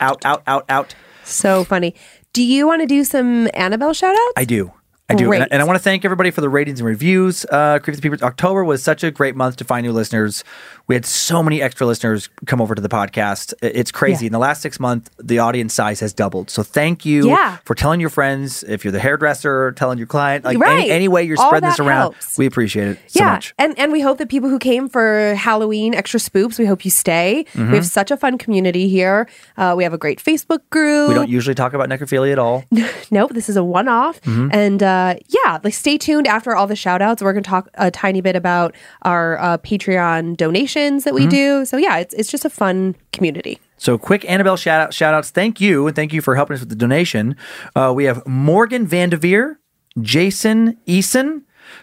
out, 0.00 0.24
out, 0.24 0.42
out, 0.46 0.64
out. 0.68 0.94
So 1.24 1.64
funny. 1.64 1.94
Do 2.32 2.42
you 2.42 2.66
want 2.66 2.82
to 2.82 2.86
do 2.86 3.04
some 3.04 3.48
Annabelle 3.52 3.92
shout 3.92 4.14
outs? 4.14 4.32
I 4.36 4.44
do. 4.44 4.72
I 5.12 5.16
do. 5.16 5.32
And 5.32 5.46
and 5.50 5.62
I 5.62 5.64
want 5.64 5.76
to 5.76 5.82
thank 5.82 6.04
everybody 6.04 6.30
for 6.30 6.40
the 6.40 6.48
ratings 6.48 6.80
and 6.80 6.86
reviews. 6.86 7.44
Uh, 7.50 7.78
Creepy 7.78 7.96
the 7.96 8.02
Peepers. 8.02 8.22
October 8.22 8.64
was 8.64 8.82
such 8.82 9.04
a 9.04 9.10
great 9.10 9.36
month 9.36 9.56
to 9.56 9.64
find 9.64 9.86
new 9.86 9.92
listeners. 9.92 10.44
We 10.88 10.94
had 10.94 11.06
so 11.06 11.42
many 11.42 11.62
extra 11.62 11.86
listeners 11.86 12.28
come 12.46 12.60
over 12.60 12.74
to 12.74 12.82
the 12.82 12.88
podcast. 12.88 13.54
It's 13.62 13.90
crazy. 13.92 14.24
Yeah. 14.24 14.28
In 14.28 14.32
the 14.32 14.38
last 14.38 14.62
six 14.62 14.78
months, 14.80 15.10
the 15.18 15.38
audience 15.38 15.72
size 15.74 16.00
has 16.00 16.12
doubled. 16.12 16.50
So 16.50 16.62
thank 16.62 17.04
you 17.06 17.28
Yeah. 17.28 17.58
for 17.64 17.74
telling 17.74 18.00
your 18.00 18.10
friends. 18.10 18.62
If 18.66 18.84
you're 18.84 18.92
the 18.92 18.98
hairdresser, 19.00 19.72
telling 19.72 19.98
your 19.98 20.06
client, 20.06 20.44
like 20.44 20.58
Right. 20.58 20.80
any, 20.80 20.90
any 20.90 21.08
way 21.08 21.22
you're 21.22 21.38
All 21.40 21.46
spreading 21.48 21.68
this 21.68 21.78
around, 21.80 22.00
helps. 22.12 22.36
we 22.36 22.46
appreciate 22.46 22.88
it 22.88 22.98
so 23.06 23.20
yeah, 23.24 23.32
much. 23.32 23.54
and 23.58 23.78
and 23.78 23.92
we 23.92 24.00
hope 24.00 24.18
that 24.18 24.28
people 24.28 24.48
who 24.50 24.58
came 24.58 24.88
for 24.88 25.34
Halloween 25.34 25.94
extra 25.94 26.18
spoops, 26.20 26.58
we 26.58 26.66
hope 26.66 26.84
you 26.84 26.90
stay. 26.90 27.46
Mm-hmm. 27.54 27.70
We 27.70 27.76
have 27.76 27.86
such 27.86 28.10
a 28.10 28.16
fun 28.16 28.36
community 28.38 28.88
here. 28.88 29.28
Uh, 29.56 29.74
we 29.76 29.84
have 29.84 29.92
a 29.92 29.98
great 29.98 30.22
Facebook 30.22 30.60
group. 30.70 31.08
We 31.08 31.14
don't 31.14 31.28
usually 31.30 31.54
talk 31.54 31.72
about 31.74 31.88
necrophilia 31.88 32.32
at 32.32 32.38
all. 32.38 32.64
Nope, 33.10 33.32
this 33.34 33.48
is 33.50 33.56
a 33.56 33.64
one 33.64 33.88
off. 33.88 34.20
Mm-hmm. 34.22 34.48
And 34.52 34.82
uh, 34.82 35.14
yeah, 35.28 35.58
like 35.62 35.74
stay 35.74 35.98
tuned 35.98 36.26
after 36.26 36.56
all 36.56 36.66
the 36.66 36.76
shout 36.76 37.02
outs. 37.02 37.22
We're 37.22 37.32
going 37.34 37.42
to 37.44 37.50
talk 37.50 37.68
a 37.74 37.90
tiny 37.90 38.20
bit 38.22 38.36
about 38.36 38.74
our 39.02 39.38
uh, 39.38 39.58
Patreon 39.58 40.36
that 40.72 41.14
we 41.14 41.22
Mm-hmm. 41.22 41.30
do. 41.30 41.64
So 41.64 41.76
yeah, 41.76 41.98
it's, 41.98 42.14
it's 42.14 42.30
just 42.30 42.44
a 42.44 42.50
fun 42.50 42.94
community. 43.12 43.58
So 43.76 43.98
quick 43.98 44.24
Annabelle 44.28 44.56
shout 44.56 44.80
out 44.80 44.94
shout 44.94 45.14
outs. 45.14 45.30
Thank 45.30 45.60
you. 45.60 45.86
And 45.86 45.94
thank 45.96 46.12
you 46.12 46.20
for 46.22 46.34
helping 46.36 46.54
us 46.54 46.60
with 46.60 46.68
the 46.68 46.76
donation. 46.76 47.36
Uh, 47.76 47.92
we 47.94 48.04
have 48.04 48.26
Morgan 48.26 48.86
Vandeveer, 48.86 49.56
Jason 50.00 50.78
Eason, 50.86 51.42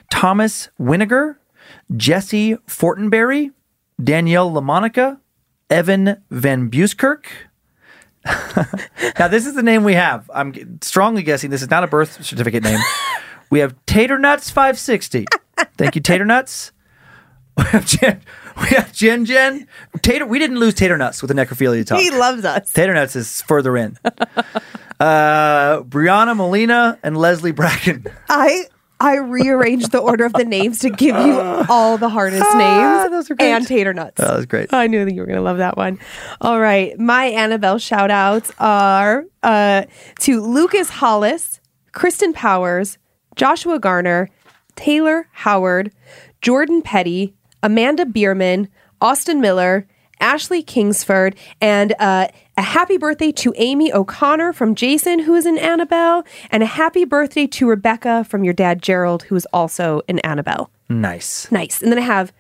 Thomas 0.09 0.69
Winiger, 0.79 1.35
Jesse 1.95 2.55
Fortenberry, 2.67 3.51
Danielle 4.03 4.49
LaMonica, 4.51 5.19
Evan 5.69 6.21
Van 6.31 6.69
Buskirk. 6.69 7.25
now 9.19 9.27
this 9.27 9.45
is 9.45 9.55
the 9.55 9.63
name 9.63 9.83
we 9.83 9.93
have. 9.93 10.29
I'm 10.33 10.79
strongly 10.81 11.23
guessing 11.23 11.49
this 11.49 11.61
is 11.61 11.69
not 11.69 11.83
a 11.83 11.87
birth 11.87 12.23
certificate 12.23 12.63
name. 12.63 12.79
we 13.49 13.59
have 13.59 13.75
Tater 13.85 14.17
Nuts 14.19 14.49
560. 14.49 15.25
Thank 15.77 15.95
you, 15.95 16.01
Tater 16.01 16.25
Nuts. 16.25 16.71
We 17.57 17.65
have. 17.65 18.21
We 18.69 18.75
have 18.75 18.91
Jen 18.93 19.25
Jen. 19.25 19.67
Tater. 20.01 20.25
We 20.25 20.39
didn't 20.39 20.59
lose 20.59 20.73
Tater 20.73 20.97
Nuts 20.97 21.21
with 21.21 21.29
the 21.29 21.35
necrophilia 21.35 21.85
talk. 21.85 21.99
He 21.99 22.11
loves 22.11 22.43
us. 22.45 22.71
Tater 22.73 22.93
Nuts 22.93 23.15
is 23.15 23.41
further 23.43 23.77
in. 23.77 23.97
uh, 24.99 25.81
Brianna 25.83 26.35
Molina 26.35 26.99
and 27.03 27.17
Leslie 27.17 27.51
Bracken. 27.51 28.05
I 28.27 28.65
I 29.01 29.15
rearranged 29.15 29.91
the 29.91 29.99
order 29.99 30.25
of 30.25 30.33
the 30.33 30.43
names 30.43 30.79
to 30.79 30.89
give 30.89 31.15
you 31.15 31.39
all 31.69 31.97
the 31.97 32.09
hardest 32.09 32.43
names 32.57 33.31
are 33.31 33.35
great. 33.35 33.47
and 33.49 33.65
tater 33.65 33.93
nuts. 33.93 34.17
That 34.17 34.35
was 34.35 34.45
great. 34.45 34.73
I 34.73 34.87
knew 34.87 35.05
that 35.05 35.13
you 35.13 35.21
were 35.21 35.25
going 35.25 35.37
to 35.37 35.41
love 35.41 35.57
that 35.59 35.77
one. 35.77 35.99
All 36.41 36.59
right. 36.59 36.97
My 36.99 37.25
Annabelle 37.27 37.79
shout 37.79 38.11
outs 38.11 38.51
are 38.59 39.23
uh, 39.41 39.83
to 40.19 40.41
Lucas 40.41 40.89
Hollis, 40.89 41.61
Kristen 41.93 42.33
Powers, 42.33 42.97
Joshua 43.37 43.79
Garner, 43.79 44.29
Taylor 44.75 45.29
Howard, 45.31 45.93
Jordan 46.41 46.81
Petty, 46.81 47.35
Amanda 47.63 48.05
Bierman, 48.05 48.67
Austin 49.01 49.41
Miller, 49.41 49.87
Ashley 50.21 50.61
Kingsford, 50.61 51.35
and 51.61 51.93
uh, 51.99 52.27
a 52.57 52.61
happy 52.61 52.97
birthday 52.97 53.31
to 53.31 53.53
Amy 53.57 53.93
O'Connor 53.93 54.51
from 54.53 54.75
Jason, 54.75 55.19
who 55.19 55.33
is 55.35 55.45
in 55.45 55.57
Annabelle, 55.57 56.25
and 56.51 56.61
a 56.61 56.65
happy 56.65 57.05
birthday 57.05 57.47
to 57.47 57.67
Rebecca 57.69 58.25
from 58.25 58.43
your 58.43 58.53
dad, 58.53 58.81
Gerald, 58.81 59.23
who 59.23 59.35
is 59.35 59.47
also 59.53 60.01
in 60.09 60.19
Annabelle. 60.19 60.69
Nice. 60.89 61.49
Nice. 61.51 61.81
And 61.81 61.91
then 61.91 61.99
I 61.99 62.03
have 62.03 62.33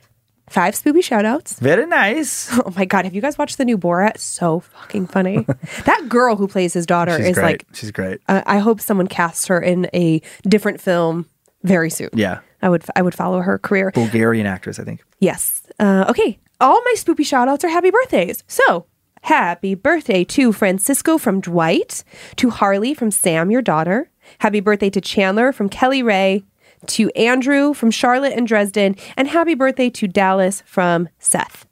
five 0.49 0.73
spoopy 0.73 1.01
shout 1.03 1.23
outs. 1.23 1.57
Very 1.59 1.85
nice. 1.85 2.49
Oh 2.65 2.73
my 2.75 2.83
god, 2.83 3.05
have 3.05 3.13
you 3.15 3.21
guys 3.21 3.37
watched 3.37 3.57
the 3.57 3.65
new 3.65 3.77
Borat? 3.77 4.17
So 4.17 4.59
fucking 4.59 5.07
funny. 5.07 5.45
that 5.85 6.05
girl 6.09 6.35
who 6.35 6.47
plays 6.47 6.73
his 6.73 6.85
daughter 6.85 7.15
She's 7.17 7.27
is 7.27 7.33
great. 7.35 7.43
like 7.43 7.65
She's 7.73 7.91
great. 7.91 8.19
uh, 8.27 8.41
I 8.45 8.57
hope 8.59 8.81
someone 8.81 9.07
casts 9.07 9.47
her 9.47 9.59
in 9.61 9.87
a 9.93 10.21
different 10.43 10.81
film 10.81 11.27
very 11.63 11.89
soon. 11.89 12.09
Yeah. 12.13 12.39
I 12.61 12.69
would 12.69 12.83
I 12.95 13.01
would 13.01 13.15
follow 13.15 13.39
her 13.41 13.57
career. 13.57 13.91
Bulgarian 13.93 14.45
actress, 14.45 14.79
I 14.79 14.83
think. 14.83 15.03
Yes. 15.19 15.63
Uh, 15.79 16.05
okay. 16.09 16.39
All 16.61 16.81
my 16.83 16.93
spoopy 16.97 17.25
shout 17.25 17.47
outs 17.47 17.63
are 17.63 17.69
happy 17.69 17.89
birthdays. 17.89 18.43
So, 18.47 18.85
happy 19.21 19.75
birthday 19.75 20.23
to 20.25 20.51
Francisco 20.51 21.17
from 21.17 21.39
Dwight, 21.39 22.03
to 22.35 22.49
Harley 22.49 22.93
from 22.93 23.11
Sam, 23.11 23.49
your 23.49 23.61
daughter. 23.61 24.11
Happy 24.39 24.59
birthday 24.59 24.89
to 24.89 25.01
Chandler 25.01 25.51
from 25.51 25.69
Kelly 25.69 26.03
Ray, 26.03 26.43
to 26.87 27.09
Andrew 27.11 27.73
from 27.73 27.91
Charlotte 27.91 28.33
and 28.33 28.45
Dresden, 28.45 28.95
and 29.15 29.27
happy 29.27 29.55
birthday 29.55 29.89
to 29.91 30.07
Dallas 30.07 30.61
from 30.65 31.09
Seth. 31.17 31.65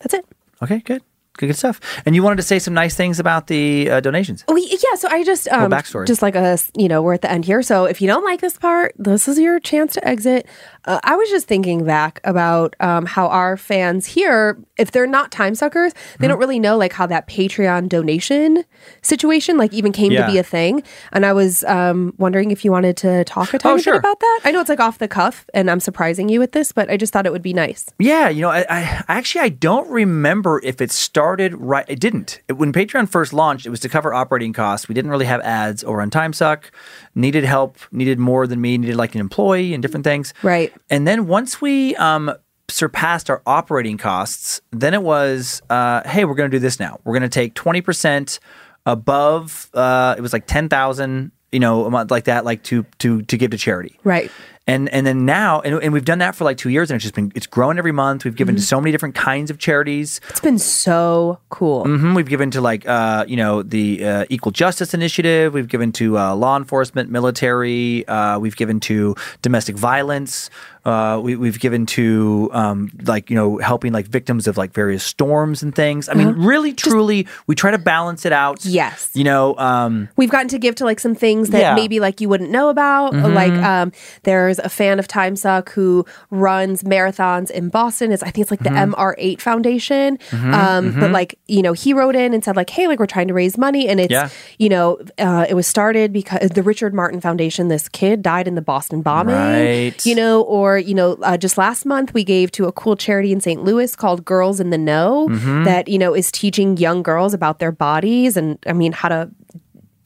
That's 0.00 0.14
it. 0.14 0.26
Okay, 0.62 0.80
good. 0.80 1.02
Good, 1.36 1.56
stuff. 1.56 1.80
And 2.04 2.14
you 2.14 2.22
wanted 2.22 2.36
to 2.36 2.42
say 2.42 2.58
some 2.58 2.74
nice 2.74 2.94
things 2.94 3.20
about 3.20 3.46
the 3.46 3.90
uh, 3.90 4.00
donations. 4.00 4.44
Oh 4.48 4.56
yeah, 4.56 4.96
so 4.96 5.08
I 5.08 5.24
just 5.24 5.48
um, 5.48 5.70
backstory? 5.70 6.06
just 6.06 6.22
like 6.22 6.34
a 6.34 6.58
you 6.76 6.88
know 6.88 7.02
we're 7.02 7.14
at 7.14 7.22
the 7.22 7.30
end 7.30 7.44
here. 7.44 7.62
So 7.62 7.84
if 7.84 8.00
you 8.00 8.08
don't 8.08 8.24
like 8.24 8.40
this 8.40 8.58
part, 8.58 8.94
this 8.98 9.28
is 9.28 9.38
your 9.38 9.60
chance 9.60 9.94
to 9.94 10.06
exit. 10.06 10.46
Uh, 10.86 11.00
I 11.04 11.16
was 11.16 11.28
just 11.30 11.46
thinking 11.48 11.84
back 11.84 12.20
about 12.24 12.76
um, 12.80 13.06
how 13.06 13.26
our 13.28 13.56
fans 13.56 14.06
here, 14.06 14.56
if 14.76 14.90
they're 14.92 15.06
not 15.06 15.30
time 15.32 15.54
suckers, 15.54 15.92
they 15.92 15.98
Mm-hmm. 15.98 16.28
don't 16.28 16.38
really 16.38 16.58
know 16.60 16.76
like 16.76 16.92
how 16.92 17.06
that 17.06 17.26
Patreon 17.28 17.88
donation 17.88 18.64
situation 19.02 19.56
like 19.56 19.72
even 19.72 19.92
came 19.92 20.12
Yeah. 20.12 20.26
to 20.26 20.32
be 20.32 20.38
a 20.38 20.42
thing. 20.42 20.82
And 21.12 21.26
I 21.26 21.32
was 21.32 21.64
um, 21.64 22.14
wondering 22.18 22.50
if 22.50 22.64
you 22.64 22.70
wanted 22.72 22.96
to 22.98 23.24
talk 23.24 23.52
a 23.54 23.58
tiny 23.58 23.74
Oh, 23.74 23.78
sure. 23.78 23.94
bit 23.94 23.98
about 24.00 24.20
that. 24.20 24.40
I 24.44 24.50
know 24.50 24.60
it's 24.60 24.68
like 24.68 24.80
off 24.80 24.98
the 24.98 25.08
cuff, 25.08 25.44
and 25.54 25.70
I'm 25.70 25.80
surprising 25.80 26.28
you 26.28 26.38
with 26.40 26.52
this, 26.52 26.72
but 26.72 26.90
I 26.90 26.96
just 26.96 27.12
thought 27.12 27.26
it 27.26 27.32
would 27.32 27.42
be 27.42 27.52
nice. 27.52 27.86
Yeah, 27.98 28.28
you 28.28 28.42
know, 28.42 28.50
I, 28.50 28.64
I 28.68 29.04
actually 29.08 29.40
I 29.42 29.48
don't 29.50 29.88
remember 29.90 30.60
if 30.62 30.80
it 30.80 30.90
started 30.90 31.54
right. 31.54 31.84
It 31.88 32.00
didn't. 32.00 32.40
It, 32.48 32.54
when 32.54 32.72
Patreon 32.72 33.08
first 33.08 33.32
launched, 33.32 33.66
it 33.66 33.70
was 33.70 33.80
to 33.80 33.88
cover 33.88 34.14
operating 34.14 34.52
costs. 34.52 34.88
We 34.88 34.94
didn't 34.94 35.10
really 35.10 35.26
have 35.26 35.40
ads 35.42 35.82
or 35.84 36.00
on 36.00 36.10
time 36.10 36.32
suck. 36.32 36.70
Needed 37.16 37.44
help. 37.44 37.78
Needed 37.90 38.18
more 38.18 38.46
than 38.46 38.60
me. 38.60 38.78
Needed 38.78 38.94
like 38.94 39.14
an 39.14 39.20
employee 39.20 39.72
and 39.72 39.82
different 39.82 40.04
things. 40.04 40.34
Right. 40.42 40.72
And 40.90 41.08
then 41.08 41.26
once 41.26 41.60
we 41.60 41.96
um, 41.96 42.30
surpassed 42.68 43.30
our 43.30 43.42
operating 43.46 43.96
costs, 43.96 44.60
then 44.70 44.92
it 44.92 45.02
was, 45.02 45.62
uh, 45.70 46.06
hey, 46.06 46.26
we're 46.26 46.34
going 46.34 46.50
to 46.50 46.54
do 46.54 46.60
this 46.60 46.78
now. 46.78 47.00
We're 47.04 47.14
going 47.14 47.22
to 47.22 47.28
take 47.30 47.54
twenty 47.54 47.80
percent 47.80 48.38
above. 48.84 49.70
Uh, 49.72 50.14
it 50.18 50.20
was 50.20 50.34
like 50.34 50.46
ten 50.46 50.68
thousand, 50.68 51.32
you 51.50 51.58
know, 51.58 51.86
a 51.86 51.90
month 51.90 52.10
like 52.10 52.24
that, 52.24 52.44
like 52.44 52.62
to 52.64 52.84
to 52.98 53.22
to 53.22 53.36
give 53.38 53.50
to 53.52 53.56
charity. 53.56 53.98
Right. 54.04 54.30
And 54.68 54.88
and 54.88 55.06
then 55.06 55.24
now, 55.24 55.60
and, 55.60 55.80
and 55.80 55.92
we've 55.92 56.04
done 56.04 56.18
that 56.18 56.34
for 56.34 56.42
like 56.42 56.56
two 56.56 56.70
years, 56.70 56.90
and 56.90 56.96
it's 56.96 57.04
just 57.04 57.14
been 57.14 57.30
it's 57.36 57.46
growing 57.46 57.78
every 57.78 57.92
month. 57.92 58.24
We've 58.24 58.34
given 58.34 58.56
to 58.56 58.62
so 58.62 58.80
many 58.80 58.90
different 58.90 59.14
kinds 59.14 59.48
of 59.48 59.58
charities. 59.58 60.20
It's 60.28 60.40
been 60.40 60.58
so 60.58 61.38
cool. 61.50 61.84
hmm 61.84 62.14
We've 62.14 62.28
given 62.28 62.50
to 62.50 62.60
like 62.60 62.86
uh, 62.88 63.24
you 63.28 63.36
know 63.36 63.62
the 63.62 64.04
uh, 64.04 64.24
Equal 64.28 64.50
Justice 64.50 64.92
Initiative. 64.92 65.54
We've 65.54 65.68
given 65.68 65.92
to 65.92 66.18
uh, 66.18 66.34
law 66.34 66.56
enforcement, 66.56 67.10
military. 67.10 68.06
Uh, 68.08 68.40
we've 68.40 68.56
given 68.56 68.80
to 68.80 69.14
domestic 69.42 69.76
violence. 69.76 70.50
Uh, 70.86 71.18
we, 71.20 71.34
we've 71.34 71.58
given 71.58 71.84
to 71.84 72.48
um, 72.52 72.90
like 73.04 73.28
you 73.28 73.34
know 73.36 73.58
helping 73.58 73.92
like 73.92 74.06
victims 74.06 74.46
of 74.46 74.56
like 74.56 74.72
various 74.72 75.02
storms 75.02 75.62
and 75.62 75.74
things. 75.74 76.08
I 76.08 76.14
mean, 76.14 76.28
really, 76.36 76.72
truly, 76.72 77.26
we 77.48 77.54
try 77.56 77.72
to 77.72 77.78
balance 77.78 78.24
it 78.24 78.32
out. 78.32 78.64
Yes. 78.64 79.10
You 79.12 79.24
know, 79.24 79.56
um, 79.58 80.08
We've 80.16 80.30
gotten 80.30 80.48
to 80.48 80.58
give 80.58 80.76
to 80.76 80.84
like 80.84 81.00
some 81.00 81.14
things 81.16 81.50
that 81.50 81.58
Yeah. 81.58 81.66
Mm-hmm. 81.70 81.76
maybe 81.76 82.00
like 82.00 82.20
you 82.20 82.28
wouldn't 82.28 82.50
know 82.50 82.68
about. 82.70 83.14
Like 83.14 83.52
um, 83.52 83.90
there's 84.22 84.58
a 84.60 84.68
fan 84.68 84.98
of 85.00 85.08
Time 85.08 85.34
Suck 85.36 85.70
who 85.72 86.06
runs 86.30 86.84
marathons 86.84 87.50
in 87.50 87.68
Boston. 87.68 88.12
It's 88.12 88.22
I 88.22 88.30
think 88.30 88.44
it's 88.44 88.50
like 88.52 88.60
the 88.62 88.70
Mm-hmm. 88.70 88.94
MR8 88.94 89.40
Foundation. 89.40 90.18
Um, 90.32 90.98
But 91.00 91.10
like 91.10 91.38
you 91.48 91.62
know 91.62 91.72
he 91.72 91.92
wrote 91.92 92.14
in 92.14 92.32
and 92.32 92.44
said 92.44 92.54
like 92.56 92.70
hey 92.70 92.86
like 92.86 92.98
we're 93.00 93.06
trying 93.06 93.28
to 93.28 93.34
raise 93.34 93.58
money 93.58 93.88
and 93.88 93.98
it's 94.00 94.12
Yeah. 94.12 94.28
you 94.58 94.68
know 94.68 94.98
uh, 95.18 95.46
it 95.48 95.54
was 95.54 95.66
started 95.66 96.12
because 96.12 96.50
the 96.50 96.62
Richard 96.62 96.94
Martin 96.94 97.20
Foundation. 97.20 97.68
This 97.68 97.88
kid 97.88 98.22
died 98.22 98.46
in 98.46 98.54
the 98.54 98.62
Boston 98.62 99.02
bombing. 99.02 99.34
Right. 99.34 100.06
You 100.06 100.14
know 100.14 100.42
or 100.42 100.75
you 100.78 100.94
know 100.94 101.14
uh, 101.22 101.36
just 101.36 101.56
last 101.58 101.84
month 101.86 102.12
we 102.14 102.24
gave 102.24 102.50
to 102.52 102.66
a 102.66 102.72
cool 102.72 102.96
charity 102.96 103.32
in 103.32 103.40
St. 103.40 103.62
Louis 103.64 103.94
called 103.96 104.24
Girls 104.24 104.60
in 104.60 104.70
the 104.70 104.78
Know 104.78 105.28
Mm-hmm. 105.30 105.64
that 105.64 105.88
you 105.88 105.98
know 105.98 106.14
is 106.14 106.30
teaching 106.30 106.76
young 106.76 107.02
girls 107.02 107.34
about 107.34 107.58
their 107.58 107.72
bodies 107.72 108.36
and 108.36 108.58
I 108.66 108.72
mean 108.72 108.92
how 108.92 109.08
to 109.08 109.30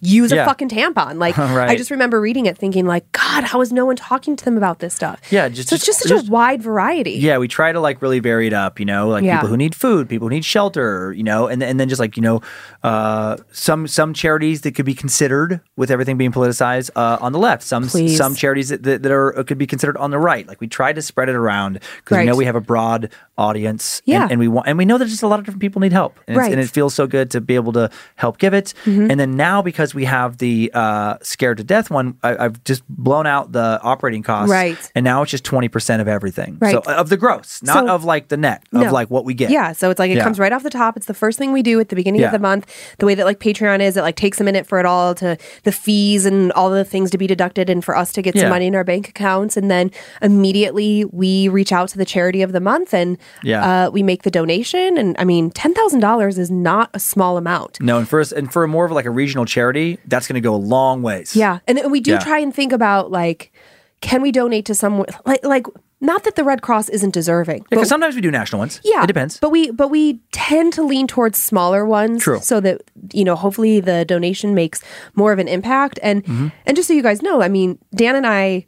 use 0.01 0.32
Yeah. 0.32 0.43
a 0.43 0.47
fucking 0.47 0.68
tampon. 0.68 1.18
Like 1.18 1.39
I 1.39 1.77
just 1.77 1.90
remember 1.90 2.20
reading 2.20 2.47
it 2.47 2.56
thinking 2.59 2.86
like, 2.86 3.10
God, 3.12 3.44
how 3.44 3.60
is 3.60 3.72
no 3.72 3.86
one 3.86 3.97
talking 3.97 4.36
to 4.36 4.44
them 4.44 4.56
about 4.56 4.78
this 4.81 4.94
stuff? 4.94 5.20
Yeah, 5.31 5.48
just- 5.48 5.68
so 5.68 5.74
it's 5.77 5.85
just 5.85 5.98
just- 6.01 6.09
such 6.09 6.18
just- 6.18 6.28
a 6.28 6.32
wide 6.32 6.62
variety. 6.62 7.12
Yeah, 7.12 7.39
we 7.39 7.48
try 7.48 7.72
to 7.72 7.81
like 7.81 8.01
really 8.02 8.20
vary 8.20 8.47
it 8.47 8.52
up, 8.52 8.78
you 8.81 8.86
know, 8.86 9.09
like 9.09 9.24
Yeah. 9.24 9.36
people 9.39 9.48
who 9.48 9.56
need 9.56 9.74
food, 9.74 10.09
people 10.09 10.28
who 10.28 10.35
need 10.35 10.44
shelter, 10.44 11.12
you 11.12 11.22
know, 11.22 11.47
and 11.47 11.62
and 11.62 11.78
then 11.81 11.89
just 11.89 12.01
like 12.01 12.16
you 12.16 12.22
know, 12.22 12.40
uh, 12.82 13.36
some 13.52 13.86
some 13.86 14.14
charities 14.14 14.62
that 14.62 14.74
could 14.74 14.86
be 14.86 14.94
considered 14.94 15.60
with 15.77 15.90
everything 15.90 16.16
being 16.16 16.32
politicized 16.32 16.90
uh, 16.97 17.18
on 17.20 17.32
the 17.32 17.39
left, 17.39 17.62
some 17.62 17.86
Please. 17.89 18.16
some 18.16 18.35
charities 18.35 18.68
that, 18.70 18.82
that, 18.85 19.02
that 19.02 19.12
are 19.12 19.32
could 19.44 19.59
be 19.59 19.66
considered 19.66 19.97
on 19.97 20.10
the 20.10 20.18
right. 20.18 20.47
Like 20.47 20.60
we 20.60 20.66
try 20.66 20.93
to 20.93 21.02
spread 21.02 21.28
it 21.28 21.35
around 21.35 21.81
because 21.98 22.18
we 22.18 22.24
know 22.24 22.36
we 22.36 22.44
have 22.47 22.56
a 22.56 22.60
broad 22.60 23.10
audience, 23.40 24.02
Yeah. 24.04 24.22
and, 24.22 24.32
and 24.32 24.40
we 24.40 24.46
want 24.48 24.68
and 24.68 24.76
we 24.78 24.84
know 24.84 24.98
that 24.98 25.06
just 25.06 25.22
a 25.22 25.26
lot 25.26 25.38
of 25.40 25.44
different 25.46 25.62
people 25.62 25.80
need 25.80 25.92
help, 25.92 26.20
and, 26.28 26.36
Right. 26.36 26.52
and 26.52 26.60
it 26.60 26.68
feels 26.70 26.94
so 26.94 27.06
good 27.06 27.30
to 27.32 27.40
be 27.40 27.54
able 27.54 27.72
to 27.72 27.90
help 28.16 28.38
give 28.38 28.54
it. 28.54 28.74
Mm-hmm. 28.84 29.10
And 29.10 29.18
then 29.18 29.36
now 29.36 29.62
because 29.62 29.94
we 29.94 30.04
have 30.04 30.38
the 30.38 30.70
uh, 30.74 31.16
scared 31.22 31.56
to 31.56 31.64
death 31.64 31.90
one, 31.90 32.16
I, 32.22 32.36
I've 32.44 32.62
just 32.64 32.82
blown 32.88 33.26
out 33.26 33.52
the 33.52 33.80
operating 33.82 34.22
costs, 34.22 34.50
Right. 34.50 34.78
And 34.94 35.02
now 35.04 35.22
it's 35.22 35.30
just 35.30 35.44
twenty 35.44 35.68
percent 35.68 36.02
of 36.02 36.08
everything, 36.08 36.58
Right. 36.60 36.72
so 36.72 36.92
of 36.92 37.08
the 37.08 37.16
gross, 37.16 37.62
not 37.62 37.86
So- 37.86 37.94
of 37.94 38.04
like 38.04 38.28
the 38.28 38.36
net, 38.36 38.62
of 38.72 38.80
No. 38.82 38.92
like 38.92 39.10
what 39.10 39.24
we 39.24 39.34
get. 39.34 39.50
Yeah, 39.50 39.72
so 39.72 39.90
it's 39.90 39.98
like 39.98 40.10
it 40.10 40.16
Yeah. 40.18 40.24
comes 40.24 40.38
right 40.38 40.52
off 40.52 40.62
the 40.62 40.70
top. 40.70 40.96
It's 40.96 41.06
the 41.06 41.14
first 41.14 41.38
thing 41.38 41.52
we 41.52 41.62
do 41.62 41.80
at 41.80 41.88
the 41.88 41.96
beginning 41.96 42.20
Yeah. 42.20 42.26
of 42.28 42.32
the 42.32 42.38
month. 42.38 42.66
The 42.98 43.06
way 43.06 43.14
that 43.14 43.24
like 43.24 43.40
Patreon 43.40 43.80
is, 43.80 43.96
it 43.96 44.02
like 44.02 44.16
takes 44.16 44.40
a 44.40 44.44
minute 44.44 44.66
for 44.66 44.78
it 44.78 44.86
all 44.86 45.14
to 45.16 45.36
the 45.64 45.72
fees 45.72 46.26
and 46.26 46.52
all 46.52 46.68
the 46.70 46.84
things 46.84 47.10
to 47.10 47.18
be 47.18 47.26
deducted, 47.26 47.70
and 47.70 47.82
for 47.84 47.96
us 47.96 48.12
to 48.12 48.22
get 48.22 48.34
Yeah. 48.34 48.42
some 48.42 48.50
money 48.50 48.66
in 48.66 48.74
our 48.74 48.84
bank 48.84 49.08
accounts, 49.08 49.56
and 49.56 49.70
then 49.70 49.90
immediately 50.20 51.04
we 51.06 51.48
reach 51.48 51.72
out 51.72 51.88
to 51.90 51.98
the 51.98 52.04
charity 52.04 52.42
of 52.42 52.52
the 52.52 52.60
month 52.60 52.92
and 52.94 53.16
Yeah. 53.43 53.86
uh, 53.86 53.90
we 53.90 54.02
make 54.02 54.23
the 54.23 54.31
donation. 54.31 54.97
And 54.98 55.16
I 55.19 55.24
mean, 55.24 55.51
ten 55.51 55.74
thousand 55.74 56.01
dollars 56.01 56.39
is 56.39 56.51
not 56.51 56.90
a 56.94 57.01
small 57.01 57.36
amount. 57.36 57.81
No, 57.81 57.98
and 57.98 58.09
for 58.09 58.20
us, 58.20 58.32
and 58.32 58.52
for 58.52 58.66
more 58.69 58.85
of 58.85 58.93
like 58.93 59.05
a 59.07 59.11
regional 59.11 59.44
charity, 59.44 59.98
that's 60.07 60.27
going 60.28 60.35
to 60.35 60.40
go 60.40 60.55
a 60.55 60.57
long 60.57 61.02
ways. 61.02 61.35
Yeah, 61.36 61.59
and, 61.66 61.78
and 61.78 61.90
we 61.93 62.01
do 62.01 62.12
Yeah. 62.12 62.19
try 62.19 62.39
and 62.39 62.55
think 62.55 62.73
about 62.73 63.11
like, 63.11 63.52
can 64.01 64.23
we 64.23 64.32
donate 64.32 64.65
to 64.66 64.74
someone 64.74 65.07
like 65.27 65.44
like 65.44 65.66
not 66.02 66.24
that 66.24 66.35
the 66.35 66.44
Red 66.44 66.62
Cross 66.62 66.89
isn't 66.89 67.12
deserving, 67.12 67.65
because 67.69 67.82
but- 67.82 67.89
sometimes 67.89 68.15
we 68.15 68.23
do 68.23 68.31
national 68.31 68.59
ones. 68.59 68.81
yeah, 68.82 69.05
it 69.05 69.07
depends. 69.07 69.39
But 69.39 69.51
we 69.51 69.70
but 69.70 69.89
we 69.89 70.19
tend 70.32 70.73
to 70.73 70.82
lean 70.82 71.07
towards 71.07 71.36
smaller 71.39 71.85
ones, 71.85 72.23
True. 72.23 72.40
so 72.40 72.59
that 72.61 72.81
you 73.12 73.23
know 73.24 73.36
hopefully 73.36 73.81
the 73.81 74.07
donation 74.07 74.55
makes 74.55 74.82
more 75.15 75.31
of 75.32 75.39
an 75.39 75.47
impact. 75.48 75.98
And 76.02 76.24
Mm-hmm. 76.24 76.48
and 76.66 76.74
just 76.77 76.89
so 76.89 76.94
you 76.94 77.02
guys 77.02 77.20
know, 77.20 77.43
I 77.43 77.48
mean, 77.48 77.78
Dan 77.94 78.16
and 78.16 78.27
I. 78.27 78.66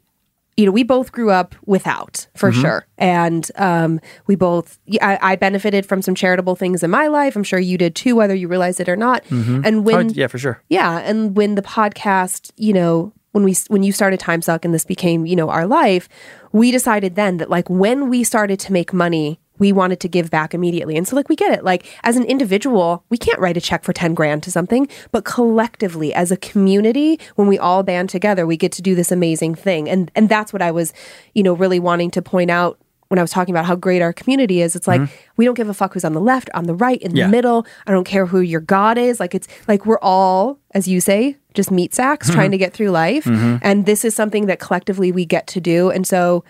You 0.57 0.65
know, 0.67 0.71
we 0.71 0.83
both 0.83 1.11
grew 1.11 1.31
up 1.31 1.55
without, 1.65 2.27
for 2.35 2.51
Mm-hmm. 2.51 2.61
sure, 2.61 2.85
and 2.99 3.49
um, 3.55 3.99
we 4.27 4.35
both. 4.35 4.77
I, 5.01 5.17
I 5.21 5.35
benefited 5.35 5.85
from 5.85 6.01
some 6.03 6.13
charitable 6.13 6.55
things 6.55 6.83
in 6.83 6.91
my 6.91 7.07
life. 7.07 7.35
I'm 7.35 7.43
sure 7.43 7.59
you 7.59 7.77
did 7.77 7.95
too, 7.95 8.15
whether 8.15 8.35
you 8.35 8.47
realize 8.47 8.79
it 8.79 8.87
or 8.87 8.95
not. 8.95 9.23
And 9.31 9.83
when, 9.83 10.09
Oh, 10.09 10.13
yeah, 10.13 10.27
for 10.27 10.37
sure. 10.37 10.61
yeah, 10.69 10.99
and 10.99 11.35
when 11.35 11.55
the 11.55 11.63
podcast, 11.63 12.51
you 12.55 12.71
know, 12.73 13.11
when 13.31 13.43
we 13.43 13.55
when 13.69 13.81
you 13.81 13.91
started 13.91 14.19
Time 14.19 14.43
Suck 14.43 14.63
and 14.63 14.73
this 14.75 14.85
became, 14.85 15.25
you 15.25 15.35
know, 15.35 15.49
our 15.49 15.65
life, 15.65 16.07
we 16.51 16.69
decided 16.69 17.15
then 17.15 17.37
that 17.37 17.49
like 17.49 17.67
when 17.69 18.07
we 18.09 18.23
started 18.23 18.59
to 18.59 18.71
make 18.71 18.93
money, 18.93 19.39
we 19.63 19.71
wanted 19.71 19.99
to 20.01 20.09
give 20.17 20.27
back 20.29 20.53
immediately. 20.53 20.95
And 20.97 21.07
so 21.07 21.15
like 21.15 21.29
we 21.29 21.35
get 21.35 21.51
it. 21.57 21.63
Like 21.63 21.81
as 22.03 22.15
an 22.17 22.25
individual, 22.33 22.87
we 23.09 23.17
can't 23.17 23.39
write 23.43 23.57
a 23.57 23.61
check 23.69 23.81
for 23.83 23.93
10 23.93 24.13
grand 24.13 24.43
to 24.43 24.51
something, 24.51 24.87
but 25.13 25.23
collectively 25.25 26.13
as 26.13 26.31
a 26.31 26.37
community, 26.37 27.19
when 27.37 27.47
we 27.47 27.57
all 27.57 27.81
band 27.83 28.09
together, 28.09 28.45
we 28.45 28.57
get 28.57 28.71
to 28.73 28.81
do 28.81 28.93
this 28.95 29.11
amazing 29.11 29.55
thing. 29.55 29.89
And 29.93 30.11
and 30.15 30.27
that's 30.27 30.51
what 30.53 30.61
I 30.61 30.71
was, 30.71 30.93
you 31.33 31.43
know, 31.43 31.53
really 31.63 31.79
wanting 31.79 32.11
to 32.11 32.21
point 32.21 32.51
out 32.51 32.77
when 33.09 33.19
I 33.19 33.21
was 33.21 33.31
talking 33.31 33.53
about 33.53 33.65
how 33.65 33.75
great 33.75 34.01
our 34.01 34.11
community 34.21 34.57
is, 34.65 34.75
it's 34.75 34.87
like 34.87 35.01
we 35.37 35.45
don't 35.45 35.53
give 35.53 35.69
a 35.69 35.73
fuck 35.73 35.93
who's 35.93 36.03
on 36.05 36.13
the 36.13 36.21
left, 36.33 36.49
on 36.55 36.63
the 36.65 36.73
right, 36.73 36.99
in 37.01 37.09
Mm-hmm. 37.11 37.17
Yeah. 37.17 37.25
the 37.27 37.31
middle. 37.37 37.59
I 37.85 37.91
don't 37.91 38.05
care 38.13 38.25
who 38.25 38.39
your 38.39 38.61
God 38.61 38.97
is. 38.97 39.19
Like 39.19 39.35
it's 39.37 39.47
like 39.67 39.85
we're 39.85 39.99
all, 40.01 40.57
as 40.71 40.87
you 40.87 40.99
say, 40.99 41.37
just 41.53 41.69
meat 41.69 41.93
sacks 41.93 42.25
Mm-hmm. 42.27 42.35
trying 42.37 42.51
to 42.51 42.57
get 42.57 42.73
through 42.73 42.89
life. 42.89 43.27
And 43.27 43.85
this 43.85 44.03
is 44.03 44.15
something 44.15 44.47
that 44.47 44.59
collectively 44.59 45.11
we 45.11 45.25
get 45.25 45.45
to 45.55 45.59
do. 45.61 45.91
And 45.91 46.07
so 46.07 46.43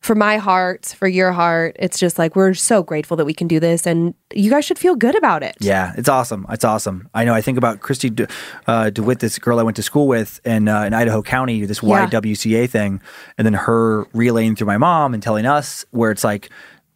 for 0.00 0.14
my 0.14 0.36
heart, 0.36 0.86
for 0.86 1.08
your 1.08 1.32
heart, 1.32 1.76
it's 1.78 1.98
just 1.98 2.18
like 2.18 2.36
we're 2.36 2.54
so 2.54 2.82
grateful 2.82 3.16
that 3.16 3.24
we 3.24 3.34
can 3.34 3.48
do 3.48 3.58
this 3.58 3.86
and 3.86 4.14
you 4.32 4.48
guys 4.50 4.64
should 4.64 4.78
feel 4.78 4.94
good 4.94 5.16
about 5.16 5.42
it. 5.42 5.56
Yeah, 5.60 5.92
it's 5.96 6.08
awesome. 6.08 6.46
It's 6.50 6.64
awesome. 6.64 7.08
I 7.14 7.24
know. 7.24 7.34
I 7.34 7.40
think 7.40 7.58
about 7.58 7.80
Christy 7.80 8.10
De, 8.10 8.28
uh, 8.66 8.90
DeWitt, 8.90 9.18
this 9.18 9.38
girl 9.38 9.58
I 9.58 9.62
went 9.64 9.76
to 9.76 9.82
school 9.82 10.06
with 10.06 10.40
in 10.46 10.68
uh, 10.68 10.82
in 10.82 10.94
Idaho 10.94 11.20
County, 11.22 11.64
this 11.64 11.82
Yeah. 11.82 12.06
YWCA 12.06 12.70
thing, 12.70 13.00
and 13.36 13.44
then 13.44 13.54
her 13.54 14.04
relaying 14.12 14.54
through 14.56 14.68
my 14.68 14.78
mom 14.78 15.14
and 15.14 15.22
telling 15.22 15.46
us 15.46 15.84
where 15.90 16.10
it's 16.10 16.24
like. 16.24 16.48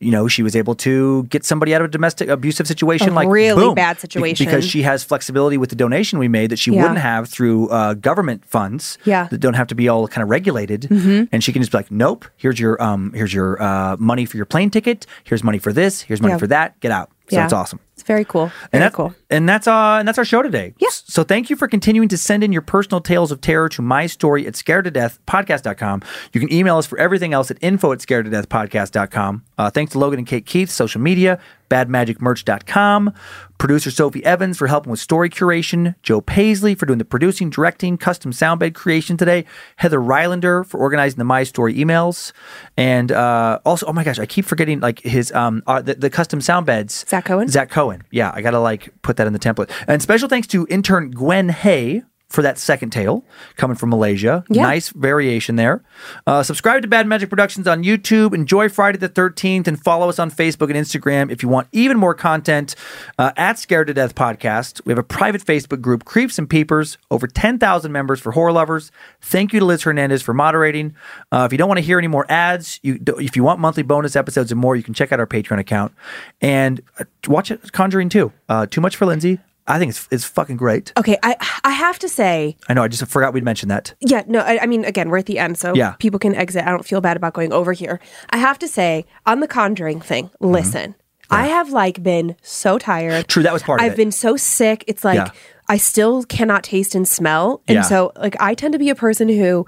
You 0.02 0.10
know, 0.10 0.26
she 0.28 0.42
was 0.42 0.56
able 0.56 0.74
to 0.76 1.22
get 1.24 1.44
somebody 1.44 1.74
out 1.74 1.80
of 1.80 1.86
a 1.86 1.90
domestic 1.90 2.28
abusive 2.28 2.66
situation, 2.66 3.10
A 3.10 3.12
like 3.14 3.28
really 3.28 3.64
boom, 3.64 3.74
bad 3.74 4.00
situation. 4.00 4.44
because 4.44 4.64
she 4.66 4.82
has 4.82 5.04
flexibility 5.04 5.56
with 5.56 5.70
the 5.70 5.76
donation 5.76 6.18
we 6.18 6.28
made 6.28 6.50
that 6.50 6.58
she 6.58 6.72
Yeah. 6.72 6.82
wouldn't 6.82 7.00
have 7.00 7.28
through 7.28 7.68
uh, 7.68 7.94
government 7.94 8.44
funds. 8.44 8.98
Yeah. 9.04 9.28
that 9.30 9.38
don't 9.38 9.54
have 9.54 9.68
to 9.68 9.74
be 9.74 9.88
all 9.88 10.08
kind 10.08 10.22
of 10.22 10.28
regulated, 10.30 10.82
Mhm. 10.90 11.28
and 11.32 11.42
she 11.44 11.52
can 11.52 11.62
just 11.62 11.70
be 11.72 11.78
like, 11.78 11.90
"Nope, 11.90 12.24
here's 12.36 12.58
your 12.58 12.82
um, 12.82 13.12
here's 13.14 13.32
your 13.32 13.62
uh, 13.62 13.96
money 13.98 14.24
for 14.26 14.36
your 14.36 14.46
plane 14.46 14.70
ticket. 14.70 15.06
Here's 15.24 15.44
money 15.44 15.58
for 15.58 15.72
this. 15.72 16.02
Here's 16.02 16.20
money 16.20 16.32
Yeah. 16.34 16.38
for 16.38 16.46
that. 16.48 16.78
Get 16.80 16.90
out." 16.92 17.10
So 17.28 17.36
Yeah. 17.36 17.44
it's 17.44 17.52
awesome. 17.52 17.78
It's 17.94 18.02
very 18.02 18.24
cool. 18.24 18.44
And 18.44 18.52
Very 18.72 18.84
that, 18.84 18.92
cool. 18.94 19.14
And 19.30 19.48
that's 19.48 19.66
uh 19.68 19.96
and 19.98 20.08
that's 20.08 20.18
our 20.18 20.24
show 20.24 20.42
today. 20.42 20.74
Yes. 20.78 21.04
So 21.06 21.22
thank 21.22 21.50
you 21.50 21.56
for 21.56 21.68
continuing 21.68 22.08
to 22.08 22.18
send 22.18 22.42
in 22.42 22.52
your 22.52 22.62
personal 22.62 23.00
tales 23.00 23.30
of 23.30 23.40
terror 23.40 23.68
to 23.70 23.82
my 23.82 24.06
story 24.06 24.46
at 24.46 24.56
scared 24.56 24.84
to 24.86 24.90
death 24.90 25.18
podcast.com. 25.26 26.02
You 26.32 26.40
can 26.40 26.52
email 26.52 26.78
us 26.78 26.86
for 26.86 26.98
everything 26.98 27.32
else 27.32 27.50
at 27.50 27.58
info 27.60 27.92
at 27.92 28.00
scared 28.00 28.24
to 28.24 28.30
death 28.30 28.48
podcast.com. 28.48 29.44
Uh, 29.56 29.70
thanks 29.70 29.92
to 29.92 29.98
Logan 29.98 30.18
and 30.18 30.26
Kate 30.26 30.44
Keith, 30.46 30.68
social 30.70 31.00
media, 31.00 31.38
badmagicmerch.com, 31.72 33.14
producer 33.56 33.90
Sophie 33.90 34.22
Evans 34.26 34.58
for 34.58 34.66
helping 34.66 34.90
with 34.90 35.00
story 35.00 35.30
curation, 35.30 35.94
Joe 36.02 36.20
Paisley 36.20 36.74
for 36.74 36.84
doing 36.84 36.98
the 36.98 37.04
producing, 37.04 37.48
directing, 37.48 37.96
custom 37.96 38.30
soundbed 38.30 38.74
creation 38.74 39.16
today, 39.16 39.46
Heather 39.76 39.98
Rylander 39.98 40.66
for 40.66 40.78
organizing 40.78 41.16
the 41.16 41.24
My 41.24 41.44
Story 41.44 41.74
emails, 41.74 42.32
and 42.76 43.10
uh, 43.10 43.58
also, 43.64 43.86
oh 43.86 43.92
my 43.94 44.04
gosh, 44.04 44.18
I 44.18 44.26
keep 44.26 44.44
forgetting 44.44 44.80
like 44.80 45.00
his 45.00 45.32
um 45.32 45.62
uh, 45.66 45.80
the, 45.80 45.94
the 45.94 46.10
custom 46.10 46.42
sound 46.42 46.66
beds. 46.66 47.06
Zach 47.08 47.24
Cohen. 47.24 47.48
Zach 47.48 47.70
Cohen. 47.70 48.02
Yeah, 48.10 48.30
I 48.34 48.42
gotta 48.42 48.60
like 48.60 48.90
put 49.00 49.16
that 49.16 49.26
in 49.26 49.32
the 49.32 49.38
template. 49.38 49.70
And 49.88 50.02
special 50.02 50.28
thanks 50.28 50.46
to 50.48 50.66
intern 50.68 51.10
Gwen 51.10 51.48
Hay 51.48 52.02
for 52.32 52.42
that 52.42 52.58
second 52.58 52.90
tale 52.90 53.24
coming 53.56 53.76
from 53.76 53.90
Malaysia. 53.90 54.42
Yeah. 54.48 54.62
Nice 54.62 54.88
variation 54.88 55.56
there. 55.56 55.84
Uh, 56.26 56.42
subscribe 56.42 56.82
to 56.82 56.88
Bad 56.88 57.06
Magic 57.06 57.28
Productions 57.28 57.68
on 57.68 57.84
YouTube. 57.84 58.34
Enjoy 58.34 58.68
Friday 58.68 58.98
the 58.98 59.08
13th 59.08 59.66
and 59.66 59.78
follow 59.80 60.08
us 60.08 60.18
on 60.18 60.30
Facebook 60.30 60.70
and 60.70 60.76
Instagram 60.76 61.30
if 61.30 61.42
you 61.42 61.48
want 61.48 61.68
even 61.72 61.98
more 61.98 62.14
content 62.14 62.74
uh, 63.18 63.32
at 63.36 63.58
Scared 63.58 63.88
to 63.88 63.94
Death 63.94 64.14
Podcast. 64.14 64.80
We 64.86 64.90
have 64.90 64.98
a 64.98 65.02
private 65.02 65.44
Facebook 65.44 65.82
group, 65.82 66.04
Creeps 66.06 66.38
and 66.38 66.48
Peepers, 66.48 66.96
over 67.10 67.26
10,000 67.26 67.92
members 67.92 68.18
for 68.18 68.32
horror 68.32 68.52
lovers. 68.52 68.90
Thank 69.20 69.52
you 69.52 69.60
to 69.60 69.66
Liz 69.66 69.82
Hernandez 69.82 70.22
for 70.22 70.32
moderating. 70.32 70.94
Uh, 71.30 71.44
if 71.44 71.52
you 71.52 71.58
don't 71.58 71.68
want 71.68 71.78
to 71.78 71.84
hear 71.84 71.98
any 71.98 72.08
more 72.08 72.24
ads, 72.30 72.80
you 72.82 72.98
if 73.18 73.36
you 73.36 73.44
want 73.44 73.60
monthly 73.60 73.82
bonus 73.82 74.16
episodes 74.16 74.50
and 74.50 74.60
more, 74.60 74.74
you 74.74 74.82
can 74.82 74.94
check 74.94 75.12
out 75.12 75.20
our 75.20 75.26
Patreon 75.26 75.58
account 75.58 75.92
and 76.40 76.80
uh, 76.98 77.04
watch 77.28 77.50
it, 77.50 77.72
Conjuring 77.72 78.08
2. 78.08 78.32
Uh, 78.48 78.66
Too 78.66 78.80
Much 78.80 78.96
for 78.96 79.04
Lindsay. 79.04 79.38
I 79.74 79.78
think 79.78 79.90
it's, 79.90 80.08
it's 80.10 80.24
fucking 80.24 80.56
great. 80.56 80.92
Okay, 80.96 81.16
I 81.22 81.36
I 81.64 81.70
have 81.70 81.98
to 82.00 82.08
say, 82.08 82.56
I 82.68 82.74
know. 82.74 82.82
I 82.82 82.88
just 82.88 83.04
forgot 83.06 83.32
we'd 83.34 83.44
mentioned 83.44 83.70
that. 83.70 83.94
yeah, 84.00 84.22
no, 84.26 84.40
I, 84.40 84.62
I 84.62 84.66
mean, 84.66 84.84
again, 84.84 85.08
we're 85.10 85.18
at 85.18 85.26
the 85.26 85.38
end, 85.38 85.58
so 85.58 85.74
Yeah. 85.74 85.92
people 85.98 86.18
can 86.18 86.34
exit. 86.34 86.64
I 86.66 86.70
don't 86.70 86.84
feel 86.86 87.00
bad 87.00 87.16
about 87.16 87.32
going 87.34 87.52
over 87.52 87.72
here. 87.72 87.98
I 88.30 88.36
have 88.38 88.58
to 88.60 88.68
say, 88.68 89.04
on 89.26 89.40
the 89.40 89.48
Conjuring 89.48 90.00
thing, 90.00 90.24
Mm-hmm. 90.26 90.46
listen, 90.52 90.94
I 91.30 91.46
have 91.46 91.70
like 91.72 92.02
been 92.02 92.36
so 92.42 92.78
tired. 92.78 93.26
True, 93.28 93.42
that 93.42 93.52
was 93.54 93.62
part 93.62 93.80
of 93.80 93.86
I've 93.86 93.96
been 93.96 94.12
so 94.12 94.36
sick. 94.36 94.84
It's 94.86 95.04
like 95.04 95.16
Yeah. 95.16 95.30
I 95.68 95.78
still 95.78 96.24
cannot 96.24 96.62
taste 96.64 96.94
and 96.94 97.08
smell, 97.08 97.62
and 97.66 97.76
Yeah. 97.76 97.82
so 97.82 98.12
like 98.16 98.36
I 98.40 98.54
tend 98.54 98.72
to 98.74 98.78
be 98.78 98.90
a 98.90 98.94
person 98.94 99.28
who. 99.28 99.66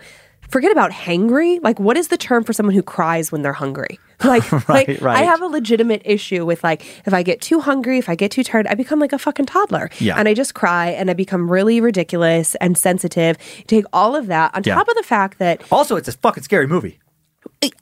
Forget 0.55 0.71
about 0.71 0.93
hangry. 0.93 1.59
Like, 1.65 1.81
what 1.81 1.97
is 1.97 2.07
the 2.09 2.17
term 2.17 2.45
for 2.45 2.53
someone 2.53 2.77
who 2.77 2.83
cries 2.85 3.33
when 3.33 3.43
they're 3.43 3.53
hungry? 3.53 3.99
Like, 4.25 4.53
Right, 4.53 4.69
like 4.69 5.01
right. 5.01 5.19
I 5.19 5.23
have 5.23 5.43
a 5.43 5.47
legitimate 5.47 6.03
issue 6.05 6.47
with 6.47 6.63
like 6.63 6.87
if 7.05 7.13
I 7.13 7.25
get 7.25 7.41
too 7.41 7.59
hungry, 7.59 7.99
if 7.99 8.09
I 8.09 8.15
get 8.15 8.31
too 8.31 8.45
tired, 8.45 8.69
I 8.69 8.75
become 8.75 9.01
like 9.01 9.13
a 9.13 9.19
fucking 9.19 9.47
toddler. 9.47 9.91
Yeah. 9.99 10.15
And 10.17 10.29
I 10.29 10.35
just 10.35 10.55
cry 10.55 10.91
and 10.91 11.11
I 11.11 11.15
become 11.15 11.51
really 11.51 11.81
ridiculous 11.81 12.55
and 12.61 12.79
sensitive. 12.79 13.37
Take 13.67 13.85
all 13.93 14.15
of 14.15 14.29
that 14.29 14.55
on 14.55 14.63
Yeah. 14.65 14.77
top 14.77 14.89
of 14.89 14.95
the 14.95 15.03
fact 15.03 15.41
that 15.41 15.61
Also, 15.73 15.97
it's 15.97 16.07
a 16.07 16.13
fucking 16.13 16.45
scary 16.45 16.69
movie. 16.69 17.01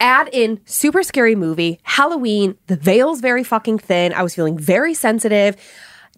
add 0.01 0.31
in 0.33 0.61
super 0.65 1.03
scary 1.03 1.35
movie, 1.37 1.79
Halloween, 1.83 2.57
the 2.69 2.77
veil's 2.77 3.21
very 3.21 3.45
fucking 3.45 3.79
thin. 3.81 4.15
I 4.15 4.23
was 4.23 4.35
feeling 4.35 4.57
very 4.59 4.95
sensitive. 4.95 5.57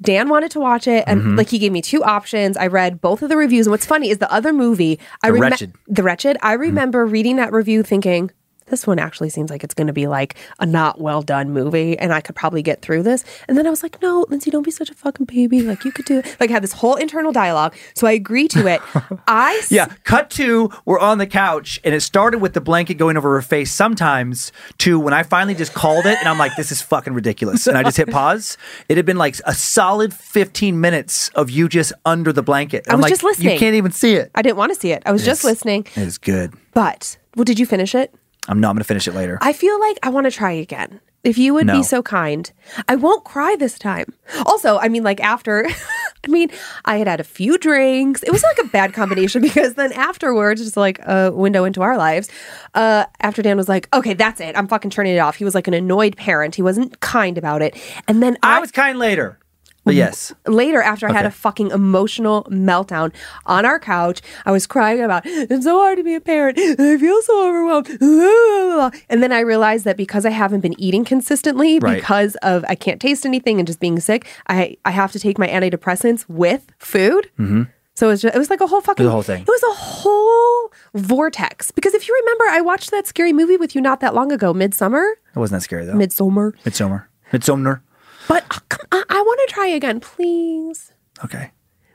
Dan 0.05 0.29
wanted 0.29 0.51
to 0.53 0.61
watch 0.61 0.87
it 0.87 1.05
and 1.07 1.21
Mm-hmm. 1.21 1.37
like 1.37 1.49
he 1.49 1.59
gave 1.59 1.73
me 1.73 1.83
two 1.83 2.03
options. 2.05 2.57
I 2.57 2.67
read 2.67 3.01
both 3.01 3.23
of 3.23 3.29
the 3.29 3.37
reviews. 3.37 3.67
And 3.67 3.73
what's 3.73 3.87
funny 3.87 4.11
is 4.11 4.19
the 4.19 4.31
other 4.33 4.53
movie, 4.53 4.99
I 5.23 5.31
The 5.31 5.37
remem- 5.39 5.41
Wretched. 5.51 5.73
The 5.89 6.03
Wretched. 6.03 6.37
Mm-hmm. 6.37 6.47
I 6.47 6.53
remember 6.53 7.07
reading 7.07 7.37
that 7.37 7.53
review 7.53 7.83
thinking, 7.83 8.31
this 8.67 8.87
one 8.87 8.99
actually 8.99 9.29
seems 9.31 9.51
like 9.51 9.63
it's 9.65 9.75
going 9.75 9.87
to 9.89 9.93
be 9.93 10.07
like 10.07 10.37
a 10.59 10.67
not 10.67 11.01
well 11.01 11.23
done 11.23 11.51
movie 11.51 11.99
and 11.99 12.13
I 12.13 12.21
could 12.21 12.35
probably 12.35 12.63
get 12.63 12.81
through 12.83 13.03
this. 13.03 13.25
And 13.49 13.57
then 13.59 13.67
I 13.67 13.71
was 13.71 13.83
like, 13.83 14.01
no, 14.01 14.25
Lindsay, 14.29 14.51
don't 14.51 14.63
be 14.63 14.71
such 14.71 14.91
a 14.91 14.95
fucking 14.95 15.27
baby. 15.27 15.61
Like 15.63 15.85
you 15.85 15.93
could 15.93 16.05
do 16.07 16.19
it. 16.19 16.37
Like 16.41 16.51
I 16.51 16.55
had 16.55 16.63
this 16.63 16.73
whole 16.73 16.95
internal 16.97 17.33
dialogue. 17.33 17.75
So 17.95 18.07
I 18.07 18.13
agree 18.13 18.49
to 18.49 18.67
it. 18.67 18.81
I 19.27 19.55
s- 19.63 19.71
Yeah, 19.71 19.87
cut 20.05 20.31
to 20.31 20.71
we're 20.85 20.99
on 20.99 21.19
the 21.19 21.27
couch, 21.27 21.81
and 21.85 21.95
it 21.95 22.01
started 22.01 22.39
with 22.39 22.55
the 22.55 22.61
blanket 22.61 22.95
going 22.95 23.17
over 23.17 23.35
her 23.35 23.43
face 23.43 23.73
sometimes. 23.73 24.53
To 24.79 24.99
when 24.99 25.13
I 25.15 25.23
finally 25.23 25.55
just 25.55 25.75
called 25.75 26.07
it, 26.07 26.19
and 26.19 26.29
I'm 26.29 26.39
like, 26.39 26.57
"This 26.57 26.73
is 26.73 26.81
fucking 26.83 27.13
ridiculous," 27.15 27.67
and 27.67 27.77
I 27.79 27.83
just 27.83 27.97
hit 27.97 28.11
pause. 28.11 28.57
It 28.89 28.97
had 28.97 29.07
been 29.07 29.19
like 29.19 29.37
a 29.45 29.55
solid 29.55 30.13
15 30.15 30.81
minutes 30.81 31.29
of 31.31 31.51
you 31.51 31.69
just 31.69 31.93
under 32.05 32.33
the 32.33 32.43
blanket. 32.43 32.87
I 32.89 32.95
was 32.95 33.03
like, 33.03 33.11
just 33.11 33.23
listening. 33.23 33.53
You 33.55 33.59
can't 33.59 33.75
even 33.77 33.93
see 33.93 34.15
it. 34.15 34.31
I 34.35 34.43
didn't 34.43 34.57
want 34.57 34.73
to 34.75 34.79
see 34.81 34.93
it. 34.93 35.03
I 35.07 35.13
was 35.13 35.25
just 35.25 35.45
listening. 35.45 35.87
was 35.97 36.19
good. 36.19 36.55
But 36.73 37.17
well, 37.37 37.45
did 37.45 37.59
you 37.59 37.67
finish 37.67 37.95
it? 37.95 38.15
I'm 38.49 38.61
not 38.61 38.69
going 38.73 38.79
to 38.81 38.85
finish 38.85 39.09
it 39.09 39.15
later. 39.15 39.39
I 39.41 39.53
feel 39.53 39.79
like 39.81 39.99
I 40.03 40.11
want 40.11 40.27
to 40.27 40.31
try 40.31 40.53
again. 40.53 41.01
If 41.23 41.39
you 41.39 41.55
would 41.55 41.67
No. 41.67 41.73
be 41.79 41.83
so 41.83 42.03
kind, 42.03 42.53
I 42.87 42.97
won't 42.97 43.25
cry 43.25 43.57
this 43.59 43.79
time. 43.79 44.13
Also, 44.45 44.77
I 44.77 44.89
mean, 44.89 45.03
like 45.03 45.21
after, 45.21 45.67
I 46.25 46.29
mean, 46.29 46.51
I 46.85 46.99
had 46.99 47.09
had 47.09 47.19
a 47.19 47.25
few 47.25 47.57
drinks. 47.57 48.23
It 48.23 48.31
was 48.31 48.43
like 48.43 48.67
a 48.67 48.69
bad 48.69 48.93
combination 48.93 49.41
because 49.49 49.73
then 49.75 49.93
afterwards, 49.95 50.61
just 50.63 50.77
like 50.77 50.99
a 51.07 51.31
window 51.33 51.65
into 51.65 51.81
our 51.81 51.97
lives. 51.97 52.29
Uh, 52.75 53.07
after 53.21 53.41
Dan 53.41 53.57
was 53.57 53.71
like, 53.71 53.89
"Okay, 53.95 54.13
that's 54.13 54.39
it. 54.43 54.55
I'm 54.55 54.69
fucking 54.69 54.91
turning 54.91 55.15
it 55.15 55.19
off." 55.19 55.37
He 55.37 55.45
was 55.45 55.55
like 55.55 55.67
an 55.67 55.73
annoyed 55.73 56.15
parent. 56.19 56.55
He 56.57 56.63
wasn't 56.63 57.01
kind 57.01 57.39
about 57.39 57.63
it. 57.63 57.75
And 58.07 58.23
then 58.23 58.37
I 58.43 58.61
was 58.61 58.71
kind 58.71 58.99
later, 58.99 59.39
but 59.85 59.95
yes. 59.95 60.33
later 60.47 60.81
after 60.83 61.09
I 61.09 61.13
had 61.13 61.27
a 61.27 61.31
fucking 61.31 61.71
emotional 61.71 62.45
meltdown 62.51 63.13
on 63.47 63.65
our 63.65 63.79
couch. 63.79 64.21
I 64.47 64.51
was 64.53 64.67
crying 64.67 65.01
about 65.03 65.23
it's 65.27 65.65
so 65.65 65.79
hard 65.79 65.99
to 65.99 66.05
be 66.05 66.15
a 66.15 66.21
parent. 66.21 66.59
I 66.59 66.97
feel 66.99 67.23
so 67.23 67.49
overwhelmed. 67.49 67.89
And 69.09 69.23
then 69.23 69.33
I 69.33 69.41
realized 69.41 69.85
that 69.85 69.97
because 69.97 70.25
I 70.27 70.31
haven't 70.31 70.61
been 70.61 70.79
eating 70.81 71.05
consistently 71.05 71.79
Right. 71.79 71.97
because 71.97 72.37
of 72.43 72.65
I 72.69 72.75
can't 72.75 73.01
taste 73.01 73.25
anything 73.27 73.59
and 73.61 73.67
just 73.67 73.81
being 73.81 73.99
sick, 74.01 74.27
I 74.49 74.77
I 74.85 74.91
have 74.91 75.13
to 75.13 75.19
take 75.19 75.39
my 75.39 75.47
antidepressants 75.49 76.25
with 76.29 76.67
food. 76.79 77.31
Mm-hmm. 77.39 77.63
So 77.97 78.09
it 78.09 78.11
was, 78.11 78.23
just, 78.23 78.35
it 78.35 78.39
was 78.39 78.51
like 78.51 78.61
a 78.61 78.67
whole 78.67 78.81
fucking 78.81 79.05
The 79.07 79.13
whole 79.13 79.23
thing. 79.23 79.43
It 79.43 79.47
was 79.49 79.63
a 79.63 79.75
whole 79.75 80.73
vortex. 80.95 81.71
Because 81.71 81.95
if 81.95 82.09
you 82.09 82.15
remember, 82.23 82.45
I 82.51 82.61
watched 82.61 82.91
that 82.91 83.07
scary 83.07 83.33
movie 83.33 83.57
with 83.57 83.75
you 83.77 83.81
not 83.81 84.01
that 84.01 84.15
long 84.15 84.33
ago, 84.33 84.53
Midsommar. 84.53 85.13
It 85.35 85.39
wasn't 85.39 85.61
that 85.61 85.65
scary 85.65 85.85
though. 85.85 85.95
Midsommar. 85.95 86.53
Midsommar. 86.65 87.05
Midsommar. 87.33 87.81
But 88.29 88.45
uh, 88.51 88.59
come 88.69 88.87
on, 88.93 89.05
I 89.09 89.21
want 89.21 89.41
to 89.49 89.55
try 89.55 89.67
again, 89.67 90.01
please. 90.01 90.93
Okay. 91.25 91.51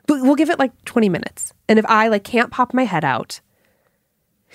But 0.06 0.22
we'll 0.22 0.34
give 0.36 0.50
it 0.50 0.58
like 0.58 0.72
20 0.84 1.08
minutes. 1.08 1.52
And 1.68 1.78
if 1.78 1.84
I 1.86 2.08
like 2.08 2.24
can't 2.24 2.50
pop 2.50 2.74
my 2.74 2.84
head 2.84 3.04
out 3.04 3.40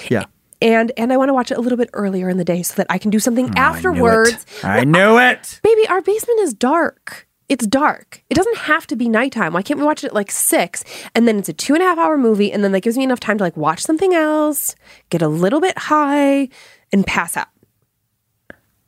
Yeah. 0.09 0.25
and 0.61 0.91
and 0.97 1.13
I 1.13 1.17
want 1.17 1.29
to 1.29 1.33
watch 1.33 1.51
it 1.51 1.57
a 1.57 1.61
little 1.61 1.77
bit 1.77 1.89
earlier 1.93 2.29
in 2.29 2.37
the 2.37 2.43
day 2.45 2.61
so 2.63 2.73
that 2.75 2.87
I 2.89 2.97
can 2.97 3.09
do 3.11 3.19
something 3.19 3.45
Oh, 3.45 3.49
I 3.49 3.53
knew 3.53 3.59
afterwards. 3.77 4.45
it. 4.59 4.65
I 4.65 4.83
knew 4.83 5.17
it. 5.17 5.59
Baby, 5.63 5.87
our 5.87 6.01
basement 6.01 6.39
is 6.41 6.53
dark. 6.53 7.27
It's 7.47 7.67
dark. 7.67 8.23
It 8.29 8.33
doesn't 8.33 8.57
have 8.57 8.87
to 8.87 8.95
be 8.95 9.07
nighttime. 9.07 9.53
Why 9.53 9.61
can't 9.61 9.79
we 9.79 9.85
watch 9.85 10.03
it 10.03 10.07
at 10.07 10.13
like 10.15 10.31
six? 10.31 10.83
And 11.13 11.27
then 11.27 11.37
it's 11.37 11.47
a 11.49 11.53
two 11.53 11.73
and 11.75 11.83
a 11.83 11.85
half 11.85 11.99
hour 11.99 12.17
movie, 12.17 12.51
and 12.51 12.63
then 12.63 12.71
that 12.71 12.81
gives 12.81 12.97
me 12.97 13.03
enough 13.03 13.19
time 13.19 13.37
to 13.37 13.43
like 13.43 13.55
watch 13.55 13.81
something 13.83 14.13
else, 14.15 14.75
get 15.11 15.21
a 15.21 15.27
little 15.27 15.61
bit 15.61 15.77
high, 15.77 16.49
and 16.91 17.05
pass 17.05 17.37
out. 17.37 17.47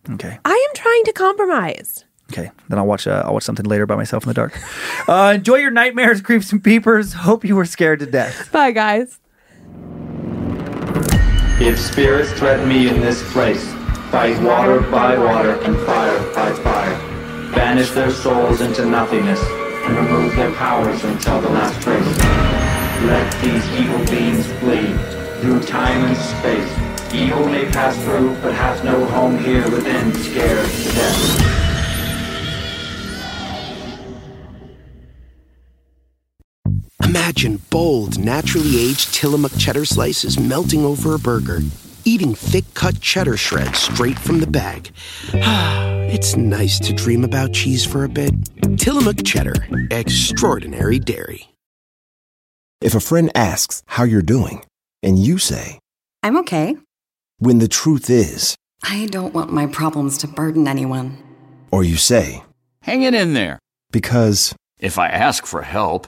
Okay. 0.09 0.39
I 0.43 0.68
am 0.69 0.76
trying 0.76 1.03
to 1.03 1.14
compromise. 1.14 2.03
Okay, 2.31 2.51
then 2.67 2.77
I'll 2.77 2.85
watch. 2.85 3.07
Uh, 3.07 3.23
I'll 3.25 3.33
watch 3.33 3.43
something 3.43 3.65
later 3.65 3.85
by 3.85 3.95
myself 3.95 4.23
in 4.23 4.27
the 4.27 4.33
dark. 4.33 4.57
Uh, 5.07 5.31
enjoy 5.35 5.55
your 5.55 5.71
nightmares, 5.71 6.19
creeps 6.19 6.51
and 6.51 6.61
peepers. 6.61 7.13
Hope 7.13 7.45
you 7.45 7.55
were 7.55 7.63
scared 7.63 7.99
to 7.99 8.05
death. 8.05 8.51
Bye, 8.51 8.71
guys. 8.71 9.19
If 11.61 11.79
spirits 11.79 12.33
threaten 12.33 12.67
me 12.67 12.89
in 12.89 12.99
this 12.99 13.23
place, 13.31 13.63
fight 14.11 14.37
water 14.43 14.81
by 14.81 15.17
water 15.17 15.51
and 15.63 15.77
fire 15.85 16.19
by 16.33 16.51
fire. 16.55 17.53
Banish 17.55 17.91
their 17.91 18.11
souls 18.11 18.59
into 18.59 18.85
nothingness 18.85 19.41
and 19.41 19.95
remove 19.95 20.35
their 20.35 20.51
powers 20.55 21.01
until 21.05 21.39
the 21.39 21.49
last 21.49 21.81
trace. 21.81 22.05
Let 23.05 23.31
these 23.41 23.65
evil 23.79 24.05
beings 24.07 24.45
flee 24.59 24.93
through 25.39 25.61
time 25.61 26.03
and 26.03 26.17
space 26.17 26.87
Evil 27.13 27.45
may 27.47 27.63
pass 27.71 27.95
through, 28.03 28.35
but 28.41 28.53
hath 28.53 28.83
no 28.83 29.05
home 29.05 29.37
here 29.39 29.63
within, 29.71 30.13
scared 30.13 30.69
to 30.69 30.83
death. 30.93 31.66
Imagine 37.07 37.61
bold, 37.69 38.19
naturally 38.19 38.77
aged 38.89 39.13
Tillamook 39.13 39.53
cheddar 39.57 39.85
slices 39.85 40.38
melting 40.39 40.84
over 40.84 41.15
a 41.15 41.19
burger, 41.19 41.59
eating 42.05 42.35
thick 42.35 42.65
cut 42.73 42.99
cheddar 42.99 43.38
shreds 43.38 43.79
straight 43.79 44.17
from 44.19 44.39
the 44.39 44.47
bag. 44.47 44.91
it's 45.34 46.35
nice 46.35 46.79
to 46.79 46.93
dream 46.93 47.23
about 47.23 47.53
cheese 47.53 47.85
for 47.85 48.03
a 48.03 48.09
bit. 48.09 48.34
Tillamook 48.77 49.23
cheddar, 49.23 49.53
extraordinary 49.91 50.99
dairy. 50.99 51.49
If 52.81 52.93
a 52.93 52.99
friend 52.99 53.31
asks 53.35 53.84
how 53.88 54.03
you're 54.03 54.21
doing, 54.21 54.63
and 55.01 55.17
you 55.17 55.38
say, 55.38 55.79
I'm 56.23 56.38
okay. 56.38 56.75
when 57.39 57.59
the 57.59 57.67
truth 57.67 58.09
is, 58.09 58.55
I 58.84 59.05
don't 59.07 59.34
want 59.34 59.51
my 59.53 59.65
problems 59.67 60.17
to 60.19 60.27
burden 60.27 60.67
anyone. 60.67 61.17
or 61.71 61.84
you 61.84 61.95
say, 61.97 62.43
Hang 62.81 63.03
it 63.03 63.13
in 63.13 63.34
there. 63.34 63.59
because, 63.91 64.53
If 64.79 64.97
I 64.99 65.07
ask 65.07 65.45
for 65.45 65.61
help, 65.63 66.07